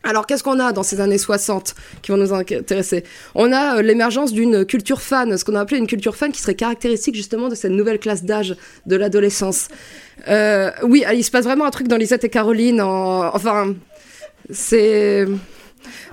Alors, 0.04 0.26
qu'est-ce 0.26 0.43
qu'on 0.43 0.60
a 0.60 0.72
dans 0.72 0.84
ces 0.84 0.99
années 0.99 1.18
60 1.18 1.76
qui 2.02 2.12
vont 2.12 2.18
nous 2.18 2.34
intéresser? 2.34 3.04
On 3.36 3.52
a 3.52 3.78
euh, 3.78 3.82
l'émergence 3.82 4.34
d'une 4.34 4.66
culture 4.66 5.02
fan, 5.02 5.38
ce 5.38 5.45
qu'on 5.45 5.56
a 5.56 5.62
appelé 5.62 5.78
une 5.78 5.88
culture 5.88 6.16
fan 6.16 6.32
qui 6.32 6.41
serait 6.41 6.56
caractéristique 6.56 7.16
justement 7.16 7.49
de 7.49 7.56
cette 7.56 7.72
nouvelle 7.72 7.99
classe 7.99 8.24
d'âge 8.24 8.56
de 8.88 8.95
l'adolescence. 8.95 9.68
Euh, 10.28 10.72
oui, 10.84 11.04
il 11.14 11.24
se 11.24 11.30
passe 11.30 11.45
vraiment 11.45 11.66
un 11.66 11.72
truc 11.72 11.88
dans 11.88 11.97
Lisette 11.97 12.24
et 12.24 12.30
Caroline. 12.30 12.82
Enfin, 12.82 13.76
c'est... 14.49 15.28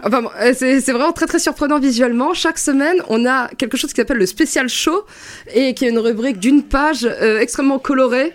Enfin, 0.03 0.23
c'est 0.55 0.81
vraiment 0.93 1.13
très 1.13 1.27
très 1.27 1.39
surprenant 1.39 1.79
visuellement. 1.79 2.33
Chaque 2.33 2.59
semaine, 2.59 3.03
on 3.09 3.27
a 3.27 3.49
quelque 3.49 3.77
chose 3.77 3.91
qui 3.91 3.97
s'appelle 3.97 4.19
le 4.19 4.27
spécial 4.27 4.69
show 4.69 5.05
et 5.55 5.75
qui 5.75 5.85
est 5.85 5.91
une 5.91 5.99
rubrique 5.99 6.39
d'une 6.39 6.63
page 6.63 7.05
euh, 7.05 7.41
extrêmement 7.41 7.79
colorée 7.79 8.33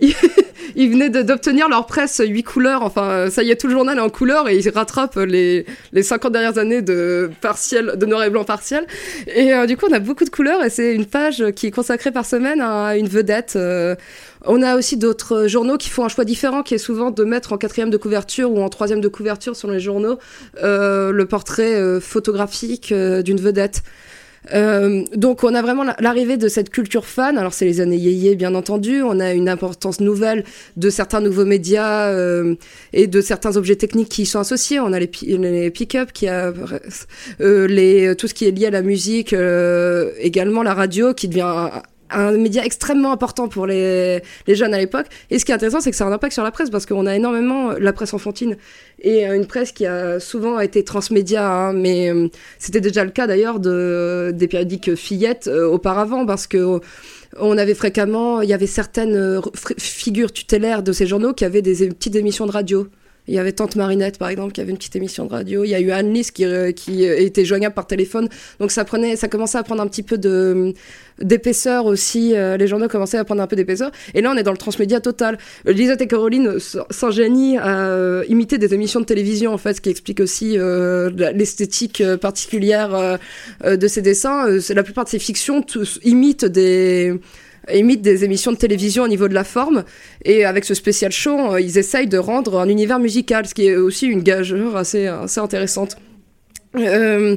ils 0.76 0.90
venaient 0.90 1.10
d'obtenir 1.10 1.68
leur 1.68 1.86
presse 1.86 2.20
8 2.24 2.42
couleurs. 2.42 2.82
Enfin, 2.82 3.30
ça 3.30 3.42
y 3.42 3.50
est, 3.50 3.56
tout 3.56 3.66
le 3.66 3.72
journal 3.72 3.96
est 3.98 4.00
en 4.00 4.10
couleur 4.10 4.48
et 4.48 4.58
ils 4.58 4.68
rattrapent 4.68 5.16
les, 5.16 5.64
les 5.92 6.02
50 6.02 6.32
dernières 6.32 6.58
années 6.58 6.82
de 6.82 7.30
partiel, 7.40 7.92
noir 8.06 8.24
et 8.24 8.30
blanc 8.30 8.44
partiel. 8.44 8.86
Et 9.34 9.52
euh, 9.52 9.66
du 9.66 9.76
coup, 9.76 9.86
on 9.90 9.92
a 9.92 9.98
beaucoup 9.98 10.24
de 10.24 10.30
couleurs 10.30 10.62
et 10.62 10.70
c'est 10.70 10.94
une 10.94 11.06
page 11.06 11.44
qui 11.54 11.68
est 11.68 11.70
consacrée 11.70 12.12
par 12.12 12.26
semaine 12.26 12.60
à 12.60 12.96
une 12.96 13.08
vedette. 13.08 13.54
Euh. 13.56 13.96
on 14.44 14.62
a 14.62 14.76
aussi 14.76 14.96
d'autres 14.96 15.46
journaux 15.46 15.78
qui 15.78 15.88
font 15.88 16.04
un 16.04 16.08
choix 16.08 16.24
différent, 16.24 16.62
qui 16.62 16.74
est 16.74 16.78
souvent 16.78 17.10
de 17.10 17.24
mettre 17.24 17.52
en 17.52 17.58
quatrième 17.58 17.90
de 17.90 17.96
couverture 17.96 18.52
ou 18.52 18.60
en 18.62 18.68
troisième 18.68 19.00
de 19.00 19.08
couverture 19.08 19.56
sur 19.56 19.70
les 19.70 19.80
journaux 19.80 20.18
euh, 20.62 21.10
le 21.10 21.26
portrait 21.26 22.00
photographique 22.00 22.92
d'une 22.92 23.40
vedette. 23.40 23.82
Euh, 24.54 25.04
donc 25.14 25.44
on 25.44 25.54
a 25.54 25.62
vraiment 25.62 25.84
l'arrivée 25.98 26.36
de 26.36 26.48
cette 26.48 26.70
culture 26.70 27.06
fan. 27.06 27.38
Alors 27.38 27.54
c'est 27.54 27.64
les 27.64 27.80
années 27.80 27.96
yéyé 27.96 28.36
bien 28.36 28.54
entendu. 28.54 29.02
On 29.02 29.20
a 29.20 29.32
une 29.32 29.48
importance 29.48 30.00
nouvelle 30.00 30.44
de 30.76 30.90
certains 30.90 31.20
nouveaux 31.20 31.44
médias 31.44 32.08
euh, 32.08 32.54
et 32.92 33.06
de 33.06 33.20
certains 33.20 33.56
objets 33.56 33.76
techniques 33.76 34.08
qui 34.08 34.22
y 34.22 34.26
sont 34.26 34.40
associés. 34.40 34.80
On 34.80 34.92
a 34.92 34.98
les, 34.98 35.10
les 35.22 35.70
pick-up, 35.70 36.12
qui 36.12 36.28
a 36.28 36.52
euh, 37.40 37.66
les 37.66 38.14
tout 38.16 38.28
ce 38.28 38.34
qui 38.34 38.46
est 38.46 38.50
lié 38.50 38.66
à 38.66 38.70
la 38.70 38.82
musique, 38.82 39.32
euh, 39.32 40.12
également 40.18 40.62
la 40.62 40.74
radio 40.74 41.14
qui 41.14 41.28
devient 41.28 41.70
un 42.10 42.32
média 42.32 42.64
extrêmement 42.64 43.12
important 43.12 43.48
pour 43.48 43.66
les, 43.66 44.22
jeunes 44.48 44.74
à 44.74 44.78
l'époque. 44.78 45.06
Et 45.30 45.38
ce 45.38 45.44
qui 45.44 45.52
est 45.52 45.54
intéressant, 45.54 45.80
c'est 45.80 45.90
que 45.90 45.96
ça 45.96 46.04
a 46.04 46.08
un 46.08 46.12
impact 46.12 46.32
sur 46.32 46.42
la 46.42 46.50
presse, 46.50 46.70
parce 46.70 46.86
qu'on 46.86 47.06
a 47.06 47.14
énormément 47.14 47.72
la 47.72 47.92
presse 47.92 48.14
enfantine 48.14 48.56
et 49.02 49.24
une 49.26 49.46
presse 49.46 49.72
qui 49.72 49.86
a 49.86 50.20
souvent 50.20 50.58
été 50.60 50.84
transmédia, 50.84 51.46
hein, 51.46 51.72
mais 51.72 52.10
euh, 52.10 52.28
c'était 52.58 52.80
déjà 52.80 53.04
le 53.04 53.10
cas 53.10 53.26
d'ailleurs 53.26 53.60
de, 53.60 54.32
des 54.34 54.48
périodiques 54.48 54.94
fillettes 54.94 55.48
euh, 55.48 55.66
auparavant, 55.66 56.24
parce 56.26 56.46
que 56.46 56.80
on 57.38 57.58
avait 57.58 57.74
fréquemment, 57.74 58.40
il 58.40 58.48
y 58.48 58.54
avait 58.54 58.66
certaines 58.66 59.16
euh, 59.16 59.40
figures 59.78 60.32
tutélaires 60.32 60.82
de 60.82 60.92
ces 60.92 61.06
journaux 61.06 61.34
qui 61.34 61.44
avaient 61.44 61.62
des 61.62 61.88
petites 61.88 62.16
émissions 62.16 62.46
de 62.46 62.52
radio. 62.52 62.88
Il 63.28 63.34
y 63.34 63.38
avait 63.38 63.52
Tante 63.52 63.76
Marinette, 63.76 64.18
par 64.18 64.28
exemple, 64.28 64.52
qui 64.52 64.60
avait 64.60 64.70
une 64.70 64.76
petite 64.76 64.96
émission 64.96 65.26
de 65.26 65.32
radio. 65.32 65.64
Il 65.64 65.70
y 65.70 65.74
a 65.74 65.80
eu 65.80 65.90
Anne-Lise 65.90 66.30
qui, 66.30 66.44
euh, 66.44 66.72
qui 66.72 67.04
était 67.04 67.44
joignable 67.44 67.74
par 67.74 67.86
téléphone. 67.86 68.28
Donc 68.60 68.70
ça 68.70 68.84
prenait, 68.84 69.16
ça 69.16 69.28
commençait 69.28 69.58
à 69.58 69.62
prendre 69.62 69.82
un 69.82 69.88
petit 69.88 70.02
peu 70.02 70.18
de 70.18 70.72
d'épaisseur 71.20 71.86
aussi. 71.86 72.34
Euh, 72.34 72.58
les 72.58 72.66
journaux 72.66 72.88
commençaient 72.88 73.16
à 73.16 73.24
prendre 73.24 73.40
un 73.40 73.46
peu 73.46 73.56
d'épaisseur. 73.56 73.90
Et 74.14 74.20
là, 74.20 74.30
on 74.32 74.36
est 74.36 74.42
dans 74.42 74.52
le 74.52 74.58
transmédia 74.58 75.00
total. 75.00 75.38
Lisette 75.64 76.02
et 76.02 76.06
Caroline 76.06 76.58
sans 76.58 77.10
génie 77.10 77.56
à 77.56 77.88
euh, 77.88 78.24
imiter 78.28 78.58
des 78.58 78.74
émissions 78.74 79.00
de 79.00 79.06
télévision, 79.06 79.52
en 79.52 79.58
fait, 79.58 79.74
ce 79.74 79.80
qui 79.80 79.88
explique 79.88 80.20
aussi 80.20 80.58
l'esthétique 80.58 82.02
particulière 82.20 83.18
de 83.64 83.88
ces 83.88 84.02
dessins. 84.02 84.46
la 84.70 84.82
plupart 84.82 85.04
de 85.04 85.10
ces 85.10 85.18
fictions 85.18 85.64
imitent 86.04 86.44
des 86.44 87.14
imitent 87.72 88.02
des 88.02 88.24
émissions 88.24 88.52
de 88.52 88.56
télévision 88.56 89.04
au 89.04 89.08
niveau 89.08 89.28
de 89.28 89.34
la 89.34 89.44
forme. 89.44 89.84
Et 90.24 90.44
avec 90.44 90.64
ce 90.64 90.74
spécial 90.74 91.12
show, 91.12 91.52
euh, 91.52 91.60
ils 91.60 91.78
essayent 91.78 92.06
de 92.06 92.18
rendre 92.18 92.58
un 92.58 92.68
univers 92.68 92.98
musical, 92.98 93.46
ce 93.46 93.54
qui 93.54 93.66
est 93.66 93.76
aussi 93.76 94.06
une 94.06 94.22
gageure 94.22 94.76
assez, 94.76 95.06
assez 95.06 95.40
intéressante. 95.40 95.96
Euh, 96.78 97.36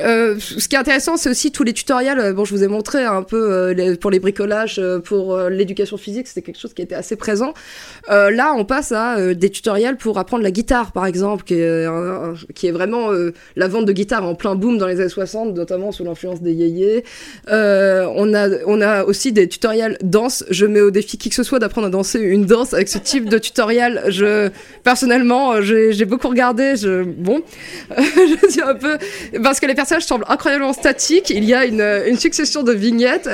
euh, 0.00 0.36
ce 0.38 0.68
qui 0.68 0.76
est 0.76 0.78
intéressant, 0.78 1.16
c'est 1.16 1.30
aussi 1.30 1.52
tous 1.52 1.64
les 1.64 1.72
tutoriels. 1.72 2.32
Bon, 2.34 2.44
je 2.44 2.54
vous 2.54 2.62
ai 2.62 2.68
montré 2.68 3.04
un 3.04 3.22
peu 3.22 3.50
euh, 3.52 3.96
pour 3.96 4.10
les 4.10 4.20
bricolages, 4.20 4.80
pour 5.04 5.38
l'éducation 5.38 5.96
physique, 5.96 6.28
c'était 6.28 6.42
quelque 6.42 6.60
chose 6.60 6.74
qui 6.74 6.82
était 6.82 6.94
assez 6.94 7.16
présent. 7.16 7.54
là, 8.08 8.54
on 8.56 8.64
passe 8.64 8.92
à 8.92 9.34
des 9.34 9.50
tutoriels 9.50 9.96
pour 9.96 10.18
apprendre 10.18 10.42
la 10.42 10.50
guitare, 10.50 10.92
par 10.92 11.06
exemple, 11.06 11.44
qui 11.44 11.54
est, 11.54 12.70
vraiment 12.70 13.10
la 13.56 13.68
vente 13.68 13.86
de 13.86 13.92
guitare 13.92 14.24
en 14.24 14.34
plein 14.34 14.54
boom 14.54 14.78
dans 14.78 14.86
les 14.86 15.00
années 15.00 15.08
60, 15.08 15.54
notamment 15.54 15.92
sous 15.92 16.04
l'influence 16.04 16.42
des 16.42 16.52
yéyés. 16.52 17.04
on 17.48 18.34
a, 18.34 18.48
on 18.66 18.80
a 18.80 19.04
aussi 19.04 19.32
des 19.32 19.48
tutoriels 19.48 19.98
danse. 20.02 20.44
Je 20.50 20.66
mets 20.66 20.80
au 20.80 20.90
défi 20.90 21.18
qui 21.18 21.28
que 21.28 21.34
ce 21.34 21.42
soit 21.42 21.58
d'apprendre 21.58 21.86
à 21.86 21.90
danser 21.90 22.20
une 22.20 22.46
danse 22.46 22.74
avec 22.74 22.88
ce 22.88 22.98
type 22.98 23.28
de 23.28 23.38
tutoriel. 23.38 24.02
Je, 24.08 24.50
personnellement, 24.82 25.60
j'ai 25.62 26.04
beaucoup 26.04 26.28
regardé. 26.28 26.74
Bon, 27.18 27.42
je 27.96 28.75
peu 28.76 28.98
parce 29.42 29.60
que 29.60 29.66
les 29.66 29.74
personnages 29.74 30.04
semblent 30.04 30.24
incroyablement 30.28 30.72
statiques. 30.72 31.30
Il 31.30 31.44
y 31.44 31.54
a 31.54 31.64
une, 31.64 32.02
une 32.06 32.18
succession 32.18 32.62
de 32.62 32.72
vignettes 32.72 33.28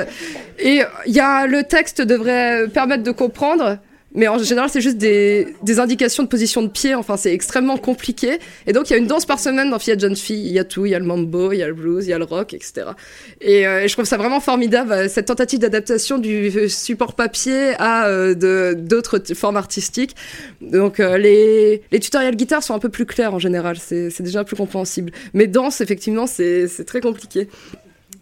et 0.59 0.81
il 1.05 1.13
y 1.13 1.19
a 1.19 1.45
le 1.47 1.63
texte 1.63 2.01
devrait 2.01 2.67
permettre 2.67 3.03
de 3.03 3.11
comprendre 3.11 3.77
mais 4.15 4.27
en 4.27 4.37
général, 4.37 4.69
c'est 4.69 4.81
juste 4.81 4.97
des, 4.97 5.55
indications 5.79 6.23
de 6.23 6.27
position 6.27 6.61
de 6.61 6.67
pied. 6.67 6.93
Enfin, 6.93 7.17
c'est 7.17 7.33
extrêmement 7.33 7.77
compliqué. 7.77 8.39
Et 8.67 8.73
donc, 8.73 8.89
il 8.89 8.93
y 8.93 8.95
a 8.95 8.99
une 8.99 9.07
danse 9.07 9.25
par 9.25 9.39
semaine 9.39 9.71
dans 9.71 9.79
Fille 9.79 9.99
Jeune 9.99 10.15
Fille. 10.15 10.45
Il 10.45 10.51
y 10.51 10.59
a 10.59 10.63
tout. 10.63 10.85
Il 10.85 10.91
y 10.91 10.95
a 10.95 10.99
le 10.99 11.05
mambo, 11.05 11.51
il 11.51 11.57
y 11.57 11.63
a 11.63 11.67
le 11.67 11.73
blues, 11.73 12.05
il 12.05 12.09
y 12.09 12.13
a 12.13 12.19
le 12.19 12.23
rock, 12.23 12.53
etc. 12.53 12.87
Et, 13.41 13.65
euh, 13.65 13.87
je 13.87 13.93
trouve 13.93 14.05
ça 14.05 14.17
vraiment 14.17 14.39
formidable, 14.39 14.91
euh, 14.91 15.07
cette 15.09 15.27
tentative 15.27 15.59
d'adaptation 15.59 16.19
du 16.19 16.51
euh, 16.55 16.67
support 16.67 17.15
papier 17.15 17.73
à 17.79 18.07
d'autres 18.75 19.19
formes 19.33 19.57
artistiques. 19.57 20.15
Donc, 20.61 20.99
les, 20.99 21.81
les 21.91 21.99
tutoriels 21.99 22.35
guitare 22.35 22.63
sont 22.63 22.73
un 22.73 22.79
peu 22.79 22.89
plus 22.89 23.05
clairs 23.05 23.33
en 23.33 23.39
général. 23.39 23.77
C'est 23.79 24.21
déjà 24.21 24.43
plus 24.43 24.55
compréhensible. 24.55 25.11
Mais 25.33 25.47
danse, 25.47 25.81
effectivement, 25.81 26.27
c'est 26.27 26.67
très 26.85 27.01
compliqué. 27.01 27.47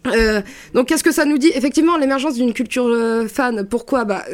Euh, 0.08 0.42
donc 0.74 0.88
qu'est-ce 0.88 1.04
que 1.04 1.12
ça 1.12 1.24
nous 1.24 1.38
dit 1.38 1.52
Effectivement, 1.54 1.96
l'émergence 1.96 2.34
d'une 2.34 2.52
culture 2.52 2.86
euh, 2.86 3.28
fan. 3.28 3.66
Pourquoi 3.68 4.04
Bah, 4.04 4.24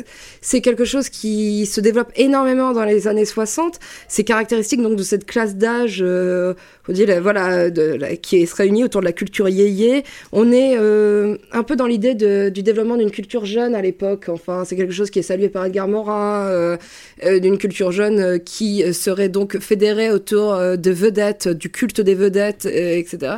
c'est 0.40 0.60
quelque 0.60 0.84
chose 0.84 1.08
qui 1.08 1.66
se 1.66 1.80
développe 1.80 2.10
énormément 2.16 2.72
dans 2.72 2.84
les 2.84 3.06
années 3.06 3.24
60. 3.24 3.78
C'est 4.08 4.24
caractéristique 4.24 4.82
donc 4.82 4.96
de 4.96 5.02
cette 5.02 5.26
classe 5.26 5.56
d'âge, 5.56 5.98
euh, 6.00 6.54
voilà, 6.86 7.70
qui 8.16 8.46
se 8.46 8.54
réunit 8.54 8.84
autour 8.84 9.02
de 9.02 9.06
la 9.06 9.12
culture 9.12 9.48
yéyé. 9.48 10.04
On 10.32 10.50
est 10.52 10.76
euh, 10.78 11.36
un 11.52 11.62
peu 11.62 11.76
dans 11.76 11.86
l'idée 11.86 12.14
du 12.14 12.62
développement 12.62 12.96
d'une 12.96 13.10
culture 13.10 13.44
jeune 13.44 13.74
à 13.74 13.82
l'époque. 13.82 14.26
Enfin, 14.28 14.64
c'est 14.64 14.76
quelque 14.76 14.94
chose 14.94 15.10
qui 15.10 15.18
est 15.18 15.22
salué 15.22 15.48
par 15.48 15.66
Edgar 15.66 15.86
Morin, 15.86 16.78
d'une 17.22 17.58
culture 17.58 17.92
jeune 17.92 18.40
qui 18.40 18.82
serait 18.94 19.28
donc 19.28 19.58
fédérée 19.58 20.10
autour 20.10 20.56
de 20.56 20.90
vedettes, 20.90 21.48
du 21.48 21.70
culte 21.70 22.00
des 22.00 22.14
vedettes, 22.14 22.64
etc. 22.66 23.36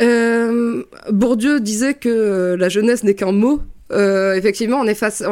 Euh, 0.00 0.82
Bourdieu 1.10 1.60
disait 1.60 1.94
que 1.94 2.54
la 2.58 2.68
jeunesse 2.68 3.02
n'est 3.04 3.14
qu'un 3.14 3.32
mot. 3.32 3.60
Euh, 3.92 4.34
effectivement, 4.34 4.78
on 4.78 4.86
est 4.86 4.94
face. 4.94 5.22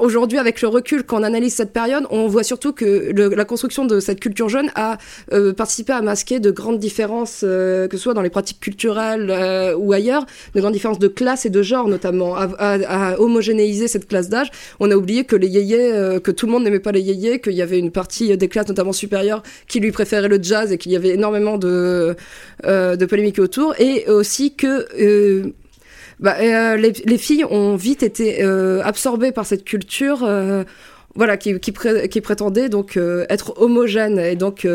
Aujourd'hui, 0.00 0.38
avec 0.38 0.62
le 0.62 0.68
recul, 0.68 1.02
quand 1.02 1.20
on 1.20 1.22
analyse 1.22 1.54
cette 1.54 1.72
période, 1.72 2.04
on 2.10 2.26
voit 2.28 2.42
surtout 2.42 2.72
que 2.72 3.12
la 3.14 3.44
construction 3.44 3.84
de 3.84 4.00
cette 4.00 4.20
culture 4.20 4.48
jeune 4.48 4.70
a 4.74 4.98
euh, 5.32 5.52
participé 5.52 5.92
à 5.92 6.02
masquer 6.02 6.40
de 6.40 6.50
grandes 6.50 6.78
différences, 6.78 7.42
euh, 7.44 7.88
que 7.88 7.96
ce 7.96 8.04
soit 8.04 8.14
dans 8.14 8.22
les 8.22 8.30
pratiques 8.30 8.60
culturelles 8.60 9.30
euh, 9.30 9.74
ou 9.76 9.92
ailleurs, 9.92 10.24
de 10.54 10.60
grandes 10.60 10.72
différences 10.72 10.98
de 10.98 11.08
classe 11.08 11.46
et 11.46 11.50
de 11.50 11.62
genre 11.62 11.88
notamment, 11.88 12.36
à, 12.36 12.48
à, 12.58 13.20
homogénéiser 13.20 13.88
cette 13.88 14.08
classe 14.08 14.28
d'âge. 14.28 14.50
On 14.80 14.90
a 14.90 14.96
oublié 14.96 15.24
que 15.24 15.36
les 15.36 15.48
yéyés, 15.48 16.20
que 16.22 16.30
tout 16.30 16.46
le 16.46 16.52
monde 16.52 16.64
n'aimait 16.64 16.80
pas 16.80 16.92
les 16.92 17.00
yéyés, 17.02 17.40
qu'il 17.40 17.54
y 17.54 17.62
avait 17.62 17.78
une 17.78 17.90
partie 17.90 18.36
des 18.36 18.48
classes, 18.48 18.68
notamment 18.68 18.92
supérieures, 18.92 19.42
qui 19.68 19.80
lui 19.80 19.92
préférait 19.92 20.28
le 20.28 20.42
jazz 20.42 20.72
et 20.72 20.78
qu'il 20.78 20.92
y 20.92 20.96
avait 20.96 21.10
énormément 21.10 21.58
de, 21.58 22.16
de 22.64 23.06
polémiques 23.06 23.38
autour, 23.38 23.74
et 23.78 24.08
aussi 24.08 24.54
que 24.54 25.52
bah, 26.20 26.36
euh, 26.40 26.76
les, 26.76 26.92
les, 27.04 27.18
filles 27.18 27.44
ont 27.44 27.76
vite 27.76 28.02
été 28.02 28.42
euh, 28.42 28.82
absorbées 28.82 29.32
par 29.32 29.44
cette 29.46 29.64
culture. 29.64 30.24
Euh, 30.24 30.64
voilà, 31.14 31.38
qui, 31.38 31.58
qui, 31.60 31.72
prétendait 31.72 32.68
donc 32.68 32.98
être 33.30 33.54
homogène 33.58 34.18
et 34.18 34.36
donc 34.36 34.68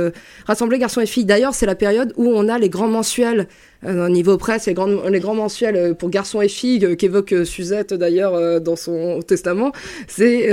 rassembler 0.48 0.80
garçons 0.80 1.00
et 1.00 1.06
filles. 1.06 1.26
D'ailleurs, 1.26 1.54
c'est 1.54 1.68
la 1.68 1.76
période 1.76 2.14
où 2.16 2.32
on 2.34 2.50
a 2.50 2.58
les 2.58 2.68
grands 2.68 2.88
mensuels 2.88 3.48
au 3.86 4.10
niveau 4.10 4.38
presse, 4.38 4.66
les 4.66 4.74
grands, 4.74 5.08
les 5.08 5.20
grands 5.20 5.36
mensuels 5.36 5.94
pour 5.94 6.10
garçons 6.10 6.42
et 6.42 6.48
filles 6.48 6.98
qu'évoque 6.98 7.36
Suzette 7.46 7.94
d'ailleurs 7.94 8.60
dans 8.60 8.76
son 8.76 9.20
testament. 9.22 9.72
C'est 10.08 10.50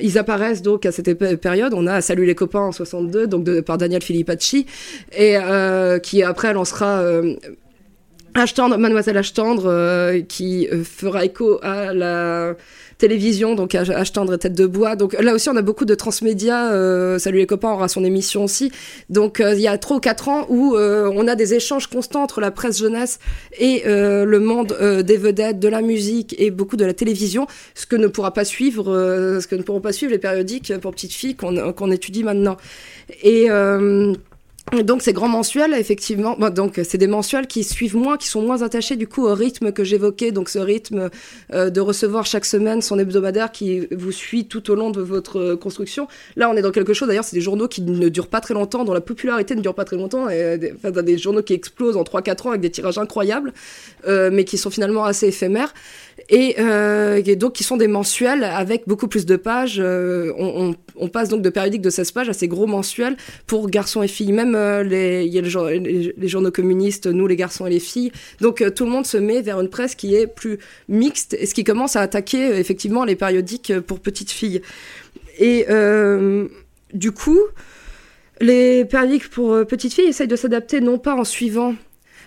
ils 0.00 0.18
apparaissent 0.18 0.62
donc 0.62 0.86
à 0.86 0.92
cette 0.92 1.12
période. 1.40 1.74
On 1.74 1.88
a 1.88 2.00
Salut 2.00 2.24
les 2.24 2.36
copains 2.36 2.60
en 2.60 2.70
62, 2.70 3.26
donc 3.26 3.60
par 3.62 3.76
Daniel 3.76 4.02
Filippacci 4.02 4.66
et 5.18 5.34
qui 6.00 6.22
après 6.22 6.52
lancera 6.52 7.02
Ashtandre, 8.38 8.78
Mademoiselle 8.78 9.16
Ashtandre, 9.16 9.64
euh, 9.66 10.20
qui 10.20 10.68
euh, 10.68 10.84
fera 10.84 11.24
écho 11.24 11.58
à 11.62 11.92
la 11.92 12.54
télévision, 12.98 13.54
donc 13.54 13.74
Ashtandre 13.74 14.34
et 14.34 14.38
Tête 14.38 14.54
de 14.54 14.66
Bois. 14.66 14.96
Donc 14.96 15.14
là 15.20 15.34
aussi, 15.34 15.48
on 15.48 15.56
a 15.56 15.62
beaucoup 15.62 15.84
de 15.84 15.94
transmédia. 15.94 16.72
Euh, 16.72 17.18
Salut 17.18 17.38
les 17.38 17.46
copains 17.46 17.72
aura 17.72 17.88
son 17.88 18.04
émission 18.04 18.44
aussi. 18.44 18.72
Donc 19.08 19.40
il 19.44 19.60
y 19.60 19.68
a 19.68 19.78
trois 19.78 19.98
ou 19.98 20.00
quatre 20.00 20.28
ans 20.28 20.46
où 20.48 20.76
on 20.76 21.28
a 21.28 21.36
des 21.36 21.54
échanges 21.54 21.86
constants 21.86 22.24
entre 22.24 22.40
la 22.40 22.50
presse 22.50 22.78
jeunesse 22.78 23.20
et 23.58 23.82
le 23.86 24.38
monde 24.38 24.76
des 25.06 25.16
vedettes, 25.16 25.60
de 25.60 25.68
la 25.68 25.80
musique 25.80 26.34
et 26.38 26.50
beaucoup 26.50 26.76
de 26.76 26.84
la 26.84 26.92
télévision, 26.92 27.46
ce 27.76 27.86
que 27.86 27.94
ne 27.94 28.08
pourra 28.08 28.32
pas 28.32 28.44
suivre, 28.44 28.84
ce 29.40 29.46
que 29.46 29.54
ne 29.54 29.62
pourront 29.62 29.80
pas 29.80 29.92
suivre 29.92 30.10
les 30.10 30.18
périodiques 30.18 30.76
pour 30.78 30.90
petites 30.90 31.12
filles 31.12 31.36
qu'on 31.36 31.90
étudie 31.92 32.24
maintenant. 32.24 32.56
Et 33.22 33.48
donc 34.84 35.02
ces 35.02 35.12
grands 35.12 35.28
mensuels, 35.28 35.74
effectivement, 35.74 36.36
donc 36.50 36.80
c'est 36.84 36.98
des 36.98 37.06
mensuels 37.06 37.46
qui 37.46 37.64
suivent 37.64 37.96
moins, 37.96 38.16
qui 38.16 38.28
sont 38.28 38.42
moins 38.42 38.62
attachés 38.62 38.96
du 38.96 39.06
coup 39.06 39.26
au 39.26 39.34
rythme 39.34 39.72
que 39.72 39.84
j'évoquais, 39.84 40.30
donc 40.30 40.48
ce 40.48 40.58
rythme 40.58 41.10
euh, 41.52 41.70
de 41.70 41.80
recevoir 41.80 42.26
chaque 42.26 42.44
semaine 42.44 42.82
son 42.82 42.98
hebdomadaire 42.98 43.50
qui 43.50 43.86
vous 43.90 44.12
suit 44.12 44.46
tout 44.46 44.70
au 44.70 44.74
long 44.74 44.90
de 44.90 45.00
votre 45.00 45.38
euh, 45.38 45.56
construction. 45.56 46.06
Là, 46.36 46.50
on 46.50 46.56
est 46.56 46.62
dans 46.62 46.70
quelque 46.70 46.92
chose. 46.92 47.08
D'ailleurs, 47.08 47.24
c'est 47.24 47.36
des 47.36 47.42
journaux 47.42 47.68
qui 47.68 47.82
ne 47.82 48.08
durent 48.08 48.28
pas 48.28 48.40
très 48.40 48.54
longtemps, 48.54 48.84
dont 48.84 48.92
la 48.92 49.00
popularité 49.00 49.54
ne 49.54 49.60
dure 49.60 49.74
pas 49.74 49.84
très 49.84 49.96
longtemps, 49.96 50.28
et 50.28 50.58
des, 50.58 50.74
enfin, 50.76 50.90
des 51.02 51.18
journaux 51.18 51.42
qui 51.42 51.54
explosent 51.54 51.96
en 51.96 52.02
3-4 52.02 52.46
ans 52.46 52.50
avec 52.50 52.60
des 52.60 52.70
tirages 52.70 52.98
incroyables, 52.98 53.52
euh, 54.06 54.30
mais 54.32 54.44
qui 54.44 54.58
sont 54.58 54.70
finalement 54.70 55.04
assez 55.04 55.28
éphémères 55.28 55.72
et, 56.28 56.56
euh, 56.58 57.22
et, 57.24 57.36
donc 57.36 57.54
qui 57.54 57.64
sont 57.64 57.76
des 57.76 57.88
mensuels 57.88 58.44
avec 58.44 58.86
beaucoup 58.86 59.08
plus 59.08 59.24
de 59.26 59.36
pages. 59.36 59.78
Euh, 59.78 60.32
on, 60.36 61.08
passe 61.08 61.28
donc 61.28 61.42
de 61.42 61.48
périodiques 61.48 61.80
de 61.80 61.90
16 61.90 62.12
pages 62.12 62.28
à 62.28 62.32
ces 62.32 62.48
gros 62.48 62.66
mensuels 62.66 63.16
pour 63.46 63.70
garçons 63.70 64.02
et 64.02 64.08
filles. 64.08 64.32
Même 64.32 64.54
euh, 64.54 64.82
les, 64.82 65.26
y 65.26 65.38
a 65.38 65.70
les, 65.70 66.12
les, 66.16 66.28
journaux 66.28 66.50
communistes, 66.50 67.06
nous 67.06 67.26
les 67.26 67.36
garçons 67.36 67.66
et 67.66 67.70
les 67.70 67.80
filles. 67.80 68.12
Donc 68.40 68.64
tout 68.74 68.84
le 68.84 68.90
monde 68.90 69.06
se 69.06 69.16
met 69.16 69.42
vers 69.42 69.60
une 69.60 69.68
presse 69.68 69.94
qui 69.94 70.14
est 70.14 70.26
plus 70.26 70.58
mixte 70.88 71.34
et 71.34 71.46
ce 71.46 71.54
qui 71.54 71.64
commence 71.64 71.96
à 71.96 72.00
attaquer 72.00 72.58
effectivement 72.58 73.04
les 73.04 73.16
périodiques 73.16 73.78
pour 73.80 74.00
petites 74.00 74.30
filles. 74.30 74.60
Et 75.38 75.66
du 76.92 77.12
coup, 77.12 77.40
les 78.40 78.84
périodiques 78.84 79.30
pour 79.30 79.64
petites 79.66 79.94
filles 79.94 80.08
essayent 80.08 80.28
de 80.28 80.36
s'adapter 80.36 80.80
non 80.80 80.98
pas 80.98 81.14
en 81.14 81.24
suivant 81.24 81.74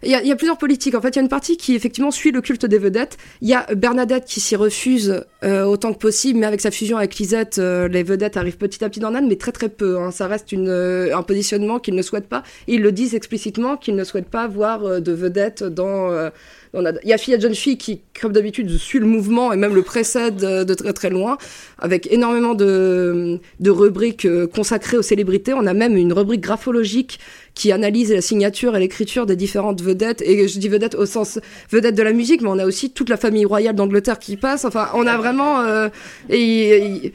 il 0.04 0.10
y, 0.10 0.32
a, 0.32 0.36
plusieurs 0.36 0.58
politiques. 0.58 0.96
En 0.96 1.02
fait, 1.02 1.10
il 1.10 1.16
y 1.18 1.20
a 1.20 1.22
une 1.22 1.30
partie 1.30 1.58
qui 1.58 1.76
effectivement 1.76 2.12
suit 2.12 2.32
le 2.32 2.42
culte 2.42 2.66
des 2.66 2.80
vedettes. 2.80 3.18
Il 3.42 3.48
y 3.48 3.54
a 3.54 3.68
Bernadette 3.76 4.26
qui 4.26 4.40
s'y 4.40 4.56
refuse 4.56 5.24
euh, 5.44 5.64
autant 5.64 5.94
que 5.94 6.00
possible, 6.00 6.40
mais 6.40 6.48
avec 6.48 6.62
sa 6.62 6.72
fusion 6.72 6.98
avec 6.98 7.16
Lisette, 7.16 7.60
euh, 7.60 7.88
les 7.88 8.02
vedettes 8.02 8.36
arrivent 8.36 8.58
petit 8.58 8.84
à 8.84 8.90
petit 8.90 9.00
dans 9.00 9.12
Nantes, 9.12 9.26
mais 9.28 9.36
très 9.36 9.52
très 9.52 9.70
peu. 9.70 10.00
Hein. 10.00 10.12
Ça 10.12 10.28
reste 10.28 10.52
euh, 10.54 11.16
un 11.16 11.24
positionnement 11.24 11.80
qu'ils 11.80 11.96
ne 11.96 12.02
souhaitent 12.02 12.30
pas. 12.30 12.44
Ils 12.68 12.82
le 12.82 12.92
disent 12.92 13.14
explicitement 13.14 13.78
qu'ils 13.78 13.96
ne 13.96 14.04
souhaitent 14.04 14.30
pas 14.30 14.48
voir 14.48 15.02
de 15.02 15.12
vedettes 15.12 15.64
dans 15.64 16.32
il 16.74 17.10
y 17.10 17.14
a 17.14 17.40
Jeune 17.40 17.56
Fille 17.56 17.78
qui, 17.78 18.02
comme 18.20 18.32
d'habitude, 18.32 18.70
suit 18.78 19.00
le 19.00 19.06
mouvement 19.06 19.52
et 19.52 19.58
même 19.58 19.76
le 19.76 19.82
précède 19.82 20.38
de 20.38 20.74
très 20.74 20.94
très 20.94 21.10
loin, 21.10 21.38
avec 21.80 22.12
énormément 22.12 22.54
de, 22.54 23.40
de 23.60 23.70
rubriques 23.70 24.28
consacrées 24.54 24.98
aux 24.98 25.02
célébrités. 25.02 25.54
On 25.54 25.66
a 25.66 25.74
même 25.74 25.98
une 25.98 26.14
rubrique 26.14 26.42
graphologique 26.42 27.20
qui 27.54 27.72
analyse 27.72 28.14
la 28.14 28.22
signature 28.22 28.76
et 28.76 28.80
l'écriture 28.80 29.26
des 29.26 29.36
différentes 29.36 29.82
vedettes. 29.82 30.22
Et 30.22 30.48
je 30.48 30.60
dis 30.60 30.70
vedettes 30.70 30.96
au 30.96 31.06
sens 31.06 31.40
vedette 31.70 31.96
de 31.96 32.04
la 32.04 32.14
musique, 32.14 32.42
mais 32.42 32.50
on 32.50 32.60
a 32.60 32.66
aussi 32.66 32.92
toute 32.92 33.10
la 33.10 33.18
famille 33.18 33.46
royale 33.46 33.76
d'Angleterre 33.76 34.20
qui 34.20 34.38
passe. 34.38 34.66
Enfin, 34.66 34.88
on 34.94 35.06
a 35.08 35.18
vraiment... 35.18 35.62
Euh, 35.62 35.90
et, 36.30 37.12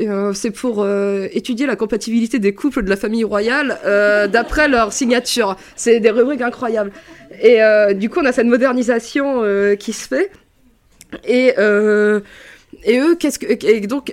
euh, 0.00 0.32
c'est 0.32 0.52
pour 0.52 0.82
euh, 0.82 1.26
étudier 1.32 1.66
la 1.66 1.76
compatibilité 1.76 2.38
des 2.38 2.54
couples 2.54 2.82
de 2.82 2.88
la 2.88 2.96
famille 2.96 3.24
royale 3.24 3.78
euh, 3.84 4.26
d'après 4.28 4.68
leur 4.68 4.92
signature. 4.92 5.56
C'est 5.76 6.00
des 6.00 6.10
rubriques 6.10 6.42
incroyables. 6.42 6.92
Et 7.40 7.62
euh, 7.62 7.94
du 7.94 8.10
coup, 8.10 8.20
on 8.20 8.24
a 8.24 8.32
cette 8.32 8.46
modernisation 8.46 9.42
euh, 9.42 9.76
qui 9.76 9.92
se 9.92 10.08
fait. 10.08 10.30
Et, 11.24 11.54
et 12.84 12.98
eux, 12.98 13.14
qu'est-ce 13.16 13.38
que... 13.38 13.86
Donc 13.86 14.12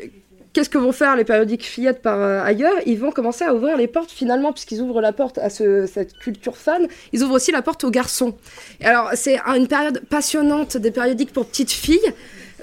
Qu'est-ce 0.56 0.70
que 0.70 0.78
vont 0.78 0.94
faire 0.94 1.18
les 1.18 1.26
périodiques 1.26 1.66
fillettes 1.66 2.02
par 2.02 2.18
euh, 2.18 2.42
ailleurs? 2.42 2.76
Ils 2.86 2.98
vont 2.98 3.12
commencer 3.12 3.44
à 3.44 3.54
ouvrir 3.54 3.76
les 3.76 3.88
portes 3.88 4.10
finalement, 4.10 4.54
puisqu'ils 4.54 4.80
ouvrent 4.80 5.02
la 5.02 5.12
porte 5.12 5.38
à 5.38 5.50
ce, 5.50 5.86
cette 5.86 6.14
culture 6.18 6.56
fan, 6.56 6.88
ils 7.12 7.24
ouvrent 7.24 7.34
aussi 7.34 7.52
la 7.52 7.62
porte 7.62 7.84
aux 7.84 7.92
garçons. 7.92 8.38
alors 8.82 9.12
c'est 9.16 9.38
une 9.38 9.68
période 9.68 10.00
passionnante 10.10 10.78
des 10.78 10.92
périodiques 10.92 11.34
pour 11.34 11.46
petites 11.46 11.72
filles. 11.72 12.14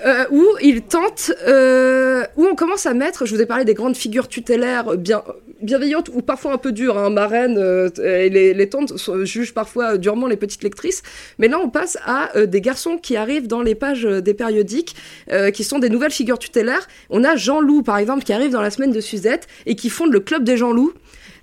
Euh, 0.06 0.24
où 0.30 0.42
ils 0.62 0.80
tentent, 0.80 1.32
euh, 1.46 2.24
où 2.38 2.46
on 2.46 2.54
commence 2.54 2.86
à 2.86 2.94
mettre, 2.94 3.26
je 3.26 3.34
vous 3.34 3.42
ai 3.42 3.46
parlé 3.46 3.66
des 3.66 3.74
grandes 3.74 3.94
figures 3.94 4.26
tutélaires 4.26 4.96
bien, 4.96 5.22
bienveillantes 5.62 6.10
ou 6.12 6.22
parfois 6.22 6.52
un 6.52 6.58
peu 6.58 6.72
dures, 6.72 6.98
hein, 6.98 7.10
marraines, 7.10 7.58
euh, 7.58 7.88
et 7.98 8.28
les, 8.28 8.54
les 8.54 8.68
tantes 8.68 8.92
jugent 9.24 9.54
parfois 9.54 9.98
durement 9.98 10.26
les 10.26 10.36
petites 10.36 10.62
lectrices, 10.62 11.02
mais 11.38 11.48
là 11.48 11.58
on 11.58 11.70
passe 11.70 11.98
à 12.04 12.36
euh, 12.36 12.46
des 12.46 12.60
garçons 12.60 12.98
qui 12.98 13.16
arrivent 13.16 13.46
dans 13.46 13.62
les 13.62 13.74
pages 13.74 14.04
euh, 14.04 14.20
des 14.20 14.34
périodiques, 14.34 14.94
qui 15.54 15.64
sont 15.64 15.78
des 15.78 15.88
nouvelles 15.88 16.12
figures 16.12 16.38
tutélaires. 16.38 16.86
On 17.10 17.24
a 17.24 17.36
Jean-Loup 17.36 17.82
par 17.82 17.98
exemple 17.98 18.24
qui 18.24 18.32
arrive 18.32 18.50
dans 18.50 18.60
la 18.60 18.70
semaine 18.70 18.92
de 18.92 19.00
Suzette 19.00 19.46
et 19.66 19.76
qui 19.76 19.88
fonde 19.88 20.12
le 20.12 20.20
club 20.20 20.44
des 20.44 20.56
Jean-Loup. 20.56 20.92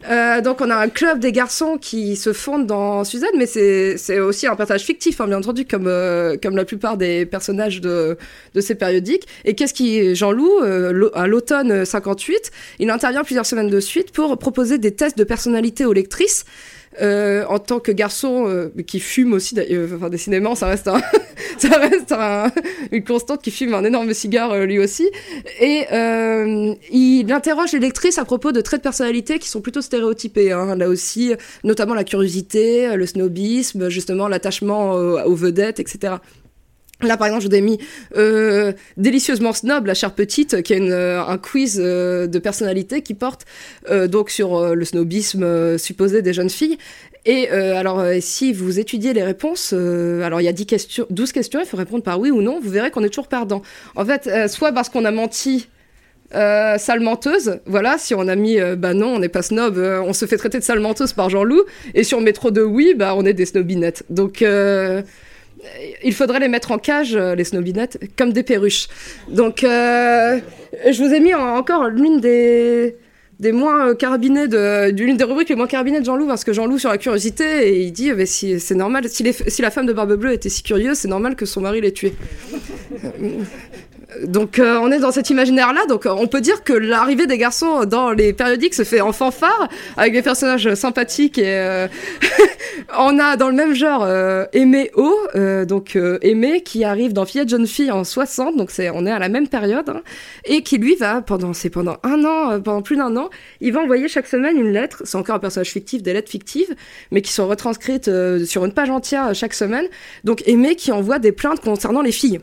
Euh, 0.07 0.39
donc 0.39 0.61
on 0.61 0.69
a 0.69 0.75
un 0.75 0.87
club 0.87 1.19
des 1.19 1.33
garçons 1.33 1.77
qui 1.77 2.15
se 2.15 2.31
fondent 2.31 2.65
dans 2.65 3.03
Suzanne, 3.03 3.35
mais 3.37 3.45
c'est 3.45 4.19
aussi 4.19 4.47
un 4.47 4.55
personnage 4.55 4.83
fictif, 4.83 5.19
hein, 5.19 5.27
bien 5.27 5.37
entendu, 5.37 5.65
comme, 5.65 5.87
euh, 5.87 6.37
comme 6.41 6.55
la 6.55 6.63
plupart 6.65 6.95
des 6.97 7.25
personnages 7.25 7.81
de, 7.81 8.17
de 8.53 8.61
ces 8.61 8.75
périodiques. 8.75 9.27
Et 9.45 9.55
qu'est-ce 9.55 9.73
qui... 9.73 10.15
Jean-Loup, 10.15 10.59
euh, 10.61 11.09
à 11.13 11.27
l'automne 11.27 11.85
58, 11.85 12.51
il 12.79 12.89
intervient 12.89 13.23
plusieurs 13.23 13.45
semaines 13.45 13.69
de 13.69 13.79
suite 13.79 14.11
pour 14.11 14.37
proposer 14.37 14.77
des 14.77 14.91
tests 14.93 15.17
de 15.17 15.23
personnalité 15.23 15.85
aux 15.85 15.93
lectrices. 15.93 16.45
En 17.01 17.59
tant 17.59 17.79
que 17.79 17.91
garçon 17.91 18.69
qui 18.85 18.99
fume 18.99 19.33
aussi, 19.33 19.55
enfin 19.95 20.09
décidément, 20.09 20.55
ça 20.55 20.67
reste, 20.67 20.87
un 20.87 21.01
ça 21.57 21.77
reste 21.77 22.13
une 22.91 23.03
constante 23.03 23.41
qui 23.41 23.51
fume 23.51 23.73
un 23.73 23.83
énorme 23.83 24.13
cigare 24.13 24.57
lui 24.65 24.79
aussi. 24.79 25.09
Et 25.59 25.85
il 26.91 27.31
interroge 27.31 27.73
les 27.73 27.79
lectrices 27.79 28.17
à 28.17 28.25
propos 28.25 28.51
de 28.51 28.61
traits 28.61 28.81
de 28.81 28.83
personnalité 28.83 29.39
qui 29.39 29.47
sont 29.47 29.61
plutôt 29.61 29.81
stéréotypés. 29.81 30.51
Hein, 30.51 30.75
là 30.75 30.89
aussi, 30.89 31.33
notamment 31.63 31.93
la 31.93 32.03
curiosité, 32.03 32.95
le 32.95 33.05
snobisme, 33.05 33.89
justement 33.89 34.27
l'attachement 34.27 34.93
aux 34.93 35.35
vedettes, 35.35 35.79
etc. 35.79 36.15
Là, 37.01 37.15
par 37.15 37.27
exemple, 37.27 37.43
je 37.43 37.47
vous 37.47 37.55
ai 37.55 37.61
mis 37.61 37.79
euh, 38.17 38.73
Délicieusement 38.97 39.53
Snob, 39.53 39.85
la 39.85 39.93
chère 39.93 40.13
petite, 40.13 40.61
qui 40.63 40.73
est 40.73 40.77
une, 40.77 40.91
euh, 40.91 41.23
un 41.23 41.37
quiz 41.37 41.79
euh, 41.81 42.27
de 42.27 42.39
personnalité 42.39 43.01
qui 43.01 43.13
porte 43.13 43.45
euh, 43.89 44.07
donc 44.07 44.29
sur 44.29 44.75
le 44.75 44.85
snobisme 44.85 45.77
supposé 45.77 46.21
des 46.21 46.33
jeunes 46.33 46.49
filles. 46.49 46.77
Et 47.25 47.49
alors, 47.49 48.03
si 48.21 48.53
vous 48.53 48.79
étudiez 48.79 49.13
les 49.13 49.23
réponses, 49.23 49.73
alors 49.73 50.41
il 50.41 50.45
y 50.45 50.47
a 50.47 50.53
10 50.53 50.65
questions, 50.65 51.05
12 51.09 51.31
questions, 51.31 51.59
il 51.59 51.65
faut 51.65 51.77
répondre 51.77 52.01
par 52.01 52.19
oui 52.19 52.31
ou 52.31 52.41
non, 52.41 52.59
vous 52.59 52.69
verrez 52.69 52.91
qu'on 52.91 53.03
est 53.03 53.09
toujours 53.09 53.27
perdant. 53.27 53.61
En 53.95 54.05
fait, 54.05 54.47
soit 54.47 54.71
parce 54.71 54.89
qu'on 54.89 55.05
a 55.05 55.11
menti 55.11 55.67
euh, 56.33 56.77
voilà, 57.65 57.97
si 57.97 58.15
on 58.15 58.27
a 58.27 58.35
mis 58.35 58.57
bah 58.77 58.93
non, 58.93 59.15
on 59.15 59.19
n'est 59.19 59.29
pas 59.29 59.41
snob, 59.41 59.77
on 59.77 60.13
se 60.13 60.25
fait 60.25 60.37
traiter 60.37 60.59
de 60.59 60.63
sale 60.63 60.79
menteuse 60.79 61.13
par 61.13 61.29
Jean-Loup, 61.29 61.63
et 61.93 62.03
si 62.03 62.15
on 62.15 62.21
met 62.21 62.33
trop 62.33 62.51
de 62.51 62.63
oui, 62.63 62.93
bah 62.95 63.13
on 63.15 63.25
est 63.25 63.33
des 63.33 63.45
snobinettes. 63.45 64.03
Donc 64.09 64.43
il 66.03 66.13
faudrait 66.13 66.39
les 66.39 66.47
mettre 66.47 66.71
en 66.71 66.77
cage, 66.77 67.15
euh, 67.15 67.35
les 67.35 67.43
snobinettes, 67.43 67.99
comme 68.17 68.33
des 68.33 68.43
perruches. 68.43 68.87
Donc, 69.27 69.63
euh, 69.63 70.39
je 70.89 71.03
vous 71.03 71.13
ai 71.13 71.19
mis 71.19 71.33
encore 71.33 71.87
l'une 71.89 72.19
des, 72.19 72.95
des 73.39 73.51
moins 73.51 73.95
carabinés 73.95 74.47
de, 74.47 74.91
des 74.91 75.23
rubriques 75.23 75.49
les 75.49 75.55
moins 75.55 75.67
carabinées 75.67 75.99
de 75.99 76.05
Jean-Loup, 76.05 76.27
parce 76.27 76.43
que 76.43 76.53
Jean-Loup 76.53 76.79
sur 76.79 76.89
la 76.89 76.97
curiosité, 76.97 77.67
et 77.67 77.81
il 77.81 77.91
dit, 77.91 78.11
si, 78.25 78.59
c'est 78.59 78.75
normal, 78.75 79.09
si, 79.09 79.25
si 79.47 79.61
la 79.61 79.71
femme 79.71 79.85
de 79.85 79.93
Barbe 79.93 80.15
Bleue 80.15 80.33
était 80.33 80.49
si 80.49 80.63
curieuse, 80.63 80.97
c'est 80.97 81.07
normal 81.07 81.35
que 81.35 81.45
son 81.45 81.61
mari 81.61 81.81
l'ait 81.81 81.91
tuée. 81.91 82.13
Donc 84.25 84.57
euh, 84.57 84.79
on 84.81 84.91
est 84.91 84.97
dans 84.97 85.11
cet 85.11 85.29
imaginaire-là, 85.29 85.85
donc 85.87 86.07
on 86.09 86.25
peut 86.25 86.41
dire 86.41 86.63
que 86.63 86.73
l'arrivée 86.73 87.27
des 87.27 87.37
garçons 87.37 87.85
dans 87.85 88.09
les 88.09 88.33
périodiques 88.33 88.73
se 88.73 88.83
fait 88.83 89.01
en 89.01 89.13
fanfare, 89.13 89.69
avec 89.97 90.13
des 90.13 90.23
personnages 90.23 90.73
sympathiques 90.73 91.37
et 91.37 91.57
euh, 91.59 91.87
on 92.97 93.19
a 93.19 93.37
dans 93.37 93.49
le 93.49 93.55
même 93.55 93.75
genre 93.75 94.03
euh, 94.03 94.45
Aimé 94.51 94.89
O, 94.95 95.15
donc 95.65 95.95
Aimé 96.21 96.61
qui 96.63 96.83
arrive 96.83 97.13
dans 97.13 97.25
Fillette 97.25 97.49
jeune 97.49 97.67
fille 97.67 97.91
en 97.91 98.03
60, 98.03 98.57
donc 98.57 98.71
c'est 98.71 98.89
on 98.89 99.05
est 99.05 99.11
à 99.11 99.19
la 99.19 99.29
même 99.29 99.47
période, 99.47 99.87
hein, 99.89 100.01
et 100.43 100.63
qui 100.63 100.79
lui 100.79 100.95
va 100.95 101.21
pendant 101.21 101.53
c'est 101.53 101.69
pendant 101.69 101.97
un 102.01 102.23
an, 102.25 102.59
pendant 102.61 102.81
plus 102.81 102.97
d'un 102.97 103.15
an, 103.15 103.29
il 103.61 103.73
va 103.73 103.81
envoyer 103.81 104.07
chaque 104.07 104.27
semaine 104.27 104.57
une 104.57 104.71
lettre, 104.71 105.03
c'est 105.05 105.17
encore 105.17 105.35
un 105.35 105.39
personnage 105.39 105.69
fictif, 105.69 106.01
des 106.01 106.13
lettres 106.13 106.31
fictives, 106.31 106.75
mais 107.11 107.21
qui 107.21 107.31
sont 107.31 107.47
retranscrites 107.47 108.09
sur 108.45 108.65
une 108.65 108.73
page 108.73 108.89
entière 108.89 109.35
chaque 109.35 109.53
semaine. 109.53 109.85
Donc 110.23 110.47
Aimé 110.47 110.75
qui 110.75 110.91
envoie 110.91 111.19
des 111.19 111.31
plaintes 111.31 111.59
concernant 111.59 112.01
les 112.01 112.11
filles 112.11 112.39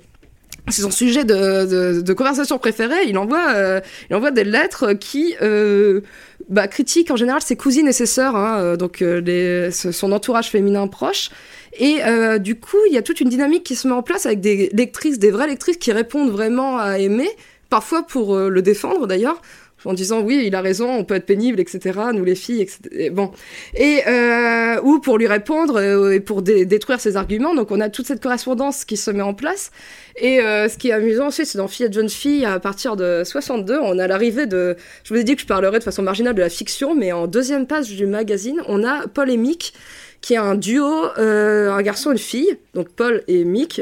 c'est 0.68 0.82
son 0.82 0.90
sujet 0.90 1.24
de, 1.24 2.00
de, 2.00 2.12
conversation 2.12 2.58
préféré. 2.58 2.94
Il 3.06 3.18
envoie, 3.18 3.52
euh, 3.54 3.80
il 4.10 4.16
envoie 4.16 4.30
des 4.30 4.44
lettres 4.44 4.94
qui 4.94 5.36
euh, 5.40 6.00
bah, 6.48 6.66
critiquent 6.66 7.10
en 7.10 7.16
général 7.16 7.40
ses 7.40 7.56
cousines 7.56 7.86
et 7.86 7.92
ses 7.92 8.06
sœurs, 8.06 8.36
hein, 8.36 8.58
euh, 8.58 8.76
donc 8.76 9.00
les, 9.00 9.70
son 9.70 10.12
entourage 10.12 10.50
féminin 10.50 10.88
proche. 10.88 11.30
Et 11.78 11.98
du 12.40 12.58
coup, 12.58 12.78
il 12.88 12.94
y 12.94 12.96
a 12.96 13.02
toute 13.02 13.20
une 13.20 13.28
dynamique 13.28 13.62
qui 13.62 13.76
se 13.76 13.86
met 13.86 13.92
en 13.92 14.02
place 14.02 14.24
avec 14.24 14.40
des 14.40 14.70
lectrices, 14.72 15.18
des 15.18 15.30
vraies 15.30 15.46
lectrices 15.46 15.76
qui 15.76 15.92
répondent 15.92 16.30
vraiment 16.30 16.78
à 16.78 16.98
aimer, 16.98 17.28
parfois 17.68 18.02
pour 18.02 18.34
le 18.34 18.62
défendre 18.62 19.06
d'ailleurs 19.06 19.42
en 19.86 19.94
disant 19.94 20.20
oui, 20.20 20.44
il 20.46 20.54
a 20.54 20.60
raison, 20.60 20.90
on 20.90 21.04
peut 21.04 21.14
être 21.14 21.26
pénible, 21.26 21.60
etc. 21.60 21.98
Nous 22.12 22.24
les 22.24 22.34
filles, 22.34 22.62
etc. 22.62 23.10
bon, 23.10 23.30
et 23.74 24.02
euh, 24.06 24.80
ou 24.82 25.00
pour 25.00 25.18
lui 25.18 25.26
répondre 25.26 25.76
euh, 25.76 26.12
et 26.12 26.20
pour 26.20 26.42
détruire 26.42 27.00
ses 27.00 27.16
arguments. 27.16 27.54
Donc 27.54 27.70
on 27.70 27.80
a 27.80 27.88
toute 27.88 28.06
cette 28.06 28.22
correspondance 28.22 28.84
qui 28.84 28.96
se 28.96 29.10
met 29.10 29.22
en 29.22 29.34
place. 29.34 29.70
Et 30.16 30.40
euh, 30.40 30.68
ce 30.68 30.78
qui 30.78 30.88
est 30.88 30.92
amusant 30.92 31.28
aussi, 31.28 31.46
c'est 31.46 31.58
dans 31.58 31.68
Fille 31.68 31.86
et 31.86 31.92
jeune 31.92 32.08
fille, 32.08 32.44
à 32.44 32.58
partir 32.58 32.96
de 32.96 33.22
62, 33.24 33.78
on 33.80 33.98
a 33.98 34.06
l'arrivée 34.06 34.46
de. 34.46 34.76
Je 35.04 35.14
vous 35.14 35.20
ai 35.20 35.24
dit 35.24 35.36
que 35.36 35.42
je 35.42 35.46
parlerais 35.46 35.78
de 35.78 35.84
façon 35.84 36.02
marginale 36.02 36.34
de 36.34 36.40
la 36.40 36.48
fiction, 36.48 36.94
mais 36.94 37.12
en 37.12 37.26
deuxième 37.26 37.66
page 37.66 37.90
du 37.90 38.06
magazine, 38.06 38.60
on 38.66 38.84
a 38.84 39.06
Paul 39.08 39.30
et 39.30 39.36
Mick 39.36 39.74
qui 40.22 40.34
est 40.34 40.38
un 40.38 40.56
duo, 40.56 41.04
un 41.16 41.82
garçon 41.82 42.10
et 42.10 42.14
une 42.14 42.18
fille, 42.18 42.58
donc 42.74 42.88
Paul 42.88 43.22
et 43.28 43.44
Mick, 43.44 43.80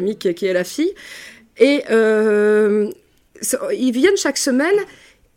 Mick 0.00 0.34
qui 0.34 0.46
est 0.46 0.52
la 0.52 0.64
fille, 0.64 0.92
et 1.58 1.84
ils 1.88 3.92
viennent 3.92 4.16
chaque 4.16 4.38
semaine 4.38 4.74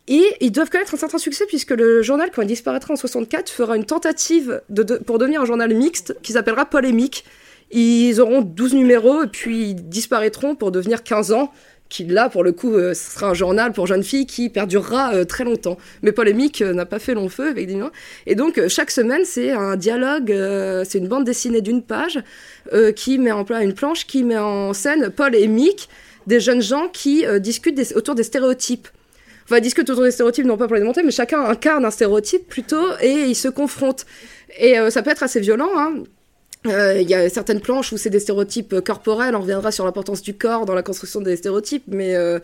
et 0.07 0.23
ils 0.39 0.51
doivent 0.51 0.69
connaître 0.69 0.93
un 0.93 0.97
certain 0.97 1.17
succès 1.17 1.45
puisque 1.47 1.71
le 1.71 2.01
journal, 2.01 2.29
quand 2.33 2.41
il 2.41 2.47
disparaîtra 2.47 2.93
en 2.93 2.97
64, 2.97 3.49
fera 3.49 3.75
une 3.75 3.85
tentative 3.85 4.61
pour 5.05 5.17
devenir 5.17 5.41
un 5.41 5.45
journal 5.45 5.73
mixte 5.73 6.15
qui 6.23 6.33
s'appellera 6.33 6.65
Polémique. 6.65 7.25
Ils 7.71 8.21
auront 8.21 8.41
12 8.41 8.75
numéros 8.75 9.23
et 9.23 9.27
puis 9.27 9.71
ils 9.71 9.89
disparaîtront 9.89 10.55
pour 10.55 10.71
devenir 10.71 11.03
15 11.03 11.33
ans 11.33 11.51
qui 11.89 12.03
là 12.05 12.29
pour 12.29 12.43
le 12.43 12.51
coup 12.51 12.73
euh, 12.73 12.93
ce 12.93 13.11
sera 13.11 13.29
un 13.29 13.33
journal 13.33 13.71
pour 13.71 13.87
jeunes 13.87 14.03
filles 14.03 14.25
qui 14.25 14.49
perdurera 14.49 15.13
euh, 15.13 15.25
très 15.25 15.43
longtemps. 15.43 15.77
Mais 16.01 16.11
polémique 16.11 16.61
euh, 16.61 16.73
n'a 16.73 16.85
pas 16.85 16.99
fait 16.99 17.13
long 17.13 17.29
feu 17.29 17.47
avec 17.49 17.67
des 17.67 17.77
et 18.25 18.35
donc 18.35 18.59
chaque 18.67 18.91
semaine 18.91 19.21
c'est 19.23 19.51
un 19.51 19.75
dialogue 19.75 20.33
c'est 20.83 20.97
une 20.97 21.07
bande 21.07 21.25
dessinée 21.25 21.61
d'une 21.61 21.83
page 21.83 22.19
qui 22.95 23.19
met 23.19 23.31
en 23.31 23.45
place 23.45 23.63
une 23.63 23.73
planche 23.73 24.07
qui 24.07 24.23
met 24.23 24.37
en 24.37 24.73
scène 24.73 25.11
Paul 25.15 25.35
et 25.35 25.47
Mick 25.47 25.89
des 26.25 26.39
jeunes 26.39 26.61
gens 26.61 26.87
qui 26.87 27.23
discutent 27.39 27.79
autour 27.95 28.15
des 28.15 28.23
stéréotypes 28.23 28.87
va 29.49 29.59
discuter 29.59 29.91
autour 29.91 30.03
des 30.03 30.11
stéréotypes, 30.11 30.45
non 30.45 30.57
pas 30.57 30.67
pour 30.67 30.75
les 30.75 30.81
démonter, 30.81 31.03
mais 31.03 31.11
chacun 31.11 31.41
incarne 31.41 31.85
un 31.85 31.91
stéréotype 31.91 32.47
plutôt 32.47 32.85
et 33.01 33.11
ils 33.11 33.35
se 33.35 33.47
confrontent. 33.47 34.05
Et 34.59 34.77
euh, 34.77 34.89
ça 34.89 35.01
peut 35.01 35.09
être 35.09 35.23
assez 35.23 35.39
violent. 35.39 35.69
Hein. 35.75 36.03
Euh, 36.65 36.99
il 36.99 37.09
y 37.09 37.13
a 37.13 37.29
certaines 37.29 37.61
planches 37.61 37.93
où 37.93 37.97
c'est 37.97 38.09
des 38.09 38.19
stéréotypes 38.19 38.81
corporels, 38.81 39.35
on 39.35 39.41
reviendra 39.41 39.71
sur 39.71 39.85
l'importance 39.85 40.21
du 40.21 40.33
corps 40.33 40.65
dans 40.65 40.73
la 40.73 40.83
construction 40.83 41.21
des 41.21 41.37
stéréotypes, 41.37 41.83
mais 41.87 42.15
euh, 42.15 42.39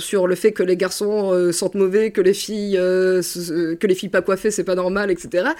sur 0.00 0.26
le 0.26 0.34
fait 0.34 0.50
que 0.50 0.64
les 0.64 0.76
garçons 0.76 1.52
sentent 1.52 1.76
mauvais, 1.76 2.10
que 2.10 2.20
les 2.20 2.34
filles 2.34 2.72
que 2.72 3.86
les 3.86 3.94
filles 3.94 4.08
pas 4.08 4.22
coiffées 4.22 4.50
c'est 4.50 4.64
pas 4.64 4.74
normal, 4.74 5.10
etc. 5.10 5.50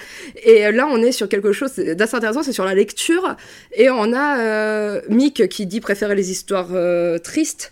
Et 0.43 0.69
là 0.71 0.89
on 0.91 0.97
est 0.97 1.13
sur 1.13 1.29
quelque 1.29 1.53
chose 1.53 1.75
d'assez 1.75 2.15
intéressant, 2.15 2.43
c'est 2.43 2.53
sur 2.53 2.65
la 2.65 2.73
lecture, 2.73 3.37
et 3.71 3.89
on 3.89 4.13
a 4.13 5.01
Mick 5.07 5.47
qui 5.47 5.65
dit 5.65 5.79
préférer 5.79 6.15
les 6.15 6.31
histoires 6.31 6.71
tristes 7.23 7.71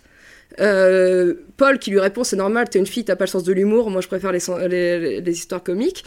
Paul 0.58 1.78
qui 1.78 1.90
lui 1.90 2.00
répond 2.00 2.24
c'est 2.24 2.36
normal, 2.36 2.68
t'es 2.68 2.78
une 2.78 2.86
fille, 2.86 3.04
t'as 3.04 3.16
pas 3.16 3.24
le 3.24 3.30
sens 3.30 3.44
de 3.44 3.52
l'humour, 3.52 3.90
moi 3.90 4.00
je 4.00 4.08
préfère 4.08 4.32
les, 4.32 5.20
les 5.20 5.32
histoires 5.32 5.62
comiques. 5.62 6.04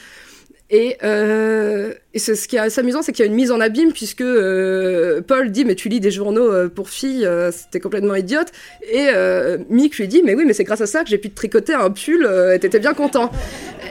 Et, 0.72 0.98
euh, 1.04 1.94
ce 2.16 2.48
qui 2.48 2.56
est 2.56 2.60
assez 2.60 2.80
amusant, 2.80 3.04
c'est 3.04 3.12
qu'il 3.12 3.24
y 3.24 3.28
a 3.28 3.30
une 3.30 3.36
mise 3.36 3.52
en 3.52 3.60
abîme 3.60 3.94
puisque 3.94 4.22
euh, 4.22 5.22
Paul 5.22 5.52
dit 5.52 5.64
mais 5.64 5.76
tu 5.76 5.90
lis 5.90 6.00
des 6.00 6.10
journaux 6.10 6.52
euh, 6.52 6.70
pour 6.70 6.90
filles, 6.90 7.28
c'était 7.52 7.80
complètement 7.80 8.16
idiote. 8.16 8.48
Et 8.92 9.10
euh, 9.14 9.60
Mick 9.70 9.98
lui 9.98 10.08
dit 10.08 10.24
mais 10.24 10.34
oui 10.34 10.44
mais 10.46 10.54
c'est 10.54 10.64
grâce 10.64 10.82
à 10.82 10.88
ça 10.88 11.04
que 11.04 11.10
j'ai 11.10 11.20
pu 11.20 11.30
te 11.30 11.36
tricoter 11.36 11.74
un 11.74 11.92
pull, 11.92 12.28
et 12.54 12.58
t'étais 12.60 12.80
bien 12.80 12.94
content. 12.94 13.32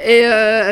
Et 0.05 0.25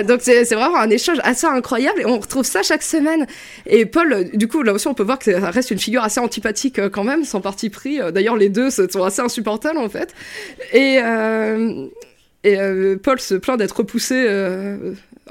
donc 0.05 0.23
c'est 0.23 0.43
vraiment 0.45 0.77
un 0.79 0.91
échange 0.91 1.19
assez 1.23 1.47
incroyable 1.47 2.01
et 2.01 2.07
on 2.07 2.19
retrouve 2.19 2.45
ça 2.45 2.63
chaque 2.63 2.83
semaine. 2.83 3.27
Et 3.67 3.87
Paul, 3.87 4.29
du 4.35 4.49
coup 4.49 4.63
là 4.63 4.73
aussi 4.73 4.89
on 4.89 4.95
peut 4.95 5.05
voir 5.05 5.21
que 5.21 5.31
ça 5.31 5.51
reste 5.51 5.71
une 5.71 5.79
figure 5.79 6.03
assez 6.03 6.21
antipathique 6.21 6.81
quand 6.91 7.05
même, 7.05 7.25
sans 7.25 7.41
parti 7.41 7.71
pris. 7.71 8.01
D'ailleurs 8.13 8.37
les 8.37 8.49
deux 8.49 8.71
sont 8.71 9.05
assez 9.05 9.23
insupportables 9.23 9.79
en 9.79 9.89
fait. 9.89 10.15
Et 10.73 10.99
Paul 13.03 13.21
se 13.21 13.35
plaint 13.35 13.57
d'être 13.57 13.77
repoussé 13.77 14.27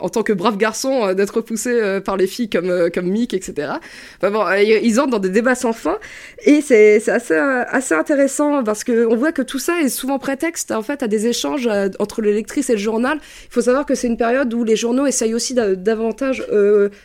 en 0.01 0.09
tant 0.09 0.23
que 0.23 0.33
brave 0.33 0.57
garçon 0.57 1.07
euh, 1.07 1.13
d'être 1.13 1.35
repoussé 1.35 1.69
euh, 1.71 2.01
par 2.01 2.17
les 2.17 2.27
filles 2.27 2.49
comme 2.49 2.69
euh, 2.69 2.89
comme 2.93 3.07
Mick 3.07 3.33
etc 3.33 3.73
ils 4.21 4.99
entrent 4.99 5.11
dans 5.11 5.19
des 5.19 5.29
débats 5.29 5.55
sans 5.55 5.73
fin 5.73 5.97
et 6.45 6.61
c'est 6.61 7.07
assez 7.09 7.35
assez 7.35 7.93
intéressant 7.93 8.63
parce 8.63 8.83
que 8.83 9.05
on 9.05 9.15
voit 9.15 9.31
que 9.31 9.41
tout 9.41 9.59
ça 9.59 9.81
est 9.81 9.89
souvent 9.89 10.19
prétexte 10.19 10.71
en 10.71 10.81
fait 10.81 11.03
à 11.03 11.07
des 11.07 11.27
échanges 11.27 11.69
entre 11.99 12.21
les 12.21 12.33
lectrices 12.33 12.69
et 12.69 12.73
le 12.73 12.79
journal. 12.79 13.19
Il 13.45 13.53
faut 13.53 13.61
savoir 13.61 13.85
que 13.85 13.95
c'est 13.95 14.07
une 14.07 14.17
période 14.17 14.53
où 14.53 14.63
les 14.63 14.75
journaux 14.75 15.05
essayent 15.05 15.33
aussi 15.33 15.53
davantage 15.53 16.45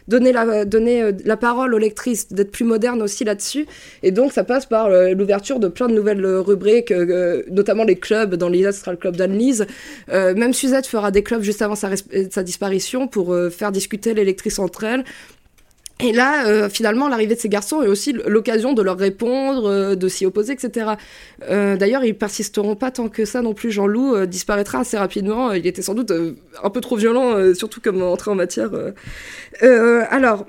donner 0.08 0.32
la 0.32 0.64
donner 0.64 1.12
la 1.24 1.36
parole 1.36 1.74
aux 1.74 1.78
lectrices 1.78 2.28
d'être 2.32 2.50
plus 2.50 2.64
modernes 2.64 3.02
aussi 3.02 3.24
là-dessus. 3.24 3.66
Et 4.02 4.10
donc 4.10 4.32
ça 4.32 4.44
passe 4.44 4.66
par 4.66 4.88
l'ouverture 4.90 5.58
de 5.58 5.68
plein 5.68 5.88
de 5.88 5.94
nouvelles 5.94 6.24
rubriques 6.24 6.92
notamment 7.50 7.84
les 7.84 7.96
clubs 7.96 8.34
dans 8.34 8.48
l'ISA 8.48 8.72
sera 8.72 8.92
le 8.92 8.98
club 8.98 9.16
d'Anne-Lise. 9.16 9.66
Même 10.12 10.52
Suzette 10.52 10.86
fera 10.86 11.10
des 11.10 11.22
clubs 11.22 11.42
juste 11.42 11.62
avant 11.62 11.74
sa, 11.74 11.90
sa 12.30 12.42
disparition 12.42 12.85
pour 13.10 13.32
euh, 13.32 13.50
faire 13.50 13.72
discuter 13.72 14.14
les 14.14 14.24
lectrices 14.24 14.58
entre 14.58 14.84
elles. 14.84 15.04
Et 15.98 16.12
là, 16.12 16.46
euh, 16.46 16.68
finalement, 16.68 17.08
l'arrivée 17.08 17.36
de 17.36 17.40
ces 17.40 17.48
garçons 17.48 17.82
est 17.82 17.88
aussi 17.88 18.12
l'occasion 18.12 18.74
de 18.74 18.82
leur 18.82 18.98
répondre, 18.98 19.66
euh, 19.66 19.94
de 19.94 20.08
s'y 20.08 20.26
opposer, 20.26 20.52
etc. 20.52 20.92
D'ailleurs, 21.48 22.04
ils 22.04 22.16
persisteront 22.16 22.76
pas 22.76 22.90
tant 22.90 23.08
que 23.08 23.24
ça 23.24 23.40
non 23.40 23.54
plus. 23.54 23.70
Jean-Loup 23.70 24.26
disparaîtra 24.26 24.80
assez 24.80 24.98
rapidement. 24.98 25.52
Il 25.52 25.66
était 25.66 25.82
sans 25.82 25.94
doute 25.94 26.12
un 26.62 26.70
peu 26.70 26.80
trop 26.82 26.96
violent, 26.96 27.54
surtout 27.54 27.80
comme 27.80 28.02
entrée 28.02 28.30
en 28.30 28.34
matière. 28.34 28.70
alors, 29.62 30.46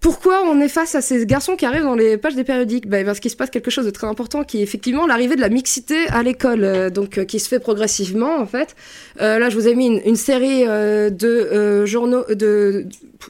Pourquoi 0.00 0.42
on 0.44 0.58
est 0.62 0.68
face 0.68 0.94
à 0.94 1.02
ces 1.02 1.26
garçons 1.26 1.56
qui 1.56 1.66
arrivent 1.66 1.82
dans 1.82 1.94
les 1.94 2.16
pages 2.16 2.34
des 2.34 2.44
périodiques 2.44 2.88
ben, 2.88 3.04
Parce 3.04 3.20
qu'il 3.20 3.30
se 3.30 3.36
passe 3.36 3.50
quelque 3.50 3.70
chose 3.70 3.84
de 3.84 3.90
très 3.90 4.06
important 4.06 4.44
qui 4.44 4.58
est 4.58 4.62
effectivement 4.62 5.06
l'arrivée 5.06 5.36
de 5.36 5.42
la 5.42 5.50
mixité 5.50 6.08
à 6.08 6.22
l'école, 6.22 6.64
euh, 6.64 6.88
donc 6.88 7.18
euh, 7.18 7.24
qui 7.24 7.38
se 7.38 7.48
fait 7.48 7.58
progressivement 7.58 8.38
en 8.38 8.46
fait. 8.46 8.76
Euh, 9.20 9.38
là, 9.38 9.50
je 9.50 9.56
vous 9.56 9.68
ai 9.68 9.74
mis 9.74 9.88
une, 9.98 10.16
série 10.16 10.64
de 10.64 11.84
journaux, 11.84 12.24
de, 12.30 12.86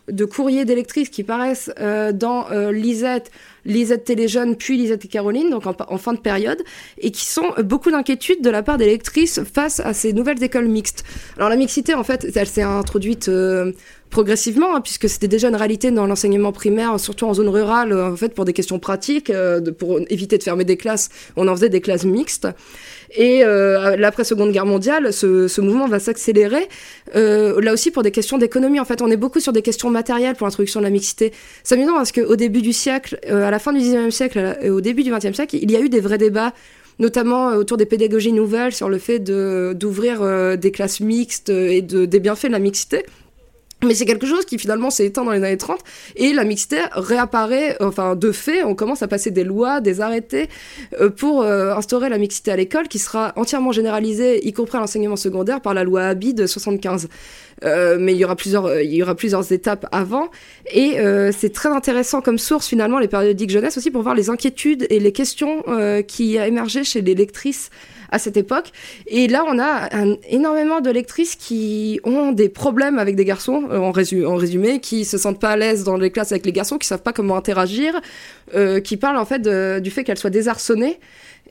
de 0.09 0.25
courriers 0.25 0.65
d'électrices 0.65 1.09
qui 1.09 1.25
paraissent 1.25 1.73
dans 2.15 2.47
Lisette, 2.71 3.31
Lisette 3.65 4.05
Téléjeune, 4.05 4.57
puis 4.57 4.77
Lisette 4.77 5.05
et 5.05 5.09
Caroline, 5.09 5.51
donc 5.51 5.65
en, 5.67 5.99
fin 5.99 6.13
de 6.13 6.19
période, 6.19 6.63
et 6.99 7.11
qui 7.11 7.25
sont 7.25 7.53
beaucoup 7.63 7.91
d'inquiétudes 7.91 8.43
de 8.43 8.51
la 8.51 8.63
part 8.63 8.79
des 8.79 9.01
face 9.53 9.81
à 9.81 9.95
ces 9.95 10.13
nouvelles 10.13 10.43
écoles 10.43 10.69
mixtes. 10.69 11.05
Alors 11.37 11.49
la 11.49 11.57
mixité, 11.57 11.95
en 11.95 12.05
fait, 12.05 12.27
elle 12.35 12.49
s'est 12.49 12.63
introduite 12.63 13.31
progressivement, 14.11 14.75
hein, 14.75 14.81
puisque 14.81 15.09
c'était 15.09 15.29
déjà 15.29 15.49
une 15.49 15.57
réalité 15.57 15.91
dans 15.91 16.07
l'enseignement 16.07 16.53
primaire, 16.53 16.99
surtout 16.99 17.27
en 17.27 17.35
zone 17.35 17.49
rurale, 17.49 17.93
en 17.93 18.17
fait, 18.17 18.35
pour 18.35 18.45
des 18.45 18.53
questions 18.53 18.79
pratiques, 18.79 19.31
euh, 19.31 19.61
pour 19.73 20.01
éviter 20.11 20.37
de 20.37 20.43
fermer 20.43 20.65
des 20.65 20.77
classes, 20.77 21.09
on 21.37 21.49
en 21.49 21.55
faisait 21.55 21.69
des 21.69 21.81
classes 21.81 22.05
mixtes. 22.05 22.49
Et 23.17 23.45
euh, 23.45 23.97
l'après-seconde 23.97 24.53
guerre 24.53 24.67
mondiale, 24.67 25.13
ce, 25.13 25.61
mouvement 25.61 25.89
va 25.89 26.01
s'accélérer, 26.01 26.69
euh, 27.15 27.61
là 27.61 27.73
aussi 27.73 27.91
pour 27.91 28.03
des 28.03 28.11
questions 28.11 28.37
d'économie. 28.37 28.81
En 28.81 28.85
fait, 28.85 29.01
on 29.01 29.11
est 29.11 29.17
beaucoup 29.17 29.41
sur 29.41 29.53
des 29.53 29.63
questions 29.63 29.91
matérielles 29.91 30.35
pour 30.35 30.47
l'introduction 30.47 30.81
de 30.81 30.85
la 30.85 30.91
mixité. 30.91 31.33
C'est 31.63 31.77
amusant 31.77 31.95
parce 31.95 32.13
qu'au 32.13 32.37
début 32.37 32.63
du 32.63 32.73
siècle, 32.73 33.19
à 33.29 33.51
la 33.51 33.59
fin 33.59 33.73
du 33.73 33.81
19e 33.81 34.11
siècle 34.11 34.59
et 34.61 34.71
au 34.71 34.81
début 34.81 35.03
du 35.03 35.13
20e 35.13 35.35
siècle, 35.35 35.57
il 35.61 35.71
y 35.71 35.77
a 35.77 35.81
eu 35.81 35.89
des 35.89 36.01
vrais 36.01 36.19
débats 36.19 36.53
notamment 36.99 37.55
autour 37.55 37.79
des 37.79 37.87
pédagogies 37.87 38.33
nouvelles 38.33 38.75
sur 38.75 38.91
le 38.91 38.99
fait 38.99 39.21
d'ouvrir 39.21 40.59
des 40.59 40.71
classes 40.71 41.01
mixtes 41.01 41.49
et 41.49 41.81
de, 41.81 42.05
des 42.05 42.21
bienfaits 42.21 42.49
de 42.49 42.53
la 42.53 42.59
mixité. 42.59 43.07
Mais 43.83 43.95
c'est 43.95 44.05
quelque 44.05 44.27
chose 44.27 44.45
qui 44.45 44.59
finalement 44.59 44.91
s'est 44.91 45.07
éteint 45.07 45.25
dans 45.25 45.31
les 45.31 45.43
années 45.43 45.57
30 45.57 45.81
et 46.17 46.35
la 46.35 46.45
mixité 46.45 46.83
réapparaît, 46.93 47.77
enfin 47.81 48.15
de 48.15 48.31
fait, 48.31 48.63
on 48.63 48.75
commence 48.75 49.03
à 49.03 49.09
passer 49.09 49.31
des 49.31 49.45
lois, 49.45 49.81
des 49.81 50.03
arrêtés 50.03 50.49
euh, 51.01 51.09
pour 51.09 51.43
euh, 51.43 51.75
instaurer 51.75 52.11
la 52.11 52.19
mixité 52.19 52.53
à 52.53 52.57
l'école 52.57 52.89
qui 52.89 52.99
sera 52.99 53.33
entièrement 53.37 53.73
généralisée, 53.73 54.47
y 54.47 54.53
compris 54.53 54.77
à 54.77 54.81
l'enseignement 54.81 55.17
secondaire, 55.17 55.63
par 55.63 55.73
la 55.73 55.85
loi 55.85 56.03
Abi 56.03 56.35
de 56.35 56.47
75. 56.47 57.09
Euh, 57.65 57.97
mais 57.99 58.13
il 58.13 58.19
y 58.19 58.25
aura 58.25 58.37
plusieurs, 58.37 58.81
il 58.81 58.93
y 58.93 59.03
aura 59.03 59.15
plusieurs 59.15 59.51
étapes 59.51 59.87
avant 59.93 60.29
et 60.73 60.97
c'est 61.33 61.53
très 61.53 61.69
intéressant 61.69 62.21
comme 62.21 62.39
source 62.39 62.67
finalement 62.67 62.99
les 62.99 63.09
périodiques 63.09 63.51
jeunesse 63.51 63.77
aussi 63.77 63.91
pour 63.91 64.03
voir 64.03 64.15
les 64.15 64.31
inquiétudes 64.31 64.87
et 64.89 64.99
les 64.99 65.13
questions 65.13 65.63
qui 66.07 66.39
a 66.39 66.47
émergé 66.47 66.85
chez 66.85 67.03
les 67.03 67.15
lectrices 67.15 67.71
à 68.11 68.19
cette 68.19 68.37
époque. 68.37 68.73
Et 69.07 69.29
là, 69.29 69.45
on 69.47 69.59
a 69.59 69.89
énormément 70.29 70.81
de 70.81 70.91
lectrices 70.91 71.37
qui 71.37 72.01
ont 72.05 72.33
des 72.33 72.49
problèmes 72.49 72.99
avec 72.99 73.17
des 73.17 73.25
garçons, 73.25 73.65
euh, 73.71 73.79
en, 73.79 73.91
résumé, 73.91 74.27
en 74.27 74.37
résumé, 74.37 74.81
qui 74.81 75.05
se 75.05 75.19
sentent 75.19 75.41
pas 75.41 75.51
à 75.51 75.57
l'aise 75.57 75.85
dans 75.85 75.97
les 75.97 76.11
classes 76.11 76.33
avec 76.33 76.47
les 76.47 76.53
garçons, 76.53 76.79
qui 76.79 76.87
savent 76.87 77.03
pas 77.03 77.13
comment 77.13 77.37
interagir, 77.37 78.01
euh, 78.55 78.81
qui 78.81 78.97
parlent 78.97 79.19
en 79.19 79.25
fait 79.25 79.41
du 79.81 79.91
fait 79.91 80.05
qu'elles 80.05 80.19
soient 80.19 80.31
désarçonnées 80.31 80.99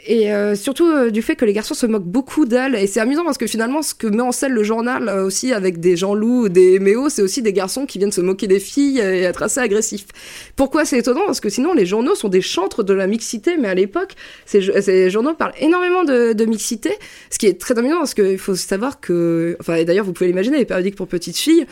et 0.05 0.31
euh, 0.31 0.55
surtout 0.55 0.87
euh, 0.87 1.09
du 1.09 1.21
fait 1.21 1.35
que 1.35 1.45
les 1.45 1.53
garçons 1.53 1.73
se 1.73 1.85
moquent 1.85 2.03
beaucoup 2.03 2.45
d'elle. 2.45 2.75
Et 2.75 2.87
c'est 2.87 2.99
amusant 2.99 3.23
parce 3.23 3.37
que 3.37 3.47
finalement, 3.47 3.81
ce 3.81 3.93
que 3.93 4.07
met 4.07 4.21
en 4.21 4.31
scène 4.31 4.53
le 4.53 4.63
journal 4.63 5.09
euh, 5.09 5.25
aussi 5.25 5.51
avec 5.51 5.79
des 5.79 5.97
Jean-Loup, 5.97 6.49
des 6.49 6.79
Méo, 6.79 7.09
c'est 7.09 7.21
aussi 7.21 7.41
des 7.41 7.53
garçons 7.53 7.85
qui 7.85 7.97
viennent 7.97 8.11
se 8.11 8.21
moquer 8.21 8.47
des 8.47 8.59
filles 8.59 8.99
et 8.99 9.21
être 9.23 9.43
assez 9.43 9.59
agressifs. 9.59 10.07
Pourquoi 10.55 10.85
c'est 10.85 10.97
étonnant? 10.97 11.25
Parce 11.25 11.41
que 11.41 11.49
sinon, 11.49 11.73
les 11.73 11.85
journaux 11.85 12.15
sont 12.15 12.29
des 12.29 12.41
chantres 12.41 12.83
de 12.83 12.93
la 12.93 13.07
mixité, 13.07 13.57
mais 13.57 13.67
à 13.67 13.75
l'époque, 13.75 14.13
ces, 14.45 15.09
journaux 15.09 15.33
parlent 15.33 15.53
énormément 15.59 16.03
de, 16.03 16.33
de, 16.33 16.45
mixité, 16.45 16.91
ce 17.29 17.37
qui 17.37 17.47
est 17.47 17.59
très 17.59 17.77
amusant 17.77 17.97
parce 17.97 18.13
qu'il 18.13 18.37
faut 18.37 18.55
savoir 18.55 18.99
que, 18.99 19.57
enfin, 19.59 19.75
et 19.75 19.85
d'ailleurs, 19.85 20.05
vous 20.05 20.13
pouvez 20.13 20.27
l'imaginer, 20.27 20.57
les 20.57 20.65
périodiques 20.65 20.95
pour 20.95 21.07
petites 21.07 21.37
filles, 21.37 21.65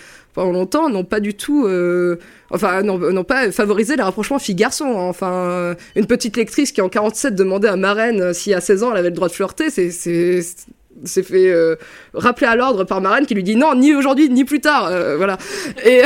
longtemps, 0.45 0.89
n'ont 0.89 1.03
pas 1.03 1.19
du 1.19 1.33
tout, 1.33 1.65
euh, 1.65 2.17
enfin, 2.51 2.81
n'ont 2.83 3.23
pas 3.23 3.51
favorisé 3.51 3.95
les 3.95 4.03
rapprochements 4.03 4.39
filles-garçons. 4.39 4.85
Enfin, 4.85 5.75
une 5.95 6.05
petite 6.05 6.37
lectrice 6.37 6.71
qui 6.71 6.81
en 6.81 6.89
47 6.89 7.35
demandait 7.35 7.67
à 7.67 7.75
Marraine 7.75 8.33
si 8.33 8.53
à 8.53 8.61
16 8.61 8.83
ans 8.83 8.91
elle 8.91 8.97
avait 8.97 9.09
le 9.09 9.15
droit 9.15 9.27
de 9.27 9.33
flirter, 9.33 9.69
c'est 9.69 11.23
fait 11.23 11.51
euh, 11.51 11.75
rappeler 12.13 12.47
à 12.47 12.55
l'ordre 12.55 12.83
par 12.83 13.01
Marraine 13.01 13.25
qui 13.25 13.35
lui 13.35 13.43
dit 13.43 13.55
non, 13.55 13.75
ni 13.75 13.93
aujourd'hui, 13.93 14.29
ni 14.29 14.45
plus 14.45 14.61
tard. 14.61 14.87
Euh, 14.87 15.17
voilà. 15.17 15.37
Et 15.85 16.01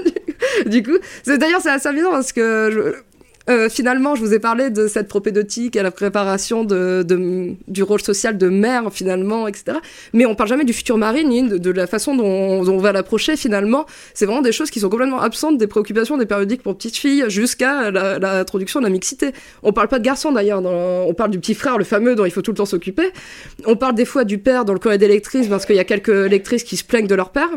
du 0.66 0.82
coup, 0.82 0.98
d'ailleurs 1.26 1.60
c'est 1.60 1.70
assez 1.70 1.88
amusant 1.88 2.10
parce 2.10 2.32
que 2.32 2.94
euh, 3.50 3.68
finalement, 3.68 4.14
je 4.14 4.20
vous 4.20 4.32
ai 4.32 4.38
parlé 4.38 4.70
de 4.70 4.86
cette 4.86 5.08
propédeutique 5.08 5.76
à 5.76 5.82
la 5.82 5.90
préparation 5.90 6.64
du 6.64 7.82
rôle 7.82 8.00
social 8.00 8.38
de 8.38 8.48
mère, 8.48 8.92
finalement, 8.92 9.48
etc. 9.48 9.78
Mais 10.12 10.24
on 10.26 10.34
parle 10.34 10.48
jamais 10.48 10.64
du 10.64 10.72
futur 10.72 10.98
mari, 10.98 11.24
ni 11.24 11.42
de, 11.42 11.70
la 11.70 11.86
façon 11.86 12.14
dont, 12.14 12.24
on 12.24 12.78
va 12.78 12.92
l'approcher, 12.92 13.36
finalement. 13.36 13.86
C'est 14.14 14.26
vraiment 14.26 14.42
des 14.42 14.52
choses 14.52 14.70
qui 14.70 14.80
sont 14.80 14.88
complètement 14.88 15.20
absentes 15.20 15.58
des 15.58 15.66
préoccupations 15.66 16.16
des 16.16 16.26
périodiques 16.26 16.62
pour 16.62 16.76
petites 16.76 16.96
filles 16.96 17.24
jusqu'à 17.28 17.90
l'introduction 17.90 18.80
de 18.80 18.84
la 18.84 18.90
mixité. 18.90 19.32
On 19.62 19.72
parle 19.72 19.88
pas 19.88 19.98
de 19.98 20.04
garçon, 20.04 20.32
d'ailleurs. 20.32 20.62
On 20.64 21.12
parle 21.14 21.30
du 21.30 21.40
petit 21.40 21.54
frère, 21.54 21.76
le 21.76 21.84
fameux, 21.84 22.14
dont 22.14 22.24
il 22.24 22.30
faut 22.30 22.42
tout 22.42 22.52
le 22.52 22.56
temps 22.56 22.66
s'occuper. 22.66 23.10
On 23.66 23.76
parle 23.76 23.94
des 23.94 24.04
fois 24.04 24.24
du 24.24 24.38
père 24.38 24.64
dans 24.64 24.72
le 24.72 24.78
courrier 24.78 24.98
des 24.98 25.08
lectrices, 25.08 25.48
parce 25.48 25.66
qu'il 25.66 25.76
y 25.76 25.80
a 25.80 25.84
quelques 25.84 26.08
lectrices 26.08 26.62
qui 26.62 26.76
se 26.76 26.84
plaignent 26.84 27.08
de 27.08 27.14
leur 27.14 27.30
père 27.30 27.50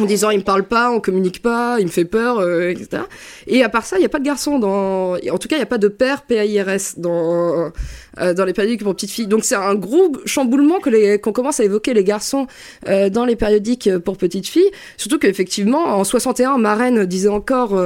en 0.00 0.04
disant 0.04 0.30
il 0.30 0.38
me 0.38 0.44
parle 0.44 0.64
pas, 0.64 0.90
on 0.90 1.00
communique 1.00 1.42
pas, 1.42 1.76
il 1.80 1.86
me 1.86 1.90
fait 1.90 2.04
peur, 2.04 2.38
euh, 2.38 2.70
etc. 2.70 3.02
Et 3.46 3.62
à 3.62 3.68
part 3.68 3.84
ça, 3.84 3.96
il 3.96 4.00
n'y 4.00 4.06
a 4.06 4.08
pas 4.08 4.20
de 4.20 4.24
garçon 4.24 4.58
dans, 4.58 5.14
en 5.14 5.38
tout 5.38 5.48
cas, 5.48 5.56
il 5.56 5.58
n'y 5.58 5.62
a 5.62 5.66
pas 5.66 5.78
de 5.78 5.88
père 5.88 6.22
PAIRS 6.22 6.94
dans 6.96 7.72
euh, 8.20 8.34
dans 8.34 8.44
les 8.44 8.52
périodiques 8.52 8.82
pour 8.82 8.94
petites 8.94 9.10
filles. 9.10 9.26
Donc 9.26 9.44
c'est 9.44 9.54
un 9.54 9.74
gros 9.74 10.12
chamboulement 10.24 10.80
que 10.80 10.90
les 10.90 11.18
qu'on 11.18 11.32
commence 11.32 11.60
à 11.60 11.64
évoquer 11.64 11.94
les 11.94 12.04
garçons 12.04 12.46
euh, 12.88 13.10
dans 13.10 13.24
les 13.24 13.36
périodiques 13.36 13.96
pour 13.98 14.16
petites 14.16 14.46
filles. 14.46 14.70
Surtout 14.96 15.18
qu'effectivement, 15.18 15.84
en 15.84 16.04
61, 16.04 16.58
Marraine 16.58 17.04
disait 17.04 17.28
encore 17.28 17.80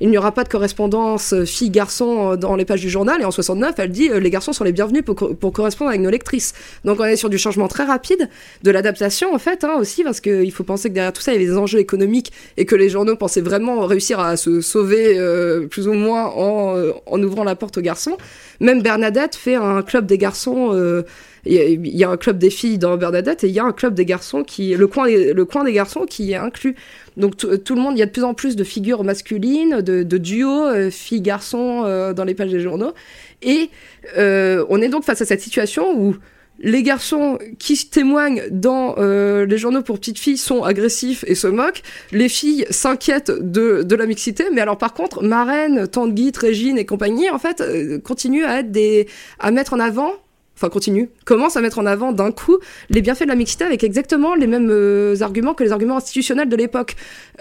il 0.00 0.10
n'y 0.10 0.18
aura 0.18 0.32
pas 0.32 0.44
de 0.44 0.48
correspondance 0.48 1.34
fille-garçon 1.44 2.36
dans 2.36 2.56
les 2.56 2.64
pages 2.64 2.80
du 2.80 2.90
journal. 2.90 3.20
Et 3.20 3.24
en 3.24 3.30
69, 3.30 3.74
elle 3.78 3.90
dit 3.90 4.08
les 4.08 4.30
garçons 4.30 4.52
sont 4.52 4.64
les 4.64 4.72
bienvenus 4.72 5.04
pour, 5.04 5.36
pour 5.36 5.52
correspondre 5.52 5.90
avec 5.90 6.00
nos 6.00 6.10
lectrices. 6.10 6.54
Donc 6.84 7.00
on 7.00 7.04
est 7.04 7.16
sur 7.16 7.30
du 7.30 7.38
changement 7.38 7.68
très 7.68 7.84
rapide, 7.84 8.28
de 8.62 8.70
l'adaptation 8.70 9.34
en 9.34 9.38
fait 9.38 9.64
hein, 9.64 9.76
aussi, 9.78 10.04
parce 10.04 10.20
qu'il 10.20 10.52
faut 10.52 10.64
penser 10.64 10.88
que 10.88 10.94
derrière 10.94 11.12
tout 11.12 11.22
ça, 11.22 11.32
il 11.32 11.34
y 11.34 11.38
avait 11.38 11.50
des 11.50 11.57
enjeux 11.58 11.78
économiques 11.78 12.32
et 12.56 12.64
que 12.64 12.74
les 12.74 12.88
journaux 12.88 13.16
pensaient 13.16 13.40
vraiment 13.40 13.86
réussir 13.86 14.20
à 14.20 14.36
se 14.36 14.60
sauver 14.60 15.18
euh, 15.18 15.66
plus 15.66 15.88
ou 15.88 15.94
moins 15.94 16.26
en, 16.26 16.76
euh, 16.76 16.92
en, 17.06 17.22
ouvrant 17.22 17.44
la 17.44 17.56
porte 17.56 17.78
aux 17.78 17.82
garçons. 17.82 18.16
Même 18.60 18.82
Bernadette 18.82 19.36
fait 19.36 19.54
un 19.54 19.82
club 19.82 20.06
des 20.06 20.18
garçons. 20.18 20.70
Euh, 20.72 21.02
il 21.46 21.96
y, 21.96 22.04
a 22.04 22.10
un 22.10 22.16
club 22.18 22.36
des 22.36 22.50
filles 22.50 22.76
dans 22.76 22.96
Bernadette 22.98 23.42
et 23.42 23.48
il 23.48 23.54
y 23.54 23.60
a 23.60 23.64
un 23.64 23.72
club 23.72 23.94
des 23.94 24.04
garçons 24.04 24.42
qui 24.42 24.74
le 24.74 24.86
coin 24.86 25.06
le 25.08 25.44
coin 25.44 25.64
des 25.64 25.72
garçons 25.72 26.04
qui 26.04 26.32
est 26.32 26.36
inclus. 26.36 26.74
Donc 27.16 27.36
tout 27.36 27.74
le 27.74 27.80
monde, 27.80 27.96
il 27.96 28.00
y 28.00 28.02
a 28.02 28.06
de 28.06 28.10
plus 28.10 28.24
en 28.24 28.34
plus 28.34 28.54
de 28.54 28.64
figures 28.64 29.02
masculines, 29.02 29.80
de, 29.80 30.18
duos 30.18 30.90
filles 30.90 31.22
garçons 31.22 31.84
dans 32.14 32.24
les 32.24 32.34
pages 32.34 32.50
des 32.50 32.60
journaux 32.60 32.92
et 33.40 33.70
on 34.18 34.82
est 34.82 34.88
donc 34.88 35.04
face 35.04 35.22
à 35.22 35.24
cette 35.24 35.40
situation 35.40 35.98
où 35.98 36.16
les 36.60 36.82
garçons 36.82 37.38
qui 37.58 37.76
témoignent 37.88 38.44
dans 38.50 38.96
euh, 38.98 39.46
les 39.46 39.58
journaux 39.58 39.82
pour 39.82 39.98
petites 39.98 40.18
filles 40.18 40.36
sont 40.36 40.62
agressifs 40.62 41.24
et 41.26 41.34
se 41.34 41.46
moquent. 41.46 41.82
Les 42.12 42.28
filles 42.28 42.66
s'inquiètent 42.70 43.30
de, 43.30 43.82
de 43.82 43.96
la 43.96 44.06
mixité, 44.06 44.46
mais 44.52 44.60
alors 44.60 44.78
par 44.78 44.94
contre, 44.94 45.22
Marraine, 45.22 45.86
Tanguy, 45.86 46.32
Régine 46.36 46.78
et 46.78 46.86
compagnie, 46.86 47.30
en 47.30 47.38
fait, 47.38 47.60
euh, 47.60 47.98
continuent 47.98 48.44
à 48.44 48.60
être 48.60 48.70
des, 48.70 49.08
à 49.38 49.50
mettre 49.50 49.72
en 49.72 49.80
avant 49.80 50.12
enfin 50.58 50.70
continue, 50.70 51.08
commence 51.24 51.56
à 51.56 51.60
mettre 51.60 51.78
en 51.78 51.86
avant 51.86 52.10
d'un 52.10 52.32
coup 52.32 52.58
les 52.90 53.00
bienfaits 53.00 53.22
de 53.22 53.28
la 53.28 53.36
mixité 53.36 53.64
avec 53.64 53.84
exactement 53.84 54.34
les 54.34 54.48
mêmes 54.48 54.70
euh, 54.70 55.14
arguments 55.20 55.54
que 55.54 55.62
les 55.62 55.70
arguments 55.70 55.96
institutionnels 55.96 56.48
de 56.48 56.56
l'époque. 56.56 56.96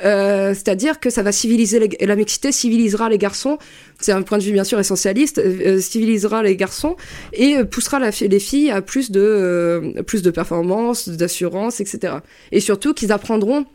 Euh, 0.06 0.54
c'est-à-dire 0.54 1.00
que 1.00 1.10
ça 1.10 1.24
va 1.24 1.32
civiliser 1.32 1.90
la 2.00 2.16
mixité, 2.16 2.52
civilisera 2.52 3.10
les 3.10 3.18
garçons, 3.18 3.58
c'est 4.00 4.12
un 4.12 4.22
point 4.22 4.38
de 4.38 4.44
vue 4.44 4.52
bien 4.52 4.64
sûr 4.64 4.80
essentialiste, 4.80 5.40
euh, 5.40 5.80
civilisera 5.80 6.44
les 6.44 6.56
garçons 6.56 6.96
et 7.34 7.64
poussera 7.64 8.00
les 8.00 8.40
filles 8.40 8.70
à 8.70 8.82
plus 8.82 9.10
de, 9.10 9.94
plus 10.06 10.22
de 10.22 10.30
performance, 10.30 11.10
d'assurance, 11.10 11.82
etc. 11.82 12.18
Et 12.52 12.60
surtout 12.60 12.94
qu'ils 12.94 13.12
apprendront 13.12 13.66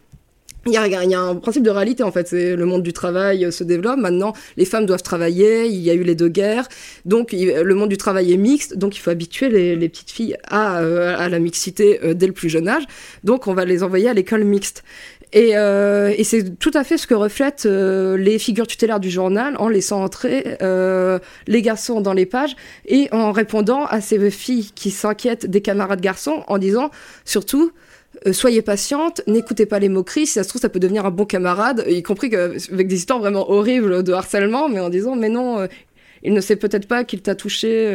il 0.67 0.73
y, 0.73 0.77
a, 0.77 1.21
un 1.21 1.35
principe 1.35 1.65
de 1.65 1.71
réalité 1.71 2.05
en 2.05 2.13
fait, 2.13 2.29
c'est 2.29 2.55
le 2.55 2.65
monde 2.65 2.85
du 2.85 2.93
travail 2.93 3.45
euh, 3.45 3.51
se 3.51 3.65
développe. 3.65 3.99
Maintenant, 3.99 4.33
les 4.57 4.65
femmes 4.65 4.87
doivent 4.87 5.03
travailler. 5.03 5.67
Il 5.67 5.81
y 5.81 5.91
a 5.91 5.95
eu 5.95 6.05
les 6.05 6.15
deux 6.15 6.29
guerres, 6.29 6.69
donc 7.05 7.33
le 7.33 7.75
monde 7.75 7.89
du 7.89 7.97
travail 7.97 8.33
est 8.33 8.37
mixte. 8.37 8.79
Donc 8.79 8.97
il 8.97 9.01
faut 9.01 9.11
habituer 9.11 9.49
les, 9.49 9.89
petites 9.89 10.11
filles 10.11 10.37
à, 10.47 10.79
euh, 10.79 11.29
la 11.29 11.39
mixité 11.41 11.99
euh, 12.05 12.15
dès 12.15 12.29
le 12.29 12.33
plus 12.33 12.49
jeune 12.49 12.69
âge. 12.69 12.85
Donc 13.25 13.49
on 13.49 13.55
va 13.55 13.65
les 13.65 13.83
envoyer 13.83 14.09
à 14.09 14.15
l'école 14.15 14.45
mixte. 14.45 14.85
Et, 15.35 15.53
et 15.53 16.25
c'est 16.25 16.59
tout 16.59 16.73
à 16.75 16.85
fait 16.85 16.99
ce 16.99 17.07
que 17.07 17.15
reflètent 17.15 17.65
les 17.65 18.39
figures 18.39 18.67
tutélaires 18.67 19.01
du 19.01 19.09
journal 19.09 19.57
en 19.59 19.71
laissant 19.71 20.05
entrer 20.05 20.59
les 20.61 21.63
garçons 21.63 22.03
dans 22.03 22.13
les 22.13 22.27
pages 22.27 22.55
et 22.85 23.09
en 23.13 23.33
répondant 23.33 23.87
à 23.87 24.03
ces 24.03 24.31
filles 24.31 24.73
qui 24.75 24.91
s'inquiètent 24.91 25.47
des 25.47 25.63
camarades 25.63 26.03
garçons 26.03 26.45
en 26.49 26.59
disant 26.59 26.91
surtout 27.25 27.73
euh, 28.27 28.32
soyez 28.32 28.62
patiente, 28.62 29.23
n'écoutez 29.27 29.66
pas 29.66 29.78
les 29.78 29.89
moqueries, 29.89 30.27
si 30.27 30.35
ça 30.35 30.44
se 30.44 30.49
trouve, 30.49 30.61
ça 30.61 30.69
peut 30.69 30.78
devenir 30.78 31.07
un 31.07 31.11
bon 31.11 31.24
camarade, 31.24 31.85
y 31.89 32.03
compris 32.03 32.31
que, 32.31 32.57
avec 32.73 32.86
des 32.86 32.97
histoires 32.97 33.19
vraiment 33.19 33.51
horribles 33.51 34.03
de 34.03 34.12
harcèlement, 34.12 34.69
mais 34.69 34.81
en 34.81 34.89
disant, 34.89 35.16
mais 35.16 35.28
non, 35.28 35.61
euh, 35.61 35.66
il 36.23 36.32
ne 36.32 36.40
sait 36.40 36.57
peut-être 36.57 36.86
pas 36.86 37.05
qu'il 37.05 37.23
t'a 37.23 37.35
touché. 37.35 37.93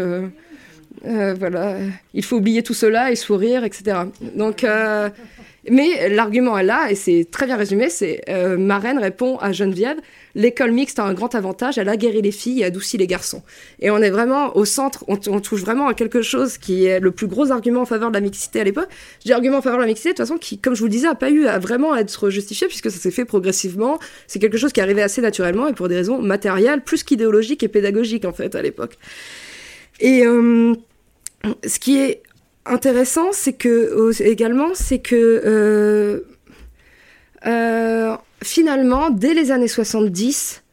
Euh, 1.06 1.36
voilà, 1.38 1.78
il 2.14 2.24
faut 2.24 2.38
oublier 2.38 2.64
tout 2.64 2.74
cela 2.74 3.12
et 3.12 3.16
sourire, 3.16 3.64
etc. 3.64 4.00
Donc, 4.36 4.66
mais 5.70 6.10
l'argument 6.10 6.58
est 6.58 6.64
là, 6.64 6.92
et 6.92 6.96
c'est 6.96 7.28
très 7.30 7.46
bien 7.46 7.58
résumé, 7.58 7.90
c'est 7.90 8.22
euh, 8.30 8.58
Marraine 8.58 9.00
répond 9.00 9.38
à 9.38 9.52
Geneviève, 9.52 9.98
l'école 10.36 10.72
mixte 10.72 11.00
a 11.00 11.04
un 11.04 11.14
grand 11.14 11.36
avantage, 11.36 11.78
elle 11.78 11.90
a 11.90 11.98
guéri 11.98 12.22
les 12.22 12.32
filles 12.32 12.62
et 12.62 12.66
adouci 12.66 12.98
les 12.98 13.08
garçons. 13.08 13.44
Et 13.80 13.90
on 13.92 13.98
est 13.98 14.10
vraiment 14.10 14.56
au 14.56 14.66
centre, 14.66 15.04
on, 15.08 15.18
touche 15.18 15.62
vraiment 15.62 15.88
à 15.88 15.94
quelque 15.94 16.22
chose 16.22 16.58
qui 16.58 16.86
est 16.86 17.00
le 17.00 17.12
plus 17.12 17.28
gros 17.28 17.52
argument 17.52 17.82
en 17.82 17.86
faveur 17.86 18.10
de 18.10 18.16
la 18.16 18.22
mixité 18.22 18.62
à 18.62 18.64
l'époque. 18.64 18.90
Dis 19.26 19.34
argument 19.34 19.58
en 19.58 19.62
faveur 19.62 19.80
de 19.80 19.84
la 19.84 19.88
mixité, 19.88 20.10
de 20.10 20.14
toute 20.16 20.26
façon, 20.26 20.38
qui, 20.38 20.58
comme 20.58 20.74
je 20.74 20.80
vous 20.80 20.86
le 20.86 20.92
disais, 20.92 21.08
a 21.08 21.16
pas 21.16 21.30
eu 21.30 21.48
à 21.48 21.60
vraiment 21.60 21.96
être 21.96 22.30
justifié, 22.30 22.68
puisque 22.68 22.92
ça 22.92 22.98
s'est 22.98 23.12
fait 23.12 23.26
progressivement. 23.26 24.00
C'est 24.28 24.40
quelque 24.40 24.58
chose 24.58 24.72
qui 24.72 24.82
arrivait 24.82 25.02
assez 25.02 25.22
naturellement, 25.22 25.68
et 25.68 25.74
pour 25.74 25.88
des 25.88 25.96
raisons 25.96 26.22
matérielles, 26.22 26.82
plus 26.82 27.04
qu'idéologiques 27.04 27.64
et 27.64 27.68
pédagogiques, 27.68 28.26
en 28.26 28.34
fait, 28.34 28.56
à 28.56 28.62
l'époque. 28.62 28.98
Et... 30.00 30.26
Euh, 30.26 30.76
ce 31.66 31.80
qui 31.80 31.98
est 31.98 32.24
intéressant, 32.70 33.30
c'est 33.32 33.54
que 33.54 34.12
également, 34.22 34.70
c'est 34.74 35.00
que 35.00 35.42
euh, 35.46 36.22
euh, 37.46 38.16
finalement, 38.44 39.10
dès 39.10 39.34
les 39.34 39.52
années 39.52 39.68
70, 39.68 40.64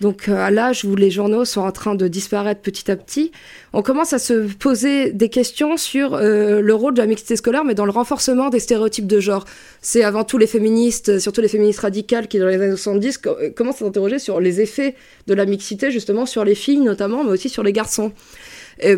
donc 0.00 0.28
euh, 0.28 0.36
à 0.36 0.50
l'âge 0.50 0.84
où 0.84 0.96
les 0.96 1.10
journaux 1.10 1.44
sont 1.44 1.60
en 1.60 1.70
train 1.70 1.94
de 1.94 2.08
disparaître 2.08 2.60
petit 2.60 2.90
à 2.90 2.96
petit, 2.96 3.32
on 3.72 3.82
commence 3.82 4.12
à 4.12 4.18
se 4.18 4.52
poser 4.54 5.12
des 5.12 5.28
questions 5.28 5.76
sur 5.76 6.16
le 6.18 6.72
rôle 6.72 6.94
de 6.94 7.00
la 7.00 7.06
mixité 7.06 7.36
scolaire, 7.36 7.64
mais 7.64 7.74
dans 7.74 7.86
le 7.86 7.92
renforcement 7.92 8.50
des 8.50 8.60
stéréotypes 8.60 9.06
de 9.06 9.20
genre. 9.20 9.44
C'est 9.80 10.02
avant 10.02 10.24
tout 10.24 10.38
les 10.38 10.46
féministes, 10.46 11.18
surtout 11.18 11.40
les 11.40 11.48
féministes 11.48 11.80
radicales, 11.80 12.28
qui 12.28 12.38
dans 12.38 12.46
les 12.46 12.56
années 12.56 12.70
70 12.76 13.20
commencent 13.54 13.82
à 13.82 13.84
s'interroger 13.84 14.18
sur 14.18 14.40
les 14.40 14.60
effets 14.60 14.96
de 15.26 15.34
la 15.34 15.46
mixité, 15.46 15.90
justement 15.90 16.26
sur 16.26 16.44
les 16.44 16.54
filles 16.54 16.80
notamment, 16.80 17.24
mais 17.24 17.30
aussi 17.30 17.48
sur 17.48 17.62
les 17.62 17.72
garçons 17.72 18.12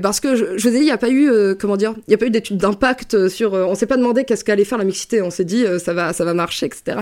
parce 0.02 0.20
que 0.20 0.34
je, 0.34 0.44
vous 0.44 0.68
ai 0.68 0.70
dit, 0.70 0.78
il 0.78 0.84
n'y 0.84 0.90
a 0.90 0.98
pas 0.98 1.10
eu, 1.10 1.30
euh, 1.30 1.54
comment 1.58 1.76
dire, 1.76 1.94
il 1.96 2.04
n'y 2.08 2.14
a 2.14 2.18
pas 2.18 2.26
eu 2.26 2.30
d'études 2.30 2.56
d'impact 2.56 3.28
sur. 3.28 3.54
Euh, 3.54 3.64
on 3.66 3.74
s'est 3.74 3.86
pas 3.86 3.96
demandé 3.96 4.24
qu'est-ce 4.24 4.44
qu'allait 4.44 4.64
faire 4.64 4.78
la 4.78 4.84
mixité. 4.84 5.20
On 5.22 5.30
s'est 5.30 5.44
dit, 5.44 5.64
euh, 5.64 5.78
ça 5.78 5.92
va, 5.92 6.12
ça 6.12 6.24
va 6.24 6.34
marcher, 6.34 6.66
etc. 6.66 6.98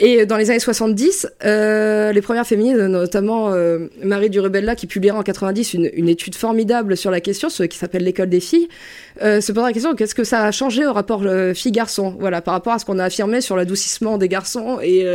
Et 0.00 0.26
dans 0.26 0.36
les 0.36 0.50
années 0.50 0.58
70, 0.58 1.28
les 1.44 2.20
premières 2.22 2.46
féministes, 2.46 2.76
notamment 2.76 3.54
Marie 4.02 4.30
Durubella, 4.30 4.74
qui 4.74 4.88
publiera 4.88 5.16
en 5.16 5.22
90 5.22 5.74
une, 5.74 6.08
étude 6.08 6.34
formidable 6.34 6.96
sur 6.96 7.12
la 7.12 7.20
question, 7.20 7.48
qui 7.48 7.78
s'appelle 7.78 8.02
l'école 8.02 8.28
des 8.28 8.40
filles, 8.40 8.68
se 9.20 9.52
posera 9.52 9.68
la 9.68 9.72
question 9.72 9.94
qu'est-ce 9.94 10.16
que 10.16 10.24
ça 10.24 10.44
a 10.44 10.50
changé 10.50 10.84
au 10.86 10.92
rapport 10.92 11.22
filles-garçons, 11.54 12.16
voilà, 12.18 12.40
par 12.42 12.54
rapport 12.54 12.72
à 12.72 12.78
ce 12.80 12.84
qu'on 12.84 12.98
a 12.98 13.04
affirmé 13.04 13.40
sur 13.40 13.54
l'adoucissement 13.54 14.18
des 14.18 14.28
garçons 14.28 14.80
et, 14.82 15.06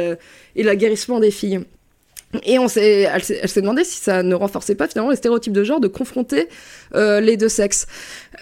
et 0.56 0.64
l'aguerrissement 0.64 1.20
des 1.20 1.32
filles. 1.32 1.66
Et 2.44 2.60
on 2.60 2.68
s'est, 2.68 3.08
elle, 3.14 3.24
s'est 3.24 3.62
demandé 3.62 3.86
si 3.86 4.02
ça 4.02 4.22
ne 4.22 4.36
renforçait 4.36 4.76
pas 4.76 4.88
finalement 4.88 5.12
les 5.12 5.16
stéréotypes 5.16 5.54
de 5.54 5.64
genre 5.64 5.80
de 5.80 5.88
confronter 5.88 6.50
euh, 6.94 7.22
les 7.22 7.38
deux 7.38 7.48
sexes. 7.48 7.88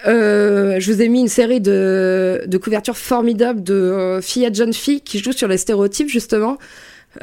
Euh, 0.07 0.79
je 0.79 0.91
vous 0.91 1.01
ai 1.03 1.07
mis 1.07 1.21
une 1.21 1.27
série 1.27 1.61
de, 1.61 2.43
de 2.47 2.57
couvertures 2.57 2.97
formidables 2.97 3.63
de 3.63 3.75
euh, 3.75 4.21
filles 4.21 4.45
et 4.45 4.53
jeunes 4.53 4.73
filles 4.73 5.01
qui 5.01 5.19
jouent 5.19 5.33
sur 5.33 5.47
les 5.47 5.57
stéréotypes 5.57 6.09
justement. 6.09 6.57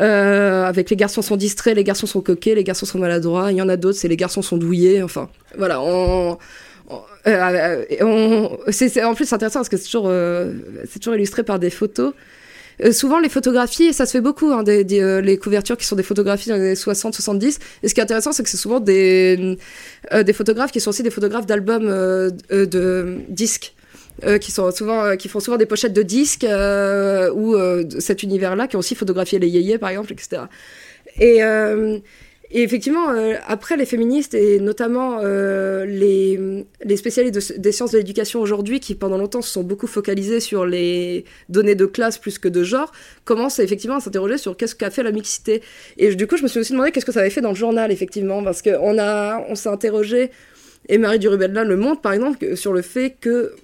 Euh, 0.00 0.64
avec 0.64 0.88
les 0.88 0.96
garçons 0.96 1.20
sont 1.20 1.36
distraits, 1.36 1.74
les 1.74 1.84
garçons 1.84 2.06
sont 2.06 2.20
coquets, 2.20 2.54
les 2.54 2.64
garçons 2.64 2.86
sont 2.86 2.98
maladroits. 2.98 3.50
Il 3.50 3.58
y 3.58 3.62
en 3.62 3.68
a 3.68 3.76
d'autres, 3.76 3.98
c'est 3.98 4.08
les 4.08 4.16
garçons 4.16 4.40
sont 4.40 4.56
douillés. 4.56 5.02
Enfin, 5.02 5.28
voilà. 5.58 5.82
C'est, 8.70 9.02
en 9.02 9.14
plus 9.14 9.26
c'est 9.26 9.34
intéressant 9.34 9.58
parce 9.58 9.68
que 9.68 9.76
c'est 9.76 9.84
toujours, 9.84 10.10
c'est 10.88 10.98
toujours 11.00 11.16
illustré 11.16 11.42
par 11.42 11.58
des 11.58 11.70
photos. 11.70 12.14
Euh, 12.80 12.92
souvent, 12.92 13.18
les 13.18 13.28
photographies, 13.28 13.92
ça 13.92 14.06
se 14.06 14.12
fait 14.12 14.20
beaucoup, 14.20 14.52
hein, 14.52 14.62
des, 14.62 14.84
euh, 15.00 15.20
les 15.20 15.36
couvertures 15.36 15.76
qui 15.76 15.86
sont 15.86 15.96
des 15.96 16.02
photographies 16.02 16.48
dans 16.48 16.56
les 16.56 16.62
années 16.62 16.74
60-70. 16.74 17.58
Et 17.82 17.88
ce 17.88 17.94
qui 17.94 18.00
est 18.00 18.02
intéressant, 18.02 18.32
c'est 18.32 18.42
que 18.42 18.48
c'est 18.48 18.56
souvent 18.56 18.80
des, 18.80 19.58
euh, 20.12 20.22
des 20.22 20.32
photographes 20.32 20.72
qui 20.72 20.80
sont 20.80 20.90
aussi 20.90 21.02
des 21.02 21.10
photographes 21.10 21.46
d'albums 21.46 21.86
de 21.86 23.18
disques. 23.28 23.74
qui 24.40 24.52
sont 24.52 24.70
souvent 24.70 25.16
qui 25.16 25.28
font 25.28 25.40
souvent 25.40 25.56
des 25.56 25.66
pochettes 25.66 25.94
de 25.94 26.02
disques 26.02 26.46
ou 27.34 27.56
cet 27.98 28.22
univers-là 28.22 28.68
qui 28.68 28.76
ont 28.76 28.78
aussi 28.78 28.94
photographié 28.94 29.38
les 29.38 29.48
yéyés 29.48 29.78
par 29.78 29.88
exemple 29.88 30.12
etc 30.12 30.42
et 31.18 31.40
et 32.54 32.62
effectivement, 32.62 33.10
euh, 33.10 33.36
après 33.46 33.78
les 33.78 33.86
féministes 33.86 34.34
et 34.34 34.60
notamment 34.60 35.20
euh, 35.22 35.86
les, 35.86 36.96
spécialistes 36.96 37.58
des 37.58 37.72
sciences 37.72 37.92
de 37.92 37.96
l'éducation 37.96 38.40
aujourd'hui, 38.40 38.78
qui 38.78 38.94
pendant 38.94 39.16
longtemps 39.16 39.40
se 39.40 39.50
sont 39.50 39.62
beaucoup 39.62 39.86
focalisés 39.86 40.38
sur 40.38 40.66
les 40.66 41.24
données 41.48 41.74
de 41.74 41.86
classe 41.86 42.18
plus 42.18 42.38
que 42.38 42.48
de 42.48 42.62
genre, 42.62 42.92
commencent 43.24 43.58
effectivement 43.58 43.96
à 43.96 44.00
s'interroger 44.00 44.36
sur 44.36 44.54
qu'est-ce 44.54 44.74
qu'a 44.74 44.90
fait 44.90 45.02
la 45.02 45.12
mixité. 45.12 45.62
Et 45.96 46.14
du 46.14 46.26
coup, 46.26 46.36
je 46.36 46.42
me 46.42 46.48
suis 46.48 46.60
aussi 46.60 46.72
demandé 46.72 46.90
qu'est-ce 46.92 47.06
que 47.06 47.12
ça 47.12 47.20
avait 47.20 47.30
fait 47.30 47.40
dans 47.40 47.50
le 47.50 47.56
journal, 47.56 47.90
effectivement, 47.90 48.42
parce 48.44 48.60
qu'on 48.60 48.98
on 48.98 49.54
s'est 49.54 49.70
interrogé, 49.70 50.30
et 50.90 50.98
Marie 50.98 51.18
Durubella 51.18 51.64
le 51.64 51.76
montre 51.78 52.02
par 52.02 52.12
exemple, 52.12 52.54
sur 52.56 52.74
le 52.74 52.82
fait 52.82 53.16
que 53.18 53.54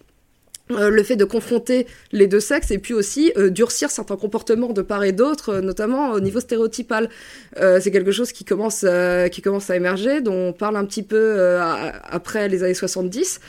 euh, 0.71 0.91
le 0.91 1.03
fait 1.03 1.17
de 1.17 1.25
confronter 1.25 1.87
les 2.13 2.27
deux 2.27 2.41
sexes 2.41 2.71
et 2.71 2.79
puis 2.79 2.95
aussi 2.95 3.33
euh, 3.37 3.51
durcir 3.51 3.91
certains 3.91 4.17
comportements 4.17 4.73
de 4.73 4.83
part 4.83 5.05
et 5.05 5.13
d'autre, 5.13 5.55
euh, 5.55 5.61
notamment 5.61 6.11
au 6.11 6.21
niveau 6.21 6.41
stéréotypal. 6.41 7.09
c'est 7.57 7.91
quelque 7.91 8.13
chose 8.13 8.33
qui 8.33 8.45
commence, 8.45 8.85
qui 9.33 9.43
commence 9.43 9.71
à 9.71 9.77
émerger, 9.77 10.21
dont 10.21 10.49
on 10.49 10.53
parle 10.53 10.77
un 10.77 10.85
petit 10.85 11.03
peu 11.03 11.59
après 12.05 12.49
les 12.49 12.63
années 12.63 12.75
70. 12.75 13.41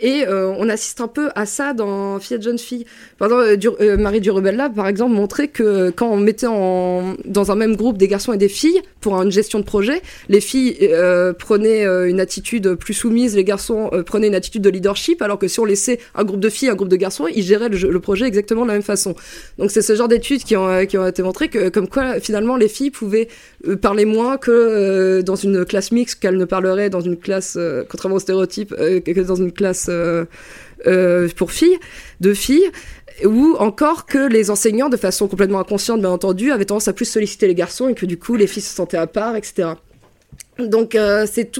Et 0.00 0.24
euh, 0.26 0.52
on 0.58 0.68
assiste 0.68 1.00
un 1.00 1.08
peu 1.08 1.30
à 1.34 1.46
ça 1.46 1.72
dans 1.72 2.18
Fille 2.18 2.40
jeune 2.40 2.58
fille. 2.58 2.84
Par 3.18 3.28
exemple, 3.28 3.76
euh, 3.80 3.96
Marie 3.96 4.20
Durubella, 4.20 4.68
par 4.68 4.88
exemple, 4.88 5.14
montrait 5.14 5.48
que 5.48 5.90
quand 5.90 6.08
on 6.10 6.16
mettait 6.16 6.46
dans 6.46 7.50
un 7.50 7.54
même 7.54 7.76
groupe 7.76 7.96
des 7.96 8.08
garçons 8.08 8.32
et 8.32 8.36
des 8.36 8.48
filles 8.48 8.80
pour 9.00 9.20
une 9.20 9.30
gestion 9.30 9.60
de 9.60 9.64
projet, 9.64 10.02
les 10.28 10.40
filles 10.40 10.76
euh, 10.82 11.32
prenaient 11.32 11.84
une 11.84 12.20
attitude 12.20 12.74
plus 12.74 12.94
soumise, 12.94 13.36
les 13.36 13.44
garçons 13.44 13.90
prenaient 14.06 14.28
une 14.28 14.34
attitude 14.34 14.62
de 14.62 14.70
leadership, 14.70 15.22
alors 15.22 15.38
que 15.38 15.48
si 15.48 15.60
on 15.60 15.64
laissait 15.64 15.98
un 16.14 16.24
groupe 16.24 16.40
de 16.40 16.48
filles, 16.48 16.68
un 16.68 16.74
groupe 16.74 16.88
de 16.88 16.96
garçons, 16.96 17.26
ils 17.34 17.42
géraient 17.42 17.68
le, 17.68 18.00
projet 18.00 18.26
exactement 18.26 18.62
de 18.62 18.68
la 18.68 18.74
même 18.74 18.82
façon. 18.82 19.14
Donc 19.58 19.70
c'est 19.70 19.82
ce 19.82 19.94
genre 19.94 20.08
d'études 20.08 20.44
qui 20.44 20.56
ont, 20.56 20.84
qui 20.86 20.98
ont 20.98 21.06
été 21.06 21.22
montrées 21.22 21.48
que, 21.48 21.68
comme 21.68 21.88
quoi, 21.88 22.20
finalement, 22.20 22.56
les 22.56 22.68
filles 22.68 22.90
pouvaient 22.90 23.28
parler 23.80 24.04
moins 24.04 24.36
que 24.36 25.22
dans 25.22 25.36
une 25.36 25.64
classe 25.64 25.92
mixte 25.92 26.20
qu'elles 26.20 26.36
ne 26.36 26.44
parleraient 26.44 26.90
dans 26.90 27.00
une 27.00 27.16
classe, 27.16 27.58
contrairement 27.88 28.16
aux 28.16 28.20
stéréotypes, 28.20 28.74
que 28.74 29.20
dans 29.20 29.36
une 29.36 29.52
classe 29.52 29.83
euh, 29.88 30.24
euh, 30.86 31.28
pour 31.36 31.52
filles, 31.52 31.78
de 32.20 32.34
filles, 32.34 32.70
ou 33.24 33.56
encore 33.58 34.06
que 34.06 34.18
les 34.18 34.50
enseignants, 34.50 34.88
de 34.88 34.96
façon 34.96 35.28
complètement 35.28 35.60
inconsciente, 35.60 36.00
bien 36.00 36.10
entendu, 36.10 36.50
avaient 36.50 36.64
tendance 36.64 36.88
à 36.88 36.92
plus 36.92 37.04
solliciter 37.04 37.46
les 37.46 37.54
garçons 37.54 37.88
et 37.88 37.94
que 37.94 38.06
du 38.06 38.18
coup 38.18 38.34
les 38.34 38.46
filles 38.46 38.62
se 38.62 38.74
sentaient 38.74 38.96
à 38.96 39.06
part, 39.06 39.36
etc. 39.36 39.74
Donc 40.58 40.94
euh, 40.94 41.26
c'est 41.26 41.50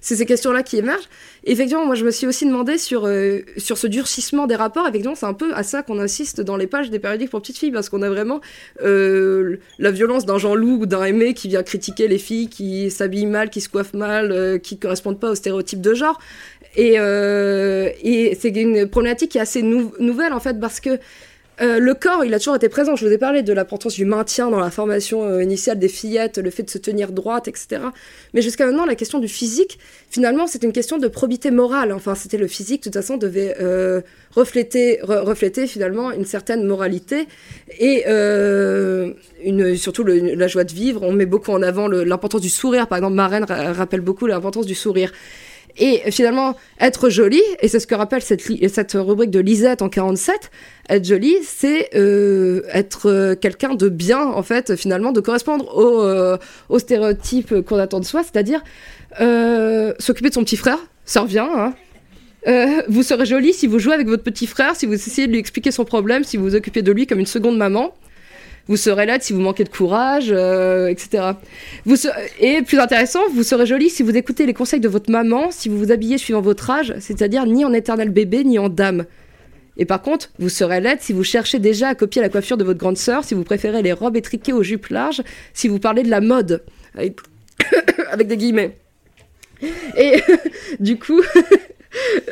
ces 0.00 0.26
questions-là 0.26 0.62
qui 0.62 0.76
émergent. 0.76 1.08
effectivement, 1.42 1.86
moi 1.86 1.96
je 1.96 2.04
me 2.04 2.12
suis 2.12 2.26
aussi 2.28 2.46
demandé 2.46 2.78
sur 2.78 3.08
sur 3.56 3.78
ce 3.78 3.86
durcissement 3.88 4.46
des 4.46 4.54
rapports. 4.54 4.86
Effectivement, 4.86 5.16
c'est 5.16 5.26
un 5.26 5.34
peu 5.34 5.52
à 5.54 5.64
ça 5.64 5.82
qu'on 5.82 5.98
insiste 5.98 6.40
dans 6.40 6.56
les 6.56 6.68
pages 6.68 6.90
des 6.90 7.00
périodiques 7.00 7.30
pour 7.30 7.40
petites 7.40 7.58
filles 7.58 7.72
parce 7.72 7.88
qu'on 7.88 8.02
a 8.02 8.08
vraiment 8.08 8.40
la 8.80 9.90
violence 9.90 10.24
d'un 10.24 10.38
Jean-Loup 10.38 10.82
ou 10.82 10.86
d'un 10.86 11.02
Aimé 11.04 11.34
qui 11.34 11.48
vient 11.48 11.64
critiquer 11.64 12.06
les 12.06 12.18
filles 12.18 12.48
qui 12.48 12.92
s'habillent 12.92 13.26
mal, 13.26 13.50
qui 13.50 13.60
se 13.60 13.68
coiffent 13.68 13.94
mal, 13.94 14.60
qui 14.62 14.78
correspondent 14.78 15.18
pas 15.18 15.30
aux 15.30 15.36
stéréotypes 15.36 15.80
de 15.80 15.94
genre. 15.94 16.18
Et, 16.76 16.94
euh, 16.98 17.90
et 18.02 18.36
c'est 18.40 18.48
une 18.50 18.88
problématique 18.88 19.32
qui 19.32 19.38
est 19.38 19.42
assez 19.42 19.62
nouvelle 19.62 20.32
en 20.32 20.40
fait 20.40 20.58
parce 20.58 20.80
que 20.80 20.98
euh, 21.60 21.78
le 21.78 21.92
corps, 21.92 22.24
il 22.24 22.32
a 22.32 22.38
toujours 22.38 22.56
été 22.56 22.70
présent. 22.70 22.96
Je 22.96 23.06
vous 23.06 23.12
ai 23.12 23.18
parlé 23.18 23.42
de 23.42 23.52
l'importance 23.52 23.94
du 23.94 24.06
maintien 24.06 24.50
dans 24.50 24.58
la 24.58 24.70
formation 24.70 25.24
euh, 25.24 25.42
initiale 25.42 25.78
des 25.78 25.88
fillettes, 25.88 26.38
le 26.38 26.50
fait 26.50 26.62
de 26.62 26.70
se 26.70 26.78
tenir 26.78 27.12
droite, 27.12 27.46
etc. 27.46 27.82
Mais 28.32 28.40
jusqu'à 28.40 28.64
maintenant, 28.64 28.86
la 28.86 28.94
question 28.94 29.18
du 29.18 29.28
physique, 29.28 29.78
finalement, 30.10 30.46
c'était 30.46 30.66
une 30.66 30.72
question 30.72 30.96
de 30.96 31.06
probité 31.08 31.50
morale. 31.50 31.92
Enfin, 31.92 32.14
c'était 32.14 32.38
le 32.38 32.48
physique, 32.48 32.80
de 32.80 32.84
toute 32.84 32.94
façon, 32.94 33.18
devait 33.18 33.54
refléter, 34.34 34.98
refléter 35.02 35.66
finalement 35.66 36.10
une 36.10 36.24
certaine 36.24 36.64
moralité 36.64 37.28
et 37.78 38.04
surtout 39.76 40.04
la 40.04 40.48
joie 40.48 40.64
de 40.64 40.72
vivre. 40.72 41.02
On 41.02 41.12
met 41.12 41.26
beaucoup 41.26 41.52
en 41.52 41.62
avant 41.62 41.86
l'importance 41.86 42.40
du 42.40 42.48
sourire. 42.48 42.88
Par 42.88 42.96
exemple, 42.96 43.14
Marraine 43.14 43.44
rappelle 43.44 44.00
beaucoup 44.00 44.26
l'importance 44.26 44.66
du 44.66 44.74
sourire. 44.74 45.12
Et 45.78 46.10
finalement, 46.10 46.56
être 46.80 47.08
jolie, 47.08 47.42
et 47.60 47.68
c'est 47.68 47.80
ce 47.80 47.86
que 47.86 47.94
rappelle 47.94 48.22
cette, 48.22 48.42
cette 48.42 48.92
rubrique 48.92 49.30
de 49.30 49.40
Lisette 49.40 49.80
en 49.82 49.88
47, 49.88 50.50
être 50.90 51.04
jolie, 51.04 51.36
c'est 51.42 51.88
euh, 51.94 52.62
être 52.72 53.08
euh, 53.08 53.34
quelqu'un 53.34 53.74
de 53.74 53.88
bien, 53.88 54.26
en 54.26 54.42
fait, 54.42 54.76
finalement, 54.76 55.12
de 55.12 55.20
correspondre 55.20 55.74
au, 55.76 56.02
euh, 56.02 56.36
stéréotype 56.78 57.62
qu'on 57.62 57.78
attend 57.78 58.00
de 58.00 58.04
soi, 58.04 58.22
c'est-à-dire 58.22 58.62
s'occuper 59.98 60.28
de 60.28 60.34
son 60.34 60.44
petit 60.44 60.56
frère, 60.56 60.78
ça 61.04 61.22
revient, 61.22 61.46
hein. 61.54 61.74
vous 62.88 63.02
serez 63.02 63.26
jolie 63.26 63.52
si 63.52 63.66
vous 63.66 63.78
jouez 63.78 63.94
avec 63.94 64.08
votre 64.08 64.22
petit 64.22 64.46
frère, 64.46 64.74
si 64.74 64.86
vous 64.86 64.94
essayez 64.94 65.26
de 65.26 65.32
lui 65.32 65.38
expliquer 65.38 65.70
son 65.70 65.84
problème, 65.84 66.24
si 66.24 66.36
vous 66.36 66.44
vous 66.44 66.54
occupez 66.54 66.82
de 66.82 66.92
lui 66.92 67.06
comme 67.06 67.18
une 67.18 67.26
seconde 67.26 67.56
maman 67.56 67.94
vous 68.68 68.76
serez 68.76 69.06
là 69.06 69.18
si 69.20 69.32
vous 69.32 69.40
manquez 69.40 69.64
de 69.64 69.68
courage, 69.68 70.28
euh, 70.30 70.88
etc. 70.88 71.32
Vous 71.84 71.96
Et 72.40 72.62
plus 72.62 72.78
intéressant, 72.78 73.20
vous 73.34 73.42
serez 73.42 73.66
jolie 73.66 73.90
si 73.90 74.02
vous 74.02 74.16
écoutez 74.16 74.46
les 74.46 74.54
conseils 74.54 74.80
de 74.80 74.88
votre 74.88 75.10
maman, 75.10 75.50
si 75.50 75.68
vous 75.68 75.78
vous 75.78 75.92
habillez 75.92 76.18
suivant 76.18 76.40
votre 76.40 76.70
âge, 76.70 76.94
c'est-à-dire 77.00 77.46
ni 77.46 77.64
en 77.64 77.72
éternel 77.72 78.10
bébé, 78.10 78.44
ni 78.44 78.58
en 78.58 78.68
dame. 78.68 79.04
Et 79.76 79.84
par 79.84 80.02
contre, 80.02 80.30
vous 80.38 80.48
serez 80.48 80.80
laide 80.80 81.00
si 81.00 81.12
vous 81.12 81.24
cherchez 81.24 81.58
déjà 81.58 81.88
à 81.88 81.94
copier 81.94 82.20
la 82.20 82.28
coiffure 82.28 82.56
de 82.56 82.64
votre 82.64 82.78
grande 82.78 82.98
sœur, 82.98 83.24
si 83.24 83.34
vous 83.34 83.44
préférez 83.44 83.82
les 83.82 83.92
robes 83.92 84.16
étriquées 84.16 84.52
aux 84.52 84.62
jupes 84.62 84.88
larges, 84.88 85.22
si 85.54 85.68
vous 85.68 85.78
parlez 85.78 86.02
de 86.02 86.10
la 86.10 86.20
mode, 86.20 86.62
avec 86.94 87.16
des 88.26 88.36
guillemets. 88.36 88.76
Et 89.96 90.22
du 90.80 90.98
coup, 90.98 91.22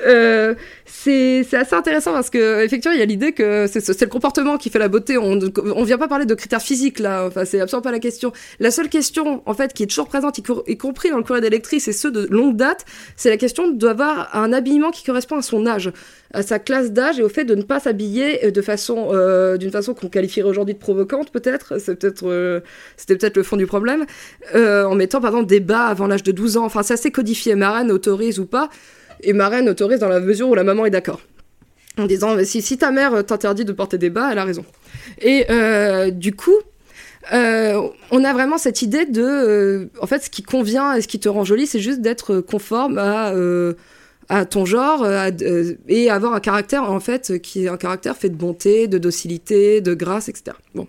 Euh, 0.07 0.55
c'est 1.02 1.55
assez 1.55 1.74
intéressant 1.74 2.12
parce 2.12 2.31
que 2.31 2.62
effectivement 2.62 2.94
il 2.94 2.98
y 2.98 3.02
a 3.02 3.07
l'idée 3.07 3.32
que 3.32 3.66
c'est 3.66 4.01
le 4.01 4.07
comportement 4.09 4.59
qui 4.59 4.70
fait 4.70 4.78
la 4.78 4.89
beauté. 4.89 5.16
On 5.16 5.39
on 5.65 5.85
vient 5.85 5.98
pas 5.98 6.09
parler 6.09 6.27
de 6.27 6.35
critères 6.35 6.62
physiques 6.62 6.98
là. 6.98 7.27
Enfin 7.27 7.44
c'est 7.44 7.61
absolument 7.61 7.82
pas 7.82 7.93
la 7.93 8.01
question. 8.01 8.32
La 8.59 8.70
seule 8.70 8.89
question 8.89 9.43
en 9.47 9.55
fait 9.55 9.73
qui 9.73 9.85
est 9.85 9.86
toujours 9.86 10.09
présente, 10.09 10.39
y, 10.39 10.77
compris 10.77 11.11
dans 11.11 11.16
le 11.16 11.23
courrier 11.23 11.40
d'électrice 11.40 11.89
et 11.89 11.93
ceux 11.93 12.11
de 12.11 12.27
longue 12.31 12.57
date, 12.57 12.85
c'est 13.16 13.31
la 13.31 13.36
question 13.36 13.70
d'avoir 13.70 14.35
un 14.36 14.52
habillement 14.52 14.90
qui 14.90 15.05
correspond 15.05 15.39
à 15.39 15.43
son 15.43 15.66
âge, 15.66 15.90
à 16.35 16.43
sa 16.43 16.59
classe 16.59 16.93
d'âge 16.93 17.19
et 17.19 17.23
au 17.23 17.28
fait 17.28 17.44
de 17.44 17.55
ne 17.55 17.62
pas 17.62 17.81
s'habiller 17.81 18.51
de 18.51 18.62
façon 18.62 19.11
euh, 19.12 19.57
d'une 19.57 19.70
façon 19.70 19.94
qu'on 19.94 20.09
qualifierait 20.09 20.48
aujourd'hui 20.48 20.74
de 20.74 20.81
provocante 20.81 21.31
peut-être. 21.31 21.81
C'est 21.81 21.97
peut-être 21.97 22.28
euh, 22.28 22.61
c'était 22.97 23.16
peut-être 23.16 23.36
le 23.36 23.43
fond 23.43 23.57
du 23.57 23.66
problème 23.66 24.05
euh, 24.55 24.85
en 24.85 24.94
mettant 24.94 25.20
par 25.20 25.31
exemple 25.31 25.48
des 25.48 25.61
bas 25.61 25.86
avant 25.86 26.07
l'âge 26.07 26.23
de 26.23 26.32
12 26.32 26.57
ans. 26.59 26.65
Enfin 26.65 26.82
c'est 26.82 26.94
assez 26.94 27.11
codifié. 27.11 27.55
Marraine 27.55 27.90
autorise 27.90 28.39
ou 28.39 28.47
pas 28.47 28.70
et 29.22 29.32
marraine 29.32 29.68
autorise 29.68 29.98
dans 29.98 30.09
la 30.09 30.20
mesure 30.20 30.48
où 30.48 30.55
la 30.55 30.64
maman 30.64 30.86
est 30.86 30.90
d'accord. 30.90 31.20
En 31.98 32.06
disant, 32.06 32.36
si, 32.44 32.62
si 32.62 32.78
ta 32.78 32.90
mère 32.90 33.24
t'interdit 33.24 33.64
de 33.64 33.72
porter 33.72 33.98
des 33.98 34.10
bas, 34.10 34.30
elle 34.32 34.38
a 34.38 34.44
raison. 34.44 34.64
Et 35.20 35.47
euh, 35.51 36.10
du 36.10 36.34
coup, 36.34 36.56
euh, 37.32 37.88
on 38.10 38.24
a 38.24 38.32
vraiment 38.32 38.59
cette 38.59 38.82
idée 38.82 39.06
de, 39.06 39.22
euh, 39.22 39.86
en 40.01 40.06
fait, 40.06 40.24
ce 40.24 40.30
qui 40.30 40.42
convient 40.42 40.94
et 40.94 41.02
ce 41.02 41.09
qui 41.09 41.20
te 41.20 41.28
rend 41.28 41.44
jolie, 41.44 41.66
c'est 41.66 41.80
juste 41.80 42.01
d'être 42.01 42.40
conforme 42.40 42.98
à 42.98 43.32
à 44.31 44.44
ton 44.44 44.65
genre 44.65 45.05
et 45.89 46.09
avoir 46.09 46.35
un 46.35 46.40
caractère 46.40 46.85
en 46.85 47.01
fait 47.01 47.43
qui 47.43 47.65
est 47.65 47.69
un 47.69 47.77
caractère 47.77 48.16
fait 48.16 48.28
de 48.28 48.36
bonté, 48.36 48.86
de 48.86 48.97
docilité, 48.97 49.81
de 49.81 49.93
grâce, 49.93 50.28
etc. 50.28 50.57
Bon. 50.74 50.86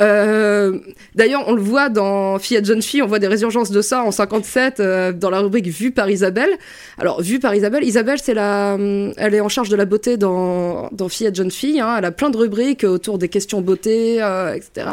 Euh, 0.00 0.78
D'ailleurs, 1.14 1.44
on 1.48 1.54
le 1.54 1.60
voit 1.60 1.88
dans 1.88 2.38
Fille 2.38 2.64
jeune 2.64 2.80
fille, 2.80 3.02
on 3.02 3.06
voit 3.06 3.18
des 3.18 3.26
résurgences 3.26 3.70
de 3.70 3.82
ça 3.82 4.02
en 4.02 4.12
57 4.12 4.80
euh, 4.80 5.12
dans 5.12 5.30
la 5.30 5.40
rubrique 5.40 5.66
Vue 5.66 5.90
par 5.90 6.08
Isabelle. 6.08 6.50
Alors, 6.98 7.20
Vue 7.20 7.40
par 7.40 7.54
Isabelle, 7.54 7.84
Isabelle, 7.84 8.18
c'est 8.22 8.34
la, 8.34 8.78
elle 9.16 9.34
est 9.34 9.40
en 9.40 9.48
charge 9.48 9.68
de 9.68 9.76
la 9.76 9.84
beauté 9.84 10.16
dans, 10.16 10.88
dans 10.92 11.08
Fille 11.08 11.30
jeune 11.34 11.50
fille. 11.50 11.80
Hein. 11.80 11.96
Elle 11.98 12.04
a 12.04 12.12
plein 12.12 12.30
de 12.30 12.36
rubriques 12.36 12.84
autour 12.84 13.18
des 13.18 13.28
questions 13.28 13.60
beauté, 13.60 14.22
euh, 14.22 14.54
etc. 14.54 14.90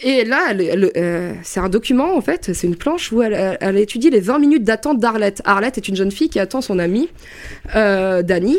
Et 0.00 0.24
là, 0.24 0.52
euh, 0.52 1.32
c'est 1.42 1.60
un 1.60 1.68
document, 1.68 2.16
en 2.16 2.20
fait, 2.20 2.52
c'est 2.52 2.66
une 2.66 2.76
planche 2.76 3.12
où 3.12 3.22
elle, 3.22 3.78
étudie 3.78 4.10
les 4.10 4.20
20 4.20 4.38
minutes 4.38 4.64
d'attente 4.64 4.98
d'Arlette. 4.98 5.40
Arlette 5.44 5.78
est 5.78 5.88
une 5.88 5.96
jeune 5.96 6.10
fille 6.10 6.28
qui 6.28 6.40
attend 6.40 6.60
son 6.60 6.78
amie, 6.78 7.08
euh, 7.76 8.22
Dani, 8.22 8.58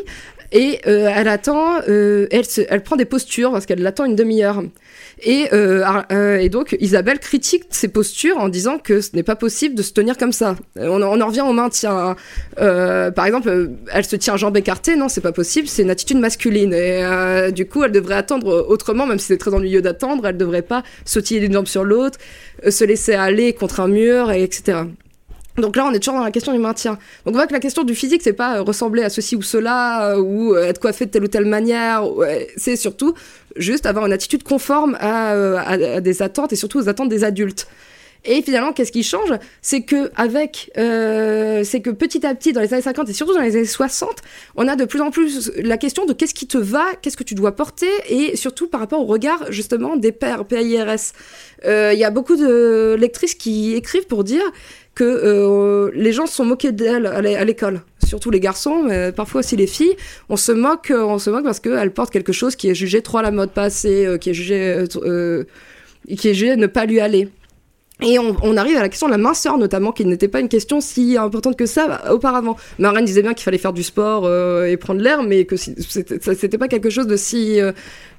et 0.52 0.80
euh, 0.88 1.12
elle 1.14 1.28
attend, 1.28 1.82
elle, 1.82 2.44
elle 2.70 2.84
prend 2.84 2.96
des 2.96 3.06
postures 3.06 3.52
parce 3.52 3.66
qu'elle 3.66 3.82
l'attend 3.82 4.06
une 4.06 4.16
demi-heure. 4.16 4.64
Et, 5.22 5.48
euh, 5.54 5.84
euh, 6.12 6.38
et, 6.38 6.50
donc 6.50 6.76
Isabelle 6.80 7.20
critique 7.20 7.64
ses 7.70 7.88
postures 7.88 8.38
en 8.38 8.50
disant 8.50 8.78
que 8.78 9.02
ce 9.02 9.12
n'est 9.14 9.24
pas 9.24 9.36
possible 9.36 9.76
de 9.76 9.82
se 9.82 9.94
tenir 9.94 10.18
comme 10.18 10.34
ça. 10.34 10.56
On, 10.76 11.02
on 11.02 11.22
en 11.22 11.28
revient 11.28 11.42
au 11.42 11.54
maintien. 11.54 12.16
Euh, 12.60 13.12
par 13.12 13.26
exemple, 13.26 13.70
elle 13.92 14.06
se 14.06 14.16
tient 14.16 14.36
jambes 14.36 14.58
écartées, 14.58 14.96
non, 14.96 15.08
c'est 15.08 15.22
pas 15.22 15.32
possible, 15.32 15.68
c'est 15.68 15.84
une 15.84 15.90
attitude 15.90 16.20
masculine. 16.20 16.74
Et 16.74 17.04
euh, 17.04 17.52
du 17.52 17.66
coup, 17.66 17.84
elle 17.84 17.92
devrait 17.92 18.16
attendre 18.16 18.66
autrement, 18.68 19.06
même 19.06 19.20
si 19.20 19.28
c'est 19.28 19.38
très 19.38 19.54
ennuyeux 19.54 19.82
d'attendre, 19.82 20.28
elle 20.28 20.38
devrait 20.38 20.62
pas 20.62 20.84
sautiller 21.06 21.40
d'une 21.40 21.54
jambe 21.54 21.68
sur 21.68 21.84
l'autre, 21.84 22.20
se 22.68 22.84
laisser 22.84 23.14
aller 23.14 23.54
contre 23.54 23.80
un 23.80 23.88
mur, 23.88 24.32
et 24.32 24.44
etc. 24.44 24.80
Donc 25.58 25.76
là, 25.76 25.86
on 25.86 25.92
est 25.92 26.00
toujours 26.00 26.16
dans 26.16 26.26
la 26.26 26.32
question 26.32 26.54
du 26.54 26.60
maintien. 26.60 26.98
Donc 27.26 27.34
on 27.34 27.38
voit 27.38 27.48
que 27.48 27.54
la 27.54 27.60
question 27.60 27.84
du 27.84 27.96
physique, 27.96 28.22
c'est 28.24 28.34
pas 28.34 28.62
ressembler 28.62 29.04
à 29.04 29.10
ceci 29.10 29.36
ou 29.36 29.42
cela, 29.42 30.20
ou 30.20 30.56
être 30.56 30.80
coiffé 30.80 31.06
de 31.06 31.12
telle 31.12 31.24
ou 31.24 31.28
telle 31.28 31.46
manière. 31.46 32.04
C'est 32.58 32.76
surtout 32.76 33.14
juste 33.56 33.86
avoir 33.86 34.06
une 34.06 34.14
attitude 34.14 34.44
conforme 34.44 34.98
euh, 35.02 35.58
à, 35.58 36.02
des 36.02 36.22
attentes 36.22 36.54
et 36.54 36.56
surtout 36.56 36.80
aux 36.80 36.90
attentes 36.90 37.10
des 37.10 37.24
adultes. 37.24 37.68
Et 38.28 38.42
finalement, 38.42 38.74
qu'est-ce 38.74 38.92
qui 38.92 39.04
change? 39.04 39.32
C'est 39.62 39.82
que 39.82 40.10
avec, 40.16 40.72
euh, 40.80 41.64
c'est 41.64 41.82
que 41.82 41.92
petit 41.92 42.26
à 42.26 42.34
petit, 42.34 42.54
dans 42.54 42.62
les 42.62 42.74
années 42.74 42.82
50 42.82 43.08
et 43.08 43.14
surtout 43.14 43.36
dans 43.36 43.42
les 43.42 43.56
années 43.56 43.66
60, 43.66 44.10
on 44.56 44.68
a 44.68 44.76
de 44.76 44.86
plus 44.86 45.00
en 45.00 45.12
plus 45.12 45.52
la 45.58 45.78
question 45.78 46.08
de 46.08 46.14
qu'est-ce 46.14 46.34
qui 46.34 46.48
te 46.48 46.58
va, 46.58 46.86
qu'est-ce 47.04 47.18
que 47.18 47.24
tu 47.24 47.36
dois 47.36 47.56
porter, 47.56 47.90
et 48.10 48.36
surtout 48.36 48.68
par 48.68 48.80
rapport 48.80 49.00
au 49.00 49.06
regard 49.06 49.52
justement 49.52 49.96
des 49.96 50.12
pères 50.12 50.46
PAIRS. 50.46 51.14
Euh, 51.66 51.92
il 51.94 52.00
y 52.00 52.04
a 52.04 52.10
beaucoup 52.10 52.36
de 52.36 52.96
lectrices 53.00 53.36
qui 53.36 53.76
écrivent 53.76 54.08
pour 54.08 54.24
dire 54.24 54.44
que 54.96 55.04
euh, 55.04 55.92
les 55.94 56.14
gens 56.14 56.26
se 56.26 56.34
sont 56.34 56.46
moqués 56.46 56.72
d'elle 56.72 57.06
à 57.06 57.44
l'école, 57.44 57.82
surtout 58.04 58.32
les 58.32 58.40
garçons, 58.40 58.84
mais 58.84 59.12
parfois 59.12 59.40
aussi 59.40 59.58
les 59.58 59.68
filles. 59.68 59.96
On 60.30 60.38
se 60.38 60.54
moque, 60.54 60.90
euh, 60.90 61.04
on 61.04 61.20
se 61.20 61.30
moque 61.30 61.44
parce 61.44 61.60
qu'elle 61.60 61.92
porte 61.92 62.12
quelque 62.12 62.32
chose 62.32 62.56
qui 62.56 62.70
est 62.70 62.76
jugé 62.76 63.02
trop 63.02 63.18
à 63.18 63.22
la 63.22 63.32
mode 63.32 63.52
passée, 63.52 64.06
euh, 64.06 64.18
qui 64.18 64.30
est 64.30 64.34
jugé, 64.34 64.86
qui 64.90 66.30
est 66.30 66.34
jugé 66.34 66.56
ne 66.56 66.68
pas 66.68 66.86
lui 66.86 67.02
aller. 67.02 67.28
Et 68.02 68.20
on, 68.20 68.58
arrive 68.58 68.76
à 68.76 68.82
la 68.82 68.90
question 68.90 69.08
de 69.08 69.14
la 69.14 69.18
minceur, 69.18 69.58
notamment, 69.58 69.94
qui 69.94 70.04
n'était 70.04 70.28
pas 70.28 70.42
une 70.42 70.50
question 70.50 70.82
si 70.82 71.16
importante 71.18 71.56
que 71.56 71.66
ça 71.66 72.12
auparavant. 72.12 72.58
Marine 72.78 73.06
disait 73.06 73.22
bien 73.22 73.34
qu'il 73.34 73.46
fallait 73.46 73.58
faire 73.58 73.72
du 73.72 73.84
sport 73.84 74.30
et 74.66 74.76
prendre 74.76 75.00
l'air, 75.00 75.24
mais 75.24 75.46
que 75.46 75.56
c'était 75.56 76.58
pas 76.58 76.68
quelque 76.68 76.90
chose 76.90 77.08
de 77.08 77.16
si, 77.16 77.58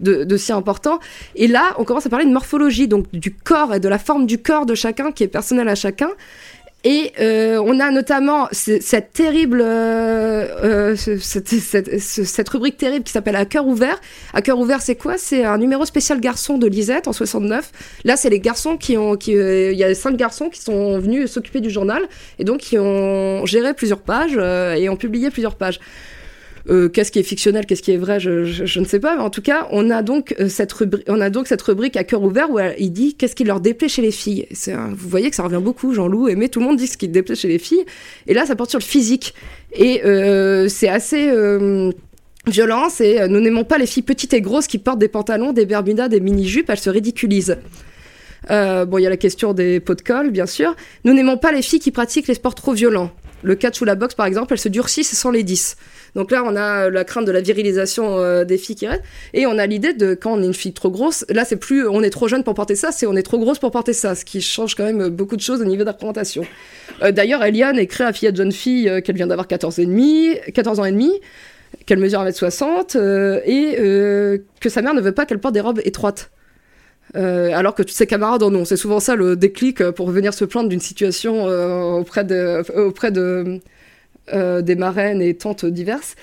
de, 0.01 0.37
si 0.39 0.51
important. 0.51 0.99
Et 1.35 1.47
là, 1.47 1.75
on 1.77 1.85
commence 1.85 2.07
à 2.07 2.09
parler 2.09 2.25
de 2.25 2.33
morphologie, 2.33 2.89
donc 2.89 3.05
du 3.13 3.35
corps 3.35 3.75
et 3.75 3.81
de 3.81 3.89
la 3.91 3.99
forme 3.99 4.25
du 4.25 4.39
corps 4.39 4.65
de 4.65 4.75
chacun, 4.75 5.13
qui 5.13 5.25
est 5.25 5.29
personnelle 5.29 5.69
à 5.69 5.75
chacun. 5.75 6.09
Et 6.85 7.13
euh, 7.19 7.61
on 7.65 7.81
a 7.81 7.91
notamment 7.91 8.47
cette 8.53 9.13
terrible, 9.13 9.61
euh, 9.61 10.95
euh 10.95 10.97
cette, 10.97 11.49
cette, 11.49 11.99
cette, 11.99 12.49
rubrique 12.49 12.77
terrible 12.77 13.05
qui 13.05 13.13
s'appelle 13.13 13.35
À 13.35 13.45
cœur 13.45 13.67
ouvert. 13.67 14.01
À 14.33 14.41
cœur 14.41 14.59
ouvert, 14.59 14.81
c'est 14.81 14.95
quoi? 14.95 15.19
C'est 15.19 15.45
un 15.45 15.59
numéro 15.59 15.85
spécial 15.85 16.21
garçon 16.21 16.59
de 16.59 16.69
Lisette 16.69 17.09
en 17.09 17.13
69. 17.13 17.73
Là, 18.05 18.17
c'est 18.17 18.31
les 18.31 18.39
garçons 18.39 18.77
qui 18.77 18.97
ont, 18.97 19.17
qui, 19.17 19.37
euh, 19.37 19.73
il 19.73 19.79
y 19.79 19.83
a 19.83 19.93
cinq 19.97 20.17
garçons 20.17 20.49
qui 20.49 20.61
sont 20.61 21.01
venus 21.01 21.29
s'occuper 21.31 21.61
du 21.61 21.71
journal 21.71 22.03
et 22.39 22.45
donc 22.45 22.59
qui 22.59 22.79
ont 22.79 23.45
géré 23.47 23.75
plusieurs 23.75 24.01
pages 24.01 24.37
et 24.37 24.89
ont 24.89 24.97
publié 24.97 25.31
plusieurs 25.31 25.57
pages. 25.57 25.81
Euh, 26.69 26.89
qu'est-ce 26.89 27.13
qui 27.13 27.21
est 27.21 27.25
fictionnel, 27.25 27.65
qu'est-ce 27.65 27.83
qui 27.83 27.93
est 27.93 27.97
vrai, 27.97 28.19
je, 28.19 28.79
ne 28.81 28.85
sais 28.85 28.99
pas. 28.99 29.19
En 29.19 29.31
tout 29.31 29.43
cas, 29.43 29.69
on 29.71 29.89
a 29.91 30.03
donc 30.03 30.35
euh, 30.41 30.49
cette 30.49 30.73
rubrique, 30.73 31.05
on 31.09 31.21
a 31.21 31.31
donc 31.31 31.47
cette 31.47 31.63
rubrique 31.63 31.97
à 31.97 32.03
cœur 32.03 32.23
ouvert 32.23 32.51
où 32.51 32.59
il 32.79 32.91
dit 32.91 33.15
qu'est-ce 33.15 33.37
qui 33.37 33.45
leur 33.45 33.61
déplaît 33.61 33.89
chez 33.89 34.03
les 34.03 34.11
filles. 34.11 34.47
vous 34.67 35.09
voyez 35.09 35.31
que 35.31 35.37
ça 35.37 35.45
revient 35.45 35.61
beaucoup, 35.63 35.95
Jean-Loup, 35.95 36.29
mais 36.37 36.49
tout 36.49 36.59
le 36.59 36.67
monde 36.67 36.77
dit 36.77 36.89
ce 36.89 36.97
qui 36.97 37.09
déplaît 37.09 37.37
chez 37.37 37.49
les 37.49 37.59
filles. 37.59 37.85
Et 38.27 38.35
là, 38.35 38.47
ça 38.47 38.57
porte 38.57 38.71
sur 38.71 38.81
le 38.81 38.85
physique. 38.85 39.35
Et 39.73 40.05
euh, 40.05 40.69
c'est 40.69 40.89
assez 40.89 41.31
violent. 42.47 42.89
C'est 42.91 43.29
nous 43.29 43.41
n'aimons 43.41 43.65
pas 43.65 43.79
les 43.79 43.87
filles 43.87 44.03
petites 44.03 44.35
et 44.35 44.41
grosses 44.41 44.67
qui 44.67 44.79
portent 44.79 44.99
des 44.99 45.09
pantalons, 45.09 45.53
des 45.53 45.67
bermudas, 45.67 46.09
des 46.09 46.21
mini-jupes. 46.21 46.69
Elles 46.69 46.79
se 46.79 46.91
ridiculisent. 46.91 47.59
bon, 48.49 48.99
il 48.99 49.03
y 49.03 49.07
a 49.07 49.11
la 49.11 49.17
question 49.17 49.53
des 49.53 49.79
pots 49.79 49.95
de 49.95 50.03
colle, 50.03 50.31
bien 50.31 50.47
sûr. 50.47 50.75
Nous 51.05 51.13
n'aimons 51.13 51.37
pas 51.37 51.53
les 51.53 51.63
filles 51.63 51.81
qui 51.81 51.93
pratiquent 51.93 52.27
les 52.27 52.35
sports 52.35 52.57
trop 52.57 52.73
violents. 52.73 53.13
Le 53.43 53.55
catch 53.55 53.81
ou 53.81 53.85
la 53.85 53.95
boxe, 53.95 54.15
par 54.15 54.27
exemple, 54.27 54.53
elles 54.53 54.59
se 54.59 54.69
durcissent 54.69 55.17
sans 55.17 55.31
les 55.31 55.43
10. 55.43 55.77
Donc 56.15 56.31
là, 56.31 56.43
on 56.45 56.57
a 56.57 56.89
la 56.89 57.05
crainte 57.05 57.27
de 57.27 57.33
la 57.33 57.43
virilisation 57.43 58.19
euh, 58.19 58.45
des 58.45 58.57
filles 58.57 58.75
qui 58.75 58.87
restent. 58.87 59.05
Et 59.35 59.47
on 59.47 59.59
a 59.59 59.67
l'idée 59.67 59.93
de 59.93 60.15
quand 60.15 60.33
on 60.33 60.43
est 60.43 60.47
une 60.47 60.55
fille 60.55 60.73
trop 60.73 60.91
grosse, 60.91 61.25
là, 61.29 61.45
c'est 61.45 61.57
plus 61.57 61.87
on 61.87 62.03
est 62.03 62.11
trop 62.11 62.27
jeune 62.27 62.43
pour 62.43 62.55
porter 62.55 62.75
ça, 62.75 62.91
c'est 62.91 63.07
on 63.07 63.15
est 63.15 63.23
trop 63.23 63.39
grosse 63.39 63.59
pour 63.59 63.71
porter 63.71 63.93
ça, 63.93 64.15
ce 64.15 64.25
qui 64.25 64.41
change 64.41 64.75
quand 64.75 64.85
même 64.85 65.09
beaucoup 65.09 65.37
de 65.37 65.43
choses 65.43 65.61
au 65.61 65.65
niveau 65.65 65.83
de 65.83 65.87
la 65.87 65.93
représentation. 65.93 66.47
Euh, 67.03 67.13
d'ailleurs, 67.13 67.45
Eliane 67.45 67.79
écrit 67.79 68.05
à 68.05 68.13
fille 68.13 68.33
de 68.33 68.37
jeune 68.37 68.53
fille 68.53 68.89
euh, 68.89 69.01
qu'elle 69.01 69.17
vient 69.17 69.27
d'avoir 69.27 69.47
14, 69.47 69.79
et 69.79 69.87
demi, 69.87 70.31
14 70.55 70.81
ans 70.81 70.85
et 70.85 70.93
demi 70.93 71.13
qu'elle 71.85 71.99
mesure 71.99 72.21
1m60 72.21 72.97
et 73.45 73.77
que 74.61 74.69
sa 74.69 74.83
mère 74.83 74.95
ne 74.95 75.01
veut 75.01 75.13
pas 75.13 75.27
qu'elle 75.27 75.41
porte 75.41 75.55
des 75.55 75.61
robes 75.61 75.81
étroites. 75.85 76.31
Alors 77.15 77.75
que 77.75 77.83
tous 77.83 77.95
ses 77.95 78.07
camarades 78.07 78.43
en 78.43 78.55
ont. 78.55 78.65
C'est 78.65 78.77
souvent 78.77 79.01
ça 79.01 79.17
le 79.17 79.37
déclic 79.37 79.91
pour 79.91 80.11
venir 80.11 80.35
se 80.35 80.45
plaindre 80.45 80.69
d'une 80.69 80.81
situation 80.81 81.45
auprès 81.99 82.25
de, 82.25 82.63
auprès 82.79 83.11
de, 83.11 83.61
euh, 84.33 84.61
des 84.61 84.75
marraines 84.75 85.23
et 85.23 85.35
tantes 85.35 85.65
diverses. 85.65 86.17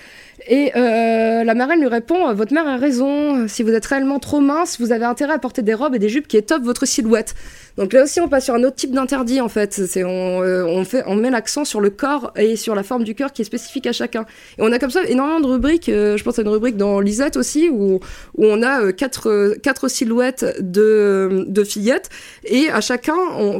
Et 0.49 0.73
euh, 0.75 1.45
la 1.45 1.53
marraine 1.53 1.79
lui 1.79 1.87
répond 1.87 2.33
Votre 2.33 2.53
mère 2.53 2.67
a 2.67 2.75
raison, 2.75 3.47
si 3.47 3.63
vous 3.63 3.71
êtes 3.71 3.85
réellement 3.85 4.19
trop 4.19 4.41
mince, 4.41 4.77
vous 4.81 4.91
avez 4.91 5.05
intérêt 5.05 5.31
à 5.31 5.39
porter 5.39 5.61
des 5.61 5.73
robes 5.73 5.95
et 5.95 5.99
des 5.99 6.09
jupes 6.09 6.27
qui 6.27 6.35
étoffent 6.35 6.63
votre 6.63 6.85
silhouette. 6.85 7.33
Donc 7.77 7.91
là 7.93 8.03
aussi, 8.03 8.21
on 8.21 8.29
passe 8.29 8.45
sur 8.45 8.53
un 8.53 8.63
autre 8.63 8.75
type 8.75 8.91
d'interdit 8.91 9.41
en 9.41 9.49
fait. 9.49 9.73
C'est 9.73 10.03
on, 10.03 10.43
euh, 10.43 10.63
on, 10.63 10.85
fait, 10.85 11.03
on 11.07 11.15
met 11.15 11.31
l'accent 11.31 11.65
sur 11.65 11.81
le 11.81 11.89
corps 11.89 12.31
et 12.37 12.55
sur 12.55 12.75
la 12.75 12.83
forme 12.83 13.03
du 13.03 13.15
cœur 13.15 13.33
qui 13.33 13.41
est 13.41 13.45
spécifique 13.45 13.87
à 13.87 13.91
chacun. 13.93 14.25
Et 14.57 14.61
on 14.61 14.71
a 14.71 14.77
comme 14.77 14.91
ça 14.91 15.03
énormément 15.05 15.39
de 15.39 15.47
rubriques. 15.47 15.89
Euh, 15.89 16.15
je 16.15 16.23
pense 16.23 16.37
à 16.37 16.43
une 16.43 16.49
rubrique 16.49 16.77
dans 16.77 16.99
Lisette 16.99 17.35
aussi 17.35 17.69
où, 17.69 17.95
où 17.95 18.45
on 18.45 18.61
a 18.61 18.83
euh, 18.83 18.91
quatre, 18.91 19.55
quatre 19.63 19.87
silhouettes 19.87 20.45
de, 20.59 21.45
de 21.47 21.63
fillettes 21.63 22.09
et 22.45 22.69
à 22.69 22.81
chacun, 22.81 23.15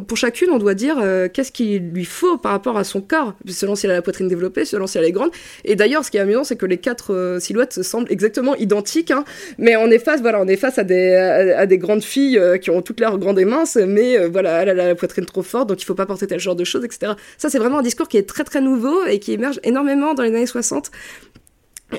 pour 0.07 0.18
chacune, 0.18 0.49
on 0.52 0.57
doit 0.57 0.73
dire 0.73 0.98
qu'est-ce 1.34 1.52
qu'il 1.52 1.90
lui 1.91 2.06
faut 2.06 2.38
par 2.38 2.52
rapport 2.52 2.77
à 2.77 2.84
son 2.84 3.02
corps, 3.02 3.34
selon 3.48 3.76
si 3.76 3.85
elle 3.85 3.94
a 3.94 3.95
la 3.95 4.02
poitrine 4.02 4.27
développée, 4.27 4.65
selon 4.65 4.88
si 4.88 4.98
elle 4.98 5.06
est 5.06 5.11
grande. 5.11 5.31
Et 5.64 5.76
d'ailleurs, 5.76 6.03
ce 6.03 6.11
qui 6.11 6.18
est 6.18 6.19
amusant, 6.19 6.44
c'est 6.44 6.56
que 6.56 6.65
les 6.65 6.77
quatre 6.77 7.38
silhouettes 7.40 7.81
semblent 7.81 8.11
exactement 8.11 8.56
identiques, 8.56 9.11
hein, 9.11 9.23
mais 9.57 9.76
on 9.76 9.90
est 9.90 9.99
face, 9.99 10.22
voilà, 10.22 10.41
on 10.41 10.48
est 10.48 10.57
face 10.57 10.77
à 10.77 10.84
des, 10.84 11.14
à, 11.15 11.65
des 11.65 11.77
grandes 11.77 12.03
filles 12.03 12.40
qui 12.61 12.69
ont 12.69 12.81
toutes 12.81 12.99
l'air 12.99 13.18
grandes 13.18 13.40
et 13.40 13.45
minces, 13.45 13.77
mais 13.77 14.02
euh, 14.17 14.30
voilà, 14.30 14.61
elle 14.61 14.69
a 14.69 14.73
la 14.73 14.95
poitrine 14.95 15.25
trop 15.25 15.41
forte, 15.43 15.69
donc 15.69 15.81
il 15.81 15.85
faut 15.85 15.95
pas 15.95 16.05
porter 16.05 16.27
tel 16.27 16.39
genre 16.39 16.55
de 16.55 16.63
choses, 16.63 16.84
etc. 16.85 17.13
Ça, 17.38 17.49
c'est 17.49 17.59
vraiment 17.59 17.80
un 17.80 17.84
discours 17.84 18.07
qui 18.07 18.17
est 18.17 18.27
très 18.27 18.43
très 18.43 18.61
nouveau 18.61 19.05
et 19.05 19.19
qui 19.19 19.34
émerge 19.34 19.59
énormément 19.63 20.13
dans 20.13 20.23
les 20.23 20.30
années 20.30 20.45
60 20.45 20.91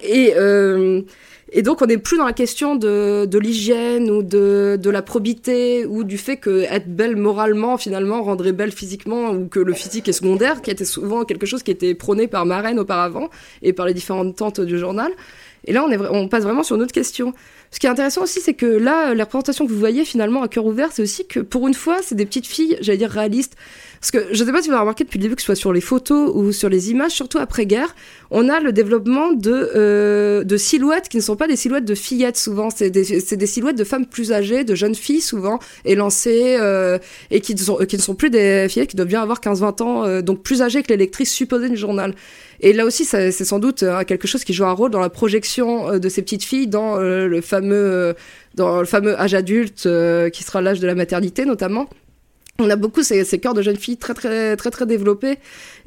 Et, 0.02 0.35
et 1.56 1.62
donc, 1.62 1.82
on 1.82 1.86
n'est 1.86 1.98
plus 1.98 2.16
dans 2.16 2.24
la 2.24 2.32
question 2.32 2.74
de, 2.74 3.26
de 3.26 3.39
l'hygiène 3.39 4.10
ou 4.10 4.24
de, 4.24 4.76
de, 4.81 4.90
la 4.90 5.02
probité 5.02 5.86
ou 5.86 6.02
du 6.02 6.18
fait 6.18 6.36
que 6.36 6.62
être 6.62 6.89
belle 6.89 7.14
moralement, 7.14 7.76
finalement, 7.76 8.24
rendrait 8.24 8.51
belle 8.51 8.72
physiquement 8.72 9.31
ou 9.31 9.47
que 9.47 9.60
le 9.60 9.72
physique 9.72 10.09
est 10.09 10.12
secondaire, 10.12 10.62
qui 10.62 10.72
était 10.72 10.85
souvent 10.85 11.24
quelque 11.24 11.47
chose 11.47 11.62
qui 11.62 11.70
était 11.70 11.94
prôné 11.94 12.26
par 12.26 12.44
Marraine 12.44 12.81
auparavant 12.81 13.31
et 13.62 13.72
par 13.72 13.86
les 13.86 13.94
différentes 13.94 14.35
tantes 14.35 14.60
du 14.60 14.81
journal. 14.81 15.12
Et 15.66 15.72
là, 15.72 15.85
on, 15.85 15.90
est, 15.93 15.98
on 16.10 16.26
passe 16.26 16.43
vraiment 16.43 16.64
sur 16.64 16.74
une 16.74 16.82
autre 16.82 16.93
question. 16.93 17.35
Ce 17.74 17.80
qui 17.80 17.88
est 17.88 17.90
intéressant 17.90 18.22
aussi, 18.22 18.40
c'est 18.40 18.55
que 18.55 18.66
là, 18.66 19.14
la 19.14 19.24
représentation 19.24 19.66
que 19.66 19.72
vous 19.72 19.78
voyez 19.80 20.05
finalement 20.05 20.42
à 20.44 20.48
cœur 20.48 20.64
ouvert, 20.64 20.92
c'est 20.92 21.02
aussi 21.02 21.26
que 21.26 21.40
pour 21.40 21.66
une 21.66 21.74
fois, 21.74 21.96
c'est 22.02 22.14
des 22.14 22.24
petites 22.24 22.46
filles, 22.46 22.78
j'allais 22.80 22.98
dire 22.98 23.10
réalistes. 23.10 23.56
Parce 24.05 24.10
que 24.10 24.35
je 24.35 24.43
ne 24.43 24.47
sais 24.47 24.52
pas 24.52 24.60
si 24.60 24.68
vous 24.68 24.74
avez 24.74 24.82
remarqué 24.82 25.05
depuis 25.05 25.16
le 25.16 25.22
début, 25.22 25.35
que 25.35 25.40
ce 25.40 25.47
soit 25.47 25.55
sur 25.55 25.72
les 25.72 25.81
photos 25.81 26.31
ou 26.35 26.52
sur 26.52 26.68
les 26.68 26.90
images, 26.90 27.12
surtout 27.12 27.39
après-guerre, 27.39 27.97
on 28.31 28.51
a 28.51 28.60
le 28.60 28.70
développement 28.70 29.32
de, 29.32 29.70
euh, 29.74 30.44
de 30.44 30.56
silhouettes 30.59 31.09
qui 31.09 31.16
ne 31.16 31.22
sont 31.22 31.36
pas 31.36 31.48
des 31.48 31.56
silhouettes 31.56 31.86
de 31.86 31.94
fillettes 31.94 32.36
souvent, 32.36 32.68
c'est 32.68 32.90
des, 32.90 33.47
silhouettes 33.47 33.78
de 33.78 33.85
femmes 33.85 34.05
plus 34.05 34.31
âgées, 34.31 34.62
de 34.62 34.74
jeunes 34.74 34.94
filles 34.94 35.22
souvent, 35.22 35.59
élancées, 35.86 36.59
euh, 36.60 36.98
et 37.31 37.40
qui, 37.40 37.55
ne 37.55 37.98
sont 37.98 38.14
plus 38.14 38.28
des 38.28 38.66
fillettes 38.68 38.90
qui 38.90 38.97
doivent 38.97 39.09
bien 39.09 39.22
avoir 39.22 39.40
15-20 39.40 39.82
ans, 39.82 40.05
euh, 40.05 40.20
donc 40.20 40.43
plus 40.43 40.60
âgées 40.60 40.82
que 40.82 40.89
les 40.89 40.98
lectrices 40.98 41.32
supposées 41.32 41.70
du 41.70 41.78
journal. 41.78 42.14
Et 42.60 42.74
là 42.74 42.85
aussi, 42.85 43.06
c'est 43.06 43.32
sans 43.32 43.59
doute 43.59 43.85
euh, 43.85 44.05
quelque 44.05 44.28
chose 44.28 44.44
qui 44.44 44.52
joue 44.52 44.66
un 44.66 44.72
rôle 44.72 44.90
dans 44.90 45.01
la 45.01 45.09
projection 45.09 45.98
de 45.98 46.09
ces 46.10 46.20
petites 46.20 46.44
filles 46.44 46.66
dans 46.66 46.97
le 46.97 47.40
fameux, 47.40 48.14
dans 48.55 48.81
le 48.81 48.86
fameux 48.86 49.18
âge 49.18 49.32
adulte 49.32 49.89
qui 50.31 50.44
sera 50.44 50.60
l'âge 50.60 50.81
de 50.81 50.86
la 50.86 50.94
maternité 50.94 51.47
notamment. 51.47 51.89
On 52.60 52.70
a 52.70 52.76
beaucoup 52.76 53.02
ces, 53.02 53.24
ces 53.24 53.39
de 53.39 53.62
jeunes 53.62 53.76
filles 53.76 53.97
très 53.97 54.14
très 54.14 54.56
très 54.56 54.70
très 54.70 54.86
développés. 54.86 55.39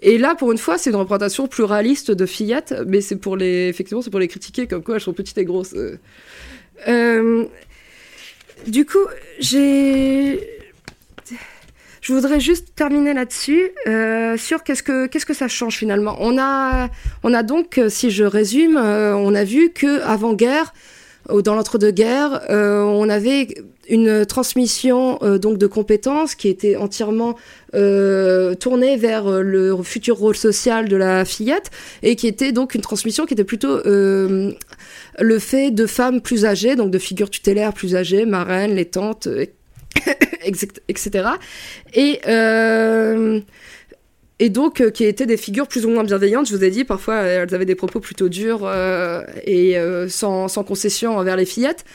Et 0.01 0.17
là, 0.17 0.35
pour 0.35 0.51
une 0.51 0.57
fois, 0.57 0.77
c'est 0.77 0.89
une 0.89 0.97
représentation 0.97 1.47
pluraliste 1.47 2.11
de 2.11 2.25
fillettes, 2.25 2.75
mais 2.85 3.01
c'est 3.01 3.15
pour 3.15 3.37
les 3.37 3.69
effectivement 3.69 4.01
c'est 4.01 4.09
pour 4.09 4.19
les 4.19 4.27
critiquer 4.27 4.67
comme 4.67 4.83
quoi 4.83 4.95
elles 4.95 5.01
sont 5.01 5.13
petites 5.13 5.37
et 5.37 5.45
grosses. 5.45 5.73
du 8.67 8.85
coup, 8.85 9.05
j'ai 9.39 10.57
je 12.07 12.13
voudrais 12.13 12.39
juste 12.39 12.73
terminer 12.73 13.13
là-dessus 13.13 13.69
euh, 13.85 14.37
sur 14.37 14.63
qu'est-ce 14.63 14.81
que 14.81 15.07
qu'est-ce 15.07 15.25
que 15.25 15.33
ça 15.33 15.49
change 15.49 15.75
finalement. 15.75 16.15
On 16.19 16.37
a 16.39 16.87
on 17.23 17.33
a 17.33 17.43
donc, 17.43 17.77
euh, 17.77 17.89
si 17.89 18.11
je 18.11 18.23
résume, 18.23 18.77
euh, 18.77 19.13
on 19.13 19.35
a 19.35 19.43
vu 19.43 19.71
que 19.71 20.01
avant 20.03 20.31
guerre 20.31 20.73
dans 21.43 21.55
l'entre-deux-guerres, 21.55 22.41
euh, 22.49 22.81
on 22.81 23.09
avait 23.09 23.47
une 23.89 24.25
transmission 24.25 25.17
euh, 25.21 25.37
donc 25.37 25.57
de 25.57 25.67
compétences 25.67 26.35
qui 26.35 26.49
était 26.49 26.75
entièrement 26.75 27.35
euh, 27.73 28.53
tournée 28.55 28.97
vers 28.97 29.29
le 29.29 29.81
futur 29.83 30.17
rôle 30.17 30.35
social 30.35 30.87
de 30.87 30.95
la 30.95 31.25
fillette 31.25 31.71
et 32.03 32.15
qui 32.15 32.27
était 32.27 32.51
donc 32.51 32.75
une 32.75 32.81
transmission 32.81 33.25
qui 33.25 33.33
était 33.33 33.43
plutôt 33.43 33.81
le 33.83 35.39
fait 35.39 35.71
de 35.71 35.85
femmes 35.85 36.21
plus 36.21 36.45
âgées, 36.45 36.75
donc 36.75 36.91
de 36.91 36.99
figures 36.99 37.29
tutélaires 37.29 37.73
plus 37.73 37.95
âgées, 37.95 38.25
marraines, 38.25 38.75
les 38.75 38.85
tantes, 38.85 39.27
etc. 40.87 41.29
Et, 41.93 42.19
et 44.39 44.49
donc, 44.49 44.81
euh, 44.81 44.91
qui 44.91 45.03
étaient 45.05 45.25
des 45.25 45.37
figures 45.37 45.67
plus 45.67 45.85
ou 45.85 45.89
moins 45.89 46.03
bienveillantes. 46.03 46.47
Je 46.47 46.55
vous 46.55 46.63
ai 46.63 46.69
dit, 46.69 46.83
parfois, 46.83 47.15
elles 47.21 47.53
avaient 47.55 47.65
des 47.65 47.75
propos 47.75 47.99
plutôt 47.99 48.29
durs 48.29 48.61
euh, 48.63 49.23
et 49.45 49.77
sans, 50.09 50.47
sans, 50.47 50.63
concession 50.63 51.17
envers 51.17 51.35
les 51.35 51.45
fillettes. 51.45 51.85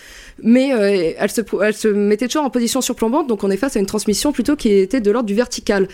Mais 0.42 0.68
elles, 0.68 1.30
se, 1.30 1.42
elles 1.62 1.74
se 1.74 1.88
mettaient 1.88 2.26
toujours 2.26 2.44
en 2.44 2.50
position 2.50 2.80
surplombante, 2.80 3.28
donc 3.28 3.44
on 3.44 3.50
est 3.50 3.56
face 3.56 3.76
à 3.76 3.80
une 3.80 3.86
transmission 3.86 4.32
plutôt 4.32 4.56
qui 4.56 4.72
était 4.72 5.00
de 5.00 5.10
l'ordre 5.10 5.26
du 5.26 5.34
vertical. 5.34 5.88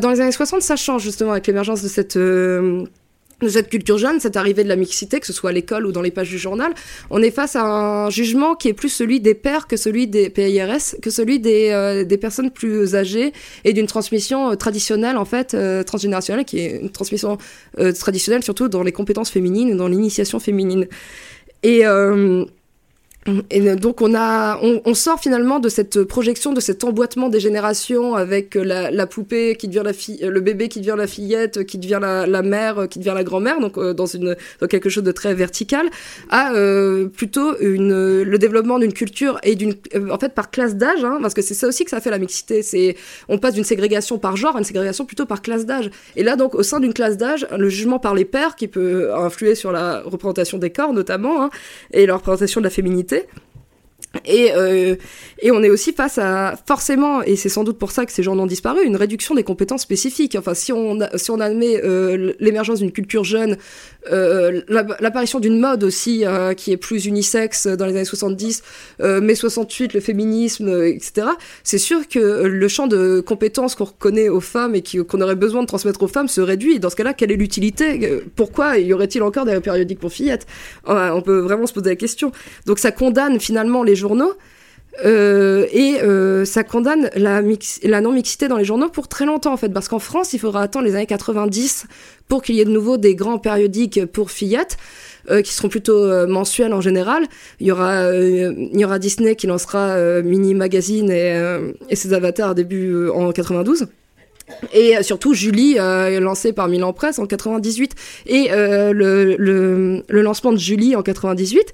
dans 0.00 0.10
les 0.10 0.20
années 0.20 0.30
60, 0.30 0.62
ça 0.62 0.76
change 0.76 1.02
justement 1.02 1.32
avec 1.32 1.46
l'émergence 1.46 1.82
de 1.82 1.88
cette 1.88 2.16
cette 3.48 3.68
culture 3.68 3.98
jeune, 3.98 4.20
cette 4.20 4.36
arrivée 4.36 4.64
de 4.64 4.68
la 4.68 4.76
mixité, 4.76 5.20
que 5.20 5.26
ce 5.26 5.32
soit 5.32 5.50
à 5.50 5.52
l'école 5.52 5.86
ou 5.86 5.92
dans 5.92 6.02
les 6.02 6.10
pages 6.10 6.30
du 6.30 6.38
journal, 6.38 6.72
on 7.10 7.22
est 7.22 7.30
face 7.30 7.56
à 7.56 7.64
un 7.64 8.10
jugement 8.10 8.54
qui 8.54 8.68
est 8.68 8.72
plus 8.72 8.88
celui 8.88 9.20
des 9.20 9.34
pères 9.34 9.66
que 9.66 9.76
celui 9.76 10.06
des 10.06 10.30
PIRS, 10.30 11.00
que 11.00 11.10
celui 11.10 11.40
des, 11.40 11.70
euh, 11.70 12.04
des 12.04 12.18
personnes 12.18 12.50
plus 12.50 12.94
âgées 12.94 13.32
et 13.64 13.72
d'une 13.72 13.86
transmission 13.86 14.50
euh, 14.50 14.54
traditionnelle, 14.54 15.16
en 15.16 15.24
fait, 15.24 15.54
euh, 15.54 15.82
transgénérationnelle, 15.82 16.44
qui 16.44 16.58
est 16.60 16.80
une 16.80 16.90
transmission 16.90 17.38
traditionnelle 17.98 18.42
surtout 18.42 18.68
dans 18.68 18.82
les 18.82 18.92
compétences 18.92 19.30
féminines 19.30 19.76
dans 19.76 19.88
l'initiation 19.88 20.38
féminine. 20.38 20.86
Et 21.62 21.84
et 23.50 23.60
donc 23.76 24.00
on 24.02 24.16
a, 24.16 24.58
on, 24.60 24.94
sort 24.94 25.20
finalement 25.20 25.60
de 25.60 25.68
cette 25.68 26.02
projection, 26.02 26.52
de 26.52 26.60
cet 26.60 26.82
emboîtement 26.82 27.28
des 27.28 27.38
générations 27.38 28.16
avec 28.16 28.56
la, 28.56 28.90
la 28.90 29.06
poupée 29.06 29.54
qui 29.54 29.68
devient 29.68 29.82
la 29.84 29.92
fille, 29.92 30.18
le 30.20 30.40
bébé 30.40 30.68
qui 30.68 30.80
devient 30.80 30.96
la 30.98 31.06
fillette, 31.06 31.64
qui 31.64 31.78
devient 31.78 32.00
la, 32.00 32.42
mère, 32.42 32.88
qui 32.90 32.98
devient 32.98 33.12
la 33.14 33.22
grand-mère, 33.22 33.60
donc 33.60 33.78
euh, 33.78 33.94
dans 33.94 34.06
quelque 34.68 34.88
chose 34.88 35.04
de 35.04 35.12
très 35.12 35.34
vertical, 35.34 35.88
à 36.30 36.52
euh, 36.54 37.06
plutôt 37.06 37.52
le 37.60 38.36
développement 38.38 38.80
d'une 38.80 38.92
culture 38.92 39.38
et 39.44 39.54
d'une 39.54 39.74
euh, 39.94 40.10
en 40.10 40.18
fait 40.18 40.34
par 40.34 40.50
classe 40.50 40.74
d'âge, 40.74 41.04
hein, 41.04 41.18
parce 41.22 41.34
que 41.34 41.42
c'est 41.42 41.54
ça 41.54 41.68
aussi 41.68 41.84
que 41.84 41.90
ça 41.90 42.00
fait 42.00 42.10
la 42.10 42.18
mixité, 42.18 42.62
c'est 42.62 42.96
on 43.28 43.38
passe 43.38 43.54
d'une 43.54 43.62
ségrégation 43.62 44.18
par 44.18 44.36
genre 44.36 44.56
à 44.56 44.58
une 44.58 44.64
ségrégation 44.64 45.04
plutôt 45.04 45.26
par 45.26 45.42
classe 45.42 45.64
d'âge. 45.64 45.90
Et 46.16 46.24
là 46.24 46.34
donc 46.34 46.56
au 46.56 46.64
sein 46.64 46.80
d'une 46.80 46.92
classe 46.92 47.18
d'âge, 47.18 47.46
le 47.56 47.68
jugement 47.68 48.00
par 48.00 48.16
les 48.16 48.24
pères 48.24 48.56
qui 48.56 48.66
peut 48.66 49.14
influer 49.14 49.54
sur 49.54 49.70
la 49.70 50.00
représentation 50.00 50.58
des 50.58 50.70
corps 50.70 50.92
notamment 50.92 51.44
hein, 51.44 51.50
et 51.92 52.06
la 52.06 52.16
représentation 52.16 52.60
de 52.60 52.64
la 52.64 52.70
féminité 52.70 53.11
société 53.12 53.28
et, 54.24 54.52
euh, 54.54 54.96
et 55.38 55.50
on 55.50 55.62
est 55.62 55.70
aussi 55.70 55.92
face 55.92 56.18
à 56.18 56.54
forcément, 56.66 57.22
et 57.22 57.36
c'est 57.36 57.48
sans 57.48 57.64
doute 57.64 57.78
pour 57.78 57.90
ça 57.90 58.06
que 58.06 58.12
ces 58.12 58.22
gens 58.22 58.38
ont 58.38 58.46
disparu, 58.46 58.84
une 58.84 58.96
réduction 58.96 59.34
des 59.34 59.42
compétences 59.42 59.82
spécifiques. 59.82 60.36
Enfin, 60.38 60.54
si 60.54 60.72
on, 60.72 60.98
si 61.16 61.30
on 61.30 61.40
admet 61.40 61.82
euh, 61.82 62.32
l'émergence 62.38 62.80
d'une 62.80 62.92
culture 62.92 63.24
jeune, 63.24 63.56
euh, 64.10 64.60
l'apparition 64.68 65.40
d'une 65.40 65.58
mode 65.58 65.84
aussi 65.84 66.24
qui 66.56 66.72
est 66.72 66.76
plus 66.76 67.06
unisexe 67.06 67.66
dans 67.66 67.86
les 67.86 67.92
années 67.92 68.04
70, 68.04 68.62
euh, 69.00 69.20
mai 69.20 69.34
68, 69.34 69.94
le 69.94 70.00
féminisme, 70.00 70.68
etc. 70.84 71.28
C'est 71.64 71.78
sûr 71.78 72.06
que 72.08 72.18
le 72.18 72.68
champ 72.68 72.86
de 72.86 73.20
compétences 73.20 73.74
qu'on 73.74 73.84
reconnaît 73.84 74.28
aux 74.28 74.40
femmes 74.40 74.74
et 74.74 74.82
qu'on 74.82 75.20
aurait 75.20 75.36
besoin 75.36 75.62
de 75.62 75.66
transmettre 75.66 76.02
aux 76.02 76.08
femmes 76.08 76.28
se 76.28 76.40
réduit. 76.40 76.78
Dans 76.78 76.90
ce 76.90 76.96
cas-là, 76.96 77.14
quelle 77.14 77.32
est 77.32 77.36
l'utilité? 77.36 78.22
Pourquoi 78.36 78.78
y 78.78 78.92
aurait-il 78.92 79.22
encore 79.22 79.44
des 79.44 79.58
périodiques 79.60 80.00
pour 80.00 80.12
fillettes? 80.12 80.46
On 80.86 81.22
peut 81.22 81.38
vraiment 81.38 81.66
se 81.66 81.72
poser 81.72 81.90
la 81.90 81.96
question. 81.96 82.32
Donc 82.66 82.78
ça 82.78 82.92
condamne 82.92 83.40
finalement 83.40 83.82
les 83.82 83.96
Euh, 85.04 85.66
et 85.72 86.02
euh, 86.02 86.44
ça 86.44 86.64
condamne 86.64 87.08
la, 87.14 87.40
non-mixité 87.40 88.48
dans 88.48 88.58
les 88.58 88.64
journaux 88.64 88.90
pour 88.90 89.08
très 89.08 89.24
longtemps 89.24 89.52
en 89.52 89.56
fait, 89.56 89.70
parce 89.70 89.88
qu'en 89.88 89.98
France, 89.98 90.34
il 90.34 90.38
faudra 90.38 90.62
attendre 90.62 90.84
les 90.84 90.94
années 90.94 91.06
90 91.06 91.86
pour 92.28 92.42
qu'il 92.42 92.56
y 92.56 92.60
ait 92.60 92.64
de 92.66 92.70
nouveau 92.70 92.98
des 92.98 93.14
grands 93.14 93.38
périodiques 93.38 94.04
pour 94.06 94.30
fillettes. 94.30 94.76
Euh, 95.30 95.40
qui 95.40 95.52
seront 95.52 95.68
plutôt 95.68 96.26
mensuels 96.26 96.72
en 96.72 96.80
général. 96.80 97.28
Il 97.60 97.68
y 97.68 97.70
aura, 97.70 98.12
il 98.12 98.76
y 98.76 98.84
aura 98.84 98.98
Disney 98.98 99.36
qui 99.36 99.46
lancera 99.46 100.20
Mini 100.20 100.52
Magazine 100.52 101.12
et 101.12 101.94
ses 101.94 102.12
avatars 102.12 102.56
début 102.56 103.08
en 103.08 103.30
92. 103.30 103.86
Et 104.72 105.02
surtout 105.02 105.34
Julie, 105.34 105.76
euh, 105.78 106.20
lancée 106.20 106.52
par 106.52 106.68
Milan 106.68 106.92
Presse 106.92 107.18
en 107.18 107.26
98, 107.26 107.94
et 108.26 108.52
euh, 108.52 108.92
le, 108.92 109.36
le, 109.36 110.02
le, 110.08 110.22
lancement 110.22 110.52
de 110.52 110.58
Julie 110.58 110.96
en 110.96 111.02
98, 111.02 111.72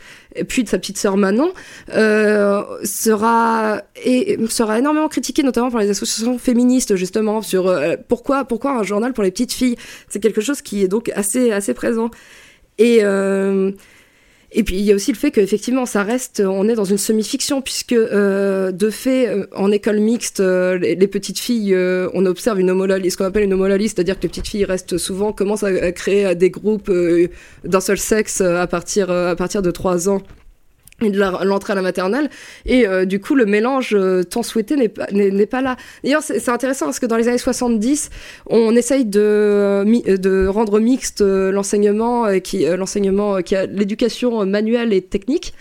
puis 0.48 0.64
de 0.64 0.68
sa 0.68 0.78
petite 0.78 0.98
sœur 0.98 1.16
Manon, 1.16 1.52
euh, 1.94 2.62
sera 2.84 3.82
et 4.04 4.38
sera 4.48 4.78
énormément 4.78 5.08
critiqué, 5.08 5.42
notamment 5.42 5.70
par 5.70 5.80
les 5.80 5.90
associations 5.90 6.38
féministes 6.38 6.96
justement 6.96 7.42
sur 7.42 7.68
euh, 7.68 7.96
pourquoi 8.08 8.44
pourquoi 8.44 8.72
un 8.78 8.82
journal 8.82 9.12
pour 9.12 9.24
les 9.24 9.30
petites 9.30 9.52
filles? 9.52 9.76
C'est 10.08 10.20
quelque 10.20 10.40
chose 10.40 10.62
qui 10.62 10.82
est 10.82 10.88
donc 10.88 11.10
assez 11.14 11.52
assez 11.52 11.74
présent. 11.74 12.10
Et 12.78 13.02
et 14.50 14.62
puis 14.62 14.76
il 14.76 14.84
y 14.84 14.92
a 14.92 14.94
aussi 14.94 15.12
le 15.12 15.18
fait 15.18 15.30
qu'effectivement 15.30 15.84
ça 15.84 16.02
reste, 16.02 16.40
on 16.40 16.68
est 16.68 16.74
dans 16.74 16.84
une 16.84 16.96
semi-fiction 16.96 17.60
puisque 17.60 17.92
euh, 17.92 18.72
de 18.72 18.88
fait 18.88 19.28
euh, 19.28 19.46
en 19.54 19.70
école 19.70 20.00
mixte, 20.00 20.40
euh, 20.40 20.78
les, 20.78 21.06
petites 21.06 21.38
filles, 21.38 21.74
euh, 21.74 22.08
on 22.14 22.24
observe 22.24 22.58
une 22.58 22.70
homolalie, 22.70 23.10
ce 23.10 23.18
qu'on 23.18 23.26
appelle 23.26 23.44
une 23.44 23.52
homolalie, 23.52 23.88
c'est-à-dire 23.88 24.16
que 24.16 24.22
les 24.22 24.28
petites 24.28 24.48
filles 24.48 24.64
restent 24.64 24.96
souvent 24.96 25.32
commencent 25.32 25.64
à, 25.64 25.92
créer 25.92 26.34
des 26.34 26.48
groupes 26.48 26.90
d'un 27.64 27.80
seul 27.80 27.98
sexe 27.98 28.40
à 28.40 28.66
partir 28.66 29.10
à 29.10 29.36
partir 29.36 29.60
de 29.60 29.70
trois 29.70 30.08
ans 30.08 30.22
et 31.00 31.10
de 31.10 31.18
l'entrée 31.44 31.72
à 31.72 31.76
la 31.76 31.82
maternelle. 31.82 32.28
Et 32.66 32.86
euh, 32.86 33.04
du 33.04 33.20
coup 33.20 33.34
le 33.34 33.46
mélange 33.46 33.94
euh, 33.94 34.24
tant 34.24 34.42
souhaité 34.42 34.76
n'est 34.76 34.88
pas 34.88 35.06
n'est 35.12 35.46
pas 35.46 35.62
là. 35.62 35.76
D'ailleurs 36.02 36.22
c'est 36.22 36.48
intéressant 36.48 36.86
parce 36.86 36.98
que 36.98 37.06
dans 37.06 37.16
les 37.16 37.28
années 37.28 37.38
70 37.38 38.10
on 38.46 38.74
essaye 38.74 39.04
de 39.04 39.20
euh, 39.20 40.16
de 40.16 40.46
rendre 40.46 40.80
mixte 40.80 41.20
l'enseignement 41.20 42.40
qui 42.40 42.64
l'enseignement 42.64 43.42
qui 43.42 43.54
a 43.54 43.66
l'éducation 43.66 44.44
manuelle 44.44 44.92
et 44.92 45.02
technique 45.02 45.54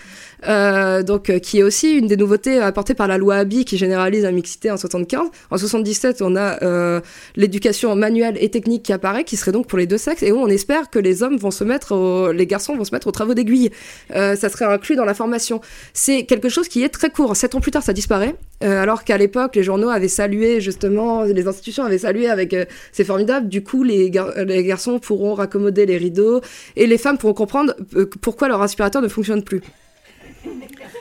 euh, 0.45 1.03
donc 1.03 1.29
euh, 1.29 1.39
qui 1.39 1.59
est 1.59 1.63
aussi 1.63 1.93
une 1.93 2.07
des 2.07 2.17
nouveautés 2.17 2.59
apportées 2.59 2.93
par 2.93 3.07
la 3.07 3.17
loi 3.17 3.35
Abi 3.35 3.65
qui 3.65 3.77
généralise 3.77 4.23
la 4.23 4.31
mixité 4.31 4.71
en 4.71 4.77
75. 4.77 5.29
En 5.49 5.57
77, 5.57 6.21
on 6.21 6.35
a 6.35 6.61
euh, 6.63 7.01
l'éducation 7.35 7.95
manuelle 7.95 8.37
et 8.39 8.49
technique 8.49 8.83
qui 8.83 8.93
apparaît, 8.93 9.23
qui 9.23 9.37
serait 9.37 9.51
donc 9.51 9.67
pour 9.67 9.77
les 9.77 9.87
deux 9.87 9.97
sexes, 9.97 10.23
et 10.23 10.31
où 10.31 10.37
on 10.37 10.47
espère 10.47 10.89
que 10.89 10.99
les 10.99 11.23
hommes 11.23 11.37
vont 11.37 11.51
se 11.51 11.63
mettre, 11.63 12.31
les 12.33 12.47
garçons 12.47 12.75
vont 12.75 12.83
se 12.83 12.93
mettre 12.93 13.07
aux 13.07 13.11
travaux 13.11 13.33
d'aiguille. 13.33 13.71
Euh, 14.15 14.35
ça 14.35 14.49
serait 14.49 14.65
inclus 14.65 14.95
dans 14.95 15.05
la 15.05 15.13
formation. 15.13 15.61
C'est 15.93 16.23
quelque 16.23 16.49
chose 16.49 16.67
qui 16.67 16.83
est 16.83 16.89
très 16.89 17.09
court. 17.09 17.35
Sept 17.35 17.55
ans 17.55 17.61
plus 17.61 17.71
tard, 17.71 17.83
ça 17.83 17.93
disparaît, 17.93 18.35
alors 18.61 19.03
qu'à 19.03 19.17
l'époque, 19.17 19.55
les 19.55 19.63
journaux 19.63 19.89
avaient 19.89 20.07
salué 20.07 20.61
justement, 20.61 21.23
les 21.23 21.47
institutions 21.47 21.83
avaient 21.83 21.99
salué 21.99 22.29
avec 22.29 22.55
c'est 22.91 23.03
formidable. 23.03 23.49
Du 23.49 23.63
coup, 23.63 23.83
les, 23.83 24.09
gar 24.09 24.31
les 24.45 24.63
garçons 24.63 24.99
pourront 24.99 25.33
raccommoder 25.33 25.85
les 25.85 25.97
rideaux 25.97 26.41
et 26.75 26.87
les 26.87 26.97
femmes 26.97 27.17
pourront 27.17 27.33
comprendre 27.33 27.75
pourquoi 28.21 28.47
leur 28.47 28.61
aspirateur 28.61 29.01
ne 29.01 29.07
fonctionne 29.07 29.43
plus. 29.43 29.61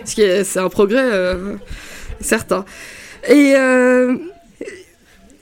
Ce 0.04 0.14
qui 0.14 0.22
est, 0.22 0.44
c'est 0.44 0.58
un 0.60 0.68
progrès 0.68 1.02
euh, 1.04 1.54
certain. 2.20 2.64
Et 3.28 3.54
euh, 3.56 4.14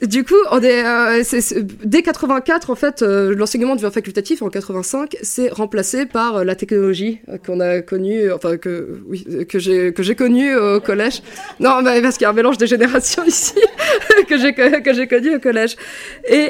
du 0.01 0.23
coup, 0.23 0.33
on 0.51 0.61
est, 0.61 0.85
euh, 0.85 1.23
c'est- 1.23 1.61
dès 1.85 2.01
84, 2.01 2.69
en 2.69 2.75
fait, 2.75 3.01
l'enseignement 3.01 3.75
devient 3.75 3.91
facultatif. 3.93 4.41
En 4.41 4.49
85, 4.49 5.17
c'est 5.21 5.49
remplacé 5.51 6.05
par 6.05 6.43
la 6.43 6.55
technologie 6.55 7.21
qu'on 7.45 7.59
a 7.59 7.81
connue, 7.81 8.31
enfin 8.31 8.57
que 8.57 8.99
que 9.47 9.59
j'ai 9.59 9.93
que 9.93 10.03
j'ai 10.03 10.15
connue 10.15 10.55
au 10.55 10.79
collège. 10.81 11.21
Non, 11.59 11.83
parce 11.83 12.17
qu'il 12.17 12.23
y 12.23 12.27
a 12.27 12.29
un 12.29 12.33
mélange 12.33 12.57
de 12.57 12.65
générations 12.65 13.23
ici 13.27 13.55
que 14.27 14.37
j'ai 14.37 14.53
que 14.53 14.93
j'ai 14.93 15.07
connu 15.07 15.35
au 15.35 15.39
collège. 15.39 15.75
Et 16.27 16.49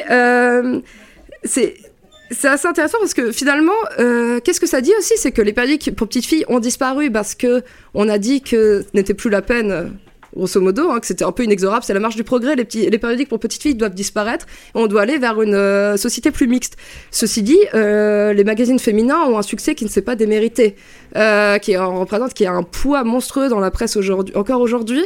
c'est 1.43 1.75
c'est 2.31 2.47
assez 2.47 2.67
intéressant 2.67 2.97
parce 2.99 3.13
que 3.13 3.31
finalement, 3.31 3.73
euh, 3.99 4.39
qu'est-ce 4.39 4.59
que 4.59 4.67
ça 4.67 4.81
dit 4.81 4.91
aussi 4.97 5.13
C'est 5.17 5.31
que 5.31 5.41
les 5.41 5.53
périodiques 5.53 5.95
pour 5.95 6.07
petites 6.07 6.25
filles 6.25 6.45
ont 6.47 6.59
disparu 6.59 7.11
parce 7.11 7.35
que 7.35 7.63
on 7.93 8.09
a 8.09 8.17
dit 8.17 8.41
que 8.41 8.85
n'était 8.93 9.13
plus 9.13 9.29
la 9.29 9.41
peine, 9.41 9.71
euh, 9.71 9.85
grosso 10.35 10.59
modo, 10.61 10.91
hein, 10.91 10.99
que 10.99 11.07
c'était 11.07 11.25
un 11.25 11.31
peu 11.31 11.43
inexorable. 11.43 11.83
C'est 11.83 11.93
la 11.93 11.99
marche 11.99 12.15
du 12.15 12.23
progrès. 12.23 12.55
Les, 12.55 12.65
petits, 12.65 12.89
les 12.89 12.97
périodiques 12.97 13.29
pour 13.29 13.39
petites 13.39 13.61
filles 13.61 13.75
doivent 13.75 13.93
disparaître. 13.93 14.45
Et 14.75 14.77
on 14.77 14.87
doit 14.87 15.01
aller 15.01 15.17
vers 15.17 15.41
une 15.41 15.55
euh, 15.55 15.97
société 15.97 16.31
plus 16.31 16.47
mixte. 16.47 16.77
Ceci 17.11 17.43
dit, 17.43 17.59
euh, 17.73 18.33
les 18.33 18.43
magazines 18.43 18.79
féminins 18.79 19.23
ont 19.25 19.37
un 19.37 19.41
succès 19.41 19.75
qui 19.75 19.85
ne 19.85 19.89
s'est 19.89 20.01
pas 20.01 20.15
démérité, 20.15 20.75
euh, 21.15 21.57
qui 21.59 21.77
en 21.77 21.99
représente, 21.99 22.33
qui 22.33 22.45
a 22.45 22.51
un 22.51 22.63
poids 22.63 23.03
monstrueux 23.03 23.49
dans 23.49 23.59
la 23.59 23.71
presse 23.71 23.95
aujourd'hui, 23.95 24.35
encore 24.35 24.61
aujourd'hui. 24.61 25.03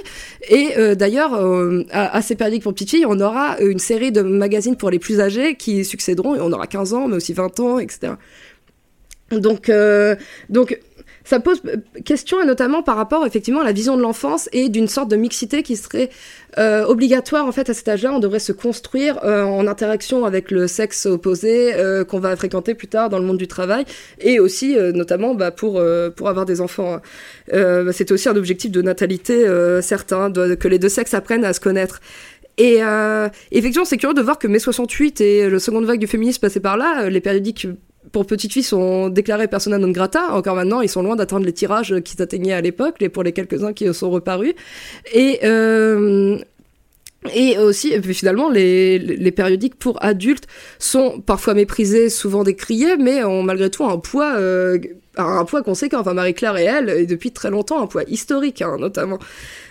Et 0.50 0.72
euh, 0.78 0.96
d'ailleurs, 0.96 1.36
euh, 1.36 1.84
à, 1.92 2.18
à 2.18 2.22
ces 2.22 2.36
périodiques 2.36 2.64
pour 2.64 2.74
petites 2.74 2.90
filles, 2.90 3.06
on 3.06 3.20
aura 3.20 3.60
une 3.60 3.80
série 3.80 4.12
de 4.12 4.22
magazines 4.22 4.76
pour 4.76 4.90
les 4.90 5.00
plus 5.00 5.20
âgés 5.20 5.56
qui 5.56 5.86
succéderont, 5.86 6.36
et 6.36 6.40
on 6.42 6.52
aura 6.52 6.68
15 6.68 6.94
ans, 6.94 7.08
mais 7.08 7.16
aussi 7.16 7.34
20 7.34 7.60
ans, 7.60 7.80
etc. 7.80 8.14
Donc, 9.32 9.72
donc 10.50 10.80
ça 11.30 11.40
pose 11.40 11.62
question, 12.06 12.42
et 12.42 12.46
notamment 12.46 12.82
par 12.82 12.96
rapport 12.96 13.24
effectivement 13.24 13.62
à 13.62 13.64
la 13.64 13.72
vision 13.72 13.96
de 13.96 14.02
l'enfance 14.02 14.50
et 14.52 14.68
d'une 14.68 14.88
sorte 14.88 15.12
de 15.12 15.16
mixité 15.16 15.62
qui 15.62 15.76
serait 15.76 16.10
euh, 16.58 16.84
obligatoire 16.86 17.46
en 17.46 17.52
fait 17.52 17.70
à 17.70 17.76
cet 17.76 17.88
âge-là. 17.88 18.12
On 18.12 18.18
devrait 18.18 18.40
se 18.40 18.52
construire 18.52 19.24
euh, 19.24 19.44
en 19.44 19.68
interaction 19.68 20.26
avec 20.26 20.50
le 20.50 20.66
sexe 20.66 21.06
opposé 21.06 21.76
euh, 21.76 22.04
qu'on 22.04 22.20
va 22.20 22.36
fréquenter 22.36 22.74
plus 22.74 22.88
tard 22.88 23.10
dans 23.10 23.20
le 23.20 23.26
monde 23.26 23.38
du 23.38 23.48
travail, 23.48 23.86
et 24.20 24.40
aussi 24.40 24.76
euh, 24.76 24.92
notamment 24.92 25.36
bah, 25.36 25.52
pour 25.52 25.78
euh, 25.78 26.10
pour 26.10 26.30
avoir 26.30 26.48
des 26.48 26.62
enfants. 26.62 27.00
Euh, 27.54 27.92
C'était 27.92 28.14
aussi 28.14 28.28
un 28.28 28.36
objectif 28.36 28.72
de 28.72 28.82
natalité 28.82 29.48
euh, 29.48 29.84
certain, 29.84 30.32
que 30.32 30.68
les 30.68 30.80
deux 30.80 30.90
sexes 30.90 31.14
apprennent 31.14 31.46
à 31.46 31.54
se 31.54 31.60
connaître. 31.60 32.02
Et 32.58 32.80
euh, 32.82 33.30
effectivement, 33.52 33.86
c'est 33.86 33.98
curieux 33.98 34.16
de 34.16 34.22
voir 34.22 34.40
que 34.40 34.48
mai 34.48 34.58
68 34.60 35.22
et 35.22 35.48
le 35.48 35.60
seconde 35.60 35.86
vague 35.86 36.00
du 36.00 36.08
féminisme 36.08 36.42
passé 36.42 36.60
par 36.60 36.76
là, 36.76 37.04
euh, 37.04 37.10
les 37.10 37.22
périodiques 37.22 37.68
pour 38.12 38.26
petites 38.26 38.54
filles 38.54 38.64
sont 38.64 39.10
déclarés 39.10 39.48
persona 39.48 39.78
non 39.78 39.92
grata. 39.92 40.34
Encore 40.34 40.56
maintenant, 40.56 40.82
ils 40.82 40.90
sont 40.90 41.04
loin 41.04 41.16
d'atteindre 41.16 41.46
les 41.46 41.54
tirages 41.54 42.00
qu'ils 42.02 42.22
atteignaient 42.22 42.54
à 42.54 42.62
l'époque, 42.62 42.96
les 43.00 43.10
pour 43.10 43.24
les 43.24 43.34
quelques-uns 43.34 43.74
qui 43.74 43.94
sont 43.94 44.10
reparus. 44.10 44.54
Et 45.14 45.40
euh, 45.44 46.40
et 47.36 47.58
aussi, 47.58 47.92
et 47.92 48.02
finalement, 48.02 48.50
les, 48.50 48.98
les 48.98 49.32
périodiques 49.32 49.76
pour 49.76 50.02
adultes 50.04 50.48
sont 50.80 51.20
parfois 51.20 51.54
méprisés, 51.54 52.10
souvent 52.10 52.44
décriés, 52.44 52.96
mais 52.96 53.24
ont 53.26 53.44
malgré 53.44 53.70
tout 53.70 53.84
un 53.84 53.98
poids, 53.98 54.36
euh, 54.38 54.80
un 55.18 55.44
poids 55.44 55.62
conséquent. 55.62 56.00
Enfin, 56.00 56.14
Marie-Claire 56.14 56.56
et 56.56 56.64
elle, 56.64 56.90
et 56.90 57.06
depuis 57.06 57.32
très 57.32 57.50
longtemps, 57.50 57.82
un 57.82 57.88
poids 57.88 58.04
historique, 58.08 58.62
hein, 58.62 58.78
notamment. 58.80 59.20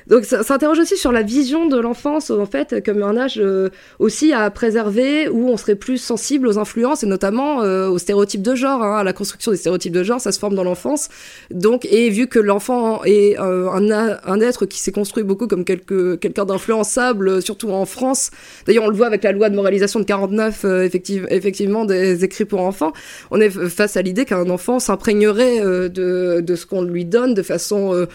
Donc 0.09 0.24
ça, 0.24 0.43
ça 0.43 0.55
interroge 0.55 0.78
aussi 0.78 0.97
sur 0.97 1.12
la 1.12 1.22
vision 1.22 1.66
de 1.66 1.78
l'enfance, 1.78 2.30
en 2.30 2.47
fait, 2.47 2.85
comme 2.85 3.02
un 3.02 3.16
âge 3.16 3.39
euh, 3.39 3.68
aussi 3.98 4.32
à 4.32 4.51
préserver, 4.51 5.28
où 5.28 5.48
on 5.48 5.56
serait 5.56 5.74
plus 5.74 5.98
sensible 5.98 6.48
aux 6.48 6.59
influences, 6.59 7.02
et 7.02 7.06
notamment 7.06 7.62
euh, 7.62 7.89
aux 7.89 7.98
stéréotypes 7.98 8.43
de 8.43 8.55
genre, 8.55 8.82
hein, 8.82 8.98
à 8.98 9.05
la 9.05 9.12
construction 9.12 9.51
des 9.51 9.59
stéréotypes 9.59 9.93
de 9.93 10.02
genre, 10.02 10.20
ça 10.20 10.32
se 10.32 10.39
forme 10.39 10.55
dans 10.55 10.64
l'enfance. 10.64 11.09
Donc, 11.51 11.86
et 11.90 12.10
vu 12.10 12.26
que 12.26 12.39
l'enfant 12.39 13.05
est 13.05 13.39
euh, 13.39 13.70
un, 13.70 14.18
un 14.24 14.40
être 14.40 14.66
qui 14.66 14.80
s'est 14.80 14.93
construit 14.93 15.24
beaucoup 15.24 15.47
comme 15.47 15.64
quelqu'un 15.64 16.44
d'influençable, 16.44 17.28
euh, 17.28 17.40
surtout 17.40 17.70
en 17.70 17.86
France, 17.86 18.30
d'ailleurs 18.66 18.85
on 18.85 18.89
le 18.89 18.97
voit 18.97 19.06
avec 19.06 19.22
la 19.22 19.32
loi 19.32 19.51
de 19.51 19.56
moralisation 19.56 20.01
de 20.01 20.05
49, 20.05 20.64
euh, 20.64 20.82
effective, 20.85 21.26
effectivement, 21.30 21.85
des 21.85 22.24
écrits 22.24 22.44
pour 22.44 22.60
enfants, 22.60 22.93
on 23.30 23.40
est 23.40 23.51
face 23.51 23.97
à 23.97 24.02
l'idée 24.02 24.24
qu'un 24.24 24.48
enfant 24.51 24.78
s'imprégnerait 24.78 25.60
euh, 25.60 25.89
de, 25.89 26.40
de 26.40 26.56
ce 26.56 26.66
qu'on 26.66 26.82
lui 26.82 27.05
donne 27.05 27.35
de 27.35 27.43
façon... 27.43 28.06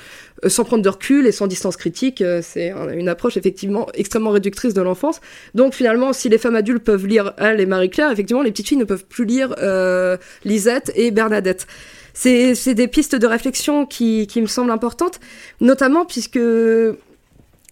euh, 0.44 0.50
sans 0.50 0.64
prendre 0.64 0.84
de 0.84 0.90
recul 0.90 1.26
et 1.28 1.32
sans 1.32 1.48
distance 1.48 1.78
critique. 1.78 2.22
euh, 2.22 2.42
C'est 2.44 2.72
un- 2.72 2.90
une 2.94 3.10
approche 3.10 3.38
effectivement 3.38 3.88
extrêmement 3.94 4.32
réductrice 4.32 4.74
de 4.74 4.82
l'enfance. 4.82 5.22
Donc 5.56 5.74
finalement, 5.74 6.14
si 6.14 6.30
les 6.30 6.38
femmes 6.38 6.56
adultes 6.56 6.84
peuvent 6.84 7.06
lire 7.08 7.34
elle 7.38 7.60
et 7.60 7.66
Marie-Claire, 7.66 8.12
effectivement, 8.12 8.42
les 8.44 8.52
petites 8.52 8.68
filles 8.68 8.78
ne 8.78 8.84
peuvent 8.86 9.06
plus 9.06 9.26
lire 9.26 9.56
euh, 9.60 10.18
Lisette 10.46 10.92
et 10.96 11.12
Bernadette. 11.12 11.68
C'est 12.14 12.74
des 12.76 12.88
pistes 12.88 13.16
de 13.16 13.26
réflexion 13.26 13.86
qui 13.88 14.28
me 14.38 14.46
semblent 14.46 14.70
importantes, 14.72 15.20
notamment 15.62 16.06
puisque 16.06 16.38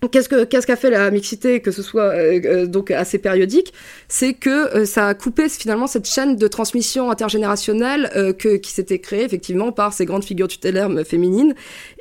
Qu'est-ce 0.10 0.30
que 0.30 0.46
qu'est-ce 0.46 0.66
qu'a 0.66 0.76
fait 0.76 0.90
la 0.90 1.12
mixité, 1.12 1.62
que 1.62 1.70
ce 1.70 1.84
soit 1.84 2.16
euh, 2.16 2.42
euh, 2.46 2.66
donc 2.66 2.90
assez 2.90 3.20
périodique, 3.20 3.72
c'est 4.08 4.34
que 4.34 4.76
euh, 4.76 4.86
ça 4.86 5.08
a 5.08 5.14
coupé 5.14 5.48
finalement 5.48 5.86
cette 5.86 6.08
chaîne 6.08 6.36
de 6.38 6.48
transmission 6.48 7.12
intergénérationnelle 7.12 8.10
qui 8.40 8.72
s'était 8.72 8.98
créée 8.98 9.24
effectivement 9.24 9.72
par 9.72 9.94
ces 9.94 10.06
grandes 10.06 10.24
figures 10.24 10.48
tutélaires 10.48 10.90
féminines 11.06 11.54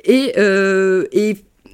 et, 0.03 0.33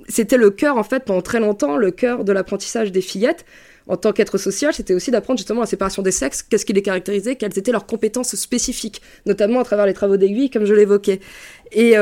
c'était 0.09 0.37
le 0.37 0.49
cœur 0.51 0.77
en 0.77 0.83
fait 0.83 1.03
pendant 1.03 1.21
très 1.21 1.39
longtemps 1.39 1.75
le 1.75 1.91
cœur 1.91 2.23
de 2.23 2.31
l'apprentissage 2.31 2.93
des 2.93 3.01
fillettes 3.01 3.45
en 3.89 3.95
tant 3.95 4.11
qu'être 4.11 4.37
social, 4.37 4.73
c'était 4.73 4.93
aussi 4.93 5.11
d'apprendre 5.11 5.37
justement 5.37 5.61
la 5.61 5.65
séparation 5.65 6.01
des 6.01 6.11
sexes, 6.11 6.43
qu'est-ce 6.43 6.65
qui 6.65 6.73
les 6.73 6.81
caractérisait, 6.81 7.35
quelles 7.35 7.57
étaient 7.57 7.71
leurs 7.71 7.85
compétences 7.85 8.35
spécifiques, 8.35 9.01
notamment 9.25 9.61
à 9.61 9.63
travers 9.63 9.85
les 9.85 9.93
travaux 9.93 10.17
d'aiguille, 10.17 10.49
comme 10.49 10.65
je 10.65 10.73
l'évoquais. 10.73 11.21
Et 11.71 11.95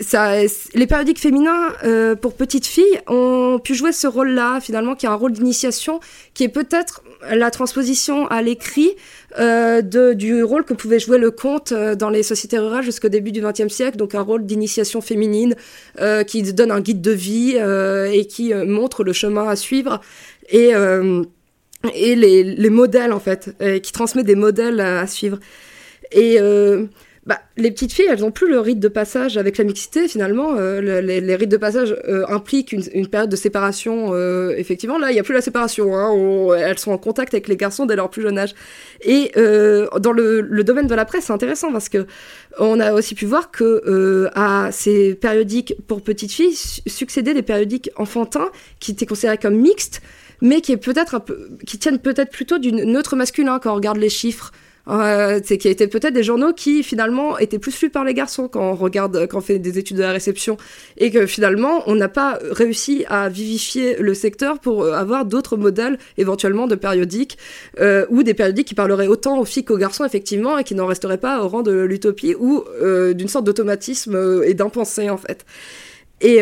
ça, 0.00 0.34
les 0.74 0.86
périodiques 0.86 1.18
féminins 1.18 1.72
euh, 1.84 2.14
pour 2.14 2.34
petites 2.34 2.66
filles 2.66 3.00
ont 3.08 3.58
pu 3.62 3.74
jouer 3.74 3.92
ce 3.92 4.06
rôle-là, 4.06 4.60
finalement, 4.60 4.94
qui 4.94 5.06
est 5.06 5.08
un 5.08 5.14
rôle 5.14 5.32
d'initiation, 5.32 6.00
qui 6.34 6.44
est 6.44 6.48
peut-être 6.48 7.02
la 7.28 7.50
transposition 7.50 8.26
à 8.28 8.42
l'écrit 8.42 8.94
euh, 9.38 9.82
du 9.82 10.42
rôle 10.44 10.64
que 10.64 10.74
pouvait 10.74 11.00
jouer 11.00 11.18
le 11.18 11.30
conte 11.30 11.72
euh, 11.72 11.94
dans 11.94 12.10
les 12.10 12.22
sociétés 12.22 12.58
rurales 12.58 12.84
jusqu'au 12.84 13.08
début 13.08 13.32
du 13.32 13.40
XXe 13.40 13.72
siècle, 13.72 13.96
donc 13.96 14.14
un 14.14 14.20
rôle 14.22 14.46
d'initiation 14.46 15.00
féminine 15.00 15.56
euh, 16.00 16.22
qui 16.22 16.42
donne 16.52 16.70
un 16.70 16.80
guide 16.80 17.00
de 17.00 17.10
vie 17.10 17.56
euh, 17.56 18.10
et 18.10 18.26
qui 18.26 18.52
euh, 18.52 18.64
montre 18.64 19.02
le 19.04 19.12
chemin 19.12 19.48
à 19.48 19.56
suivre 19.56 20.00
et, 20.50 20.70
et 21.94 22.16
les, 22.16 22.42
les 22.42 22.70
modèles 22.70 23.12
en 23.12 23.20
fait, 23.20 23.54
qui 23.82 23.92
transmet 23.92 24.22
des 24.22 24.34
modèles 24.34 24.80
à, 24.80 25.00
à 25.00 25.06
suivre. 25.06 25.38
Et 26.10 26.38
bah, 27.28 27.40
les 27.58 27.70
petites 27.70 27.92
filles, 27.92 28.06
elles 28.08 28.20
n'ont 28.20 28.30
plus 28.30 28.48
le 28.48 28.58
rite 28.58 28.80
de 28.80 28.88
passage 28.88 29.36
avec 29.36 29.58
la 29.58 29.64
mixité, 29.64 30.08
finalement. 30.08 30.54
Euh, 30.56 30.80
le- 30.80 31.00
les, 31.00 31.36
rites 31.36 31.50
de 31.50 31.58
passage 31.58 31.94
euh, 32.08 32.24
impliquent 32.26 32.72
une, 32.72 33.06
période 33.06 33.28
de 33.28 33.36
séparation. 33.36 34.14
euh, 34.14 34.54
effectivement, 34.56 34.98
là, 34.98 35.10
il 35.10 35.14
n'y 35.14 35.20
a 35.20 35.22
plus 35.22 35.34
la 35.34 35.42
séparation. 35.42 35.94
Hein, 35.94 36.56
elles 36.56 36.78
sont 36.78 36.90
en 36.90 36.96
contact 36.96 37.34
avec 37.34 37.46
les 37.48 37.58
garçons 37.58 37.84
dès 37.84 37.96
leur 37.96 38.08
plus 38.08 38.22
jeune 38.22 38.38
âge. 38.38 38.54
Et 39.02 39.30
dans 39.34 40.12
le, 40.12 40.62
domaine 40.64 40.86
de 40.86 40.94
la 40.94 41.04
presse, 41.04 41.24
c'est 41.26 41.32
intéressant 41.34 41.70
parce 41.70 41.90
que 41.90 42.06
on 42.58 42.80
a 42.80 42.94
aussi 42.94 43.14
pu 43.14 43.26
voir 43.26 43.50
que 43.50 44.30
à 44.34 44.70
ces 44.72 45.14
périodiques 45.14 45.74
pour 45.86 46.00
petites 46.00 46.32
filles 46.32 46.54
su- 46.54 46.80
succédaient 46.86 47.34
des 47.34 47.42
périodiques 47.42 47.90
enfantins 47.96 48.48
qui 48.80 48.92
étaient 48.92 49.04
considérés 49.04 49.36
comme 49.36 49.56
mixtes, 49.56 50.00
mais 50.40 50.62
qui 50.62 50.78
qui 51.66 51.78
tiennent 51.78 51.98
peut-être 51.98 52.30
plutôt 52.30 52.56
du 52.56 52.72
neutre 52.72 53.16
masculin 53.16 53.58
quand 53.58 53.72
on 53.72 53.76
regarde 53.76 53.98
les 53.98 54.08
chiffres. 54.08 54.50
Euh, 54.88 55.40
c'est 55.44 55.58
qui 55.58 55.68
étaient 55.68 55.86
peut-être 55.86 56.14
des 56.14 56.22
journaux 56.22 56.52
qui 56.54 56.82
finalement 56.82 57.38
étaient 57.38 57.58
plus 57.58 57.78
lus 57.82 57.90
par 57.90 58.04
les 58.04 58.14
garçons 58.14 58.48
quand 58.48 58.70
on 58.70 58.74
regarde 58.74 59.26
quand 59.26 59.38
on 59.38 59.42
fait 59.42 59.58
des 59.58 59.78
études 59.78 59.98
de 59.98 60.02
la 60.02 60.12
réception 60.12 60.56
et 60.96 61.10
que 61.10 61.26
finalement 61.26 61.82
on 61.86 61.94
n'a 61.94 62.08
pas 62.08 62.38
réussi 62.50 63.04
à 63.08 63.28
vivifier 63.28 63.96
le 63.98 64.14
secteur 64.14 64.58
pour 64.58 64.82
euh, 64.82 64.92
avoir 64.92 65.26
d'autres 65.26 65.58
modèles 65.58 65.98
éventuellement 66.16 66.66
de 66.66 66.74
périodiques 66.74 67.36
euh, 67.80 68.06
ou 68.08 68.22
des 68.22 68.32
périodiques 68.32 68.68
qui 68.68 68.74
parleraient 68.74 69.08
autant 69.08 69.38
aux 69.38 69.44
filles 69.44 69.64
qu'aux 69.64 69.76
garçons 69.76 70.06
effectivement 70.06 70.56
et 70.56 70.64
qui 70.64 70.74
n'en 70.74 70.86
resteraient 70.86 71.18
pas 71.18 71.44
au 71.44 71.48
rang 71.48 71.62
de 71.62 71.72
l'utopie 71.72 72.34
ou 72.38 72.64
euh, 72.80 73.12
d'une 73.12 73.28
sorte 73.28 73.44
d'automatisme 73.44 74.42
et 74.44 74.54
d'impensé 74.54 75.10
en 75.10 75.18
fait. 75.18 75.44
Et 76.20 76.40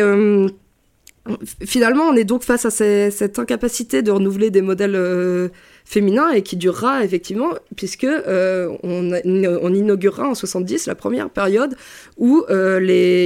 finalement, 1.63 2.05
on 2.05 2.15
est 2.15 2.23
donc 2.23 2.43
face 2.43 2.65
à 2.65 2.71
cette 2.71 3.37
incapacité 3.37 4.01
de 4.01 4.09
renouveler 4.09 4.49
des 4.49 4.63
modèles 4.63 5.51
féminin 5.87 6.31
et 6.31 6.41
qui 6.41 6.57
durera 6.57 7.05
effectivement, 7.05 7.51
puisque 7.77 8.03
euh, 8.03 8.75
on, 8.83 9.73
inaugurera 9.73 10.27
en 10.27 10.35
70 10.35 10.85
la 10.85 10.95
première 10.95 11.29
période 11.29 11.77
où 12.17 12.43
euh, 12.49 12.81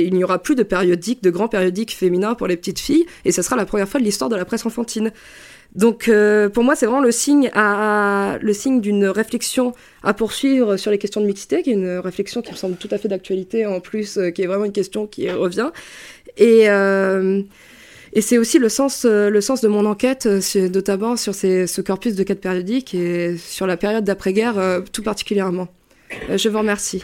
il 0.06 0.14
n'y 0.14 0.24
aura 0.24 0.38
plus 0.38 0.54
de 0.54 0.62
périodiques, 0.62 1.24
de 1.24 1.32
grands 1.32 1.48
périodiques 1.48 1.96
féminins 1.96 2.36
pour 2.36 2.46
les 2.46 2.58
petites 2.58 2.78
filles, 2.80 3.08
et 3.26 3.32
ce 3.32 3.42
sera 3.42 3.56
la 3.56 3.66
première 3.66 3.90
fois 3.90 4.00
de 4.00 4.06
l'histoire 4.06 4.30
de 4.30 4.36
la 4.36 4.46
presse 4.46 4.64
enfantine. 4.64 5.12
Donc 5.74 6.08
euh, 6.08 6.50
pour 6.50 6.64
moi, 6.64 6.76
c'est 6.76 6.86
vraiment 6.86 7.02
le 7.02 7.12
signe, 7.12 7.50
à, 7.56 8.38
le 8.40 8.54
signe 8.54 8.80
d'une 8.80 9.08
réflexion 9.08 9.74
à 10.04 10.14
poursuivre 10.14 10.78
sur 10.78 10.92
les 10.92 11.00
questions 11.00 11.22
de 11.22 11.26
mixité, 11.26 11.64
qui 11.64 11.72
est 11.72 11.74
une 11.74 11.98
réflexion 11.98 12.44
qui 12.44 12.52
me 12.52 12.58
semble 12.58 12.76
tout 12.76 12.90
à 12.92 13.00
fait 13.00 13.08
d'actualité 13.08 13.66
en 13.66 13.80
plus, 13.80 14.20
qui 14.36 14.44
est 14.44 14.48
vraiment 14.48 14.66
une 14.66 14.72
question 14.72 15.08
qui 15.08 15.32
revient. 15.32 15.72
Et, 16.38 16.68
et 18.14 18.22
c'est 18.22 18.38
aussi 18.38 18.60
le 18.60 18.70
sens, 18.70 19.06
le 19.06 19.42
sens 19.42 19.62
de 19.62 19.68
mon 19.68 19.86
enquête, 19.86 20.28
notamment 20.56 21.16
sur 21.16 21.36
ce 21.36 21.82
corpus 21.82 22.16
de 22.16 22.24
quêtes 22.24 22.42
périodiques 22.42 22.94
et 22.94 23.38
sur 23.38 23.68
la 23.68 23.78
période 23.78 24.04
d'après-guerre 24.04 24.84
tout 24.92 25.04
particulièrement. 25.04 25.68
je 26.30 26.50
vous 26.50 26.58
remercie. 26.58 27.04